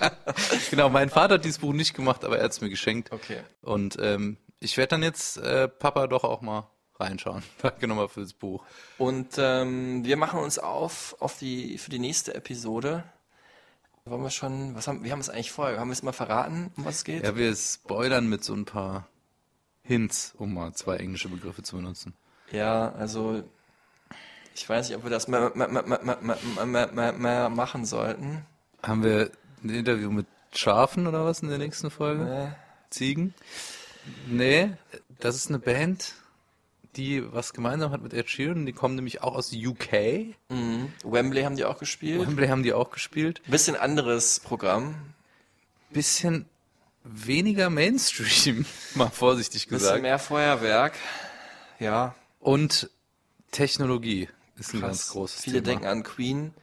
genau, 0.71 0.89
mein 0.89 1.09
Vater 1.09 1.35
hat 1.35 1.45
dieses 1.45 1.59
Buch 1.59 1.73
nicht 1.73 1.95
gemacht, 1.95 2.25
aber 2.25 2.39
er 2.39 2.45
hat 2.45 2.51
es 2.51 2.61
mir 2.61 2.69
geschenkt. 2.69 3.13
Okay. 3.13 3.43
Und 3.63 3.97
ähm, 4.01 4.39
ich 4.59 4.77
werde 4.77 4.89
dann 4.89 5.05
jetzt 5.05 5.39
äh, 5.39 5.69
Papa 5.69 6.09
doch 6.09 6.25
auch 6.25 6.41
mal 6.41 6.69
reinschauen. 6.99 7.45
Danke 7.63 7.87
nochmal 7.87 8.09
für 8.09 8.23
das 8.23 8.33
Buch. 8.33 8.65
Und 8.99 9.35
ähm, 9.39 10.05
wir 10.05 10.17
machen 10.17 10.41
uns 10.41 10.59
auf, 10.59 11.15
auf 11.21 11.39
die, 11.39 11.79
für 11.79 11.91
die 11.91 12.01
nächste 12.01 12.35
Episode. 12.35 13.05
Wollen 14.05 14.23
wir 14.23 14.31
schon, 14.31 14.75
was 14.75 14.89
haben, 14.89 15.05
wir 15.05 15.13
haben 15.13 15.21
es 15.21 15.29
eigentlich 15.29 15.53
vorher, 15.53 15.79
haben 15.79 15.89
wir 15.89 15.93
es 15.93 16.03
mal 16.03 16.13
verraten, 16.13 16.73
um 16.77 16.85
was 16.85 16.97
es 16.97 17.05
geht? 17.05 17.25
Ja, 17.25 17.37
wir 17.37 17.55
spoilern 17.55 18.29
mit 18.29 18.45
so 18.45 18.55
ein 18.55 18.65
paar 18.65 19.09
Hints, 19.83 20.35
um 20.37 20.55
mal 20.55 20.73
zwei 20.75 20.97
englische 20.97 21.29
Begriffe 21.29 21.63
zu 21.63 21.77
benutzen. 21.77 22.15
Ja, 22.53 22.93
also 22.93 23.43
ich 24.55 24.69
weiß 24.69 24.89
nicht, 24.89 24.97
ob 24.97 25.05
wir 25.05 25.11
das 25.11 25.29
mehr, 25.29 25.53
mehr, 25.55 25.69
mehr, 25.69 25.83
mehr, 26.65 26.93
mehr, 26.93 27.13
mehr, 27.13 27.49
machen 27.51 27.85
sollten. 27.85 28.47
Haben 28.83 29.05
wir 29.05 29.31
ein 29.63 29.71
Interview 29.71 30.11
mit 30.11 30.27
Schafen 30.55 31.07
oder 31.07 31.25
was 31.25 31.41
in 31.41 31.49
der 31.49 31.59
nächsten 31.59 31.91
Folge? 31.91 32.25
Nee. 32.25 32.49
Ziegen? 32.91 33.35
Nee, 34.27 34.71
das 35.19 35.35
ist 35.37 35.49
eine 35.49 35.59
Band, 35.59 36.15
die 36.97 37.23
was 37.33 37.53
gemeinsam 37.53 37.91
hat 37.91 38.03
mit 38.03 38.15
Ed 38.15 38.31
Sheeran. 38.31 38.65
Die 38.65 38.73
kommen 38.73 38.95
nämlich 38.95 39.23
auch 39.23 39.35
aus 39.35 39.53
UK. 39.53 40.35
Mhm. 40.49 40.93
Wembley 41.05 41.43
haben 41.43 41.57
die 41.57 41.65
auch 41.65 41.79
gespielt. 41.79 42.27
Wembley 42.27 42.49
haben 42.49 42.63
die 42.63 42.73
auch 42.73 42.91
gespielt. 42.91 43.43
Bisschen 43.47 43.77
anderes 43.77 44.41
Programm. 44.41 44.95
Bisschen 45.91 46.47
weniger 47.05 47.71
Mainstream, 47.71 48.65
mal 48.95 49.11
vorsichtig 49.11 49.69
Bisschen 49.69 49.79
gesagt. 49.79 50.03
mehr 50.03 50.19
Feuerwerk. 50.19 50.95
Ja. 51.79 52.15
Und 52.47 52.91
Technologie 53.51 54.29
ist 54.57 54.73
ein 54.73 54.79
Krass. 54.79 54.89
ganz 54.91 55.09
großes 55.09 55.41
Viele 55.41 55.65
Thema. 55.65 55.81
denken 55.81 55.87
an 55.87 56.05
Queen, 56.05 56.55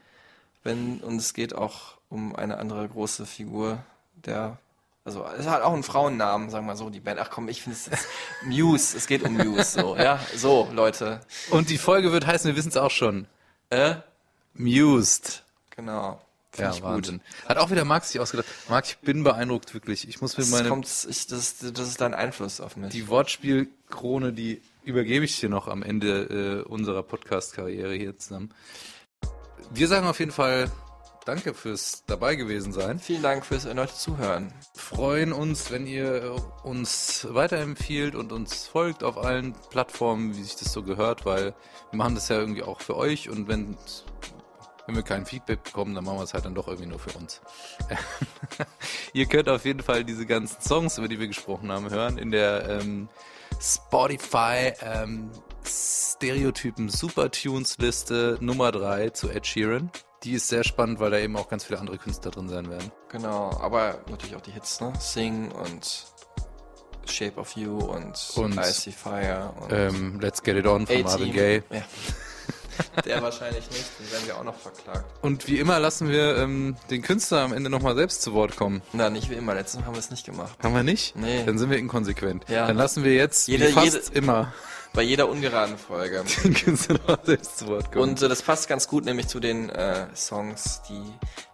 wenn, 0.64 1.02
und 1.02 1.18
es 1.18 1.34
geht 1.34 1.54
auch 1.54 1.98
um 2.08 2.34
eine 2.38 2.58
andere 2.58 2.88
große 2.88 3.26
Figur, 3.26 3.84
der, 4.26 4.60
also, 5.04 5.26
es 5.38 5.46
hat 5.46 5.62
auch 5.62 5.74
einen 5.74 5.84
Frauennamen, 5.84 6.50
sagen 6.50 6.66
wir 6.66 6.72
mal 6.72 6.78
so, 6.78 6.90
die 6.90 7.02
Band. 7.02 7.20
Ach 7.20 7.30
komm, 7.30 7.50
ich 7.50 7.64
finde 7.64 7.78
es 7.78 7.90
Muse, 8.46 8.96
es 8.96 9.08
geht 9.08 9.24
um 9.24 9.34
Muse, 9.34 9.82
so, 9.82 9.98
ja, 9.98 10.22
so, 10.34 10.70
Leute. 10.72 11.20
Und 11.50 11.70
die 11.70 11.78
Folge 11.78 12.14
wird 12.14 12.26
heißen, 12.26 12.48
wir 12.48 12.56
wissen 12.56 12.70
es 12.70 12.78
auch 12.78 12.92
schon. 12.92 13.28
Äh? 13.70 13.96
Mused. 14.54 15.44
Genau. 15.72 16.22
Find 16.54 16.70
Ja, 16.70 16.74
ich 16.76 16.82
Wahnsinn. 16.82 17.20
Hat 17.46 17.58
auch 17.58 17.72
wieder 17.72 17.84
Marc 17.84 18.06
sich 18.06 18.22
ausgedacht. 18.22 18.48
Marc, 18.70 18.86
ich 18.86 18.98
bin 19.00 19.26
beeindruckt, 19.26 19.74
wirklich. 19.74 20.08
Ich 20.08 20.22
muss 20.22 20.38
mir 20.38 20.46
Das, 20.46 20.52
meine, 20.52 20.70
kommt, 20.70 20.88
ich, 21.10 21.28
das, 21.28 21.58
das 21.58 21.88
ist 21.90 22.00
dein 22.00 22.14
Einfluss 22.14 22.62
auf 22.62 22.78
mich. 22.78 22.94
die 22.94 23.10
Wortspielkrone, 23.10 24.32
die 24.32 24.62
übergebe 24.84 25.26
ich 25.26 25.40
dir 25.40 25.50
noch 25.50 25.68
am 25.68 25.84
Ende 25.84 26.64
äh, 26.66 26.70
unserer 26.70 27.04
Podcast-Karriere 27.04 27.94
hier 27.94 28.18
zusammen. 28.18 28.54
Wir 29.72 29.88
sagen 29.88 30.08
auf 30.08 30.20
jeden 30.20 30.32
Fall 30.32 30.70
Danke 31.26 31.54
fürs 31.54 32.04
dabei 32.06 32.36
gewesen 32.36 32.74
sein. 32.74 33.00
Vielen 33.00 33.22
Dank 33.22 33.46
fürs 33.46 33.64
erneute 33.64 33.94
Zuhören. 33.94 34.54
freuen 34.76 35.32
uns, 35.32 35.72
wenn 35.72 35.88
ihr 35.88 36.36
uns 36.64 37.26
weiterempfiehlt 37.30 38.14
und 38.14 38.34
uns 38.34 38.68
folgt 38.68 39.06
auf 39.06 39.18
allen 39.18 39.54
Plattformen, 39.70 40.36
wie 40.36 40.44
sich 40.44 40.58
das 40.58 40.74
so 40.74 40.84
gehört, 40.84 41.26
weil 41.26 41.54
wir 41.92 41.98
machen 41.98 42.16
das 42.16 42.28
ja 42.28 42.38
irgendwie 42.38 42.64
auch 42.64 42.82
für 42.82 42.98
euch 42.98 43.30
und 43.30 43.48
wenn 43.48 43.78
Wenn 44.86 44.96
wir 44.96 45.04
kein 45.04 45.26
Feedback 45.26 45.64
bekommen, 45.64 45.96
dann 45.96 46.04
machen 46.04 46.18
wir 46.18 46.24
es 46.24 46.34
halt 46.34 46.44
dann 46.44 46.56
doch 46.56 46.68
irgendwie 46.68 46.90
nur 46.90 47.00
für 47.00 47.18
uns. 47.18 47.40
Ihr 49.14 49.28
könnt 49.28 49.48
auf 49.48 49.64
jeden 49.64 49.82
Fall 49.82 50.04
diese 50.04 50.26
ganzen 50.26 50.62
Songs, 50.62 50.98
über 50.98 51.08
die 51.08 51.22
wir 51.22 51.28
gesprochen 51.28 51.72
haben, 51.72 51.90
hören 51.90 52.18
in 52.18 52.32
der 52.32 52.68
ähm, 52.68 53.08
Spotify 53.62 54.74
ähm, 54.82 55.30
Stereotypen 55.66 56.90
Supertunes 56.90 57.78
Liste 57.78 58.38
Nummer 58.42 58.72
3 58.72 59.10
zu 59.12 59.30
Ed 59.30 59.46
Sheeran. 59.48 59.92
Die 60.24 60.34
ist 60.34 60.48
sehr 60.48 60.64
spannend, 60.64 61.00
weil 61.00 61.12
da 61.12 61.18
eben 61.18 61.36
auch 61.36 61.50
ganz 61.50 61.66
viele 61.66 61.80
andere 61.80 61.98
Künstler 61.98 62.32
drin 62.32 62.48
sein 62.48 62.70
werden. 62.70 62.92
Genau, 63.10 63.52
aber 63.60 64.00
natürlich 64.10 64.36
auch 64.36 64.42
die 64.42 64.52
Hits, 64.52 64.80
ne? 64.80 64.94
Sing 65.00 65.52
und 65.52 66.06
Shape 67.06 67.38
of 67.40 67.52
You 67.58 67.78
und, 67.78 68.32
Und, 68.36 68.58
Icy 68.58 68.92
Fire 68.94 69.54
und 69.60 69.72
Ähm, 69.74 70.20
Let's 70.22 70.42
Get 70.42 70.56
It 70.58 70.66
On 70.66 70.88
von. 70.88 71.02
Marvin 71.04 71.34
Gaye. 71.34 71.64
Ja. 71.70 71.82
Der 73.06 73.22
wahrscheinlich 73.22 73.70
nicht, 73.70 73.86
den 74.00 74.12
werden 74.12 74.28
wir 74.28 74.38
auch 74.38 74.44
noch 74.44 74.58
verklagt. 74.58 75.06
Und 75.22 75.48
wie 75.48 75.60
immer 75.60 75.80
lassen 75.80 76.10
wir 76.10 76.38
ähm, 76.38 76.76
den 76.90 77.02
Künstler 77.02 77.42
am 77.42 77.54
Ende 77.54 77.70
nochmal 77.70 77.96
selbst 77.96 78.22
zu 78.22 78.34
Wort 78.34 78.56
kommen. 78.56 78.82
Na, 78.94 79.10
nicht 79.10 79.30
wie 79.30 79.36
immer. 79.36 79.54
Letztes 79.54 79.80
Mal 79.80 79.86
haben 79.88 79.96
wir 79.96 80.00
es 80.00 80.12
nicht 80.12 80.26
gemacht. 80.26 80.58
Haben 80.64 80.76
wir 80.76 80.84
nicht? 80.84 81.16
Nee. 81.16 81.44
Dann 81.46 81.58
sind 81.58 81.70
wir 81.70 81.78
inkonsequent. 81.78 82.46
Ja. 82.50 82.68
Dann 82.68 82.78
lassen 82.78 83.04
wir 83.04 83.14
jetzt 83.14 83.48
Jede- 83.48 83.68
wie 83.70 83.72
fast 83.74 83.94
jede- 83.94 84.18
immer 84.18 84.54
Bei 84.94 85.02
jeder 85.02 85.28
ungeraden 85.28 85.76
Folge. 85.80 86.24
den 86.44 86.54
Künstler 86.54 86.96
nochmal 87.00 87.20
selbst 87.24 87.58
zu 87.58 87.68
Wort 87.68 87.92
kommen. 87.92 88.12
Und 88.12 88.22
äh, 88.22 88.30
das 88.30 88.44
passt 88.44 88.68
ganz 88.70 88.88
gut 88.88 89.06
nämlich 89.06 89.28
zu 89.28 89.40
den 89.40 89.70
äh, 89.70 90.06
Songs, 90.16 90.82
die 90.88 91.02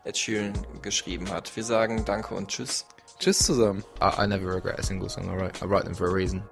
Ed 0.03 0.17
Sheeran 0.17 0.51
geschrieben 0.81 1.29
hat. 1.31 1.55
Wir 1.55 1.63
sagen 1.63 2.03
Danke 2.03 2.35
und 2.35 2.49
Tschüss. 2.49 2.85
Tschüss 3.17 3.39
zusammen. 3.39 3.83
I, 4.01 4.23
I 4.23 4.27
never 4.27 4.53
regret 4.55 4.77
a 4.77 4.83
single 4.83 5.09
song 5.09 5.25
I 5.33 5.41
write. 5.41 5.63
I 5.63 5.69
write 5.69 5.85
them 5.85 5.95
for 5.95 6.07
a 6.07 6.11
reason. 6.11 6.43